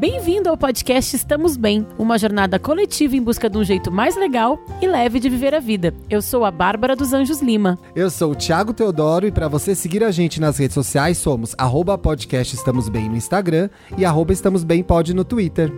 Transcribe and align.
Bem-vindo 0.00 0.48
ao 0.48 0.56
podcast 0.56 1.14
Estamos 1.14 1.58
Bem, 1.58 1.86
uma 1.98 2.16
jornada 2.16 2.58
coletiva 2.58 3.14
em 3.14 3.22
busca 3.22 3.50
de 3.50 3.58
um 3.58 3.64
jeito 3.64 3.92
mais 3.92 4.16
legal 4.16 4.58
e 4.80 4.86
leve 4.86 5.20
de 5.20 5.28
viver 5.28 5.54
a 5.54 5.60
vida. 5.60 5.92
Eu 6.08 6.22
sou 6.22 6.42
a 6.46 6.50
Bárbara 6.50 6.96
dos 6.96 7.12
Anjos 7.12 7.42
Lima. 7.42 7.78
Eu 7.94 8.08
sou 8.08 8.32
o 8.32 8.34
Thiago 8.34 8.72
Teodoro 8.72 9.26
e 9.26 9.30
para 9.30 9.46
você 9.46 9.74
seguir 9.74 10.02
a 10.02 10.10
gente 10.10 10.40
nas 10.40 10.56
redes 10.56 10.72
sociais 10.72 11.18
somos 11.18 11.54
arroba 11.58 11.98
podcast 11.98 12.54
Estamos 12.54 12.88
Bem 12.88 13.10
no 13.10 13.16
Instagram 13.18 13.68
e 13.98 14.06
arroba 14.06 14.32
Estamos 14.32 14.64
Bem 14.64 14.82
Pod 14.82 15.12
no 15.12 15.22
Twitter. 15.22 15.70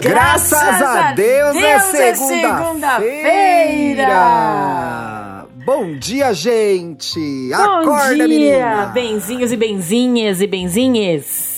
Graças, 0.00 0.54
a 0.54 1.12
Deus, 1.12 1.52
Deus 1.52 1.64
é 1.94 2.08
é 2.08 2.14
segunda-feira! 2.14 4.06
Bom 5.66 5.98
dia, 5.98 6.32
gente! 6.32 7.52
Acorda, 7.52 7.84
Bom 7.84 8.14
dia, 8.14 8.26
menina! 8.26 8.86
benzinhos 8.86 9.52
e 9.52 9.56
benzinhas 9.58 10.40
e 10.40 10.46
benzinhas. 10.46 11.57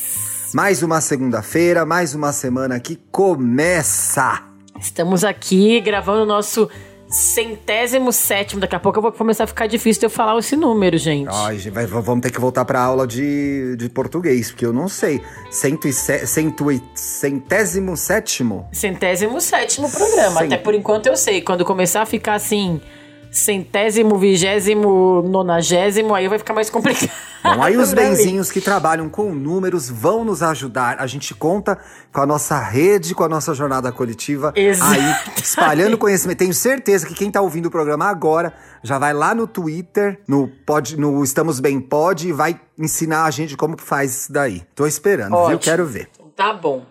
Mais 0.52 0.82
uma 0.82 1.00
segunda-feira, 1.00 1.86
mais 1.86 2.14
uma 2.14 2.32
semana 2.32 2.80
que 2.80 2.96
começa! 3.12 4.42
Estamos 4.80 5.22
aqui 5.22 5.80
gravando 5.80 6.22
o 6.22 6.26
nosso 6.26 6.68
centésimo 7.08 8.12
sétimo. 8.12 8.60
Daqui 8.60 8.74
a 8.74 8.80
pouco 8.80 8.98
eu 8.98 9.02
vou 9.02 9.12
começar 9.12 9.44
a 9.44 9.46
ficar 9.46 9.66
difícil 9.68 10.00
de 10.00 10.06
eu 10.06 10.10
falar 10.10 10.36
esse 10.38 10.56
número, 10.56 10.96
gente. 10.98 11.28
Ai, 11.32 11.58
gente, 11.58 11.72
vai- 11.72 11.86
vamos 11.86 12.20
ter 12.20 12.30
que 12.32 12.40
voltar 12.40 12.64
pra 12.64 12.80
aula 12.80 13.06
de, 13.06 13.76
de 13.76 13.88
português, 13.90 14.50
porque 14.50 14.66
eu 14.66 14.72
não 14.72 14.88
sei. 14.88 15.20
Cento 15.50 15.86
e 15.86 15.92
se, 15.92 16.26
cento 16.26 16.72
e, 16.72 16.82
centésimo 16.94 17.96
sétimo? 17.96 18.66
Centésimo 18.72 19.40
sétimo 19.40 19.90
programa. 19.90 20.40
Sim. 20.40 20.46
Até 20.46 20.56
por 20.56 20.74
enquanto 20.74 21.06
eu 21.06 21.16
sei. 21.16 21.42
Quando 21.42 21.64
começar 21.64 22.02
a 22.02 22.06
ficar 22.06 22.34
assim, 22.34 22.80
centésimo, 23.30 24.18
vigésimo, 24.18 25.22
nonagésimo, 25.22 26.14
aí 26.14 26.28
vai 26.28 26.38
ficar 26.38 26.52
mais 26.52 26.68
complicado. 26.68 27.10
Bom, 27.42 27.62
aí 27.62 27.76
os 27.76 27.90
mim. 27.94 27.96
benzinhos 27.96 28.50
que 28.50 28.60
trabalham 28.60 29.08
com 29.08 29.32
números 29.32 29.88
vão 29.88 30.24
nos 30.24 30.42
ajudar. 30.42 30.96
A 30.98 31.06
gente 31.06 31.34
conta 31.34 31.78
com 32.12 32.20
a 32.20 32.26
nossa 32.26 32.58
rede, 32.58 33.14
com 33.14 33.22
a 33.22 33.28
nossa 33.28 33.54
jornada 33.54 33.90
coletiva. 33.92 34.52
Exatamente. 34.56 35.04
Aí, 35.04 35.32
espalhando 35.42 35.96
conhecimento. 35.96 36.38
Tenho 36.38 36.54
certeza 36.54 37.06
que 37.06 37.14
quem 37.14 37.30
tá 37.30 37.40
ouvindo 37.40 37.66
o 37.66 37.70
programa 37.70 38.06
agora 38.06 38.52
já 38.82 38.98
vai 38.98 39.12
lá 39.14 39.34
no 39.34 39.46
Twitter, 39.46 40.20
no, 40.26 40.48
pod, 40.66 40.98
no 40.98 41.22
Estamos 41.22 41.60
Bem 41.60 41.80
Pod, 41.80 42.28
e 42.28 42.32
vai 42.32 42.60
ensinar 42.78 43.24
a 43.24 43.30
gente 43.30 43.56
como 43.56 43.76
que 43.76 43.82
faz 43.82 44.22
isso 44.22 44.32
daí. 44.32 44.62
Tô 44.74 44.86
esperando, 44.86 45.30
viu? 45.30 45.38
Ótimo. 45.38 45.58
Quero 45.60 45.86
ver. 45.86 46.08
Tá 46.34 46.54
bom. 46.54 46.84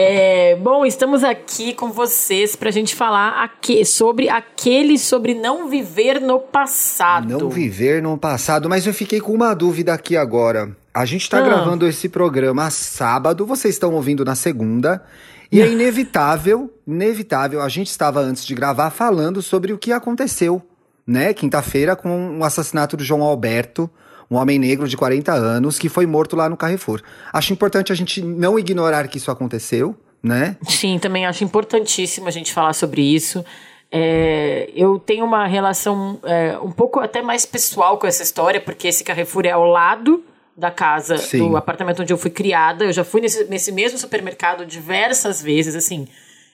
É, 0.00 0.54
bom, 0.54 0.86
estamos 0.86 1.24
aqui 1.24 1.74
com 1.74 1.90
vocês 1.90 2.54
pra 2.54 2.70
gente 2.70 2.94
falar 2.94 3.42
aque- 3.42 3.84
sobre 3.84 4.28
aquele 4.28 4.96
sobre 4.96 5.34
não 5.34 5.68
viver 5.68 6.20
no 6.20 6.38
passado. 6.38 7.36
Não 7.36 7.50
viver 7.50 8.00
no 8.00 8.16
passado, 8.16 8.68
mas 8.68 8.86
eu 8.86 8.94
fiquei 8.94 9.20
com 9.20 9.32
uma 9.32 9.52
dúvida 9.54 9.92
aqui 9.92 10.16
agora. 10.16 10.70
A 10.94 11.04
gente 11.04 11.28
tá 11.28 11.38
Ah. 11.38 11.42
gravando 11.42 11.84
esse 11.84 12.08
programa 12.08 12.70
sábado, 12.70 13.44
vocês 13.44 13.74
estão 13.74 13.92
ouvindo 13.92 14.24
na 14.24 14.36
segunda. 14.36 15.02
E 15.50 15.60
é 15.60 15.66
inevitável, 15.72 16.72
inevitável, 16.86 17.60
a 17.60 17.68
gente 17.68 17.88
estava 17.88 18.20
antes 18.20 18.46
de 18.46 18.54
gravar 18.54 18.90
falando 18.90 19.42
sobre 19.42 19.72
o 19.72 19.78
que 19.78 19.90
aconteceu, 19.90 20.62
né? 21.04 21.34
Quinta-feira 21.34 21.96
com 21.96 22.38
o 22.38 22.44
assassinato 22.44 22.96
do 22.96 23.02
João 23.02 23.22
Alberto, 23.24 23.90
um 24.30 24.36
homem 24.36 24.58
negro 24.58 24.86
de 24.86 24.96
40 24.96 25.32
anos 25.32 25.78
que 25.78 25.88
foi 25.88 26.06
morto 26.06 26.36
lá 26.36 26.48
no 26.48 26.56
Carrefour. 26.56 27.00
Acho 27.32 27.52
importante 27.52 27.92
a 27.92 27.94
gente 27.94 28.22
não 28.22 28.58
ignorar 28.58 29.08
que 29.08 29.18
isso 29.18 29.30
aconteceu, 29.30 29.96
né? 30.22 30.56
Sim, 30.68 30.98
também 30.98 31.26
acho 31.26 31.44
importantíssimo 31.44 32.28
a 32.28 32.30
gente 32.30 32.52
falar 32.52 32.72
sobre 32.72 33.02
isso. 33.02 33.44
É, 33.90 34.70
eu 34.74 34.98
tenho 34.98 35.24
uma 35.24 35.46
relação 35.46 36.18
é, 36.22 36.58
um 36.58 36.70
pouco 36.70 37.00
até 37.00 37.22
mais 37.22 37.46
pessoal 37.46 37.96
com 37.96 38.06
essa 38.06 38.22
história, 38.22 38.60
porque 38.60 38.88
esse 38.88 39.02
Carrefour 39.02 39.46
é 39.46 39.50
ao 39.50 39.64
lado 39.64 40.22
da 40.54 40.70
casa, 40.70 41.16
Sim. 41.18 41.38
do 41.38 41.56
apartamento 41.56 42.02
onde 42.02 42.12
eu 42.12 42.18
fui 42.18 42.30
criada. 42.30 42.84
Eu 42.84 42.92
já 42.92 43.04
fui 43.04 43.20
nesse, 43.20 43.44
nesse 43.44 43.72
mesmo 43.72 43.96
supermercado 43.96 44.66
diversas 44.66 45.40
vezes, 45.40 45.74
assim, 45.74 46.06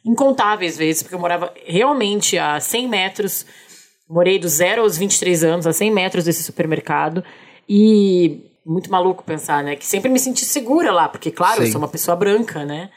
incontáveis 0.05 0.77
vezes, 0.77 1.03
porque 1.03 1.15
eu 1.15 1.19
morava 1.19 1.53
realmente 1.67 2.39
a 2.39 2.61
100 2.61 2.89
metros. 2.89 3.47
Morei 4.09 4.39
do 4.39 4.47
zero 4.47 4.83
aos 4.83 4.99
23 4.99 5.43
anos, 5.43 5.67
a 5.67 5.73
100 5.73 5.91
metros 5.91 6.25
desse 6.27 6.43
supermercado. 6.43 7.25
E 7.69 8.51
muito 8.65 8.91
maluco 8.91 9.23
pensar, 9.25 9.63
né? 9.63 9.77
Que 9.77 9.87
sempre 9.87 10.11
me 10.11 10.19
senti 10.19 10.45
segura 10.45 10.91
lá, 10.93 11.09
porque, 11.09 11.31
claro, 11.31 11.63
eu 11.63 11.67
Sim. 11.67 11.73
sou 11.73 11.81
uma 11.81 11.89
pessoa 11.89 12.17
branca, 12.17 12.65
né? 12.65 12.91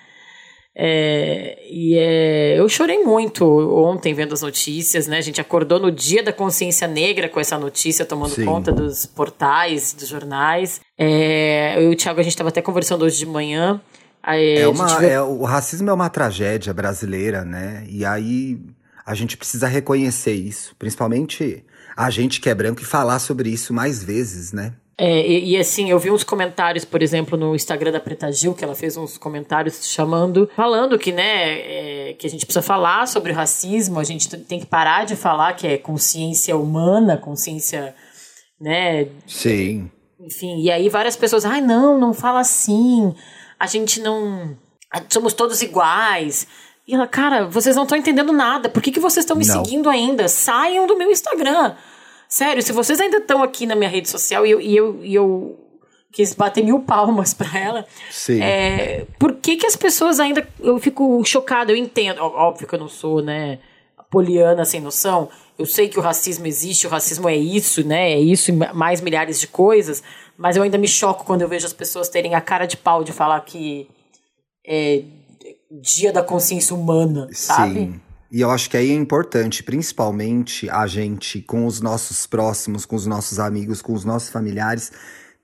É, 0.79 1.57
e 1.71 1.97
é, 1.97 2.59
eu 2.59 2.69
chorei 2.69 3.03
muito 3.03 3.43
ontem 3.75 4.13
vendo 4.13 4.33
as 4.33 4.41
notícias, 4.43 5.07
né? 5.07 5.17
A 5.17 5.21
gente 5.21 5.41
acordou 5.41 5.79
no 5.79 5.91
dia 5.91 6.21
da 6.21 6.31
consciência 6.31 6.87
negra 6.87 7.27
com 7.27 7.39
essa 7.39 7.57
notícia 7.57 8.05
tomando 8.05 8.35
Sim. 8.35 8.45
conta 8.45 8.71
dos 8.71 9.05
portais, 9.07 9.93
dos 9.93 10.07
jornais. 10.07 10.79
É, 10.95 11.73
eu 11.77 11.89
e 11.91 11.93
o 11.93 11.97
Thiago, 11.97 12.19
a 12.19 12.23
gente 12.23 12.33
estava 12.33 12.49
até 12.49 12.61
conversando 12.61 13.03
hoje 13.03 13.17
de 13.17 13.25
manhã. 13.25 13.81
Aí, 14.21 14.59
É 14.59 14.67
uma, 14.67 14.99
viu- 14.99 15.09
é, 15.09 15.19
o 15.21 15.43
racismo 15.43 15.89
é 15.89 15.93
uma 15.93 16.09
tragédia 16.09 16.73
brasileira, 16.73 17.43
né? 17.43 17.83
E 17.89 18.05
aí 18.05 18.59
a 19.03 19.15
gente 19.15 19.35
precisa 19.35 19.67
reconhecer 19.67 20.33
isso, 20.33 20.75
principalmente 20.77 21.65
a 21.97 22.11
gente 22.11 22.39
que 22.39 22.47
é 22.47 22.53
branco 22.53 22.81
e 22.81 22.85
falar 22.85 23.17
sobre 23.17 23.49
isso 23.49 23.73
mais 23.73 24.03
vezes, 24.03 24.53
né? 24.53 24.75
É, 24.99 25.27
e, 25.27 25.51
e, 25.51 25.57
assim, 25.57 25.89
eu 25.91 25.99
vi 25.99 26.09
uns 26.09 26.23
comentários, 26.23 26.83
por 26.83 27.03
exemplo, 27.03 27.37
no 27.37 27.55
Instagram 27.55 27.91
da 27.91 27.99
Preta 27.99 28.31
Gil, 28.31 28.53
que 28.53 28.63
ela 28.63 28.73
fez 28.73 28.97
uns 28.97 29.17
comentários 29.17 29.87
chamando, 29.87 30.49
falando 30.55 30.97
que, 30.97 31.11
né, 31.11 31.59
é, 32.09 32.13
que 32.13 32.25
a 32.25 32.29
gente 32.29 32.45
precisa 32.45 32.63
falar 32.63 33.07
sobre 33.07 33.31
o 33.31 33.35
racismo, 33.35 33.99
a 33.99 34.03
gente 34.03 34.27
tem 34.37 34.59
que 34.59 34.65
parar 34.65 35.05
de 35.05 35.15
falar 35.15 35.53
que 35.53 35.67
é 35.67 35.77
consciência 35.77 36.57
humana, 36.57 37.15
consciência, 37.15 37.93
né, 38.59 39.07
Sim. 39.27 39.91
enfim, 40.19 40.61
e 40.61 40.71
aí 40.71 40.89
várias 40.89 41.15
pessoas, 41.15 41.45
ai 41.45 41.61
não, 41.61 41.99
não 41.99 42.11
fala 42.11 42.39
assim, 42.39 43.13
a 43.59 43.67
gente 43.67 43.99
não, 43.99 44.57
somos 45.09 45.33
todos 45.33 45.61
iguais. 45.61 46.47
E 46.87 46.95
ela, 46.95 47.05
cara, 47.07 47.45
vocês 47.47 47.75
não 47.75 47.83
estão 47.83 47.97
entendendo 47.97 48.31
nada, 48.31 48.69
por 48.69 48.81
que, 48.81 48.91
que 48.91 48.99
vocês 48.99 49.23
estão 49.25 49.35
me 49.35 49.45
Não. 49.45 49.63
seguindo 49.65 49.89
ainda? 49.89 50.27
Saiam 50.29 50.87
do 50.87 50.97
meu 50.97 51.11
Instagram. 51.11 51.75
Sério, 52.29 52.61
se 52.63 52.71
vocês 52.71 52.99
ainda 53.01 53.17
estão 53.17 53.43
aqui 53.43 53.65
na 53.65 53.75
minha 53.75 53.89
rede 53.89 54.09
social 54.09 54.45
e 54.45 54.51
eu, 54.51 54.61
e 54.61 54.75
eu, 54.75 54.99
e 55.03 55.15
eu 55.15 55.59
quis 56.13 56.33
bater 56.33 56.63
mil 56.63 56.79
palmas 56.79 57.33
pra 57.35 57.57
ela, 57.59 57.85
Sim. 58.09 58.41
é, 58.41 59.05
por 59.19 59.33
que, 59.35 59.57
que 59.57 59.67
as 59.67 59.75
pessoas 59.75 60.19
ainda. 60.19 60.47
Eu 60.59 60.79
fico 60.79 61.23
chocada, 61.25 61.71
eu 61.71 61.75
entendo. 61.75 62.19
Óbvio 62.21 62.67
que 62.67 62.75
eu 62.75 62.79
não 62.79 62.87
sou, 62.87 63.21
né, 63.21 63.59
poliana 64.09 64.63
sem 64.63 64.79
noção. 64.79 65.29
Eu 65.59 65.65
sei 65.65 65.89
que 65.89 65.97
o 65.99 66.01
racismo 66.01 66.45
existe, 66.47 66.85
o 66.87 66.89
racismo 66.89 67.27
é 67.27 67.35
isso, 67.35 67.85
né? 67.85 68.11
É 68.13 68.19
isso 68.19 68.51
e 68.51 68.53
ma- 68.53 68.73
mais 68.73 69.01
milhares 69.01 69.39
de 69.39 69.47
coisas. 69.47 70.01
Mas 70.37 70.55
eu 70.55 70.63
ainda 70.63 70.77
me 70.77 70.87
choco 70.87 71.25
quando 71.25 71.41
eu 71.41 71.47
vejo 71.49 71.65
as 71.65 71.73
pessoas 71.73 72.07
terem 72.07 72.35
a 72.35 72.39
cara 72.41 72.65
de 72.65 72.77
pau 72.77 73.03
de 73.03 73.11
falar 73.11 73.39
que 73.41 73.89
é 74.65 75.03
dia 75.71 76.11
da 76.11 76.23
consciência 76.23 76.75
humana, 76.75 77.27
sabe? 77.31 77.73
Sim. 77.73 78.01
E 78.29 78.41
eu 78.41 78.51
acho 78.51 78.69
que 78.69 78.75
aí 78.75 78.91
é 78.91 78.93
importante, 78.95 79.63
principalmente 79.63 80.69
a 80.69 80.85
gente, 80.85 81.41
com 81.41 81.65
os 81.65 81.79
nossos 81.79 82.27
próximos, 82.27 82.85
com 82.85 82.95
os 82.95 83.05
nossos 83.05 83.39
amigos, 83.39 83.81
com 83.81 83.93
os 83.93 84.03
nossos 84.03 84.29
familiares, 84.29 84.91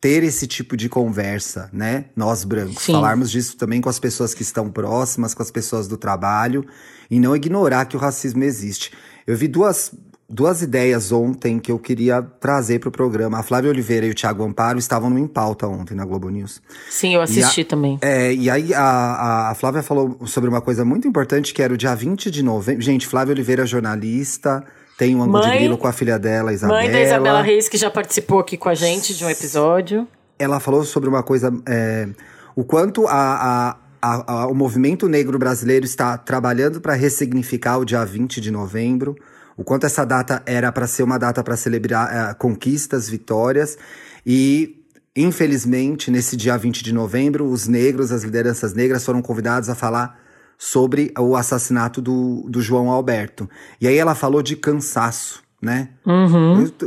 ter 0.02 0.22
esse 0.22 0.46
tipo 0.46 0.76
de 0.76 0.90
conversa, 0.90 1.70
né? 1.72 2.06
Nós 2.14 2.44
brancos. 2.44 2.84
Sim. 2.84 2.92
Falarmos 2.92 3.32
disso 3.32 3.56
também 3.56 3.80
com 3.80 3.88
as 3.88 4.00
pessoas 4.00 4.34
que 4.34 4.42
estão 4.42 4.70
próximas, 4.70 5.34
com 5.34 5.42
as 5.42 5.50
pessoas 5.50 5.88
do 5.88 5.96
trabalho, 5.96 6.66
e 7.10 7.22
não 7.22 7.34
ignorar 7.34 7.86
que 7.86 7.96
o 7.96 8.00
racismo 8.00 8.44
existe. 8.44 8.92
Eu 9.26 9.38
vi 9.38 9.48
duas, 9.48 9.94
duas 10.30 10.62
ideias 10.62 11.12
ontem 11.12 11.60
que 11.60 11.72
eu 11.72 11.78
queria 11.78 12.22
trazer 12.22 12.80
para 12.80 12.90
o 12.90 12.92
programa. 12.92 13.40
A 13.40 13.44
Flávia 13.44 13.70
Oliveira 13.70 14.06
e 14.06 14.10
o 14.12 14.14
Thiago 14.16 14.44
Amparo 14.44 14.80
estavam 14.80 15.10
no 15.10 15.20
Em 15.20 15.28
Pauta 15.28 15.68
ontem 15.68 15.94
na 15.96 16.06
Globo 16.06 16.30
News. 16.30 16.62
Sim, 16.90 17.16
eu 17.16 17.22
assisti 17.22 17.64
também. 17.64 17.98
É, 18.02 18.34
e 18.34 18.50
aí 18.50 18.74
a, 18.74 18.82
a, 18.82 19.52
a 19.52 19.56
Flávia 19.56 19.84
falou 19.84 20.18
sobre 20.26 20.50
uma 20.50 20.62
coisa 20.62 20.84
muito 20.84 21.08
importante, 21.08 21.54
que 21.54 21.62
era 21.62 21.74
o 21.74 21.78
dia 21.78 21.94
20 21.96 22.32
de 22.32 22.42
novembro. 22.42 22.82
Gente, 22.82 23.06
Flávia 23.08 23.34
Oliveira, 23.34 23.64
é 23.64 23.66
jornalista, 23.66 24.64
tem 24.98 25.16
um 25.16 25.22
ângulo 25.24 25.42
de 25.44 25.50
grilo 25.52 25.78
com 25.78 25.88
a 25.88 25.92
filha 25.92 26.18
dela, 26.18 26.54
Isabela. 26.54 26.80
Mãe 26.82 26.92
da 26.92 27.02
Isabela 27.02 27.42
Reis, 27.42 27.68
que 27.70 27.78
já 27.78 27.90
participou 27.92 28.40
aqui 28.40 28.58
com 28.58 28.70
a 28.70 28.76
gente 28.76 29.14
de 29.16 29.24
um 29.26 29.30
episódio. 29.30 30.08
Ela 30.40 30.60
falou 30.60 30.84
sobre 30.84 31.10
uma 31.10 31.22
coisa, 31.24 31.54
é, 31.68 32.08
o 32.56 32.64
quanto 32.64 33.08
a, 33.08 33.12
a, 33.14 33.78
a- 34.02 34.34
a- 34.44 34.48
o 34.48 34.56
movimento 34.56 35.08
negro 35.08 35.38
brasileiro 35.38 35.86
está 35.86 36.18
trabalhando 36.18 36.82
para 36.82 36.94
ressignificar 36.96 37.78
o 37.78 37.86
dia 37.86 38.04
20 38.04 38.42
de 38.42 38.50
novembro, 38.52 39.16
o 39.58 39.64
quanto 39.64 39.86
essa 39.86 40.06
data 40.06 40.42
era 40.46 40.72
para 40.72 40.88
ser 40.88 41.04
uma 41.04 41.18
data 41.18 41.44
para 41.44 41.56
celebrar 41.56 42.32
é, 42.32 42.34
conquistas, 42.34 43.10
vitórias, 43.10 43.78
e 44.26 44.80
infelizmente, 45.16 46.10
nesse 46.10 46.36
dia 46.36 46.58
20 46.58 46.84
de 46.84 46.94
novembro, 46.94 47.46
os 47.46 47.68
negros, 47.68 48.12
as 48.12 48.24
lideranças 48.24 48.74
negras 48.74 49.06
foram 49.06 49.22
convidados 49.22 49.70
a 49.70 49.76
falar 49.76 50.20
sobre 50.58 51.14
o 51.18 51.36
assassinato 51.36 52.02
do, 52.02 52.46
do 52.48 52.62
João 52.62 52.90
Alberto. 52.90 53.50
E 53.80 53.88
aí 53.88 53.98
ela 53.98 54.16
falou 54.16 54.42
de 54.42 54.56
cansaço, 54.56 55.44
né? 55.62 55.90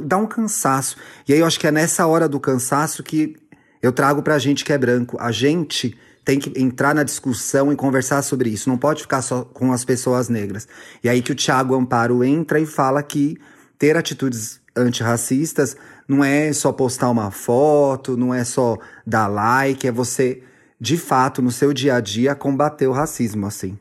Dá 0.05 0.17
um 0.17 0.27
cansaço. 0.27 0.97
E 1.29 1.33
aí 1.33 1.41
eu 1.41 1.47
acho 1.47 1.61
que 1.61 1.67
é 1.67 1.71
nessa 1.71 2.07
hora 2.07 2.29
do 2.29 2.41
cansaço 2.41 3.03
que 3.03 3.37
eu 3.83 3.93
trago 3.93 4.23
pra 4.23 4.39
gente 4.39 4.65
que 4.65 4.73
é 4.73 4.79
branco. 4.79 5.17
A 5.21 5.31
gente 5.31 5.97
tem 6.27 6.41
que 6.41 6.61
entrar 6.61 6.93
na 6.93 7.05
discussão 7.05 7.73
e 7.73 7.77
conversar 7.77 8.21
sobre 8.21 8.51
isso. 8.51 8.69
Não 8.69 8.77
pode 8.77 9.03
ficar 9.03 9.23
só 9.23 9.45
com 9.45 9.73
as 9.73 9.85
pessoas 9.85 10.29
negras. 10.29 10.67
E 11.03 11.09
aí 11.09 11.23
que 11.23 11.31
o 11.31 11.37
Tiago 11.37 11.77
Amparo 11.77 12.25
entra 12.25 12.59
e 12.59 12.67
fala 12.67 13.01
que 13.01 13.39
ter 13.79 13.97
atitudes 13.97 14.61
antirracistas 14.77 15.77
não 16.09 16.25
é 16.25 16.53
só 16.53 16.73
postar 16.73 17.11
uma 17.11 17.31
foto, 17.31 18.17
não 18.17 18.35
é 18.35 18.43
só 18.43 18.77
dar 19.07 19.29
like, 19.29 19.87
é 19.87 19.93
você 19.93 20.43
de 20.81 20.97
fato, 20.97 21.41
no 21.41 21.53
seu 21.53 21.73
dia 21.73 21.95
a 21.95 22.01
dia, 22.01 22.35
combater 22.35 22.89
o 22.89 22.93
racismo, 22.93 23.47
assim. 23.47 23.79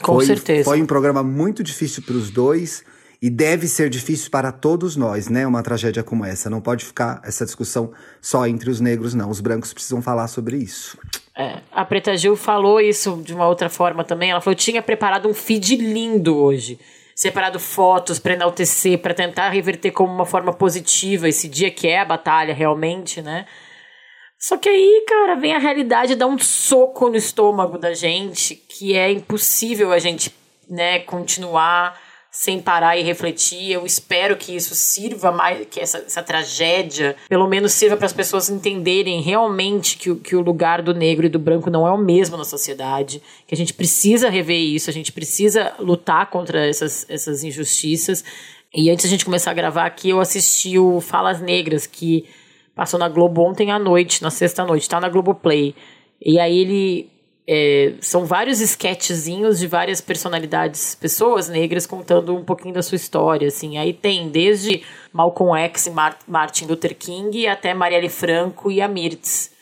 Com 0.00 0.14
foi, 0.14 0.26
certeza. 0.26 0.64
Foi 0.64 0.80
um 0.80 0.86
programa 0.86 1.22
muito 1.22 1.62
difícil 1.62 2.02
para 2.02 2.16
os 2.16 2.30
dois 2.30 2.82
e 3.26 3.30
deve 3.30 3.66
ser 3.66 3.90
difícil 3.90 4.30
para 4.30 4.52
todos 4.52 4.94
nós, 4.94 5.28
né? 5.28 5.44
Uma 5.44 5.60
tragédia 5.60 6.04
como 6.04 6.24
essa. 6.24 6.48
Não 6.48 6.60
pode 6.60 6.84
ficar 6.84 7.20
essa 7.24 7.44
discussão 7.44 7.90
só 8.20 8.46
entre 8.46 8.70
os 8.70 8.80
negros, 8.80 9.14
não. 9.14 9.28
Os 9.28 9.40
brancos 9.40 9.72
precisam 9.72 10.00
falar 10.00 10.28
sobre 10.28 10.56
isso. 10.58 10.96
É, 11.36 11.58
a 11.72 11.84
Preta 11.84 12.16
Gil 12.16 12.36
falou 12.36 12.80
isso 12.80 13.20
de 13.24 13.34
uma 13.34 13.48
outra 13.48 13.68
forma 13.68 14.04
também. 14.04 14.30
Ela 14.30 14.40
falou: 14.40 14.52
eu 14.52 14.58
tinha 14.58 14.80
preparado 14.80 15.28
um 15.28 15.34
feed 15.34 15.74
lindo 15.74 16.36
hoje. 16.36 16.78
Separado 17.16 17.58
fotos 17.58 18.20
para 18.20 18.34
enaltecer, 18.34 19.00
para 19.00 19.12
tentar 19.12 19.48
reverter 19.48 19.90
como 19.90 20.14
uma 20.14 20.26
forma 20.26 20.52
positiva 20.52 21.28
esse 21.28 21.48
dia 21.48 21.68
que 21.68 21.88
é 21.88 21.98
a 21.98 22.04
batalha 22.04 22.54
realmente, 22.54 23.20
né? 23.20 23.44
Só 24.38 24.56
que 24.56 24.68
aí, 24.68 25.04
cara, 25.08 25.34
vem 25.34 25.52
a 25.52 25.58
realidade 25.58 26.14
dar 26.14 26.28
um 26.28 26.38
soco 26.38 27.08
no 27.08 27.16
estômago 27.16 27.76
da 27.76 27.92
gente, 27.92 28.54
que 28.54 28.96
é 28.96 29.10
impossível 29.10 29.90
a 29.90 29.98
gente, 29.98 30.32
né, 30.70 31.00
continuar 31.00 32.05
sem 32.36 32.60
parar 32.60 32.98
e 32.98 33.02
refletir. 33.02 33.72
Eu 33.72 33.86
espero 33.86 34.36
que 34.36 34.54
isso 34.54 34.74
sirva 34.74 35.32
mais, 35.32 35.66
que 35.70 35.80
essa, 35.80 35.96
essa 35.96 36.22
tragédia, 36.22 37.16
pelo 37.30 37.48
menos 37.48 37.72
sirva 37.72 37.96
para 37.96 38.04
as 38.04 38.12
pessoas 38.12 38.50
entenderem 38.50 39.22
realmente 39.22 39.96
que, 39.96 40.14
que 40.16 40.36
o 40.36 40.42
lugar 40.42 40.82
do 40.82 40.92
negro 40.92 41.24
e 41.24 41.30
do 41.30 41.38
branco 41.38 41.70
não 41.70 41.86
é 41.86 41.90
o 41.90 41.96
mesmo 41.96 42.36
na 42.36 42.44
sociedade, 42.44 43.22
que 43.46 43.54
a 43.54 43.56
gente 43.56 43.72
precisa 43.72 44.28
rever 44.28 44.60
isso, 44.60 44.90
a 44.90 44.92
gente 44.92 45.12
precisa 45.12 45.72
lutar 45.78 46.28
contra 46.28 46.68
essas, 46.68 47.06
essas 47.08 47.42
injustiças. 47.42 48.22
E 48.72 48.90
antes 48.90 49.06
a 49.06 49.08
gente 49.08 49.24
começar 49.24 49.52
a 49.52 49.54
gravar 49.54 49.86
aqui, 49.86 50.10
eu 50.10 50.20
assisti 50.20 50.78
o 50.78 51.00
Falas 51.00 51.40
Negras, 51.40 51.86
que 51.86 52.26
passou 52.74 53.00
na 53.00 53.08
Globo 53.08 53.40
ontem 53.40 53.70
à 53.70 53.78
noite, 53.78 54.22
na 54.22 54.30
sexta-noite, 54.30 54.86
tá 54.86 55.00
na 55.00 55.08
Globoplay. 55.08 55.74
E 56.20 56.38
aí 56.38 56.58
ele 56.58 57.15
é, 57.48 57.94
são 58.00 58.24
vários 58.24 58.60
sketchzinhos 58.60 59.60
de 59.60 59.68
várias 59.68 60.00
personalidades, 60.00 60.96
pessoas 60.96 61.48
negras 61.48 61.86
contando 61.86 62.34
um 62.34 62.44
pouquinho 62.44 62.74
da 62.74 62.82
sua 62.82 62.96
história, 62.96 63.46
assim. 63.46 63.78
Aí 63.78 63.92
tem 63.92 64.28
desde 64.28 64.82
Malcolm 65.12 65.56
X 65.60 65.86
e 65.86 65.90
Mar 65.90 66.18
Martin 66.26 66.66
Luther 66.66 66.96
King 66.96 67.46
até 67.46 67.72
Marielle 67.72 68.08
Franco 68.08 68.70
e 68.70 68.80
a 68.80 68.88
Mirtz. 68.88 69.52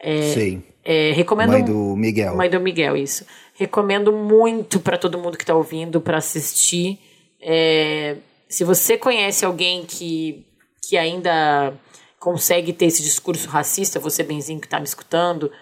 É, 0.00 0.22
Sim. 0.32 0.64
É, 0.84 1.12
recomendo 1.12 1.50
mãe 1.50 1.64
do 1.64 1.96
Miguel. 1.96 2.36
Mãe 2.36 2.50
do 2.50 2.60
Miguel, 2.60 2.96
isso. 2.96 3.24
Recomendo 3.54 4.12
muito 4.12 4.80
para 4.80 4.98
todo 4.98 5.18
mundo 5.18 5.36
que 5.36 5.44
está 5.44 5.54
ouvindo 5.54 6.00
para 6.00 6.18
assistir. 6.18 6.98
É, 7.40 8.16
se 8.48 8.64
você 8.64 8.98
conhece 8.98 9.44
alguém 9.44 9.84
que, 9.84 10.44
que 10.88 10.96
ainda 10.96 11.72
consegue 12.18 12.72
ter 12.72 12.86
esse 12.86 13.02
discurso 13.02 13.48
racista, 13.48 14.00
você 14.00 14.24
benzinho 14.24 14.58
que 14.58 14.66
está 14.66 14.78
me 14.78 14.86
escutando, 14.86 15.52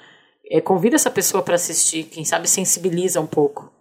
é, 0.50 0.60
convida 0.60 0.96
essa 0.96 1.10
pessoa 1.10 1.42
para 1.42 1.54
assistir, 1.54 2.04
quem 2.04 2.24
sabe 2.24 2.48
sensibiliza 2.48 3.20
um 3.20 3.26
pouco. 3.26 3.72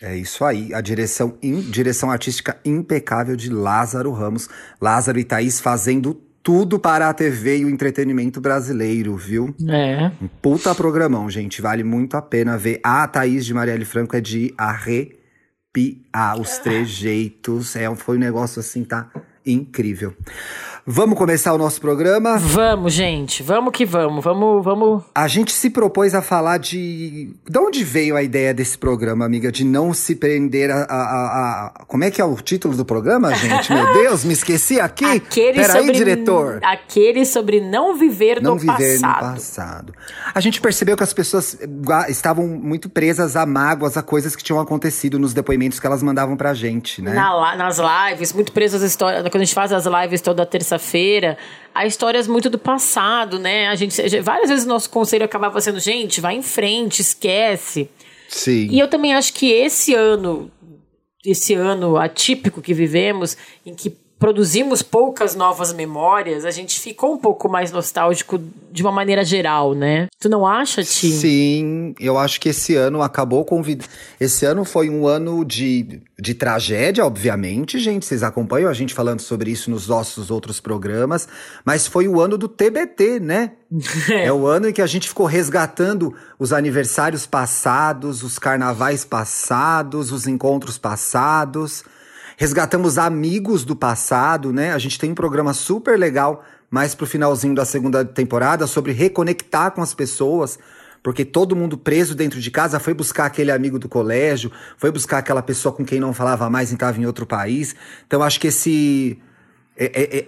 É 0.00 0.16
isso 0.16 0.44
aí, 0.44 0.74
a 0.74 0.80
direção, 0.80 1.38
in, 1.40 1.60
direção 1.60 2.10
artística 2.10 2.58
impecável 2.64 3.36
de 3.36 3.48
Lázaro 3.48 4.10
Ramos. 4.10 4.48
Lázaro 4.80 5.18
e 5.18 5.24
Thaís 5.24 5.60
fazendo 5.60 6.14
tudo 6.42 6.78
para 6.78 7.08
a 7.08 7.14
TV 7.14 7.58
e 7.58 7.64
o 7.64 7.70
entretenimento 7.70 8.40
brasileiro, 8.40 9.16
viu? 9.16 9.54
É. 9.68 10.10
Um 10.20 10.26
puta 10.26 10.74
programão, 10.74 11.30
gente. 11.30 11.62
Vale 11.62 11.84
muito 11.84 12.16
a 12.16 12.22
pena 12.22 12.58
ver. 12.58 12.80
A 12.82 13.06
Thaís 13.06 13.46
de 13.46 13.54
Marielle 13.54 13.84
Franco 13.84 14.16
é 14.16 14.20
de 14.20 14.52
arrepiar 14.58 16.40
os 16.40 16.58
trejeitos. 16.58 17.76
É, 17.76 17.94
foi 17.94 18.16
um 18.16 18.20
negócio 18.20 18.58
assim, 18.58 18.82
tá 18.82 19.08
incrível. 19.44 20.14
Vamos 20.84 21.16
começar 21.16 21.52
o 21.52 21.58
nosso 21.58 21.80
programa? 21.80 22.36
Vamos, 22.38 22.92
gente. 22.92 23.40
Vamos 23.40 23.72
que 23.72 23.86
vamos. 23.86 24.24
Vamos, 24.24 24.64
vamos. 24.64 25.04
A 25.14 25.28
gente 25.28 25.52
se 25.52 25.70
propôs 25.70 26.12
a 26.12 26.20
falar 26.20 26.58
de. 26.58 27.32
De 27.48 27.58
onde 27.58 27.84
veio 27.84 28.16
a 28.16 28.22
ideia 28.22 28.52
desse 28.52 28.76
programa, 28.76 29.24
amiga? 29.24 29.52
De 29.52 29.64
não 29.64 29.94
se 29.94 30.16
prender 30.16 30.72
a. 30.72 30.82
a, 30.82 31.66
a... 31.66 31.84
Como 31.86 32.02
é 32.02 32.10
que 32.10 32.20
é 32.20 32.24
o 32.24 32.34
título 32.34 32.76
do 32.76 32.84
programa, 32.84 33.32
gente? 33.32 33.72
Meu 33.72 33.92
Deus, 33.94 34.24
me 34.24 34.32
esqueci 34.32 34.80
aqui. 34.80 35.04
Aquele 35.04 35.60
Peraí, 35.60 35.82
sobre... 35.82 35.92
diretor. 35.92 36.58
Aquele 36.64 37.24
sobre 37.24 37.60
não 37.60 37.94
viver 37.94 38.42
não 38.42 38.54
no 38.54 38.58
viver 38.58 39.00
passado. 39.00 39.24
no 39.24 39.34
passado. 39.34 39.94
A 40.34 40.40
gente 40.40 40.60
percebeu 40.60 40.96
que 40.96 41.04
as 41.04 41.12
pessoas 41.12 41.56
estavam 42.08 42.48
muito 42.48 42.90
presas 42.90 43.36
a 43.36 43.46
mágoas, 43.46 43.96
a 43.96 44.02
coisas 44.02 44.34
que 44.34 44.42
tinham 44.42 44.58
acontecido 44.58 45.16
nos 45.16 45.32
depoimentos 45.32 45.78
que 45.78 45.86
elas 45.86 46.02
mandavam 46.02 46.36
pra 46.36 46.52
gente, 46.54 47.00
né? 47.00 47.12
Na, 47.14 47.54
nas 47.54 47.78
lives, 47.78 48.32
muito 48.32 48.50
presas 48.50 48.82
às 48.82 48.90
histórias. 48.90 49.24
Quando 49.32 49.40
a 49.40 49.44
gente 49.46 49.54
faz 49.54 49.72
as 49.72 49.86
lives 49.86 50.20
toda 50.20 50.44
terça 50.44 50.76
terça-feira, 50.76 51.38
há 51.74 51.86
histórias 51.86 52.28
muito 52.28 52.50
do 52.50 52.58
passado, 52.58 53.38
né? 53.38 53.66
A 53.68 53.74
gente 53.74 54.20
várias 54.20 54.50
vezes 54.50 54.66
o 54.66 54.68
nosso 54.68 54.90
conselho 54.90 55.24
acabava 55.24 55.58
sendo, 55.58 55.80
gente, 55.80 56.20
vai 56.20 56.34
em 56.34 56.42
frente, 56.42 57.00
esquece. 57.00 57.88
Sim. 58.28 58.68
E 58.70 58.78
eu 58.78 58.88
também 58.88 59.14
acho 59.14 59.32
que 59.32 59.50
esse 59.50 59.94
ano, 59.94 60.50
esse 61.24 61.54
ano 61.54 61.96
atípico 61.96 62.60
que 62.60 62.74
vivemos, 62.74 63.34
em 63.64 63.74
que 63.74 63.96
produzimos 64.22 64.82
poucas 64.82 65.34
novas 65.34 65.72
memórias, 65.72 66.44
a 66.44 66.52
gente 66.52 66.78
ficou 66.78 67.14
um 67.14 67.18
pouco 67.18 67.48
mais 67.48 67.72
nostálgico 67.72 68.40
de 68.70 68.80
uma 68.80 68.92
maneira 68.92 69.24
geral, 69.24 69.74
né? 69.74 70.06
Tu 70.20 70.28
não 70.28 70.46
acha, 70.46 70.84
Tim? 70.84 71.10
Sim, 71.10 71.94
eu 71.98 72.16
acho 72.16 72.40
que 72.40 72.50
esse 72.50 72.76
ano 72.76 73.02
acabou 73.02 73.44
convidando. 73.44 73.90
Esse 74.20 74.46
ano 74.46 74.64
foi 74.64 74.88
um 74.88 75.08
ano 75.08 75.44
de, 75.44 76.00
de 76.16 76.34
tragédia, 76.34 77.04
obviamente, 77.04 77.80
gente. 77.80 78.06
Vocês 78.06 78.22
acompanham 78.22 78.70
a 78.70 78.72
gente 78.72 78.94
falando 78.94 79.18
sobre 79.18 79.50
isso 79.50 79.72
nos 79.72 79.88
nossos 79.88 80.30
outros 80.30 80.60
programas, 80.60 81.26
mas 81.64 81.88
foi 81.88 82.06
o 82.06 82.20
ano 82.20 82.38
do 82.38 82.46
TBT, 82.46 83.18
né? 83.18 83.54
é 84.08 84.32
o 84.32 84.46
ano 84.46 84.68
em 84.68 84.72
que 84.72 84.82
a 84.82 84.86
gente 84.86 85.08
ficou 85.08 85.26
resgatando 85.26 86.14
os 86.38 86.52
aniversários 86.52 87.26
passados, 87.26 88.22
os 88.22 88.38
carnavais 88.38 89.04
passados, 89.04 90.12
os 90.12 90.28
encontros 90.28 90.78
passados 90.78 91.82
resgatamos 92.42 92.98
amigos 92.98 93.64
do 93.64 93.76
passado, 93.76 94.52
né? 94.52 94.72
A 94.72 94.78
gente 94.78 94.98
tem 94.98 95.12
um 95.12 95.14
programa 95.14 95.52
super 95.54 95.96
legal 95.96 96.44
mais 96.68 96.92
pro 96.92 97.06
finalzinho 97.06 97.54
da 97.54 97.64
segunda 97.64 98.04
temporada 98.04 98.66
sobre 98.66 98.90
reconectar 98.90 99.70
com 99.70 99.80
as 99.80 99.94
pessoas, 99.94 100.58
porque 101.04 101.24
todo 101.24 101.54
mundo 101.54 101.78
preso 101.78 102.16
dentro 102.16 102.40
de 102.40 102.50
casa 102.50 102.80
foi 102.80 102.94
buscar 102.94 103.26
aquele 103.26 103.52
amigo 103.52 103.78
do 103.78 103.88
colégio, 103.88 104.50
foi 104.76 104.90
buscar 104.90 105.18
aquela 105.18 105.40
pessoa 105.40 105.72
com 105.72 105.84
quem 105.84 106.00
não 106.00 106.12
falava 106.12 106.50
mais 106.50 106.72
e 106.72 106.74
estava 106.74 107.00
em 107.00 107.06
outro 107.06 107.24
país. 107.24 107.76
Então 108.08 108.20
acho 108.24 108.40
que 108.40 108.48
esse 108.48 109.16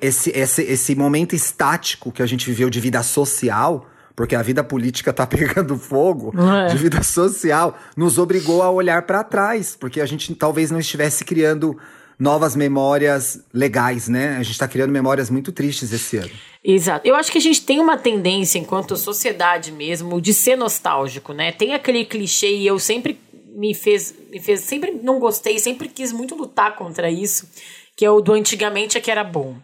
esse, 0.00 0.30
esse, 0.30 0.62
esse 0.62 0.94
momento 0.94 1.34
estático 1.34 2.12
que 2.12 2.22
a 2.22 2.26
gente 2.26 2.46
viveu 2.46 2.70
de 2.70 2.78
vida 2.78 3.02
social, 3.02 3.88
porque 4.14 4.36
a 4.36 4.42
vida 4.42 4.62
política 4.62 5.12
tá 5.12 5.26
pegando 5.36 5.76
fogo, 5.76 6.32
É. 6.38 6.68
de 6.68 6.78
vida 6.78 7.02
social, 7.02 7.76
nos 7.96 8.18
obrigou 8.18 8.62
a 8.62 8.70
olhar 8.70 9.02
para 9.02 9.24
trás, 9.24 9.76
porque 9.78 10.00
a 10.00 10.06
gente 10.06 10.32
talvez 10.36 10.70
não 10.70 10.78
estivesse 10.78 11.24
criando 11.24 11.76
novas 12.18 12.54
memórias 12.54 13.40
legais, 13.52 14.08
né? 14.08 14.36
A 14.36 14.42
gente 14.42 14.58
tá 14.58 14.68
criando 14.68 14.90
memórias 14.90 15.30
muito 15.30 15.52
tristes 15.52 15.92
esse 15.92 16.16
ano. 16.16 16.30
Exato. 16.62 17.06
Eu 17.06 17.14
acho 17.14 17.30
que 17.30 17.38
a 17.38 17.40
gente 17.40 17.62
tem 17.62 17.78
uma 17.80 17.98
tendência, 17.98 18.58
enquanto 18.58 18.96
sociedade 18.96 19.70
mesmo, 19.70 20.20
de 20.20 20.32
ser 20.32 20.56
nostálgico, 20.56 21.32
né? 21.32 21.52
Tem 21.52 21.74
aquele 21.74 22.04
clichê 22.04 22.56
e 22.56 22.66
eu 22.66 22.78
sempre 22.78 23.20
me 23.54 23.74
fez, 23.74 24.14
me 24.30 24.40
fez, 24.40 24.60
sempre 24.60 24.90
não 25.02 25.18
gostei, 25.18 25.58
sempre 25.58 25.88
quis 25.88 26.12
muito 26.12 26.34
lutar 26.34 26.74
contra 26.74 27.10
isso, 27.10 27.48
que 27.96 28.04
é 28.04 28.10
o 28.10 28.20
do 28.20 28.32
antigamente 28.32 28.98
é 28.98 29.00
que 29.00 29.10
era 29.10 29.22
bom. 29.22 29.56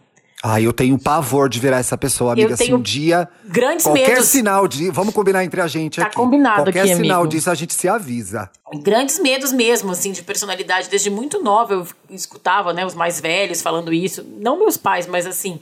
Ah, 0.43 0.59
eu 0.59 0.73
tenho 0.73 0.97
pavor 0.97 1.47
de 1.47 1.59
virar 1.59 1.77
essa 1.77 1.95
pessoa, 1.97 2.33
amiga. 2.33 2.51
Eu 2.53 2.57
Se 2.57 2.63
tenho 2.65 2.77
um 2.77 2.81
dia. 2.81 3.29
grandes 3.45 3.85
qualquer 3.85 4.07
medos. 4.09 4.25
sinal 4.25 4.67
de. 4.67 4.89
Vamos 4.89 5.13
combinar 5.13 5.43
entre 5.43 5.61
a 5.61 5.67
gente 5.67 5.99
Tá 5.99 6.07
aqui. 6.07 6.15
combinado 6.15 6.63
qualquer 6.63 6.79
aqui, 6.81 6.95
sinal 6.95 7.19
amigo. 7.21 7.27
disso, 7.31 7.51
a 7.51 7.55
gente 7.55 7.73
se 7.75 7.87
avisa. 7.87 8.49
grandes 8.83 9.19
medos 9.19 9.51
mesmo, 9.51 9.91
assim, 9.91 10.11
de 10.11 10.23
personalidade. 10.23 10.89
Desde 10.89 11.09
muito 11.11 11.43
nova 11.43 11.73
eu 11.75 11.87
escutava, 12.09 12.73
né, 12.73 12.83
os 12.85 12.95
mais 12.95 13.19
velhos 13.21 13.61
falando 13.61 13.93
isso. 13.93 14.25
Não 14.39 14.57
meus 14.57 14.77
pais, 14.77 15.05
mas 15.05 15.27
assim, 15.27 15.59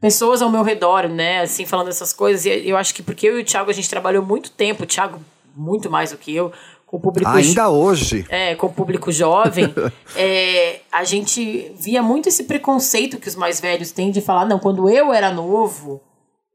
pessoas 0.00 0.42
ao 0.42 0.50
meu 0.50 0.62
redor, 0.62 1.08
né, 1.08 1.40
assim, 1.40 1.66
falando 1.66 1.88
essas 1.88 2.12
coisas. 2.12 2.44
E 2.46 2.68
eu 2.68 2.76
acho 2.76 2.94
que 2.94 3.02
porque 3.02 3.26
eu 3.26 3.38
e 3.38 3.42
o 3.42 3.44
Thiago, 3.44 3.68
a 3.70 3.74
gente 3.74 3.90
trabalhou 3.90 4.24
muito 4.24 4.50
tempo, 4.50 4.84
o 4.84 4.86
Thiago 4.86 5.18
muito 5.56 5.90
mais 5.90 6.10
do 6.12 6.16
que 6.18 6.34
eu, 6.34 6.52
com 6.94 6.98
o 6.98 7.00
público... 7.00 7.30
Ainda 7.30 7.68
hoje. 7.68 8.24
É, 8.28 8.54
com 8.54 8.68
o 8.68 8.72
público 8.72 9.10
jovem, 9.10 9.72
é, 10.14 10.80
a 10.92 11.02
gente 11.02 11.72
via 11.78 12.02
muito 12.02 12.28
esse 12.28 12.44
preconceito 12.44 13.18
que 13.18 13.28
os 13.28 13.34
mais 13.34 13.60
velhos 13.60 13.90
têm 13.90 14.10
de 14.10 14.20
falar, 14.20 14.46
não, 14.46 14.58
quando 14.58 14.88
eu 14.88 15.12
era 15.12 15.32
novo, 15.32 16.00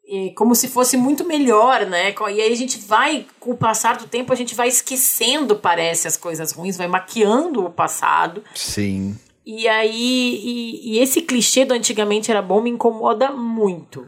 é, 0.07 0.29
como 0.35 0.55
se 0.55 0.67
fosse 0.67 0.95
muito 0.95 1.25
melhor, 1.25 1.85
né? 1.85 2.13
E 2.33 2.41
aí 2.41 2.53
a 2.53 2.55
gente 2.55 2.79
vai, 2.79 3.25
com 3.39 3.51
o 3.51 3.57
passar 3.57 3.97
do 3.97 4.07
tempo, 4.07 4.31
a 4.31 4.35
gente 4.35 4.55
vai 4.55 4.69
esquecendo, 4.69 5.55
parece, 5.55 6.07
as 6.07 6.15
coisas 6.15 6.51
ruins, 6.51 6.77
vai 6.77 6.87
maquiando 6.87 7.65
o 7.65 7.69
passado. 7.69 8.41
Sim. 8.55 9.17
E 9.45 9.67
aí, 9.67 10.41
e, 10.43 10.93
e 10.93 10.99
esse 10.99 11.21
clichê 11.21 11.65
do 11.65 11.73
antigamente 11.73 12.31
era 12.31 12.41
bom 12.41 12.61
me 12.61 12.69
incomoda 12.69 13.31
muito. 13.31 14.05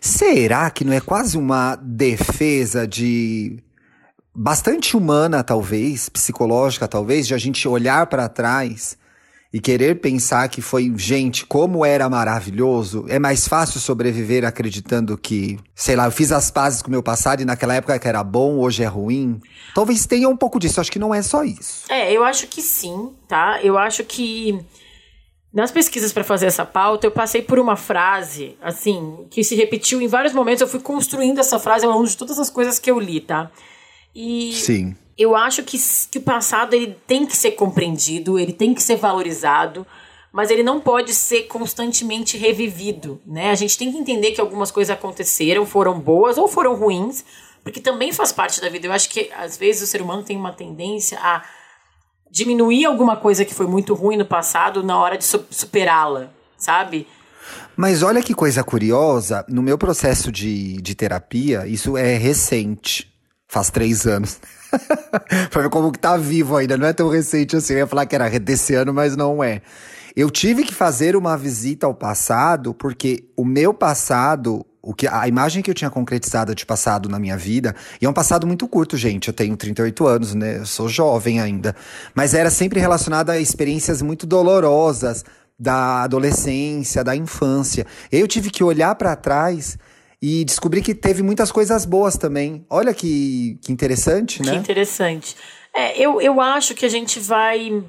Será 0.00 0.70
que 0.70 0.84
não 0.84 0.92
é 0.92 1.00
quase 1.00 1.36
uma 1.36 1.76
defesa 1.76 2.86
de. 2.86 3.58
Bastante 4.34 4.96
humana, 4.96 5.44
talvez, 5.44 6.08
psicológica, 6.08 6.88
talvez, 6.88 7.26
de 7.26 7.34
a 7.34 7.38
gente 7.38 7.66
olhar 7.68 8.06
para 8.06 8.28
trás 8.28 8.96
e 9.52 9.60
querer 9.60 10.00
pensar 10.00 10.48
que 10.48 10.60
foi, 10.60 10.92
gente, 10.96 11.46
como 11.46 11.86
era 11.86 12.08
maravilhoso, 12.08 13.04
é 13.08 13.20
mais 13.20 13.46
fácil 13.46 13.78
sobreviver 13.78 14.44
acreditando 14.44 15.16
que, 15.16 15.60
sei 15.76 15.94
lá, 15.94 16.06
eu 16.06 16.10
fiz 16.10 16.32
as 16.32 16.50
pazes 16.50 16.82
com 16.82 16.88
o 16.88 16.90
meu 16.90 17.04
passado 17.04 17.40
e 17.40 17.44
naquela 17.44 17.74
época 17.74 17.96
que 17.96 18.08
era 18.08 18.24
bom, 18.24 18.58
hoje 18.58 18.82
é 18.82 18.86
ruim. 18.86 19.40
Talvez 19.72 20.06
tenha 20.06 20.28
um 20.28 20.36
pouco 20.36 20.58
disso, 20.58 20.80
acho 20.80 20.90
que 20.90 20.98
não 20.98 21.14
é 21.14 21.22
só 21.22 21.44
isso. 21.44 21.84
É, 21.88 22.12
eu 22.12 22.24
acho 22.24 22.48
que 22.48 22.60
sim, 22.60 23.12
tá? 23.28 23.60
Eu 23.62 23.78
acho 23.78 24.02
que 24.02 24.58
nas 25.52 25.70
pesquisas 25.70 26.12
para 26.12 26.24
fazer 26.24 26.46
essa 26.46 26.64
pauta, 26.64 27.06
eu 27.06 27.12
passei 27.12 27.40
por 27.40 27.60
uma 27.60 27.76
frase, 27.76 28.56
assim, 28.60 29.24
que 29.30 29.44
se 29.44 29.54
repetiu 29.54 30.02
em 30.02 30.08
vários 30.08 30.32
momentos. 30.32 30.62
Eu 30.62 30.66
fui 30.66 30.80
construindo 30.80 31.38
essa 31.38 31.60
frase 31.60 31.86
ao 31.86 31.92
longo 31.92 32.08
de 32.08 32.16
todas 32.16 32.40
as 32.40 32.50
coisas 32.50 32.80
que 32.80 32.90
eu 32.90 32.98
li, 32.98 33.20
tá? 33.20 33.52
E 34.14 34.52
Sim. 34.52 34.96
eu 35.18 35.34
acho 35.34 35.62
que, 35.62 35.76
que 36.10 36.18
o 36.18 36.22
passado 36.22 36.74
ele 36.74 36.96
tem 37.06 37.26
que 37.26 37.36
ser 37.36 37.52
compreendido, 37.52 38.38
ele 38.38 38.52
tem 38.52 38.72
que 38.72 38.82
ser 38.82 38.96
valorizado, 38.96 39.86
mas 40.32 40.50
ele 40.50 40.62
não 40.62 40.80
pode 40.80 41.14
ser 41.14 41.42
constantemente 41.42 42.36
revivido, 42.36 43.20
né? 43.26 43.50
A 43.50 43.54
gente 43.54 43.78
tem 43.78 43.90
que 43.90 43.98
entender 43.98 44.32
que 44.32 44.40
algumas 44.40 44.70
coisas 44.70 44.94
aconteceram, 44.94 45.64
foram 45.64 45.98
boas 45.98 46.38
ou 46.38 46.48
foram 46.48 46.74
ruins, 46.74 47.24
porque 47.62 47.80
também 47.80 48.12
faz 48.12 48.32
parte 48.32 48.60
da 48.60 48.68
vida. 48.68 48.86
Eu 48.86 48.92
acho 48.92 49.08
que 49.08 49.30
às 49.36 49.56
vezes 49.56 49.82
o 49.82 49.86
ser 49.86 50.02
humano 50.02 50.22
tem 50.22 50.36
uma 50.36 50.52
tendência 50.52 51.18
a 51.20 51.42
diminuir 52.30 52.84
alguma 52.84 53.16
coisa 53.16 53.44
que 53.44 53.54
foi 53.54 53.66
muito 53.66 53.94
ruim 53.94 54.16
no 54.16 54.26
passado 54.26 54.82
na 54.82 54.98
hora 54.98 55.16
de 55.16 55.24
superá-la, 55.24 56.30
sabe? 56.58 57.06
Mas 57.76 58.02
olha 58.02 58.20
que 58.20 58.34
coisa 58.34 58.64
curiosa, 58.64 59.44
no 59.48 59.62
meu 59.62 59.78
processo 59.78 60.32
de, 60.32 60.82
de 60.82 60.94
terapia, 60.96 61.64
isso 61.64 61.96
é 61.96 62.16
recente, 62.16 63.13
faz 63.54 63.70
três 63.70 64.06
anos. 64.06 64.38
pra 65.50 65.62
ver 65.62 65.70
como 65.70 65.92
que 65.92 65.98
tá 65.98 66.16
vivo 66.16 66.56
ainda, 66.56 66.76
não 66.76 66.86
é 66.86 66.92
tão 66.92 67.08
recente 67.08 67.56
assim, 67.56 67.74
eu 67.74 67.78
ia 67.80 67.86
falar 67.86 68.04
que 68.04 68.14
era 68.14 68.28
desse 68.40 68.74
ano, 68.74 68.92
mas 68.92 69.16
não 69.16 69.42
é. 69.42 69.62
Eu 70.16 70.30
tive 70.30 70.64
que 70.64 70.74
fazer 70.74 71.16
uma 71.16 71.36
visita 71.36 71.86
ao 71.86 71.94
passado, 71.94 72.74
porque 72.74 73.24
o 73.36 73.44
meu 73.44 73.72
passado 73.72 74.66
o 74.86 74.92
que 74.92 75.08
a 75.08 75.26
imagem 75.26 75.62
que 75.62 75.70
eu 75.70 75.74
tinha 75.74 75.88
concretizada 75.88 76.54
de 76.54 76.66
passado 76.66 77.08
na 77.08 77.18
minha 77.18 77.38
vida, 77.38 77.74
e 77.98 78.04
é 78.04 78.08
um 78.08 78.12
passado 78.12 78.46
muito 78.46 78.68
curto, 78.68 78.98
gente. 78.98 79.28
Eu 79.28 79.34
tenho 79.34 79.56
38 79.56 80.06
anos, 80.06 80.34
né? 80.34 80.58
Eu 80.58 80.66
sou 80.66 80.90
jovem 80.90 81.40
ainda, 81.40 81.74
mas 82.14 82.34
era 82.34 82.50
sempre 82.50 82.78
relacionada 82.80 83.32
a 83.32 83.40
experiências 83.40 84.02
muito 84.02 84.26
dolorosas 84.26 85.24
da 85.58 86.02
adolescência, 86.02 87.02
da 87.02 87.16
infância. 87.16 87.86
Eu 88.12 88.28
tive 88.28 88.50
que 88.50 88.62
olhar 88.62 88.94
para 88.94 89.16
trás 89.16 89.78
e 90.26 90.42
descobrir 90.42 90.80
que 90.80 90.94
teve 90.94 91.22
muitas 91.22 91.52
coisas 91.52 91.84
boas 91.84 92.16
também. 92.16 92.64
Olha 92.70 92.94
que, 92.94 93.58
que 93.62 93.70
interessante, 93.70 94.40
né? 94.42 94.52
Que 94.52 94.56
interessante. 94.56 95.36
É, 95.74 96.00
eu, 96.00 96.18
eu 96.18 96.40
acho 96.40 96.74
que 96.74 96.86
a 96.86 96.88
gente 96.88 97.20
vai. 97.20 97.84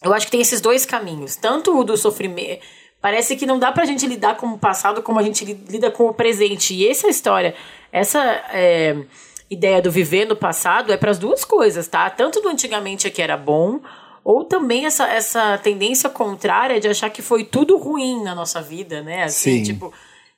Eu 0.00 0.14
acho 0.14 0.26
que 0.26 0.30
tem 0.30 0.40
esses 0.40 0.60
dois 0.60 0.86
caminhos. 0.86 1.34
Tanto 1.34 1.76
o 1.76 1.82
do 1.82 1.96
sofrimento 1.96 2.60
Parece 3.00 3.34
que 3.34 3.46
não 3.46 3.58
dá 3.58 3.72
pra 3.72 3.84
gente 3.84 4.06
lidar 4.06 4.36
com 4.36 4.46
o 4.46 4.58
passado 4.58 5.02
como 5.02 5.18
a 5.18 5.22
gente 5.24 5.44
lida 5.44 5.90
com 5.90 6.06
o 6.06 6.14
presente. 6.14 6.72
E 6.72 6.88
essa 6.88 7.08
história, 7.08 7.54
essa 7.92 8.22
é, 8.50 8.96
ideia 9.50 9.82
do 9.82 9.90
viver 9.90 10.26
no 10.26 10.36
passado 10.36 10.92
é 10.92 10.96
para 10.96 11.10
as 11.10 11.18
duas 11.18 11.44
coisas, 11.44 11.88
tá? 11.88 12.08
Tanto 12.10 12.40
do 12.40 12.48
antigamente 12.48 13.10
que 13.10 13.20
era 13.20 13.36
bom, 13.36 13.80
ou 14.22 14.44
também 14.44 14.86
essa, 14.86 15.06
essa 15.08 15.58
tendência 15.58 16.08
contrária 16.08 16.80
de 16.80 16.88
achar 16.88 17.10
que 17.10 17.20
foi 17.20 17.44
tudo 17.44 17.76
ruim 17.76 18.22
na 18.22 18.34
nossa 18.34 18.62
vida, 18.62 19.02
né? 19.02 19.24
Assim, 19.24 19.58
Sim. 19.58 19.64
tipo, 19.64 19.92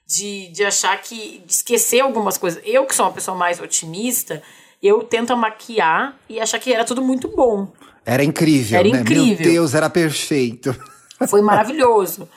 de, 0.06 0.48
de 0.48 0.64
achar 0.64 1.00
que. 1.02 1.42
de 1.44 1.52
esquecer 1.52 2.00
algumas 2.00 2.38
coisas. 2.38 2.62
Eu, 2.64 2.84
que 2.86 2.94
sou 2.94 3.06
uma 3.06 3.12
pessoa 3.12 3.36
mais 3.36 3.60
otimista, 3.60 4.42
eu 4.82 5.02
tento 5.02 5.36
maquiar 5.36 6.16
e 6.28 6.40
achar 6.40 6.58
que 6.58 6.72
era 6.72 6.84
tudo 6.84 7.02
muito 7.02 7.28
bom. 7.28 7.68
Era 8.04 8.22
incrível, 8.22 8.78
Era 8.78 8.88
né? 8.88 9.00
incrível. 9.00 9.44
Meu 9.44 9.52
Deus, 9.54 9.74
era 9.74 9.90
perfeito. 9.90 10.74
Foi 11.28 11.42
maravilhoso. 11.42 12.28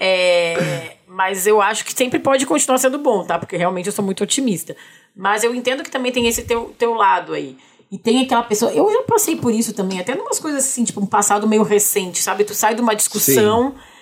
É, 0.00 0.96
mas 1.08 1.46
eu 1.46 1.60
acho 1.60 1.84
que 1.84 1.92
sempre 1.92 2.18
pode 2.18 2.46
continuar 2.46 2.78
sendo 2.78 2.98
bom, 2.98 3.24
tá? 3.24 3.38
Porque 3.38 3.56
realmente 3.56 3.86
eu 3.86 3.92
sou 3.92 4.04
muito 4.04 4.22
otimista. 4.22 4.76
Mas 5.16 5.42
eu 5.42 5.54
entendo 5.54 5.82
que 5.82 5.90
também 5.90 6.12
tem 6.12 6.28
esse 6.28 6.42
teu, 6.42 6.74
teu 6.78 6.94
lado 6.94 7.32
aí. 7.32 7.56
E 7.90 7.98
tem 7.98 8.22
aquela 8.22 8.42
pessoa. 8.42 8.72
Eu 8.72 8.92
já 8.92 9.02
passei 9.02 9.36
por 9.36 9.52
isso 9.52 9.72
também, 9.72 9.98
até 9.98 10.14
numas 10.14 10.38
coisas 10.38 10.64
assim, 10.64 10.84
tipo, 10.84 11.00
um 11.00 11.06
passado 11.06 11.48
meio 11.48 11.62
recente, 11.62 12.20
sabe? 12.22 12.44
Tu 12.44 12.54
sai 12.54 12.74
de 12.74 12.80
uma 12.80 12.94
discussão. 12.94 13.70
Sim. 13.70 13.95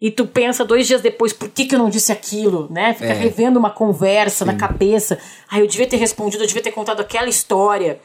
E 0.00 0.10
tu 0.10 0.26
pensa 0.26 0.62
dois 0.64 0.86
dias 0.86 1.00
depois, 1.00 1.32
por 1.32 1.48
que, 1.48 1.64
que 1.64 1.74
eu 1.74 1.78
não 1.78 1.88
disse 1.88 2.12
aquilo, 2.12 2.68
né? 2.70 2.92
Fica 2.92 3.06
É. 3.12 3.14
revendo 3.14 3.58
uma 3.58 3.70
conversa 3.70 4.44
na 4.44 4.54
cabeça. 4.54 5.18
Ah, 5.50 5.58
eu 5.58 5.66
devia 5.66 5.86
ter 5.86 5.96
respondido, 5.96 6.42
eu 6.42 6.46
devia 6.46 6.62
ter 6.62 6.70
contado 6.72 7.00
aquela 7.00 7.28
história. 7.30 7.98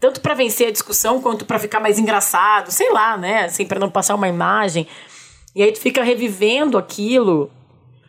Tanto 0.00 0.20
pra 0.20 0.34
vencer 0.34 0.66
a 0.68 0.72
discussão, 0.72 1.20
quanto 1.22 1.44
pra 1.44 1.58
ficar 1.60 1.78
mais 1.78 1.96
engraçado. 1.98 2.70
Sei 2.72 2.90
lá, 2.92 3.16
né? 3.16 3.44
Assim, 3.44 3.64
pra 3.64 3.78
não 3.78 3.88
passar 3.88 4.16
uma 4.16 4.26
imagem. 4.28 4.86
E 5.54 5.62
aí 5.62 5.70
tu 5.70 5.78
fica 5.80 6.02
revivendo 6.02 6.76
aquilo. 6.76 7.50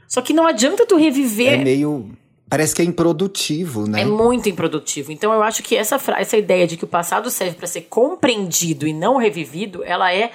Só 0.07 0.21
que 0.21 0.33
não 0.33 0.47
adianta 0.47 0.87
tu 0.87 0.97
reviver. 0.97 1.53
É 1.53 1.57
meio. 1.63 2.09
Parece 2.49 2.73
que 2.73 2.81
é 2.81 2.85
improdutivo, 2.85 3.87
né? 3.87 4.01
É 4.01 4.05
muito 4.05 4.49
improdutivo. 4.49 5.11
Então 5.11 5.31
eu 5.31 5.43
acho 5.43 5.61
que 5.61 5.75
essa, 5.75 5.99
fra- 5.99 6.19
essa 6.19 6.35
ideia 6.35 6.65
de 6.65 6.77
que 6.77 6.83
o 6.83 6.87
passado 6.87 7.29
serve 7.29 7.55
para 7.55 7.67
ser 7.67 7.81
compreendido 7.81 8.87
e 8.87 8.93
não 8.93 9.17
revivido, 9.17 9.83
ela 9.83 10.11
é 10.11 10.31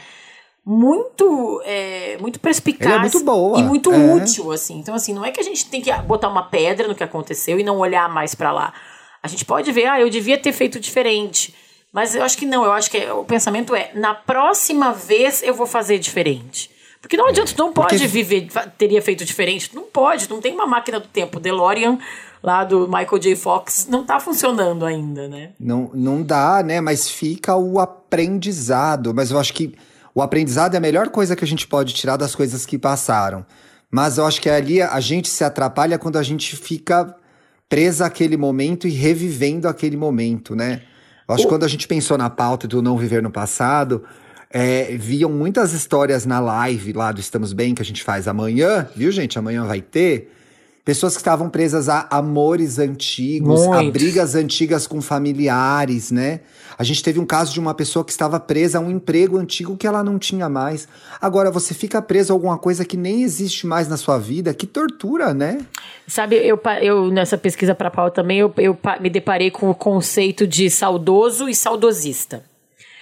muito 0.65 1.61
é, 1.65 2.17
muito 2.21 2.41
perspicaz 2.41 2.95
é 2.95 2.99
muito 2.99 3.23
boa, 3.23 3.59
e 3.59 3.63
muito 3.63 3.93
é. 3.93 4.15
útil 4.15 4.51
assim. 4.51 4.79
Então 4.79 4.95
assim, 4.95 5.13
não 5.13 5.25
é 5.25 5.31
que 5.31 5.41
a 5.41 5.45
gente 5.45 5.67
tem 5.67 5.81
que 5.83 5.93
botar 6.03 6.29
uma 6.29 6.45
pedra 6.45 6.89
no 6.89 6.95
que 6.95 7.05
aconteceu 7.05 7.59
e 7.61 7.63
não 7.63 7.79
olhar 7.79 8.09
mais 8.09 8.35
para 8.35 8.51
lá. 8.51 8.73
A 9.23 9.29
gente 9.29 9.45
pode 9.45 9.71
ver, 9.73 9.87
ah, 9.87 10.01
eu 10.01 10.09
devia 10.11 10.39
ter 10.39 10.53
feito 10.53 10.79
diferente. 10.81 11.55
Mas 11.93 12.15
eu 12.15 12.23
acho 12.25 12.37
que 12.37 12.45
não, 12.45 12.65
eu 12.65 12.73
acho 12.73 12.91
que 12.91 12.97
é- 12.99 13.13
o 13.13 13.25
pensamento 13.25 13.75
é, 13.75 13.93
na 13.95 14.15
próxima 14.15 14.93
vez 14.93 15.43
eu 15.43 15.55
vou 15.55 15.67
fazer 15.67 15.99
diferente. 15.99 16.71
Porque 17.01 17.17
não 17.17 17.29
adianta, 17.29 17.53
não 17.57 17.73
pode 17.73 17.91
Porque- 17.91 18.07
viver, 18.07 18.49
teria 18.79 19.01
feito 19.01 19.25
diferente. 19.25 19.71
Não 19.75 19.83
pode, 19.83 20.29
não 20.29 20.41
tem 20.41 20.53
uma 20.55 20.67
máquina 20.67 20.99
do 20.99 21.07
tempo. 21.07 21.39
DeLorean, 21.39 21.99
lá 22.43 22.65
do 22.65 22.89
Michael 22.89 23.19
J. 23.19 23.37
Fox, 23.37 23.87
não 23.89 24.05
tá 24.05 24.19
funcionando 24.19 24.85
ainda, 24.87 25.29
né? 25.29 25.51
Não, 25.61 25.91
não 25.95 26.23
dá, 26.23 26.63
né? 26.65 26.81
Mas 26.81 27.09
fica 27.09 27.55
o 27.57 27.79
aprendizado. 27.79 29.15
Mas 29.15 29.31
eu 29.31 29.39
acho 29.39 29.53
que 29.53 29.75
o 30.15 30.23
aprendizado 30.23 30.75
é 30.75 30.79
a 30.79 30.81
melhor 30.81 31.09
coisa 31.09 31.35
que 31.35 31.45
a 31.45 31.47
gente 31.47 31.67
pode 31.67 31.93
tirar 31.93 32.17
das 32.17 32.35
coisas 32.35 32.65
que 32.65 32.79
passaram. 32.79 33.45
Mas 33.91 34.19
eu 34.19 34.27
acho 34.27 34.41
que 34.41 34.49
ali 34.49 34.81
a 34.81 35.01
gente 35.01 35.29
se 35.29 35.43
atrapalha 35.43 35.99
quando 35.99 36.19
a 36.19 36.23
gente 36.23 36.57
fica 36.57 37.15
presa 37.69 38.07
àquele 38.07 38.37
momento 38.37 38.87
e 38.87 38.91
revivendo 38.91 39.67
aquele 39.67 39.97
momento, 39.97 40.55
né? 40.55 40.83
Eu 41.27 41.35
acho 41.35 41.45
que 41.45 41.49
quando 41.49 41.65
a 41.65 41.69
gente 41.69 41.89
pensou 41.89 42.19
na 42.19 42.29
pauta 42.29 42.69
do 42.69 42.83
não 42.83 42.97
viver 42.99 43.23
no 43.23 43.31
passado, 43.31 44.05
é, 44.51 44.97
viam 44.97 45.31
muitas 45.31 45.73
histórias 45.73 46.27
na 46.27 46.39
live 46.39 46.93
lá 46.93 47.11
do 47.11 47.21
Estamos 47.21 47.53
Bem, 47.53 47.75
que 47.75 47.83
a 47.83 47.85
gente 47.85 48.05
faz 48.05 48.29
amanhã, 48.29 48.89
viu, 48.95 49.11
gente? 49.11 49.39
Amanhã 49.39 49.65
vai 49.65 49.81
ter. 49.81 50.33
Pessoas 50.85 51.15
que 51.15 51.21
estavam 51.21 51.49
presas 51.49 51.89
a 51.89 52.07
amores 52.11 52.79
antigos, 52.79 53.63
a 53.63 53.77
Muito. 53.77 53.93
brigas 53.93 54.35
antigas 54.35 54.87
com 54.87 55.01
familiares, 55.01 56.11
né? 56.11 56.41
A 56.77 56.85
gente 56.85 57.03
teve 57.03 57.19
um 57.19 57.25
caso 57.25 57.55
de 57.55 57.59
uma 57.59 57.73
pessoa 57.73 58.05
que 58.05 58.11
estava 58.11 58.39
presa 58.39 58.77
a 58.77 58.81
um 58.83 58.91
emprego 58.91 59.39
antigo 59.39 59.79
que 59.79 59.87
ela 59.87 60.05
não 60.05 60.19
tinha 60.19 60.47
mais. 60.47 60.87
Agora, 61.19 61.51
você 61.51 61.73
fica 61.73 62.03
preso 62.03 62.33
a 62.33 62.37
alguma 62.37 62.59
coisa 62.59 62.85
que 62.85 62.99
nem 62.99 63.23
existe 63.23 63.67
mais 63.67 63.89
na 63.89 63.97
sua 63.97 64.19
vida, 64.19 64.53
que 64.53 64.67
tortura, 64.67 65.33
né? 65.33 65.65
Sabe, 66.07 66.37
eu, 66.37 66.61
eu 66.83 67.11
nessa 67.11 67.39
pesquisa 67.39 67.75
para 67.75 67.91
pau 67.91 68.11
também, 68.11 68.41
eu, 68.41 68.53
eu 68.59 68.79
me 69.01 69.09
deparei 69.09 69.51
com 69.51 69.71
o 69.71 69.75
conceito 69.75 70.47
de 70.47 70.69
saudoso 70.69 71.49
e 71.49 71.55
saudosista. 71.55 72.45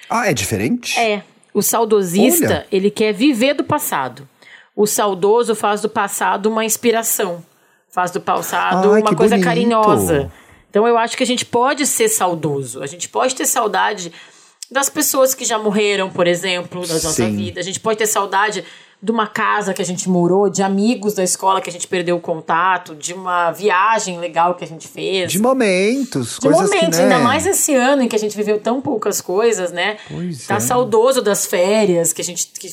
Ah, 0.08 0.30
é 0.30 0.32
diferente? 0.32 0.96
É, 0.96 1.24
o 1.52 1.60
saudosista, 1.60 2.44
Olha. 2.44 2.66
ele 2.70 2.92
quer 2.92 3.12
viver 3.12 3.54
do 3.54 3.64
passado. 3.64 4.28
O 4.76 4.86
saudoso 4.86 5.56
faz 5.56 5.80
do 5.80 5.88
passado 5.88 6.46
uma 6.46 6.64
inspiração. 6.64 7.42
Faz 7.92 8.10
do 8.10 8.20
passado 8.20 8.92
Ai, 8.92 9.02
uma 9.02 9.14
coisa 9.14 9.34
bonito. 9.34 9.44
carinhosa. 9.44 10.32
Então 10.70 10.88
eu 10.88 10.96
acho 10.96 11.14
que 11.16 11.22
a 11.22 11.26
gente 11.26 11.44
pode 11.44 11.86
ser 11.86 12.08
saudoso. 12.08 12.82
A 12.82 12.86
gente 12.86 13.08
pode 13.08 13.34
ter 13.34 13.44
saudade 13.44 14.10
das 14.70 14.88
pessoas 14.88 15.34
que 15.34 15.44
já 15.44 15.58
morreram, 15.58 16.08
por 16.08 16.26
exemplo, 16.26 16.86
da 16.86 16.94
nossa 16.94 17.10
Sim. 17.10 17.36
vida. 17.36 17.60
A 17.60 17.62
gente 17.62 17.78
pode 17.78 17.98
ter 17.98 18.06
saudade 18.06 18.64
de 19.02 19.10
uma 19.10 19.26
casa 19.26 19.74
que 19.74 19.82
a 19.82 19.84
gente 19.84 20.08
morou, 20.08 20.48
de 20.48 20.62
amigos 20.62 21.12
da 21.12 21.22
escola 21.24 21.60
que 21.60 21.68
a 21.68 21.72
gente 21.72 21.86
perdeu 21.88 22.16
o 22.16 22.20
contato, 22.20 22.94
de 22.94 23.12
uma 23.12 23.50
viagem 23.50 24.18
legal 24.18 24.54
que 24.54 24.64
a 24.64 24.66
gente 24.66 24.88
fez. 24.88 25.30
De 25.30 25.40
momentos, 25.40 26.36
De 26.36 26.40
coisas 26.40 26.70
momentos, 26.70 26.98
que, 26.98 27.04
né? 27.04 27.14
ainda 27.14 27.18
mais 27.18 27.44
esse 27.44 27.74
ano 27.74 28.02
em 28.02 28.08
que 28.08 28.16
a 28.16 28.18
gente 28.18 28.34
viveu 28.34 28.58
tão 28.60 28.80
poucas 28.80 29.20
coisas, 29.20 29.72
né? 29.72 29.98
Pois 30.08 30.46
tá 30.46 30.54
é. 30.54 30.60
saudoso 30.60 31.20
das 31.20 31.44
férias 31.44 32.12
que 32.12 32.22
a 32.22 32.24
gente 32.24 32.46
que 32.58 32.68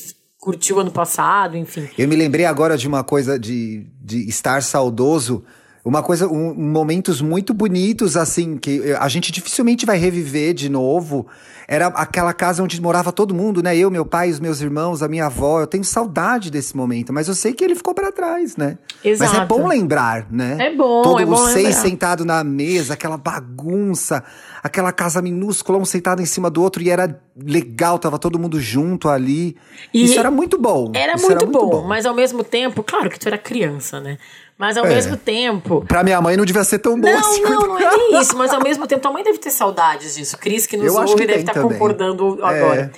curtiu 0.50 0.80
ano 0.80 0.90
passado, 0.90 1.56
enfim. 1.56 1.88
Eu 1.96 2.08
me 2.08 2.16
lembrei 2.16 2.44
agora 2.44 2.76
de 2.76 2.88
uma 2.88 3.04
coisa 3.04 3.38
de, 3.38 3.86
de 4.02 4.28
estar 4.28 4.64
saudoso 4.64 5.44
Uma 5.84 6.04
coisa, 6.04 6.28
um, 6.28 6.54
momentos 6.54 7.22
muito 7.22 7.54
bonitos, 7.54 8.18
assim, 8.18 8.58
que 8.58 8.94
a 9.00 9.08
gente 9.08 9.32
dificilmente 9.32 9.86
vai 9.86 9.98
reviver 9.98 10.54
de 10.54 10.68
novo. 10.70 11.26
Era 11.68 11.88
aquela 11.88 12.34
casa 12.34 12.64
onde 12.64 12.82
morava 12.82 13.12
todo 13.12 13.34
mundo, 13.34 13.62
né? 13.62 13.78
Eu, 13.78 13.90
meu 13.92 14.04
pai, 14.04 14.30
os 14.30 14.40
meus 14.40 14.60
irmãos, 14.60 15.04
a 15.04 15.08
minha 15.08 15.28
avó. 15.28 15.62
Eu 15.62 15.68
tenho 15.68 15.84
saudade 15.84 16.50
desse 16.50 16.76
momento, 16.76 17.14
mas 17.14 17.28
eu 17.28 17.36
sei 17.36 17.54
que 17.54 17.64
ele 17.64 17.76
ficou 17.76 17.94
para 17.94 18.12
trás, 18.12 18.58
né? 18.58 18.78
Exato. 19.04 19.32
Mas 19.32 19.44
é 19.44 19.46
bom 19.46 19.68
lembrar, 19.68 20.26
né? 20.32 20.58
É 20.60 20.76
bom, 20.76 21.04
Todos 21.04 21.22
é 21.22 21.26
bom 21.26 21.34
os 21.34 21.52
seis 21.52 21.76
sentados 21.76 22.26
na 22.26 22.44
mesa, 22.44 22.96
aquela 22.96 23.18
bagunça, 23.18 24.24
aquela 24.64 24.92
casa 24.92 25.22
minúscula, 25.22 25.78
um 25.78 25.86
sentado 25.86 26.22
em 26.22 26.26
cima 26.26 26.50
do 26.50 26.62
outro, 26.62 26.82
e 26.82 26.90
era 26.90 27.22
legal, 27.38 28.00
tava 28.00 28.18
todo 28.18 28.40
mundo 28.40 28.60
junto 28.60 29.08
ali. 29.08 29.56
E 29.94 30.04
Isso 30.04 30.20
era 30.20 30.32
muito 30.32 30.58
bom. 30.58 30.92
Era 30.96 31.14
Isso 31.14 31.28
muito, 31.28 31.46
bom, 31.46 31.88
mas 31.88 32.06
ao 32.06 32.16
mesmo 32.16 32.44
tempo, 32.44 32.84
claro 32.84 33.10
que 33.10 33.20
tu 33.20 33.28
era 33.28 33.38
criança, 33.38 34.00
né? 34.00 34.18
Mas 34.60 34.76
ao 34.78 34.86
É. 34.86 34.90
mesmo 34.90 35.16
tempo. 35.16 35.86
Pra 35.88 36.04
minha 36.04 36.20
mãe 36.20 36.36
não 36.36 36.44
devia 36.44 36.66
ser 36.66 36.80
tão 36.80 37.00
bom 37.00 37.10
Não, 37.10 37.18
assim. 37.18 37.42
não, 37.42 37.62
não 37.62 37.80
é 37.80 37.96
nem 37.98 38.20
isso, 38.20 38.38
mas 38.38 38.54
ao 38.54 38.62
mesmo 38.62 38.86
tempo, 38.86 39.02
tua 39.02 39.12
mãe 39.14 39.24
deve 39.24 39.38
ter 39.38 39.52
saudades 39.52 40.16
disso. 40.16 40.38
Cris, 40.38 40.68
que 40.68 40.76
nos 40.76 40.88
Eu 40.88 40.98
acho 41.00 41.14
ouve, 41.14 41.22
que 41.22 41.28
deve 41.28 41.40
estar 41.40 41.54
também. 41.54 41.70
concordando 41.72 42.38
É. 42.42 42.46
agora. 42.46 42.92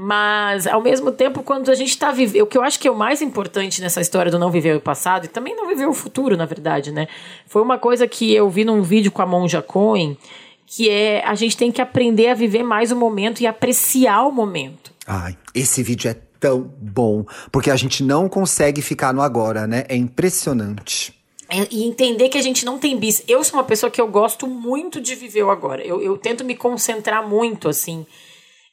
Mas, 0.00 0.64
ao 0.68 0.80
mesmo 0.80 1.10
tempo, 1.10 1.42
quando 1.42 1.72
a 1.72 1.74
gente 1.74 1.88
está 1.90 2.12
vivendo. 2.12 2.42
O 2.42 2.46
que 2.46 2.56
eu 2.56 2.62
acho 2.62 2.78
que 2.78 2.86
é 2.86 2.90
o 2.90 2.94
mais 2.94 3.20
importante 3.20 3.82
nessa 3.82 4.00
história 4.00 4.30
do 4.30 4.38
não 4.38 4.48
viver 4.48 4.76
o 4.76 4.80
passado, 4.80 5.24
e 5.24 5.28
também 5.28 5.56
não 5.56 5.66
viver 5.66 5.86
o 5.88 5.92
futuro, 5.92 6.36
na 6.36 6.46
verdade, 6.46 6.92
né? 6.92 7.08
Foi 7.48 7.60
uma 7.62 7.78
coisa 7.78 8.06
que 8.06 8.32
eu 8.32 8.48
vi 8.48 8.64
num 8.64 8.80
vídeo 8.80 9.10
com 9.10 9.20
a 9.20 9.26
Monja 9.26 9.60
Cohen, 9.60 10.16
que 10.64 10.88
é 10.88 11.24
a 11.26 11.34
gente 11.34 11.56
tem 11.56 11.72
que 11.72 11.82
aprender 11.82 12.28
a 12.28 12.34
viver 12.34 12.62
mais 12.62 12.92
o 12.92 12.96
momento 12.96 13.40
e 13.40 13.46
apreciar 13.48 14.22
o 14.22 14.30
momento. 14.30 14.92
Ai, 15.04 15.36
esse 15.52 15.82
vídeo 15.82 16.08
é 16.10 16.16
tão 16.40 16.62
bom. 16.80 17.24
Porque 17.50 17.70
a 17.70 17.76
gente 17.76 18.02
não 18.02 18.28
consegue 18.28 18.82
ficar 18.82 19.12
no 19.12 19.22
agora, 19.22 19.66
né? 19.66 19.84
É 19.88 19.96
impressionante. 19.96 21.14
É, 21.48 21.66
E 21.70 21.84
entender 21.84 22.28
que 22.28 22.38
a 22.38 22.42
gente 22.42 22.64
não 22.64 22.78
tem 22.78 22.96
bis. 22.98 23.22
Eu 23.26 23.42
sou 23.42 23.58
uma 23.58 23.64
pessoa 23.64 23.90
que 23.90 24.00
eu 24.00 24.08
gosto 24.08 24.46
muito 24.46 25.00
de 25.00 25.14
viver 25.14 25.42
o 25.42 25.50
agora. 25.50 25.82
Eu, 25.82 26.02
eu 26.02 26.16
tento 26.18 26.44
me 26.44 26.54
concentrar 26.54 27.26
muito, 27.26 27.68
assim, 27.68 28.06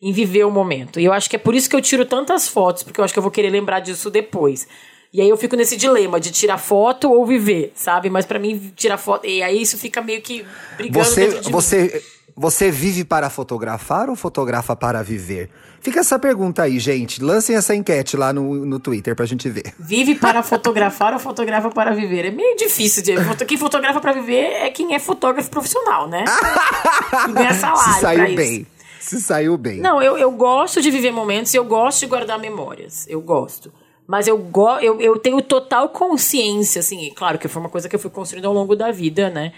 em 0.01 0.11
viver 0.11 0.43
o 0.45 0.51
momento. 0.51 0.99
E 0.99 1.05
eu 1.05 1.13
acho 1.13 1.29
que 1.29 1.35
é 1.37 1.39
por 1.39 1.55
isso 1.55 1.69
que 1.69 1.75
eu 1.75 1.81
tiro 1.81 2.05
tantas 2.05 2.47
fotos, 2.49 2.83
porque 2.83 2.99
eu 2.99 3.05
acho 3.05 3.13
que 3.13 3.19
eu 3.19 3.23
vou 3.23 3.31
querer 3.31 3.49
lembrar 3.49 3.79
disso 3.79 4.09
depois. 4.09 4.67
E 5.13 5.21
aí 5.21 5.29
eu 5.29 5.37
fico 5.37 5.55
nesse 5.55 5.77
dilema 5.77 6.19
de 6.19 6.29
tirar 6.29 6.57
foto 6.57 7.09
ou 7.09 7.25
viver, 7.25 7.71
sabe? 7.73 8.09
Mas 8.09 8.25
pra 8.25 8.37
mim, 8.37 8.73
tirar 8.75 8.97
foto. 8.97 9.25
E 9.25 9.41
aí 9.41 9.61
isso 9.61 9.77
fica 9.77 10.01
meio 10.01 10.21
que 10.21 10.45
brigando 10.75 11.05
Você, 11.05 11.27
de 11.39 11.45
mim. 11.45 11.51
você, 11.53 12.03
você 12.35 12.69
vive 12.69 13.05
para 13.05 13.29
fotografar 13.29 14.09
ou 14.09 14.17
fotografa 14.17 14.75
para 14.75 15.01
viver? 15.01 15.49
Fica 15.85 15.99
essa 15.99 16.17
pergunta 16.17 16.63
aí, 16.63 16.79
gente. 16.79 17.23
Lancem 17.23 17.55
essa 17.55 17.75
enquete 17.75 18.17
lá 18.17 18.33
no, 18.33 18.65
no 18.65 18.79
Twitter 18.79 19.15
pra 19.15 19.23
gente 19.23 19.47
ver. 19.47 19.71
Vive 19.77 20.15
para 20.15 20.41
fotografar 20.41 21.13
ou 21.13 21.19
fotografa 21.19 21.69
para 21.69 21.93
viver? 21.93 22.25
É 22.25 22.31
meio 22.31 22.57
difícil 22.57 23.03
de. 23.03 23.13
Quem 23.45 23.55
fotografa 23.55 23.99
para 23.99 24.13
viver 24.13 24.45
é 24.45 24.71
quem 24.71 24.95
é 24.95 24.99
fotógrafo 24.99 25.47
profissional, 25.51 26.07
né? 26.09 26.25
E 27.29 27.33
ganha 27.33 27.53
salário. 27.53 27.93
Se 27.93 28.01
saiu 28.01 28.25
isso. 28.25 28.35
bem. 28.35 28.67
Se 28.99 29.21
saiu 29.21 29.57
bem. 29.59 29.79
Não, 29.79 30.01
eu, 30.01 30.17
eu 30.17 30.31
gosto 30.31 30.81
de 30.81 30.89
viver 30.89 31.11
momentos 31.11 31.53
e 31.53 31.57
eu 31.57 31.63
gosto 31.63 31.99
de 31.99 32.07
guardar 32.07 32.39
memórias. 32.39 33.05
Eu 33.07 33.21
gosto. 33.21 33.71
Mas 34.07 34.27
eu, 34.27 34.39
go 34.39 34.79
eu, 34.79 34.99
eu 34.99 35.19
tenho 35.19 35.39
total 35.39 35.89
consciência, 35.89 36.79
assim, 36.79 37.05
e 37.05 37.11
claro 37.11 37.37
que 37.37 37.47
foi 37.47 37.59
uma 37.59 37.69
coisa 37.69 37.87
que 37.87 37.95
eu 37.95 37.99
fui 37.99 38.09
construindo 38.09 38.45
ao 38.45 38.53
longo 38.53 38.75
da 38.75 38.91
vida, 38.91 39.29
né? 39.29 39.53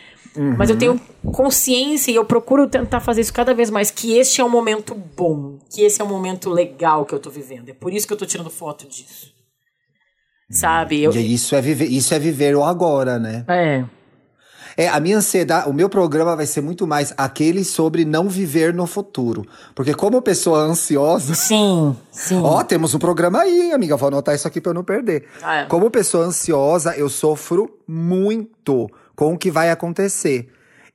Mas 0.57 0.69
eu 0.69 0.77
tenho 0.77 0.99
consciência 1.31 2.11
e 2.11 2.15
eu 2.15 2.25
procuro 2.25 2.67
tentar 2.67 2.99
fazer 2.99 3.21
isso 3.21 3.33
cada 3.33 3.53
vez 3.53 3.69
mais, 3.69 3.89
que 3.91 4.17
este 4.17 4.39
é 4.41 4.43
um 4.43 4.49
momento 4.49 4.93
bom, 4.95 5.57
que 5.69 5.81
esse 5.81 6.01
é 6.01 6.03
um 6.03 6.07
momento 6.07 6.49
legal 6.49 7.05
que 7.05 7.13
eu 7.13 7.19
tô 7.19 7.29
vivendo. 7.29 7.69
É 7.69 7.73
por 7.73 7.91
isso 7.93 8.05
que 8.07 8.13
eu 8.13 8.17
tô 8.17 8.25
tirando 8.25 8.49
foto 8.49 8.87
disso. 8.87 9.31
Sabe? 10.49 11.03
Eu, 11.03 11.11
E 11.11 11.33
isso 11.33 11.55
é 11.55 11.61
viver, 11.61 11.85
isso 11.85 12.13
é 12.13 12.19
viver 12.19 12.55
o 12.55 12.63
agora, 12.63 13.19
né? 13.19 13.43
é. 13.47 13.85
É, 14.79 14.87
a 14.87 14.99
minha 14.99 15.17
ansiedade, 15.17 15.67
o 15.67 15.73
meu 15.73 15.89
programa 15.89 16.35
vai 16.35 16.45
ser 16.45 16.61
muito 16.61 16.85
mais 16.85 17.11
aquele 17.17 17.63
sobre 17.65 18.05
não 18.05 18.29
viver 18.29 18.71
no 18.71 18.85
futuro. 18.85 19.43
Porque 19.73 19.91
como 19.91 20.21
pessoa 20.21 20.59
ansiosa, 20.59 21.33
Sim, 21.33 21.97
sim. 22.11 22.39
Ó, 22.43 22.63
temos 22.63 22.93
um 22.93 22.99
programa 22.99 23.39
aí, 23.39 23.71
amiga. 23.71 23.97
Vou 23.97 24.09
anotar 24.09 24.35
isso 24.35 24.47
aqui 24.47 24.61
pra 24.61 24.69
eu 24.69 24.75
não 24.75 24.83
perder. 24.83 25.25
Ah, 25.41 25.61
é. 25.61 25.65
Como 25.65 25.89
pessoa 25.89 26.25
ansiosa, 26.25 26.95
eu 26.95 27.09
sofro 27.09 27.75
muito 27.87 28.87
com 29.17 29.33
o 29.33 29.37
que 29.37 29.49
vai 29.49 29.71
acontecer. 29.71 30.47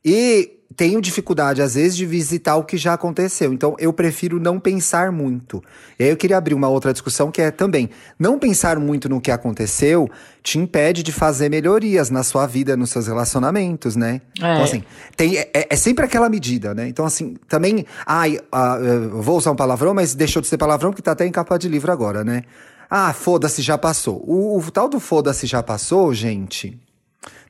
E 0.05 0.59
tenho 0.77 1.03
dificuldade, 1.03 1.61
às 1.61 1.75
vezes, 1.75 1.97
de 1.97 2.07
visitar 2.07 2.57
o 2.57 2.65
que 2.65 2.77
já 2.77 2.95
aconteceu. 2.95 3.53
Então, 3.53 3.77
eu 3.79 3.93
prefiro 3.93 4.41
não 4.41 4.59
pensar 4.61 5.11
muito. 5.11 5.63
E 5.99 6.05
aí, 6.05 6.11
eu 6.11 6.17
queria 6.17 6.39
abrir 6.39 6.55
uma 6.55 6.69
outra 6.69 6.93
discussão 6.93 7.33
que 7.33 7.43
é 7.43 7.51
também: 7.51 7.91
não 8.19 8.39
pensar 8.39 8.79
muito 8.79 9.09
no 9.09 9.21
que 9.21 9.31
aconteceu 9.31 10.09
te 10.41 10.57
impede 10.57 11.03
de 11.03 11.13
fazer 11.13 11.49
melhorias 11.51 12.11
na 12.11 12.23
sua 12.23 12.47
vida, 12.47 12.77
nos 12.77 12.91
seus 12.91 13.09
relacionamentos, 13.09 13.97
né? 13.97 14.21
É. 14.41 14.53
Então, 14.53 14.63
assim, 14.63 14.85
tem, 15.17 15.37
é, 15.37 15.51
é 15.53 15.77
sempre 15.77 16.05
aquela 16.05 16.29
medida, 16.29 16.73
né? 16.73 16.89
Então, 16.89 17.05
assim, 17.05 17.37
também. 17.49 17.85
Ai, 18.07 18.39
ah, 18.53 18.79
vou 19.15 19.37
usar 19.37 19.51
um 19.51 19.57
palavrão, 19.57 19.93
mas 19.93 20.15
deixou 20.15 20.41
de 20.41 20.47
ser 20.47 20.59
palavrão 20.59 20.91
porque 20.91 21.03
tá 21.03 21.11
até 21.11 21.27
em 21.27 21.33
capa 21.33 21.59
de 21.59 21.69
livro 21.69 21.91
agora, 21.91 22.25
né? 22.25 22.45
Ah, 22.89 23.13
foda-se, 23.13 23.63
já 23.63 23.77
passou. 23.77 24.23
O, 24.25 24.59
o 24.59 24.71
tal 24.71 24.89
do 24.89 25.01
foda-se 25.01 25.45
já 25.47 25.61
passou, 25.61 26.15
gente. 26.15 26.79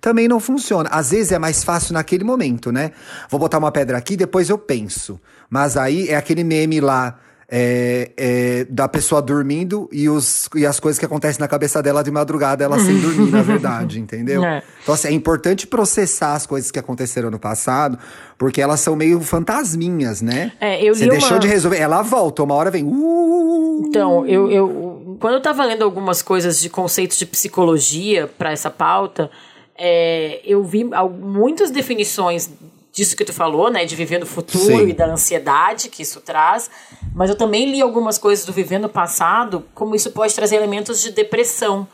Também 0.02 0.26
não 0.26 0.40
funciona. 0.40 0.88
Às 0.92 1.12
vezes 1.12 1.30
é 1.30 1.38
mais 1.38 1.62
fácil 1.62 1.94
naquele 1.94 2.24
momento, 2.24 2.72
né? 2.72 2.90
Vou 3.30 3.38
botar 3.38 3.56
uma 3.58 3.70
pedra 3.70 3.96
aqui, 3.96 4.16
depois 4.16 4.50
eu 4.50 4.58
penso. 4.58 5.18
Mas 5.48 5.76
aí 5.76 6.08
é 6.08 6.16
aquele 6.16 6.42
meme 6.42 6.80
lá 6.80 7.20
é, 7.48 8.10
é, 8.16 8.66
da 8.68 8.88
pessoa 8.88 9.22
dormindo 9.22 9.88
e, 9.92 10.08
os, 10.08 10.48
e 10.56 10.66
as 10.66 10.80
coisas 10.80 10.98
que 10.98 11.04
acontecem 11.04 11.38
na 11.38 11.46
cabeça 11.46 11.80
dela 11.80 12.02
de 12.02 12.10
madrugada, 12.10 12.64
ela 12.64 12.80
sem 12.80 12.98
dormir, 12.98 13.30
na 13.30 13.42
verdade, 13.42 14.00
entendeu? 14.02 14.42
É. 14.42 14.62
Então, 14.82 14.92
assim, 14.94 15.06
é 15.08 15.12
importante 15.12 15.68
processar 15.68 16.34
as 16.34 16.46
coisas 16.46 16.70
que 16.72 16.78
aconteceram 16.80 17.30
no 17.30 17.38
passado, 17.38 17.96
porque 18.36 18.60
elas 18.60 18.80
são 18.80 18.96
meio 18.96 19.20
fantasminhas, 19.20 20.20
né? 20.20 20.50
É, 20.60 20.82
eu 20.82 20.94
Você 20.96 21.06
deixou 21.06 21.32
uma- 21.34 21.38
de 21.38 21.46
resolver, 21.46 21.76
ela 21.78 22.02
volta, 22.02 22.42
uma 22.42 22.54
hora 22.54 22.70
vem. 22.72 22.84
Uh, 22.84 23.84
Então, 23.86 24.26
eu, 24.26 24.50
eu 24.50 25.16
quando 25.20 25.34
eu 25.34 25.40
tava 25.42 25.64
lendo 25.64 25.84
algumas 25.84 26.22
coisas 26.22 26.58
de 26.60 26.68
conceitos 26.68 27.16
de 27.18 27.26
psicologia 27.26 28.26
para 28.38 28.50
essa 28.50 28.70
pauta, 28.70 29.30
é, 29.76 30.40
eu 30.44 30.62
vi 30.62 30.84
muitas 30.84 31.70
definições 31.70 32.50
disso 32.92 33.16
que 33.16 33.24
tu 33.24 33.32
falou, 33.32 33.70
né, 33.70 33.84
de 33.84 33.96
viver 33.96 34.18
no 34.18 34.26
futuro 34.26 34.76
Sim. 34.76 34.88
e 34.88 34.92
da 34.92 35.06
ansiedade 35.06 35.88
que 35.88 36.02
isso 36.02 36.20
traz, 36.20 36.70
mas 37.14 37.30
eu 37.30 37.36
também 37.36 37.70
li 37.70 37.80
algumas 37.80 38.18
coisas 38.18 38.44
do 38.44 38.52
viver 38.52 38.78
no 38.78 38.88
passado, 38.88 39.64
como 39.74 39.94
isso 39.94 40.10
pode 40.10 40.34
trazer 40.34 40.56
elementos 40.56 41.00
de 41.00 41.10
depressão. 41.10 41.88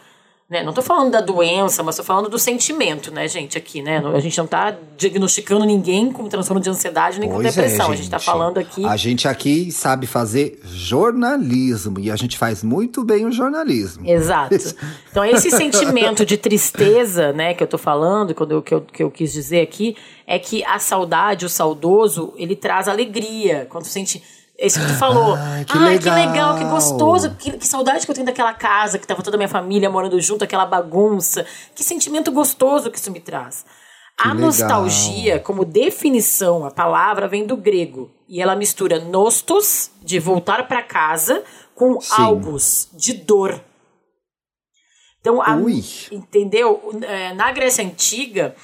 Né? 0.50 0.62
Não 0.62 0.72
tô 0.72 0.80
falando 0.80 1.10
da 1.10 1.20
doença, 1.20 1.82
mas 1.82 1.96
tô 1.96 2.02
falando 2.02 2.30
do 2.30 2.38
sentimento, 2.38 3.12
né, 3.12 3.28
gente, 3.28 3.58
aqui, 3.58 3.82
né? 3.82 4.02
A 4.14 4.18
gente 4.18 4.38
não 4.38 4.46
tá 4.46 4.74
diagnosticando 4.96 5.62
ninguém 5.66 6.10
com 6.10 6.26
transtorno 6.26 6.58
de 6.58 6.70
ansiedade 6.70 7.20
nem 7.20 7.28
com 7.28 7.34
Pois 7.34 7.48
é, 7.48 7.50
depressão. 7.50 7.92
a 7.92 7.94
gente 7.96 8.08
tá 8.08 8.16
gente. 8.16 8.24
falando 8.24 8.56
aqui. 8.56 8.82
A 8.86 8.96
gente 8.96 9.28
aqui 9.28 9.70
sabe 9.70 10.06
fazer 10.06 10.58
jornalismo 10.64 12.00
e 12.00 12.10
a 12.10 12.16
gente 12.16 12.38
faz 12.38 12.64
muito 12.64 13.04
bem 13.04 13.26
o 13.26 13.30
jornalismo. 13.30 14.08
Exato. 14.08 14.54
Então, 15.10 15.22
esse 15.22 15.50
sentimento 15.50 16.24
de 16.24 16.38
tristeza, 16.38 17.30
né, 17.32 17.52
que 17.52 17.62
eu 17.62 17.66
tô 17.66 17.76
falando, 17.76 18.34
quando 18.34 18.52
eu, 18.52 18.62
que, 18.62 18.72
eu, 18.72 18.80
que 18.80 19.02
eu 19.02 19.10
quis 19.10 19.30
dizer 19.32 19.60
aqui, 19.60 19.96
é 20.26 20.38
que 20.38 20.64
a 20.64 20.78
saudade, 20.78 21.44
o 21.44 21.48
saudoso, 21.48 22.32
ele 22.36 22.56
traz 22.56 22.88
alegria. 22.88 23.66
Quando 23.68 23.84
sente. 23.84 24.22
Isso 24.60 24.80
que 24.80 24.86
tu 24.86 24.94
falou. 24.98 25.34
Ai, 25.36 25.64
que 25.64 25.78
Ai, 25.78 25.98
que 25.98 26.10
legal. 26.10 26.26
legal, 26.32 26.58
que 26.58 26.64
gostoso. 26.64 27.34
Que, 27.36 27.52
que 27.52 27.66
saudade 27.66 28.04
que 28.04 28.10
eu 28.10 28.14
tenho 28.14 28.26
daquela 28.26 28.52
casa, 28.52 28.98
que 28.98 29.06
tava 29.06 29.22
toda 29.22 29.36
a 29.36 29.38
minha 29.38 29.48
família 29.48 29.88
morando 29.88 30.20
junto, 30.20 30.42
aquela 30.42 30.66
bagunça. 30.66 31.46
Que 31.74 31.84
sentimento 31.84 32.32
gostoso 32.32 32.90
que 32.90 32.98
isso 32.98 33.10
me 33.12 33.20
traz. 33.20 33.64
a 34.20 34.32
legal. 34.32 34.46
nostalgia, 34.46 35.38
como 35.38 35.64
definição, 35.64 36.64
a 36.66 36.72
palavra 36.72 37.28
vem 37.28 37.46
do 37.46 37.56
grego. 37.56 38.10
E 38.28 38.42
ela 38.42 38.56
mistura 38.56 38.98
nostos, 38.98 39.92
de 40.02 40.18
voltar 40.18 40.66
para 40.66 40.82
casa, 40.82 41.44
com 41.74 42.00
Sim. 42.00 42.20
algos, 42.20 42.88
de 42.92 43.12
dor. 43.12 43.60
Então, 45.20 45.40
a- 45.40 45.56
entendeu? 46.12 46.90
É, 47.02 47.32
Na 47.34 47.52
Grécia 47.52 47.84
Antiga, 47.84 48.54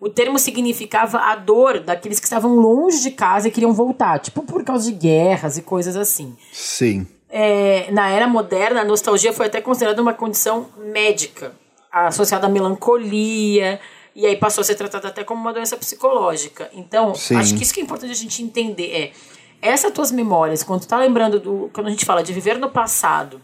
o 0.00 0.08
termo 0.08 0.38
significava 0.38 1.18
a 1.18 1.34
dor 1.34 1.80
daqueles 1.80 2.20
que 2.20 2.26
estavam 2.26 2.54
longe 2.54 3.02
de 3.02 3.10
casa 3.10 3.48
e 3.48 3.50
queriam 3.50 3.72
voltar, 3.72 4.18
tipo 4.20 4.42
por 4.42 4.62
causa 4.64 4.90
de 4.90 4.96
guerras 4.96 5.58
e 5.58 5.62
coisas 5.62 5.96
assim. 5.96 6.36
Sim. 6.52 7.06
É, 7.28 7.90
na 7.90 8.08
era 8.08 8.26
moderna, 8.26 8.80
a 8.80 8.84
nostalgia 8.84 9.32
foi 9.32 9.46
até 9.46 9.60
considerada 9.60 10.00
uma 10.00 10.14
condição 10.14 10.68
médica, 10.78 11.52
associada 11.90 12.46
à 12.46 12.50
melancolia, 12.50 13.80
e 14.14 14.26
aí 14.26 14.36
passou 14.36 14.62
a 14.62 14.64
ser 14.64 14.76
tratada 14.76 15.08
até 15.08 15.24
como 15.24 15.40
uma 15.40 15.52
doença 15.52 15.76
psicológica. 15.76 16.70
Então, 16.72 17.14
Sim. 17.14 17.36
acho 17.36 17.54
que 17.56 17.62
isso 17.62 17.74
que 17.74 17.80
é 17.80 17.82
importante 17.82 18.10
a 18.10 18.16
gente 18.16 18.42
entender 18.42 18.90
é 18.90 19.12
essas 19.60 19.92
tuas 19.92 20.12
memórias, 20.12 20.62
quando 20.62 20.82
tu 20.82 20.88
tá 20.88 20.98
lembrando 20.98 21.40
do. 21.40 21.70
Quando 21.72 21.88
a 21.88 21.90
gente 21.90 22.04
fala 22.04 22.22
de 22.22 22.32
viver 22.32 22.58
no 22.58 22.70
passado, 22.70 23.40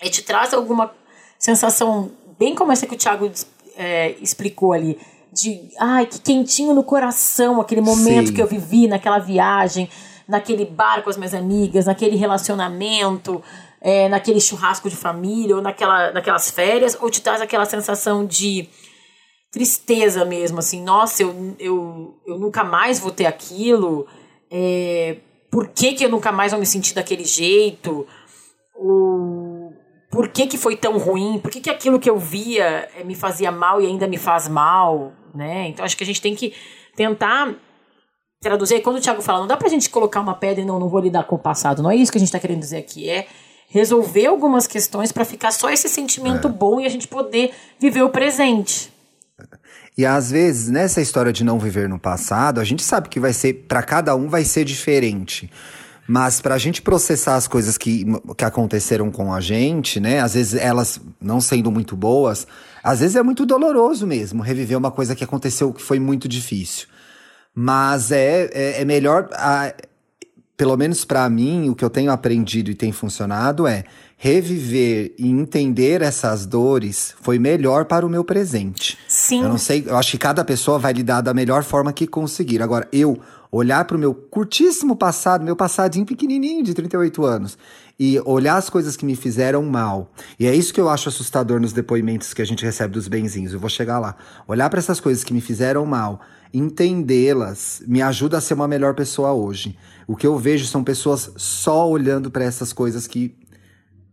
é, 0.00 0.08
te 0.08 0.22
traz 0.22 0.54
alguma 0.54 0.90
sensação, 1.38 2.10
bem 2.38 2.54
como 2.54 2.72
essa 2.72 2.86
que 2.86 2.94
o 2.94 2.98
Thiago 2.98 3.30
é, 3.76 4.12
explicou 4.20 4.72
ali, 4.72 4.98
de 5.36 5.68
ai, 5.78 6.06
que 6.06 6.18
quentinho 6.18 6.74
no 6.74 6.82
coração, 6.82 7.60
aquele 7.60 7.82
momento 7.82 8.28
Sim. 8.28 8.34
que 8.34 8.42
eu 8.42 8.46
vivi 8.46 8.88
naquela 8.88 9.18
viagem, 9.18 9.88
naquele 10.26 10.64
bar 10.64 11.02
com 11.02 11.10
as 11.10 11.16
minhas 11.16 11.34
amigas, 11.34 11.84
naquele 11.84 12.16
relacionamento, 12.16 13.42
é, 13.80 14.08
naquele 14.08 14.40
churrasco 14.40 14.88
de 14.88 14.96
família, 14.96 15.54
ou 15.54 15.62
naquela, 15.62 16.10
naquelas 16.10 16.50
férias, 16.50 16.96
ou 17.00 17.10
te 17.10 17.20
traz 17.20 17.42
aquela 17.42 17.66
sensação 17.66 18.24
de 18.24 18.68
tristeza 19.52 20.24
mesmo, 20.24 20.58
assim, 20.58 20.82
nossa, 20.82 21.22
eu, 21.22 21.54
eu, 21.58 22.14
eu 22.26 22.38
nunca 22.38 22.64
mais 22.64 22.98
vou 22.98 23.10
ter 23.10 23.26
aquilo, 23.26 24.06
é, 24.50 25.18
por 25.50 25.68
que, 25.68 25.94
que 25.94 26.04
eu 26.04 26.10
nunca 26.10 26.32
mais 26.32 26.52
vou 26.52 26.60
me 26.60 26.66
sentir 26.66 26.94
daquele 26.94 27.24
jeito, 27.24 28.06
o, 28.74 29.72
por 30.10 30.28
que, 30.28 30.46
que 30.46 30.58
foi 30.58 30.76
tão 30.76 30.98
ruim, 30.98 31.38
por 31.38 31.50
que, 31.50 31.60
que 31.60 31.70
aquilo 31.70 31.98
que 31.98 32.10
eu 32.10 32.18
via 32.18 32.90
é, 32.96 33.04
me 33.04 33.14
fazia 33.14 33.50
mal 33.50 33.80
e 33.80 33.86
ainda 33.86 34.06
me 34.06 34.18
faz 34.18 34.48
mal, 34.48 35.12
né? 35.36 35.68
Então 35.68 35.84
acho 35.84 35.96
que 35.96 36.02
a 36.02 36.06
gente 36.06 36.20
tem 36.20 36.34
que 36.34 36.52
tentar 36.96 37.54
traduzir. 38.40 38.80
Quando 38.80 38.96
o 38.96 39.00
Thiago 39.00 39.22
fala, 39.22 39.40
não 39.40 39.46
dá 39.46 39.56
pra 39.56 39.68
gente 39.68 39.90
colocar 39.90 40.20
uma 40.20 40.34
pedra 40.34 40.62
e 40.62 40.64
não, 40.64 40.78
não 40.78 40.88
vou 40.88 41.00
lidar 41.00 41.24
com 41.24 41.36
o 41.36 41.38
passado, 41.38 41.82
não 41.82 41.90
é 41.90 41.96
isso 41.96 42.10
que 42.10 42.18
a 42.18 42.20
gente 42.20 42.32
tá 42.32 42.38
querendo 42.38 42.60
dizer 42.60 42.78
aqui, 42.78 43.08
é 43.08 43.26
resolver 43.68 44.26
algumas 44.26 44.66
questões 44.66 45.12
para 45.12 45.24
ficar 45.24 45.50
só 45.50 45.70
esse 45.70 45.88
sentimento 45.88 46.48
é. 46.48 46.50
bom 46.50 46.80
e 46.80 46.86
a 46.86 46.88
gente 46.88 47.08
poder 47.08 47.52
viver 47.78 48.02
o 48.02 48.10
presente. 48.10 48.92
E 49.98 50.04
às 50.04 50.30
vezes, 50.30 50.68
nessa 50.68 51.00
história 51.00 51.32
de 51.32 51.42
não 51.42 51.58
viver 51.58 51.88
no 51.88 51.98
passado, 51.98 52.60
a 52.60 52.64
gente 52.64 52.82
sabe 52.82 53.08
que 53.08 53.18
vai 53.18 53.32
ser, 53.32 53.64
para 53.66 53.82
cada 53.82 54.14
um 54.14 54.28
vai 54.28 54.44
ser 54.44 54.64
diferente. 54.64 55.50
Mas 56.06 56.40
para 56.40 56.54
a 56.54 56.58
gente 56.58 56.82
processar 56.82 57.34
as 57.34 57.48
coisas 57.48 57.76
que, 57.76 58.04
que 58.36 58.44
aconteceram 58.44 59.10
com 59.10 59.32
a 59.32 59.40
gente, 59.40 59.98
né? 59.98 60.20
Às 60.20 60.34
vezes 60.34 60.54
elas 60.54 61.00
não 61.20 61.40
sendo 61.40 61.70
muito 61.70 61.96
boas, 61.96 62.46
às 62.86 63.00
vezes 63.00 63.16
é 63.16 63.22
muito 63.22 63.44
doloroso 63.44 64.06
mesmo 64.06 64.44
reviver 64.44 64.78
uma 64.78 64.92
coisa 64.92 65.16
que 65.16 65.24
aconteceu 65.24 65.72
que 65.72 65.82
foi 65.82 65.98
muito 65.98 66.28
difícil. 66.28 66.86
Mas 67.52 68.12
é, 68.12 68.48
é, 68.52 68.82
é 68.82 68.84
melhor, 68.84 69.28
a, 69.32 69.74
pelo 70.56 70.76
menos 70.76 71.04
para 71.04 71.28
mim, 71.28 71.68
o 71.68 71.74
que 71.74 71.84
eu 71.84 71.90
tenho 71.90 72.12
aprendido 72.12 72.70
e 72.70 72.76
tem 72.76 72.92
funcionado 72.92 73.66
é 73.66 73.82
reviver 74.16 75.12
e 75.18 75.28
entender 75.28 76.00
essas 76.00 76.46
dores 76.46 77.12
foi 77.20 77.40
melhor 77.40 77.86
para 77.86 78.06
o 78.06 78.08
meu 78.08 78.22
presente. 78.22 78.96
Sim. 79.08 79.42
Eu 79.42 79.48
não 79.48 79.58
sei, 79.58 79.82
eu 79.84 79.96
acho 79.96 80.12
que 80.12 80.18
cada 80.18 80.44
pessoa 80.44 80.78
vai 80.78 80.92
lidar 80.92 81.22
da 81.22 81.34
melhor 81.34 81.64
forma 81.64 81.92
que 81.92 82.06
conseguir. 82.06 82.62
Agora, 82.62 82.86
eu 82.92 83.18
olhar 83.50 83.84
para 83.84 83.96
o 83.96 84.00
meu 84.00 84.14
curtíssimo 84.14 84.94
passado, 84.94 85.44
meu 85.44 85.56
passadinho 85.56 86.06
pequenininho 86.06 86.62
de 86.62 86.72
38 86.72 87.24
anos, 87.24 87.58
e 87.98 88.20
olhar 88.24 88.56
as 88.56 88.68
coisas 88.68 88.96
que 88.96 89.06
me 89.06 89.16
fizeram 89.16 89.62
mal. 89.62 90.12
E 90.38 90.46
é 90.46 90.54
isso 90.54 90.72
que 90.72 90.80
eu 90.80 90.88
acho 90.88 91.08
assustador 91.08 91.60
nos 91.60 91.72
depoimentos 91.72 92.34
que 92.34 92.42
a 92.42 92.44
gente 92.44 92.64
recebe 92.64 92.92
dos 92.92 93.08
benzinhos. 93.08 93.52
Eu 93.52 93.60
vou 93.60 93.70
chegar 93.70 93.98
lá. 93.98 94.16
Olhar 94.46 94.68
para 94.68 94.78
essas 94.78 95.00
coisas 95.00 95.24
que 95.24 95.32
me 95.32 95.40
fizeram 95.40 95.86
mal, 95.86 96.20
entendê-las, 96.52 97.82
me 97.86 98.02
ajuda 98.02 98.38
a 98.38 98.40
ser 98.40 98.54
uma 98.54 98.68
melhor 98.68 98.94
pessoa 98.94 99.32
hoje. 99.32 99.78
O 100.06 100.14
que 100.14 100.26
eu 100.26 100.38
vejo 100.38 100.66
são 100.66 100.84
pessoas 100.84 101.32
só 101.36 101.88
olhando 101.88 102.30
para 102.30 102.44
essas 102.44 102.72
coisas 102.72 103.06
que 103.06 103.34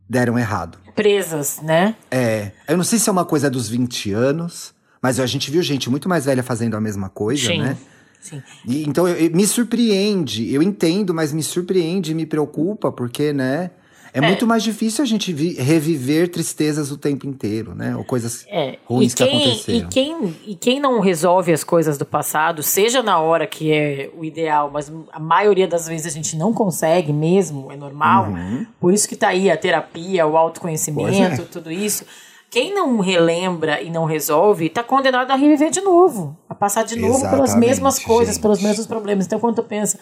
deram 0.10 0.40
errado. 0.40 0.78
Presas, 0.96 1.60
né? 1.62 1.96
É. 2.10 2.52
Eu 2.68 2.78
não 2.78 2.84
sei 2.84 3.00
se 3.00 3.10
é 3.10 3.12
uma 3.12 3.26
coisa 3.26 3.50
dos 3.50 3.68
20 3.68 4.14
anos, 4.14 4.74
mas 5.02 5.20
a 5.20 5.26
gente 5.26 5.52
viu 5.52 5.62
gente 5.62 5.90
muito 5.90 6.08
mais 6.08 6.26
velha 6.26 6.44
fazendo 6.44 6.78
a 6.78 6.82
mesma 6.82 7.10
coisa, 7.10 7.48
Sim. 7.48 7.62
né? 7.62 7.78
Sim. 8.24 8.42
E, 8.66 8.84
então 8.84 9.08
eu, 9.08 9.16
eu, 9.16 9.32
me 9.36 9.46
surpreende, 9.46 10.52
eu 10.54 10.64
entendo, 10.64 11.14
mas 11.14 11.34
me 11.34 11.44
surpreende, 11.44 12.14
me 12.14 12.26
preocupa, 12.26 12.92
porque, 12.92 13.34
né? 13.34 13.72
É, 14.14 14.20
é, 14.20 14.22
muito 14.22 14.46
mais 14.46 14.62
difícil 14.62 15.04
a 15.04 15.08
gente 15.08 15.34
vi, 15.34 15.56
reviver 15.56 16.30
tristezas 16.30 16.92
o 16.92 16.98
tempo 16.98 17.26
inteiro, 17.26 17.74
né? 17.74 17.98
Ou 17.98 18.04
coisas 18.04 18.46
é. 18.48 18.78
ruins 18.86 19.14
quem, 19.16 19.28
que 19.28 19.36
aconteceram. 19.36 19.90
E 19.90 19.92
quem, 19.92 20.36
e 20.46 20.56
quem 20.56 20.80
não 20.80 21.00
resolve 21.00 21.52
as 21.52 21.64
coisas 21.64 21.98
do 21.98 22.06
passado, 22.06 22.62
seja 22.62 23.02
na 23.02 23.20
hora 23.20 23.48
que 23.48 23.74
é 23.74 24.12
o 24.16 24.24
ideal, 24.24 24.70
mas 24.72 24.92
a 25.12 25.20
maioria 25.20 25.68
das 25.68 25.88
vezes 25.88 26.06
a 26.06 26.12
gente 26.12 26.38
não 26.38 26.54
consegue 26.54 27.12
mesmo, 27.12 27.72
é 27.72 27.76
normal. 27.76 28.28
Uhum. 28.28 28.68
Por 28.80 28.94
isso 28.94 29.10
que 29.10 29.16
tá 29.16 29.30
aí 29.30 29.50
a 29.50 29.58
terapia, 29.58 30.28
o 30.28 30.38
autoconhecimento, 30.38 31.42
é. 31.42 31.46
tudo 31.46 31.72
isso. 31.72 32.06
Quem 32.54 32.74
não 32.74 33.00
relembra 33.00 33.82
e 33.82 33.90
não 33.90 34.06
resolve, 34.06 34.68
está 34.68 34.84
condenado 34.84 35.32
a 35.32 35.36
reviver 35.36 35.72
de 35.72 35.82
novo. 35.82 36.38
A 36.48 36.54
passar 36.54 36.84
de 36.84 36.96
novo 36.96 37.16
Exatamente, 37.16 37.36
pelas 37.36 37.56
mesmas 37.56 37.98
coisas, 37.98 38.36
gente. 38.36 38.42
pelos 38.44 38.62
mesmos 38.62 38.86
problemas. 38.86 39.26
Então, 39.26 39.40
quando 39.40 39.56
tu 39.56 39.64
pensa, 39.64 40.00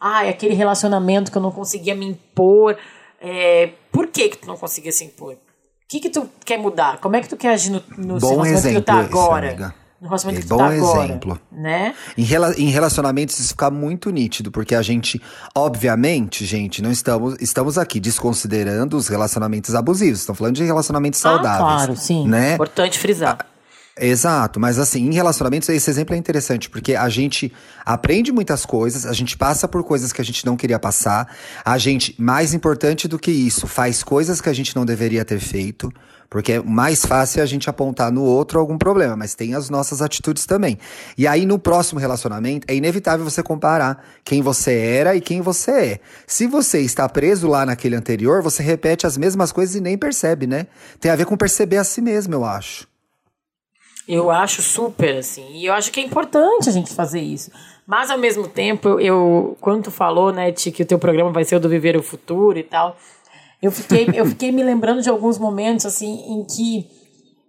ah, 0.00 0.22
aquele 0.22 0.54
relacionamento 0.54 1.30
que 1.30 1.38
eu 1.38 1.42
não 1.42 1.52
conseguia 1.52 1.94
me 1.94 2.04
impor 2.06 2.76
é, 3.22 3.70
por 3.92 4.08
que 4.08 4.30
que 4.30 4.38
tu 4.38 4.48
não 4.48 4.56
conseguia 4.56 4.90
se 4.90 5.04
impor? 5.04 5.34
O 5.34 5.38
que 5.88 6.00
que 6.00 6.10
tu 6.10 6.28
quer 6.44 6.58
mudar? 6.58 6.98
Como 6.98 7.14
é 7.14 7.20
que 7.20 7.28
tu 7.28 7.36
quer 7.36 7.52
agir 7.52 7.70
no, 7.70 7.82
no 7.96 8.18
Bom 8.18 8.42
relacionamento 8.42 8.68
que 8.68 8.74
tu 8.74 8.82
tá 8.82 8.98
agora? 8.98 9.52
Esse, 9.52 9.81
no 10.02 10.08
relacionamento 10.08 10.40
é, 10.40 10.42
que 10.42 10.48
bom 10.48 10.58
tá 10.58 10.66
agora, 10.66 11.04
exemplo. 11.04 11.40
né? 11.52 11.94
Em, 12.18 12.24
rela 12.24 12.52
em 12.58 12.70
relacionamentos 12.70 13.38
isso 13.38 13.50
fica 13.50 13.70
muito 13.70 14.10
nítido, 14.10 14.50
porque 14.50 14.74
a 14.74 14.82
gente, 14.82 15.22
obviamente, 15.54 16.44
gente, 16.44 16.82
não 16.82 16.90
estamos, 16.90 17.36
estamos 17.40 17.78
aqui 17.78 18.00
desconsiderando 18.00 18.96
os 18.96 19.06
relacionamentos 19.06 19.76
abusivos. 19.76 20.20
Estamos 20.20 20.40
falando 20.40 20.56
de 20.56 20.64
relacionamentos 20.64 21.24
ah, 21.24 21.30
saudáveis. 21.30 21.76
Claro, 21.76 21.96
sim. 21.96 22.26
Né? 22.26 22.54
Importante 22.54 22.98
frisar. 22.98 23.38
Ah, 23.40 23.46
Exato, 24.00 24.58
mas 24.58 24.78
assim, 24.78 25.06
em 25.06 25.12
relacionamentos, 25.12 25.68
esse 25.68 25.90
exemplo 25.90 26.14
é 26.14 26.18
interessante, 26.18 26.70
porque 26.70 26.94
a 26.96 27.10
gente 27.10 27.52
aprende 27.84 28.32
muitas 28.32 28.64
coisas, 28.64 29.04
a 29.04 29.12
gente 29.12 29.36
passa 29.36 29.68
por 29.68 29.84
coisas 29.84 30.14
que 30.14 30.20
a 30.20 30.24
gente 30.24 30.46
não 30.46 30.56
queria 30.56 30.78
passar, 30.78 31.28
a 31.62 31.76
gente, 31.76 32.14
mais 32.18 32.54
importante 32.54 33.06
do 33.06 33.18
que 33.18 33.30
isso, 33.30 33.66
faz 33.66 34.02
coisas 34.02 34.40
que 34.40 34.48
a 34.48 34.52
gente 34.52 34.74
não 34.74 34.86
deveria 34.86 35.26
ter 35.26 35.38
feito, 35.38 35.92
porque 36.32 36.52
é 36.52 36.62
mais 36.62 37.04
fácil 37.04 37.42
a 37.42 37.46
gente 37.46 37.68
apontar 37.68 38.10
no 38.10 38.24
outro 38.24 38.58
algum 38.58 38.78
problema, 38.78 39.14
mas 39.14 39.34
tem 39.34 39.54
as 39.54 39.68
nossas 39.68 40.00
atitudes 40.00 40.46
também. 40.46 40.78
E 41.16 41.26
aí, 41.26 41.44
no 41.44 41.58
próximo 41.58 42.00
relacionamento, 42.00 42.66
é 42.70 42.74
inevitável 42.74 43.22
você 43.22 43.42
comparar 43.42 44.02
quem 44.24 44.40
você 44.40 44.72
era 44.72 45.14
e 45.14 45.20
quem 45.20 45.42
você 45.42 45.70
é. 45.70 46.00
Se 46.26 46.46
você 46.46 46.80
está 46.80 47.06
preso 47.06 47.46
lá 47.46 47.66
naquele 47.66 47.96
anterior, 47.96 48.40
você 48.40 48.62
repete 48.62 49.06
as 49.06 49.18
mesmas 49.18 49.52
coisas 49.52 49.76
e 49.76 49.80
nem 49.82 49.98
percebe, 49.98 50.46
né? 50.46 50.68
Tem 50.98 51.10
a 51.10 51.16
ver 51.16 51.26
com 51.26 51.36
perceber 51.36 51.76
a 51.76 51.84
si 51.84 52.00
mesmo, 52.00 52.32
eu 52.32 52.46
acho. 52.46 52.88
Eu 54.08 54.30
acho 54.30 54.62
super, 54.62 55.18
assim. 55.18 55.46
E 55.52 55.66
eu 55.66 55.74
acho 55.74 55.92
que 55.92 56.00
é 56.00 56.02
importante 56.02 56.66
a 56.66 56.72
gente 56.72 56.94
fazer 56.94 57.20
isso. 57.20 57.50
Mas, 57.86 58.10
ao 58.10 58.16
mesmo 58.16 58.48
tempo, 58.48 58.88
eu, 58.88 59.00
eu 59.00 59.56
quando 59.60 59.84
tu 59.84 59.90
falou, 59.90 60.32
né, 60.32 60.50
Ti, 60.50 60.72
que 60.72 60.82
o 60.82 60.86
teu 60.86 60.98
programa 60.98 61.30
vai 61.30 61.44
ser 61.44 61.56
o 61.56 61.60
do 61.60 61.68
Viver 61.68 61.94
o 61.94 62.02
Futuro 62.02 62.58
e 62.58 62.62
tal, 62.62 62.96
eu 63.62 63.70
fiquei, 63.70 64.08
eu 64.12 64.26
fiquei 64.26 64.50
me 64.50 64.62
lembrando 64.62 65.00
de 65.00 65.08
alguns 65.08 65.38
momentos, 65.38 65.86
assim, 65.86 66.24
em 66.28 66.44
que 66.44 66.90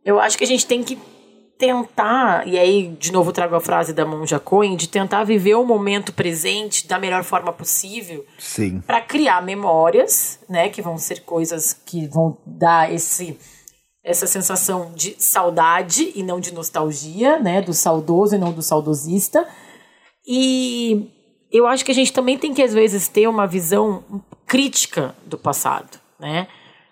eu 0.05 0.19
acho 0.19 0.37
que 0.37 0.43
a 0.43 0.47
gente 0.47 0.65
tem 0.65 0.83
que 0.83 0.97
tentar, 1.57 2.47
e 2.47 2.57
aí, 2.57 2.95
de 2.99 3.11
novo, 3.11 3.31
trago 3.31 3.55
a 3.55 3.59
frase 3.59 3.93
da 3.93 4.05
Monja 4.05 4.39
Cohen, 4.39 4.75
de 4.75 4.87
tentar 4.87 5.23
viver 5.23 5.55
o 5.55 5.65
momento 5.65 6.13
presente 6.13 6.87
da 6.87 6.99
melhor 6.99 7.23
forma 7.23 7.51
possível. 7.51 8.25
Sim. 8.37 8.81
Para 8.81 9.01
criar 9.01 9.41
memórias, 9.41 10.39
né, 10.49 10.69
que 10.69 10.81
vão 10.81 10.97
ser 10.97 11.21
coisas 11.21 11.73
que 11.73 12.07
vão 12.07 12.37
dar 12.45 12.93
esse 12.93 13.37
essa 14.03 14.27
sensação 14.27 14.91
de 14.93 15.15
saudade 15.17 16.11
e 16.13 16.21
não 16.23 16.37
de 16.37 16.53
nostalgia, 16.53 17.39
né? 17.39 17.61
Do 17.61 17.73
saudoso 17.73 18.35
e 18.35 18.37
não 18.37 18.51
do 18.51 18.61
saudosista. 18.61 19.47
E 20.27 21.09
eu 21.49 21.65
acho 21.65 21.85
que 21.85 21.91
a 21.91 21.95
gente 21.95 22.11
também 22.11 22.37
tem 22.37 22.53
que, 22.53 22.61
às 22.61 22.73
vezes, 22.73 23.07
ter 23.07 23.27
uma 23.29 23.47
visão 23.47 24.03
crítica 24.45 25.15
do 25.25 25.37
passado, 25.37 25.99
né? 26.19 26.47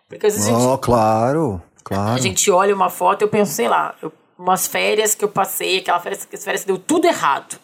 Porque 0.07 0.27
às 0.27 0.35
vezes. 0.35 0.49
Oh, 0.49 0.71
gente, 0.71 0.81
claro, 0.81 1.61
claro. 1.83 2.13
A 2.13 2.17
gente 2.17 2.51
olha 2.51 2.75
uma 2.75 2.89
foto 2.89 3.21
e 3.21 3.25
eu 3.25 3.29
penso, 3.29 3.53
sei 3.53 3.67
lá, 3.67 3.95
eu, 4.01 4.11
umas 4.37 4.67
férias 4.67 5.15
que 5.15 5.23
eu 5.23 5.29
passei, 5.29 5.79
aquela 5.79 5.99
férias, 5.99 6.23
aquelas 6.23 6.43
férias 6.43 6.63
deu 6.63 6.77
tudo 6.77 7.05
errado. 7.05 7.57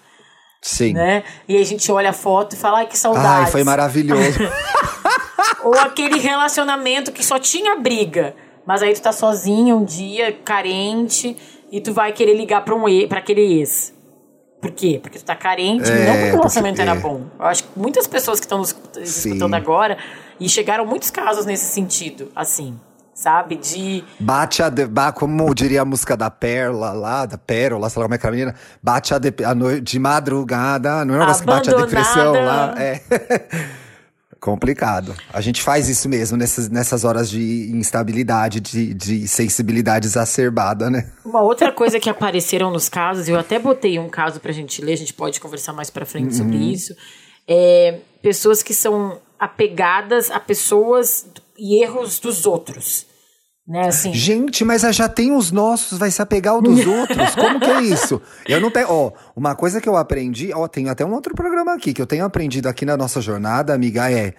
Sim. 0.62 0.94
Né? 0.94 1.24
E 1.48 1.56
aí 1.56 1.62
a 1.62 1.66
gente 1.66 1.92
olha 1.92 2.10
a 2.10 2.14
foto 2.14 2.54
e 2.54 2.58
fala, 2.58 2.80
ai, 2.80 2.88
que 2.88 2.98
saudade. 2.98 3.46
Ai, 3.46 3.52
foi 3.52 3.64
maravilhoso. 3.64 4.40
Ou 5.64 5.74
aquele 5.76 6.20
relacionamento 6.20 7.12
que 7.12 7.24
só 7.24 7.40
tinha 7.40 7.76
briga. 7.78 8.36
Mas 8.66 8.82
aí 8.82 8.94
tu 8.94 9.02
tá 9.02 9.12
sozinho 9.12 9.78
um 9.78 9.86
dia, 9.86 10.34
carente, 10.44 11.38
e 11.72 11.80
tu 11.80 11.94
vai 11.94 12.12
querer 12.12 12.36
ligar 12.36 12.66
pra, 12.66 12.76
um 12.76 12.88
e, 12.88 13.08
pra 13.08 13.20
aquele 13.20 13.42
ex. 13.60 13.94
Por 14.60 14.72
quê? 14.72 15.00
Porque 15.02 15.20
tu 15.20 15.26
tá 15.26 15.36
carente, 15.36 15.90
é, 15.90 16.06
não 16.06 16.14
porque 16.14 16.30
o 16.30 16.38
relacionamento 16.38 16.82
era 16.82 16.92
é. 16.92 17.00
bom. 17.00 17.26
Eu 17.40 17.46
acho 17.46 17.64
que 17.64 17.70
muitas 17.76 18.08
pessoas 18.08 18.40
que 18.40 18.46
estão 18.46 18.58
nos 18.58 18.76
escutando 18.98 19.54
agora, 19.54 19.98
e 20.40 20.50
chegaram 20.50 20.86
muitos 20.86 21.10
casos 21.10 21.46
nesse 21.46 21.66
sentido, 21.66 22.32
assim 22.36 22.78
sabe? 23.18 23.56
De. 23.56 24.04
Bate 24.20 24.62
a. 24.62 24.70
De, 24.70 24.88
como 25.16 25.54
diria 25.56 25.82
a 25.82 25.86
música 25.86 26.16
da 26.16 26.30
Perla 26.30 26.94
lá, 26.94 27.26
da 27.26 27.38
Pérola, 27.38 27.90
sei 27.90 28.00
lá 28.00 28.06
como 28.06 28.14
é 28.16 28.18
que 28.20 28.28
a 28.28 28.32
menina. 28.32 28.56
Bate 28.82 29.14
a, 29.14 29.18
de, 29.18 29.34
a 29.44 29.56
noite 29.56 29.82
de 29.82 30.00
madrugada. 30.00 31.04
Não 31.04 31.16
é 31.16 31.18
um 31.18 31.20
negócio 31.22 31.42
que 31.42 31.48
bate 31.48 31.70
a 31.74 31.78
depressão 31.78 32.34
lá. 32.34 32.76
É. 32.78 33.02
Complicado. 34.40 35.16
A 35.34 35.42
gente 35.42 35.62
faz 35.62 35.90
isso 35.90 36.08
mesmo 36.08 36.38
nessas, 36.38 36.70
nessas 36.70 37.04
horas 37.04 37.30
de 37.30 37.72
instabilidade, 37.74 38.60
de, 38.60 38.94
de 38.94 39.28
sensibilidade 39.28 40.06
exacerbada, 40.06 40.90
né? 40.90 41.12
Uma 41.26 41.42
outra 41.42 41.72
coisa 41.72 42.00
que 42.00 42.10
apareceram 42.10 42.72
nos 42.72 42.88
casos, 42.88 43.28
eu 43.28 43.38
até 43.38 43.58
botei 43.58 43.98
um 43.98 44.10
caso 44.10 44.40
pra 44.40 44.52
gente 44.52 44.82
ler, 44.82 44.94
a 44.94 44.98
gente 44.98 45.14
pode 45.14 45.40
conversar 45.40 45.74
mais 45.74 45.90
pra 45.90 46.06
frente 46.06 46.28
uhum. 46.28 46.46
sobre 46.46 46.58
isso. 46.58 46.96
É, 47.48 48.00
pessoas 48.22 48.62
que 48.62 48.74
são 48.74 49.20
apegadas 49.40 50.30
a 50.30 50.40
pessoas 50.40 51.26
e 51.58 51.82
erros 51.82 52.20
dos 52.20 52.46
outros. 52.46 53.07
Né, 53.68 53.88
assim. 53.90 54.14
Gente, 54.14 54.64
mas 54.64 54.82
já 54.96 55.10
tem 55.10 55.36
os 55.36 55.52
nossos, 55.52 56.00
vai 56.00 56.10
se 56.10 56.22
apegar 56.22 56.54
ao 56.54 56.62
dos 56.62 56.86
outros? 56.88 57.36
Como 57.36 57.60
que 57.60 57.70
é 57.70 57.82
isso? 57.82 58.22
Eu 58.48 58.62
não 58.62 58.72
tenho. 58.72 58.88
Ó, 58.90 59.12
uma 59.36 59.56
coisa 59.56 59.82
que 59.82 59.90
eu 59.90 59.98
aprendi, 59.98 60.54
ó, 60.54 60.70
tem 60.70 60.88
até 60.88 61.04
um 61.04 61.12
outro 61.14 61.36
programa 61.36 61.74
aqui 61.74 61.94
que 61.94 62.02
eu 62.02 62.08
tenho 62.08 62.24
aprendido 62.24 62.68
aqui 62.68 62.86
na 62.86 62.96
nossa 62.96 63.20
jornada, 63.20 63.74
amiga, 63.74 64.10
é. 64.10 64.34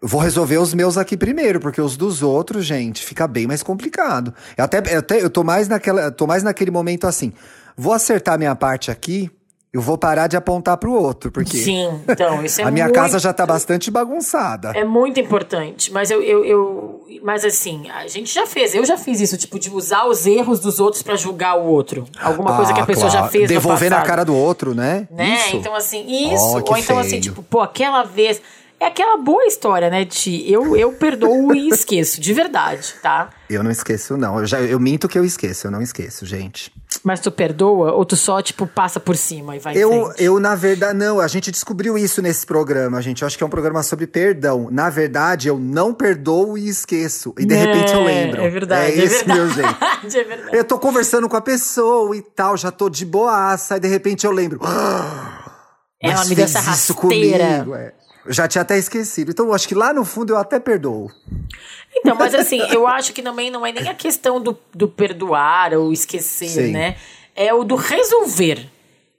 Vou 0.00 0.20
resolver 0.20 0.58
os 0.58 0.74
meus 0.74 0.96
aqui 0.96 1.16
primeiro, 1.16 1.60
porque 1.60 1.80
os 1.80 1.96
dos 1.96 2.22
outros, 2.22 2.64
gente, 2.64 3.04
fica 3.04 3.26
bem 3.28 3.46
mais 3.46 3.62
complicado. 3.62 4.34
Eu 4.56 4.64
até, 4.64 4.78
eu 4.94 4.98
até 4.98 5.22
eu 5.22 5.30
tô 5.30 5.44
mais 5.44 5.68
naquela, 5.68 6.10
tô 6.10 6.26
mais 6.26 6.42
naquele 6.42 6.70
momento 6.70 7.06
assim. 7.06 7.32
vou 7.76 7.92
acertar 7.92 8.38
minha 8.38 8.54
parte 8.56 8.90
aqui, 8.90 9.30
eu 9.72 9.80
vou 9.82 9.98
parar 9.98 10.26
de 10.28 10.36
apontar 10.36 10.76
pro 10.78 10.92
outro, 10.92 11.30
porque 11.30 11.56
Sim, 11.58 12.00
então, 12.08 12.42
isso 12.44 12.60
é 12.62 12.64
a 12.64 12.70
minha 12.70 12.86
muito, 12.86 12.94
casa 12.96 13.18
já 13.18 13.32
tá 13.32 13.44
bastante 13.44 13.90
bagunçada. 13.90 14.70
É 14.74 14.84
muito 14.84 15.20
importante. 15.20 15.92
Mas 15.92 16.10
eu, 16.10 16.22
eu, 16.22 16.44
eu. 16.44 17.06
Mas 17.22 17.44
assim, 17.44 17.88
a 17.90 18.06
gente 18.08 18.32
já 18.32 18.46
fez, 18.46 18.74
eu 18.74 18.84
já 18.84 18.96
fiz 18.96 19.20
isso, 19.20 19.36
tipo, 19.36 19.58
de 19.58 19.70
usar 19.70 20.06
os 20.06 20.26
erros 20.26 20.58
dos 20.60 20.80
outros 20.80 21.02
pra 21.02 21.16
julgar 21.16 21.58
o 21.58 21.66
outro. 21.66 22.06
Alguma 22.20 22.56
coisa 22.56 22.72
que 22.72 22.80
a 22.80 22.84
Ah, 22.84 22.86
pessoa 22.86 23.10
já 23.10 23.18
claro. 23.18 23.32
fez. 23.32 23.42
no 23.42 23.48
Devolver 23.48 23.90
na 23.90 24.02
cara 24.02 24.24
do 24.24 24.34
outro, 24.34 24.74
né? 24.74 25.06
né? 25.10 25.36
Isso. 25.36 25.56
Então, 25.56 25.74
assim, 25.74 26.04
isso. 26.32 26.42
Oh, 26.44 26.70
Ou 26.70 26.76
então, 26.78 26.98
assim, 26.98 27.10
feio. 27.10 27.22
tipo, 27.22 27.42
pô, 27.42 27.60
aquela 27.60 28.02
vez. 28.04 28.40
É 28.80 28.86
aquela 28.86 29.16
boa 29.16 29.44
história, 29.44 29.90
né, 29.90 30.04
Ti? 30.04 30.44
Eu, 30.50 30.76
eu 30.76 30.92
perdoo 30.92 31.52
e 31.52 31.68
esqueço, 31.68 32.20
de 32.20 32.32
verdade, 32.32 32.94
tá? 33.02 33.30
Eu 33.50 33.62
não 33.64 33.72
esqueço, 33.72 34.16
não. 34.16 34.38
Eu, 34.38 34.46
já, 34.46 34.60
eu 34.60 34.78
minto 34.78 35.08
que 35.08 35.18
eu 35.18 35.24
esqueço, 35.24 35.66
eu 35.66 35.70
não 35.70 35.82
esqueço, 35.82 36.24
gente. 36.24 36.72
Mas 37.02 37.18
tu 37.18 37.32
perdoa 37.32 37.92
ou 37.92 38.04
tu 38.04 38.14
só, 38.14 38.40
tipo, 38.40 38.68
passa 38.68 39.00
por 39.00 39.16
cima 39.16 39.56
e 39.56 39.58
vai 39.58 39.76
Eu, 39.76 40.12
eu, 40.16 40.38
na 40.38 40.54
verdade, 40.54 40.96
não, 40.96 41.18
a 41.18 41.26
gente 41.26 41.50
descobriu 41.50 41.98
isso 41.98 42.22
nesse 42.22 42.46
programa, 42.46 43.02
gente. 43.02 43.22
Eu 43.22 43.26
acho 43.26 43.36
que 43.36 43.42
é 43.42 43.46
um 43.46 43.50
programa 43.50 43.82
sobre 43.82 44.06
perdão. 44.06 44.68
Na 44.70 44.88
verdade, 44.90 45.48
eu 45.48 45.58
não 45.58 45.92
perdoo 45.92 46.56
e 46.56 46.68
esqueço. 46.68 47.34
E 47.36 47.44
de 47.44 47.54
repente 47.56 47.92
eu 47.92 48.04
lembro. 48.04 48.40
É 48.40 48.48
verdade, 48.48 48.92
É 48.92 49.00
é 49.00 49.04
esse 49.04 49.26
meu 49.26 49.48
jeito. 49.48 49.56
verdade, 49.56 50.18
é 50.18 50.24
verdade. 50.24 50.56
Eu 50.56 50.64
tô 50.64 50.78
conversando 50.78 51.28
com 51.28 51.36
a 51.36 51.40
pessoa 51.40 52.16
e 52.16 52.22
tal, 52.22 52.56
já 52.56 52.70
tô 52.70 52.88
de 52.88 53.04
boaça, 53.04 53.76
e 53.76 53.80
de 53.80 53.88
repente 53.88 54.24
eu 54.24 54.30
lembro. 54.30 54.60
Ela 56.00 56.24
me 56.26 56.34
deu 56.34 56.44
essa 56.44 56.60
rasteira. 56.60 57.64
comigo, 57.64 57.74
é. 57.74 57.92
Eu 58.28 58.34
já 58.34 58.46
tinha 58.46 58.62
até 58.62 58.76
esquecido. 58.78 59.30
Então 59.30 59.46
eu 59.46 59.54
acho 59.54 59.66
que 59.66 59.74
lá 59.74 59.92
no 59.92 60.04
fundo 60.04 60.34
eu 60.34 60.36
até 60.36 60.60
perdoo. 60.60 61.10
Então, 61.96 62.14
mas 62.14 62.34
assim, 62.34 62.58
eu 62.70 62.86
acho 62.86 63.12
que 63.14 63.22
também 63.22 63.50
não 63.50 63.64
é 63.66 63.72
nem 63.72 63.88
a 63.88 63.94
questão 63.94 64.38
do, 64.40 64.56
do 64.74 64.86
perdoar 64.86 65.72
ou 65.72 65.92
esquecer, 65.92 66.48
Sim. 66.48 66.72
né? 66.72 66.96
É 67.34 67.52
o 67.54 67.64
do 67.64 67.74
resolver. 67.74 68.68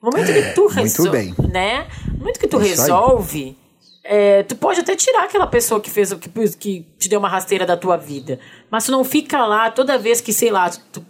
No 0.02 0.12
momento 0.12 0.32
que 0.32 0.54
tu 0.54 0.62
muito 0.62 0.76
resolve, 0.76 1.10
bem. 1.12 1.36
né? 1.52 1.88
No 2.12 2.20
momento 2.20 2.40
que 2.40 2.48
tu 2.48 2.58
Isso 2.62 2.66
aí. 2.66 2.70
resolve, 2.80 3.58
é, 4.04 4.44
tu 4.44 4.56
pode 4.56 4.80
até 4.80 4.96
tirar 4.96 5.24
aquela 5.24 5.48
pessoa 5.48 5.82
que 5.82 5.90
fez 5.90 6.12
o 6.12 6.18
que, 6.18 6.30
que 6.30 6.86
te 7.00 7.10
deu 7.10 7.20
uma 7.20 7.28
rasteira 7.28 7.66
da 7.66 7.76
tua 7.76 7.98
vida. 7.98 8.40
Mas 8.70 8.86
tu 8.86 8.92
não 8.92 9.04
fica 9.04 9.44
lá 9.46 9.72
toda 9.72 9.98
vez 9.98 10.22
que, 10.22 10.32
sei 10.32 10.52
lá, 10.52 10.70
tu- 10.70 11.04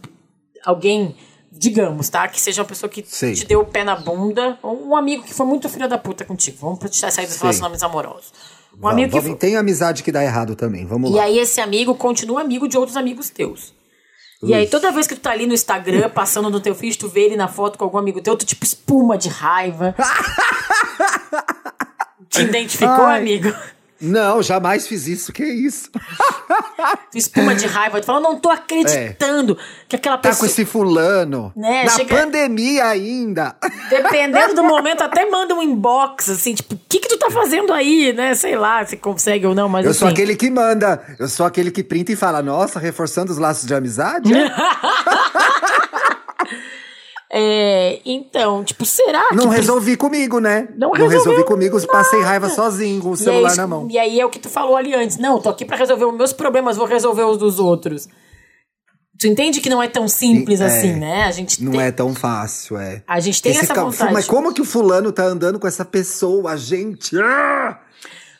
alguém, 0.65 1.15
digamos, 1.51 2.09
tá? 2.09 2.27
Que 2.27 2.39
seja 2.39 2.62
uma 2.62 2.67
pessoa 2.67 2.89
que 2.89 3.01
te 3.01 3.45
deu 3.45 3.62
o 3.62 3.65
pé 3.65 3.83
na 3.83 3.95
bunda, 3.95 4.57
ou 4.62 4.88
um 4.89 4.95
amigo 4.95 5.23
que 5.23 5.33
foi 5.33 5.45
muito 5.45 5.67
filho 5.69 5.88
da 5.88 5.97
puta 5.97 6.23
contigo. 6.25 6.57
Vamos 6.62 6.79
pra 6.79 6.89
te 6.89 6.97
sair 6.97 7.25
dos 7.25 7.35
Sim. 7.35 7.41
relacionamentos 7.41 7.83
amorosos. 7.83 8.31
Um 8.73 8.77
Vamos, 8.81 8.93
amigo 8.93 9.12
que 9.12 9.19
vamos- 9.19 9.39
Tem 9.39 9.57
amizade 9.57 10.03
que 10.03 10.12
dá 10.12 10.23
errado 10.23 10.55
também. 10.55 10.85
Vamos 10.85 11.09
e 11.12 11.13
lá. 11.15 11.23
aí 11.23 11.39
esse 11.39 11.59
amigo 11.59 11.95
continua 11.95 12.41
amigo 12.41 12.67
de 12.67 12.77
outros 12.77 12.95
amigos 12.95 13.29
teus. 13.29 13.73
E 14.41 14.53
aí 14.53 14.67
toda 14.67 14.89
vez 14.91 15.05
que 15.05 15.15
tu 15.15 15.21
tá 15.21 15.31
ali 15.31 15.45
no 15.45 15.53
Instagram, 15.53 16.07
passando 16.15 16.49
no 16.49 16.62
teu 16.62 16.73
feed, 16.73 16.97
tu 16.97 17.09
vê 17.09 17.21
ele 17.25 17.35
na 17.35 17.47
foto 17.49 17.77
com 17.77 17.83
algum 17.83 17.97
amigo 17.97 18.21
teu, 18.21 18.38
tu 18.38 18.45
tipo 18.45 18.63
espuma 18.63 19.17
de 19.17 19.27
raiva. 19.27 19.93
Te 22.29 22.43
identificou, 22.43 23.05
Ai. 23.05 23.19
amigo? 23.19 23.53
Não, 24.01 24.41
jamais 24.41 24.88
fiz 24.88 25.07
isso. 25.07 25.33
Que 25.33 25.43
isso? 25.43 25.89
Espuma 27.13 27.53
de 27.53 27.65
raiva, 27.67 27.99
tu 27.99 28.05
fala, 28.05 28.19
não 28.21 28.39
tô 28.39 28.49
acreditando 28.49 29.57
que 29.88 29.95
aquela 29.95 30.17
Tá 30.17 30.29
pessoa... 30.29 30.39
com 30.39 30.45
esse 30.45 30.63
fulano. 30.65 31.51
Né, 31.55 31.83
na 31.83 31.89
chega- 31.91 32.15
pandemia 32.15 32.85
ainda. 32.85 33.55
Dependendo 33.89 34.55
do 34.55 34.63
momento, 34.67 35.01
até 35.01 35.29
manda 35.29 35.53
um 35.53 35.62
inbox, 35.62 36.29
assim, 36.29 36.53
tipo, 36.55 36.75
o 36.75 36.79
que 36.88 36.99
que 36.99 37.09
tu 37.09 37.17
tá 37.17 37.29
fazendo 37.29 37.73
aí, 37.73 38.13
né? 38.13 38.33
Sei 38.35 38.55
lá, 38.55 38.85
se 38.85 38.95
consegue 38.95 39.45
ou 39.45 39.53
não, 39.53 39.67
mas 39.67 39.83
Eu 39.85 39.91
assim... 39.91 39.99
sou 39.99 40.07
aquele 40.07 40.35
que 40.35 40.49
manda. 40.49 41.01
Eu 41.19 41.27
sou 41.27 41.45
aquele 41.45 41.69
que 41.71 41.83
printa 41.83 42.12
e 42.12 42.15
fala, 42.15 42.41
nossa, 42.41 42.79
reforçando 42.79 43.31
os 43.31 43.38
laços 43.38 43.65
de 43.65 43.73
amizade? 43.75 44.31
é? 47.32 48.00
Então, 48.04 48.63
tipo, 48.63 48.86
será 48.86 49.30
que... 49.30 49.36
Não 49.36 49.50
resolvi 49.50 49.96
comigo, 49.96 50.39
né? 50.39 50.68
Não 50.76 50.92
resolvi 50.92 51.15
resolveu 51.15 51.46
comigo, 51.46 51.88
passei 51.88 52.22
raiva 52.22 52.50
sozinho 52.50 53.02
com 53.02 53.12
o 53.12 53.18
celular 53.18 53.52
aí, 53.52 53.58
na 53.58 53.68
mão. 53.68 53.88
E 53.89 54.00
aí 54.00 54.20
é 54.20 54.26
o 54.26 54.30
que 54.30 54.39
tu 54.39 54.50
falou 54.50 54.76
ali 54.76 54.96
antes. 54.96 55.18
Não, 55.18 55.39
tô 55.39 55.50
aqui 55.50 55.63
pra 55.63 55.78
resolver 55.78 56.06
os 56.06 56.18
meus 56.18 56.34
problemas, 56.34 56.76
vou 56.76 56.88
resolver 56.88 57.24
os 57.24 57.38
dos 57.38 57.60
outros. 57.60 58.08
Tu 59.20 59.28
entende 59.28 59.60
que 59.60 59.70
não 59.70 59.84
é 59.84 59.88
tão 59.88 60.08
simples 60.08 60.62
É, 60.62 60.65
assim, 60.65 60.94
né? 60.94 61.24
A 61.26 61.32
gente 61.32 61.62
Não 61.62 61.74
tem, 61.74 61.82
é 61.82 61.92
tão 61.92 62.15
fácil, 62.15 62.78
é. 62.78 63.04
a 63.06 63.20
gente 63.20 63.42
tem 63.42 63.52
Esse 63.52 63.65
essa 63.65 63.76
vontade. 63.76 64.13
Mas 64.13 64.26
como 64.26 64.54
que 64.54 64.62
o 64.62 64.65
fulano 64.65 65.12
tá 65.12 65.24
andando 65.26 65.60
com 65.60 65.68
essa 65.68 65.84
pessoa, 65.84 66.56
gente? 66.58 67.20
Ah! 67.20 67.80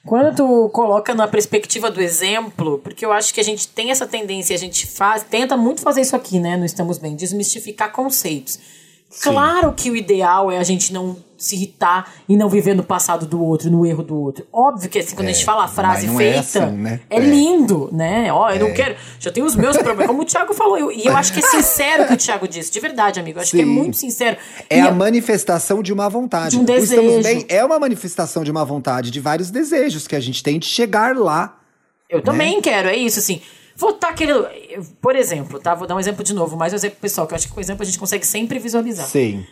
Quando 0.06 0.36
tu 0.36 0.70
coloca 0.70 1.14
na 1.14 1.28
perspectiva 1.28 1.92
do 1.92 2.02
exemplo, 2.02 2.80
porque 2.80 3.06
eu 3.06 3.12
acho 3.12 3.34
que 3.34 3.42
a 3.42 3.44
gente 3.44 3.68
tem 3.68 3.92
essa 3.92 4.08
tendência, 4.08 4.56
a 4.56 4.60
gente 4.60 4.88
faz, 4.88 5.24
tenta 5.24 5.58
muito 5.58 5.82
fazer 5.82 6.02
isso 6.02 6.16
aqui, 6.16 6.40
né? 6.40 6.56
No 6.56 6.66
Estamos 6.66 6.98
Bem, 6.98 7.16
desmistificar 7.16 7.92
conceitos. 7.92 8.79
Claro 9.24 9.74
que 9.74 9.90
o 9.90 9.96
ideal 9.96 10.52
é 10.52 10.58
a 10.58 10.64
gente 10.64 10.94
não 10.94 11.18
se 11.36 11.56
irritar 11.56 12.12
e 12.28 12.36
não 12.36 12.50
viver 12.50 12.76
no 12.76 12.84
passado 12.84 13.26
do 13.26 13.42
outro, 13.44 13.72
no 13.72 13.86
erro 13.86 14.04
do 14.04 14.16
outro. 14.16 14.46
Óbvio 14.52 14.90
que 14.90 15.00
assim, 15.00 15.16
quando 15.16 15.30
a 15.30 15.32
gente 15.32 15.46
fala 15.46 15.64
a 15.64 15.68
frase 15.68 16.06
é 16.06 16.10
feita, 16.16 16.66
assim, 16.66 16.76
né? 16.78 17.00
é 17.10 17.16
É. 17.16 17.20
lindo, 17.20 17.90
né? 17.94 18.32
Ó, 18.32 18.50
eu 18.52 18.60
não 18.68 18.74
quero. 18.74 18.96
Já 19.20 19.32
tenho 19.32 19.46
os 19.46 19.56
meus 19.56 19.78
problemas, 19.78 20.08
como 20.08 20.22
o 20.22 20.26
Thiago 20.26 20.54
falou. 20.54 20.78
eu- 20.78 20.92
e 20.92 21.06
eu 21.08 21.16
acho 21.16 21.32
que 21.34 21.40
é 21.40 21.42
sincero 21.42 22.04
o 22.04 22.08
que 22.08 22.14
o 22.14 22.18
Thiago 22.18 22.48
disse, 22.48 22.70
de 22.72 22.80
verdade, 22.80 23.20
amigo. 23.20 23.40
Eu 23.40 23.42
acho 23.42 23.52
que 23.52 23.62
é 23.62 23.64
Sim. 23.66 23.70
muito 23.72 23.96
sincero. 23.98 24.38
É 24.70 24.78
E 24.78 24.82
a 24.82 24.92
manifestação 24.92 25.82
de 25.82 25.92
uma 25.94 26.10
vontade. 26.10 26.52
De 26.52 26.58
um 26.58 26.64
O 26.64 26.66
desejo. 26.66 27.02
Estamos 27.02 27.24
bem 27.26 27.46
é 27.48 27.64
uma 27.64 27.80
manifestação 27.80 28.44
de 28.44 28.52
uma 28.52 28.66
vontade, 28.66 29.10
de 29.10 29.20
vários 29.20 29.50
desejos 29.50 30.08
que 30.08 30.16
a 30.16 30.20
gente 30.20 30.44
tem 30.44 30.60
de 30.60 30.66
chegar 30.68 31.16
lá. 31.16 31.58
Eu 32.10 32.22
também 32.22 32.62
quero, 32.62 32.88
é 32.90 32.96
isso, 32.98 33.18
assim. 33.20 33.42
Vou 33.80 33.92
estar 33.92 34.14
querendo. 34.14 34.46
eu- 34.70 34.86
Por 35.02 35.16
exemplo, 35.16 35.60
tá? 35.60 35.74
Vou 35.74 35.88
dar 35.88 35.96
um 35.96 36.00
exemplo 36.00 36.24
de 36.24 36.34
novo, 36.34 36.56
mais 36.58 36.74
um 36.74 36.76
exemplo 36.76 36.98
pessoal, 37.02 37.26
que 37.26 37.34
eu 37.34 37.36
acho 37.38 37.48
que 37.48 37.54
com 37.54 37.60
o 37.60 37.64
exemplo 37.64 37.82
a 37.82 37.86
gente 37.86 37.98
consegue 37.98 38.28
sempre 38.28 38.60
visualizar. 38.60 39.08
Sim. 39.08 39.46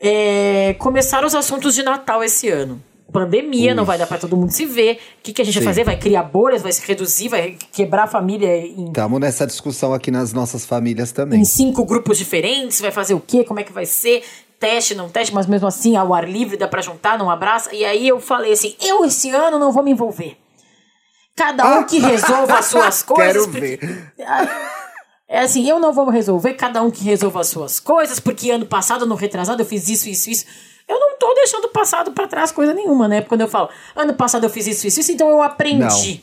É, 0.00 0.74
começaram 0.78 1.26
os 1.26 1.34
assuntos 1.34 1.74
de 1.74 1.82
Natal 1.82 2.22
esse 2.24 2.48
ano. 2.48 2.80
Pandemia, 3.12 3.74
não 3.74 3.84
vai 3.86 3.96
dar 3.96 4.06
pra 4.06 4.18
todo 4.18 4.36
mundo 4.36 4.50
se 4.50 4.66
ver. 4.66 4.96
O 5.18 5.22
que, 5.22 5.32
que 5.32 5.40
a 5.40 5.44
gente 5.44 5.54
vai 5.54 5.62
Sim. 5.62 5.68
fazer? 5.68 5.84
Vai 5.84 5.96
criar 5.98 6.22
bolhas, 6.24 6.60
vai 6.62 6.70
se 6.72 6.86
reduzir, 6.86 7.28
vai 7.28 7.56
quebrar 7.72 8.04
a 8.04 8.06
família 8.06 8.54
em, 8.58 8.88
Estamos 8.88 9.18
nessa 9.18 9.46
discussão 9.46 9.94
aqui 9.94 10.10
nas 10.10 10.32
nossas 10.34 10.66
famílias 10.66 11.10
também. 11.10 11.40
em 11.40 11.44
cinco 11.44 11.84
grupos 11.86 12.18
diferentes, 12.18 12.80
vai 12.80 12.90
fazer 12.90 13.14
o 13.14 13.20
quê? 13.20 13.44
Como 13.44 13.60
é 13.60 13.64
que 13.64 13.72
vai 13.72 13.86
ser? 13.86 14.22
Teste, 14.60 14.94
não 14.94 15.08
teste, 15.08 15.32
mas 15.34 15.46
mesmo 15.46 15.66
assim, 15.68 15.96
ao 15.96 16.12
ar 16.12 16.28
livre, 16.28 16.56
dá 16.56 16.68
pra 16.68 16.82
juntar, 16.82 17.16
não 17.18 17.30
abraça. 17.30 17.74
E 17.74 17.82
aí 17.84 18.06
eu 18.06 18.20
falei 18.20 18.52
assim: 18.52 18.74
eu 18.84 19.04
esse 19.04 19.30
ano 19.30 19.58
não 19.58 19.72
vou 19.72 19.82
me 19.82 19.90
envolver. 19.92 20.36
Cada 21.38 21.78
um 21.78 21.84
que 21.84 21.98
resolva 22.00 22.58
as 22.58 22.66
suas 22.66 23.02
coisas. 23.04 23.46
Quero 23.46 23.48
porque- 23.52 23.76
ver. 23.76 24.12
É 25.30 25.40
assim, 25.40 25.68
eu 25.68 25.78
não 25.78 25.92
vou 25.92 26.08
resolver, 26.08 26.54
cada 26.54 26.82
um 26.82 26.90
que 26.90 27.04
resolva 27.04 27.42
as 27.42 27.48
suas 27.48 27.78
coisas, 27.78 28.18
porque 28.18 28.50
ano 28.50 28.64
passado, 28.64 29.04
no 29.04 29.14
retrasado, 29.14 29.60
eu 29.60 29.66
fiz 29.66 29.86
isso, 29.86 30.08
isso, 30.08 30.30
isso. 30.30 30.46
Eu 30.88 30.98
não 30.98 31.18
tô 31.18 31.34
deixando 31.34 31.66
o 31.66 31.68
passado 31.68 32.12
pra 32.12 32.26
trás 32.26 32.50
coisa 32.50 32.72
nenhuma, 32.72 33.06
né? 33.06 33.20
Quando 33.20 33.42
eu 33.42 33.48
falo, 33.48 33.68
ano 33.94 34.14
passado 34.14 34.44
eu 34.44 34.48
fiz 34.48 34.66
isso, 34.66 34.86
isso, 34.86 35.00
isso, 35.00 35.12
então 35.12 35.28
eu 35.28 35.42
aprendi. 35.42 36.22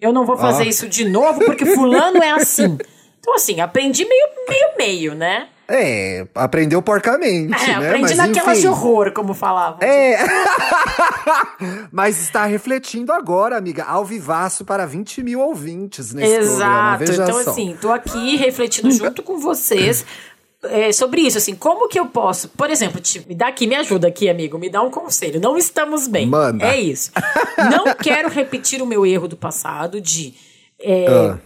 Eu 0.00 0.10
não 0.10 0.24
vou 0.24 0.38
fazer 0.38 0.62
Ó. 0.62 0.66
isso 0.66 0.88
de 0.88 1.04
novo, 1.06 1.44
porque 1.44 1.66
fulano 1.66 2.22
é 2.22 2.30
assim. 2.30 2.78
Então, 3.22 3.34
assim, 3.34 3.60
aprendi 3.60 4.06
meio, 4.06 4.26
meio, 4.48 4.68
meio, 4.78 5.14
né? 5.14 5.48
É, 5.72 6.26
aprendeu 6.34 6.82
porcamente, 6.82 7.54
É, 7.54 7.78
né? 7.78 7.86
aprendi 7.88 8.08
Mas, 8.08 8.16
naquelas 8.16 8.58
enfim. 8.58 8.60
de 8.62 8.66
horror, 8.68 9.12
como 9.12 9.32
falavam. 9.34 9.78
É. 9.80 10.18
Mas 11.92 12.20
está 12.20 12.44
refletindo 12.46 13.12
agora, 13.12 13.56
amiga, 13.56 13.84
ao 13.84 14.04
vivaço 14.04 14.64
para 14.64 14.86
20 14.86 15.22
mil 15.22 15.40
ouvintes 15.40 16.12
nesse 16.12 16.34
programa. 16.38 16.54
Exato. 16.56 16.98
Veja 16.98 17.22
Então, 17.22 17.42
só. 17.44 17.50
assim, 17.50 17.76
tô 17.80 17.90
aqui 17.92 18.36
refletindo 18.36 18.90
junto 18.90 19.22
com 19.22 19.38
vocês 19.38 20.04
é, 20.64 20.90
sobre 20.92 21.20
isso. 21.20 21.38
Assim, 21.38 21.54
como 21.54 21.88
que 21.88 21.98
eu 22.00 22.06
posso, 22.06 22.48
por 22.48 22.70
exemplo, 22.70 23.00
te, 23.00 23.24
me 23.28 23.34
dá 23.34 23.48
aqui, 23.48 23.66
me 23.66 23.76
ajuda 23.76 24.08
aqui, 24.08 24.28
amigo, 24.28 24.58
me 24.58 24.68
dá 24.70 24.82
um 24.82 24.90
conselho. 24.90 25.40
Não 25.40 25.56
estamos 25.56 26.06
bem. 26.08 26.26
Manda. 26.26 26.66
É 26.66 26.80
isso. 26.80 27.10
Não 27.70 27.94
quero 27.96 28.28
repetir 28.28 28.82
o 28.82 28.86
meu 28.86 29.06
erro 29.06 29.28
do 29.28 29.36
passado 29.36 30.00
de 30.00 30.34
é, 30.80 31.06
Ah. 31.08 31.38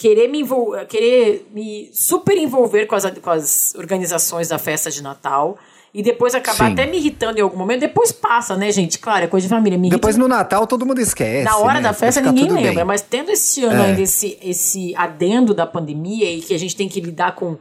Querer 0.00 0.28
me 0.28 0.40
envol- 0.40 0.74
querer 0.88 1.46
me 1.52 1.90
super 1.92 2.34
envolver 2.38 2.86
com 2.86 2.94
as, 2.94 3.04
com 3.20 3.30
as 3.30 3.74
organizações 3.76 4.48
da 4.48 4.58
festa 4.58 4.90
de 4.90 5.02
Natal. 5.02 5.58
E 5.92 6.02
depois 6.04 6.34
acabar 6.36 6.66
Sim. 6.68 6.72
até 6.72 6.86
me 6.86 6.96
irritando 6.98 7.38
em 7.38 7.42
algum 7.42 7.58
momento. 7.58 7.80
Depois 7.80 8.12
passa, 8.12 8.56
né, 8.56 8.70
gente? 8.70 8.98
Claro, 8.98 9.24
é 9.24 9.26
coisa 9.26 9.46
de 9.46 9.50
família. 9.52 9.76
Me 9.76 9.88
irrita 9.88 9.96
Depois 9.98 10.16
no 10.16 10.26
Natal 10.28 10.66
todo 10.66 10.86
mundo 10.86 11.00
esquece. 11.00 11.42
na 11.44 11.58
hora 11.58 11.74
né? 11.74 11.80
da 11.82 11.92
festa 11.92 12.20
ninguém 12.22 12.48
lembra, 12.48 12.74
bem. 12.76 12.84
mas 12.84 13.02
tendo 13.02 13.30
esse 13.30 13.62
ano 13.64 13.82
É. 13.82 13.86
ainda 13.86 14.00
esse, 14.00 14.38
esse 14.42 14.94
adendo 14.96 15.52
da 15.52 15.66
pandemia 15.66 16.30
e 16.32 16.40
que 16.40 16.54
a 16.54 16.58
gente 16.58 16.74
tem 16.76 16.88
que 16.88 17.00
lidar 17.00 17.34
com 17.34 17.58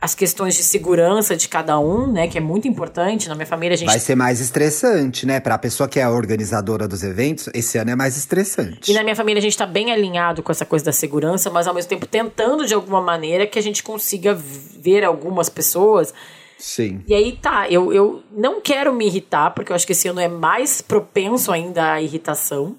as 0.00 0.14
questões 0.14 0.54
de 0.54 0.62
segurança 0.62 1.36
de 1.36 1.46
cada 1.46 1.78
um, 1.78 2.10
né, 2.10 2.26
que 2.26 2.38
é 2.38 2.40
muito 2.40 2.66
importante. 2.66 3.28
Na 3.28 3.34
minha 3.34 3.46
família 3.46 3.74
a 3.74 3.76
gente 3.76 3.88
Vai 3.88 3.98
ser 3.98 4.14
mais 4.14 4.40
estressante, 4.40 5.26
né? 5.26 5.40
Pra 5.40 5.58
pessoa 5.58 5.88
que 5.88 6.00
é 6.00 6.02
a 6.02 6.10
organizadora 6.10 6.88
dos 6.88 7.02
eventos, 7.02 7.48
esse 7.52 7.76
ano 7.76 7.90
é 7.90 7.96
mais 7.96 8.16
estressante. 8.16 8.90
e 8.90 8.94
na 8.94 9.02
minha 9.02 9.14
família 9.14 9.38
a 9.38 9.42
gente 9.42 9.56
tá 9.56 9.66
bem 9.66 9.92
alinhado 9.92 10.42
com 10.42 10.50
essa 10.50 10.64
coisa 10.64 10.84
da 10.86 10.92
segurança, 10.92 11.50
mas 11.50 11.66
ao 11.66 11.74
mesmo 11.74 11.90
tempo 11.90 12.06
tentando 12.06 12.66
de 12.66 12.72
alguma 12.72 13.02
maneira 13.02 13.46
que 13.46 13.58
a 13.58 13.62
gente 13.62 13.82
consiga 13.82 14.34
ver 14.34 15.04
algumas 15.04 15.48
pessoas 15.48 16.14
Sim. 16.60 17.02
E 17.06 17.14
aí 17.14 17.32
tá, 17.36 17.70
eu, 17.70 17.90
eu 17.90 18.22
não 18.30 18.60
quero 18.60 18.92
me 18.92 19.06
irritar, 19.06 19.50
porque 19.52 19.72
eu 19.72 19.76
acho 19.76 19.86
que 19.86 19.92
esse 19.92 20.08
ano 20.08 20.20
é 20.20 20.28
mais 20.28 20.82
propenso 20.82 21.50
ainda 21.50 21.94
à 21.94 22.02
irritação, 22.02 22.76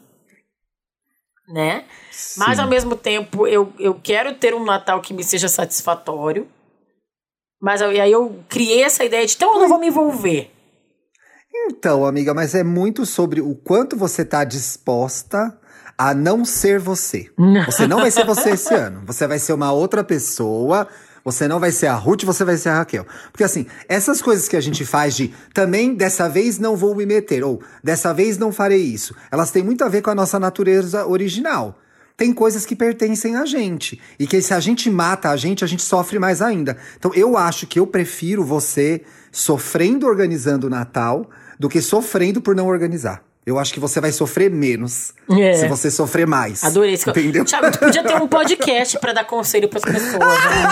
né? 1.48 1.86
Mas 2.38 2.58
Sim. 2.58 2.62
ao 2.62 2.70
mesmo 2.70 2.96
tempo 2.96 3.48
eu, 3.48 3.74
eu 3.80 3.96
quero 3.96 4.36
ter 4.36 4.54
um 4.54 4.64
Natal 4.64 5.02
que 5.02 5.16
me 5.16 5.24
seja 5.24 5.48
satisfatório, 5.48 6.48
Mas 7.62 7.80
eu- 7.82 7.92
e 7.92 8.00
aí 8.02 8.12
eu 8.12 8.40
criei 8.50 8.84
essa 8.84 9.04
ideia 9.06 9.26
de 9.26 9.36
então 9.36 9.54
eu 9.54 9.60
não 9.60 9.70
vou 9.70 9.80
me 9.80 9.88
envolver. 9.88 10.52
Então, 11.54 12.06
amiga, 12.06 12.34
mas 12.34 12.56
é 12.56 12.64
muito 12.64 13.06
sobre 13.06 13.42
o 13.42 13.54
quanto 13.56 13.96
você 13.96 14.24
tá 14.26 14.44
disposta 14.44 15.58
a 15.98 16.14
não 16.14 16.44
ser 16.44 16.80
você. 16.80 17.30
Você 17.66 17.86
não 17.88 17.98
vai 18.00 18.10
ser 18.10 18.26
você 18.26 18.52
esse 18.56 18.74
ano. 18.74 19.04
Você 19.06 19.28
vai 19.28 19.38
ser 19.38 19.54
uma 19.54 19.72
outra 19.72 20.04
pessoa. 20.04 20.88
Você 21.24 21.48
não 21.48 21.60
vai 21.60 21.72
ser 21.72 21.86
a 21.86 21.94
Ruth, 21.94 22.24
você 22.24 22.44
vai 22.44 22.58
ser 22.58 22.70
a 22.70 22.78
Raquel. 22.80 23.06
Porque 23.32 23.44
assim, 23.44 23.68
essas 23.88 24.24
coisas 24.24 24.48
que 24.48 24.56
a 24.58 24.62
gente 24.62 24.84
faz 24.84 25.16
de 25.16 25.32
também 25.54 25.94
dessa 25.94 26.28
vez 26.28 26.58
não 26.58 26.76
vou 26.76 26.96
me 26.96 27.06
meter, 27.06 27.44
ou 27.44 27.62
dessa 27.84 28.12
vez 28.12 28.40
não 28.40 28.52
farei 28.52 28.82
isso, 28.82 29.16
elas 29.32 29.52
têm 29.52 29.62
muito 29.62 29.84
a 29.84 29.88
ver 29.88 30.02
com 30.02 30.10
a 30.10 30.16
nossa 30.16 30.40
natureza 30.40 31.06
original. 31.06 31.78
Tem 32.22 32.32
coisas 32.32 32.68
que 32.68 32.76
pertencem 32.76 33.36
a 33.36 33.46
gente. 33.48 34.00
E 34.20 34.28
que 34.28 34.40
se 34.44 34.54
a 34.54 34.60
gente 34.60 34.92
mata 34.92 35.32
a 35.32 35.36
gente, 35.36 35.64
a 35.64 35.68
gente 35.68 35.82
sofre 35.82 36.20
mais 36.20 36.40
ainda. 36.40 36.78
Então 36.96 37.12
eu 37.16 37.36
acho 37.36 37.66
que 37.66 37.80
eu 37.80 37.88
prefiro 37.88 38.44
você 38.44 39.02
sofrendo 39.32 40.06
organizando 40.06 40.68
o 40.68 40.70
Natal 40.70 41.28
do 41.60 41.68
que 41.68 41.82
sofrendo 41.82 42.40
por 42.40 42.56
não 42.56 42.68
organizar. 42.68 43.24
Eu 43.44 43.58
acho 43.58 43.74
que 43.74 43.80
você 43.80 44.00
vai 44.00 44.12
sofrer 44.12 44.52
menos 44.52 45.16
É. 45.32 45.54
se 45.56 45.68
você 45.68 45.90
sofrer 45.90 46.28
mais. 46.28 46.64
Adorei 46.64 46.94
esse 46.94 47.10
Entendeu? 47.10 47.44
Thiago, 47.44 47.72
tu 47.72 47.80
podia 47.80 48.04
ter 48.04 48.22
um 48.22 48.28
podcast 48.28 49.00
pra 49.00 49.14
dar 49.14 49.24
conselho 49.26 49.68
pras 49.68 49.82
pessoas. 49.82 50.20
né? 50.20 50.68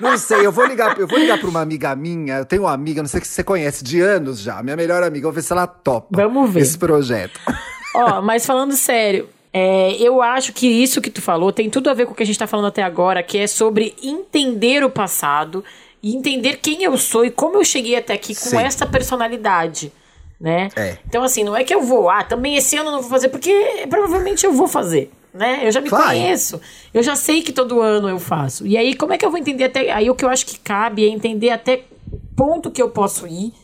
Não 0.00 0.16
sei, 0.16 0.46
eu 0.46 0.50
vou 0.52 0.64
ligar, 0.64 0.98
eu 0.98 1.06
vou 1.06 1.18
ligar 1.18 1.38
pra 1.38 1.50
uma 1.50 1.60
amiga 1.60 1.94
minha. 1.94 2.38
Eu 2.38 2.46
tenho 2.46 2.62
uma 2.62 2.72
amiga, 2.72 3.02
não 3.02 3.08
sei 3.10 3.20
se 3.20 3.28
você 3.28 3.44
conhece, 3.44 3.84
de 3.84 4.00
anos 4.00 4.40
já, 4.40 4.62
minha 4.62 4.74
melhor 4.74 5.02
amiga. 5.02 5.24
Vou 5.26 5.32
ver 5.32 5.42
se 5.42 5.52
ela 5.52 5.66
topa. 5.66 6.08
Vamos 6.12 6.50
ver. 6.50 6.60
Esse 6.60 6.78
projeto. 6.78 7.38
Ó, 7.94 8.22
mas 8.22 8.46
falando 8.46 8.74
sério, 8.74 9.28
é, 9.58 9.96
eu 9.98 10.20
acho 10.20 10.52
que 10.52 10.66
isso 10.66 11.00
que 11.00 11.08
tu 11.08 11.22
falou 11.22 11.50
tem 11.50 11.70
tudo 11.70 11.88
a 11.88 11.94
ver 11.94 12.04
com 12.04 12.12
o 12.12 12.14
que 12.14 12.22
a 12.22 12.26
gente 12.26 12.38
tá 12.38 12.46
falando 12.46 12.66
até 12.66 12.82
agora, 12.82 13.22
que 13.22 13.38
é 13.38 13.46
sobre 13.46 13.94
entender 14.02 14.84
o 14.84 14.90
passado 14.90 15.64
e 16.02 16.14
entender 16.14 16.58
quem 16.58 16.82
eu 16.82 16.98
sou 16.98 17.24
e 17.24 17.30
como 17.30 17.56
eu 17.56 17.64
cheguei 17.64 17.96
até 17.96 18.12
aqui 18.12 18.34
com 18.34 18.50
Sim. 18.50 18.58
essa 18.58 18.84
personalidade. 18.84 19.90
Né? 20.38 20.68
É. 20.76 20.98
Então, 21.08 21.22
assim, 21.22 21.42
não 21.42 21.56
é 21.56 21.64
que 21.64 21.74
eu 21.74 21.80
vou, 21.80 22.10
ah, 22.10 22.22
também 22.22 22.56
esse 22.56 22.76
ano 22.76 22.90
eu 22.90 22.92
não 22.92 23.00
vou 23.00 23.08
fazer, 23.08 23.30
porque 23.30 23.86
provavelmente 23.88 24.44
eu 24.44 24.52
vou 24.52 24.68
fazer. 24.68 25.10
Né? 25.32 25.60
Eu 25.62 25.72
já 25.72 25.80
me 25.80 25.88
Vai. 25.88 26.18
conheço. 26.18 26.60
Eu 26.92 27.02
já 27.02 27.16
sei 27.16 27.40
que 27.40 27.50
todo 27.50 27.80
ano 27.80 28.10
eu 28.10 28.18
faço. 28.18 28.66
E 28.66 28.76
aí, 28.76 28.94
como 28.94 29.14
é 29.14 29.18
que 29.18 29.24
eu 29.24 29.30
vou 29.30 29.38
entender 29.38 29.64
até. 29.64 29.90
Aí 29.90 30.10
o 30.10 30.14
que 30.14 30.24
eu 30.24 30.28
acho 30.28 30.44
que 30.44 30.58
cabe 30.58 31.02
é 31.02 31.08
entender 31.08 31.48
até 31.48 31.84
ponto 32.36 32.70
que 32.70 32.82
eu 32.82 32.90
posso 32.90 33.26
ir 33.26 33.54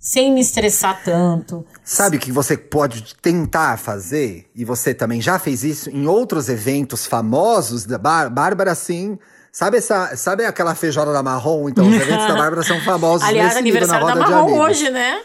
sem 0.00 0.32
me 0.32 0.40
estressar 0.40 1.02
tanto. 1.04 1.64
Sabe 1.84 2.16
o 2.16 2.20
que 2.20 2.32
você 2.32 2.56
pode 2.56 3.14
tentar 3.20 3.78
fazer? 3.78 4.50
E 4.54 4.64
você 4.64 4.94
também 4.94 5.20
já 5.20 5.38
fez 5.38 5.62
isso 5.62 5.90
em 5.90 6.06
outros 6.06 6.48
eventos 6.48 7.06
famosos 7.06 7.84
da 7.84 7.98
Bár- 7.98 8.30
Bárbara, 8.30 8.74
sim. 8.74 9.18
Sabe, 9.52 9.76
essa, 9.76 10.16
sabe 10.16 10.44
aquela 10.46 10.74
feijoada 10.74 11.12
da 11.12 11.22
marrom? 11.22 11.68
Então, 11.68 11.86
os 11.86 11.94
eventos 11.94 12.26
da 12.26 12.34
Bárbara 12.36 12.62
são 12.62 12.80
famosos 12.80 13.26
Aliás, 13.28 13.50
nesse 13.50 13.62
nível 13.62 13.86
na 13.86 13.94
aniversário 13.96 14.06
da 14.06 14.12
roda 14.14 14.24
de 14.24 14.30
Marrom 14.32 14.62
amigos. 14.62 14.78
hoje, 14.80 14.90
né? 14.90 15.20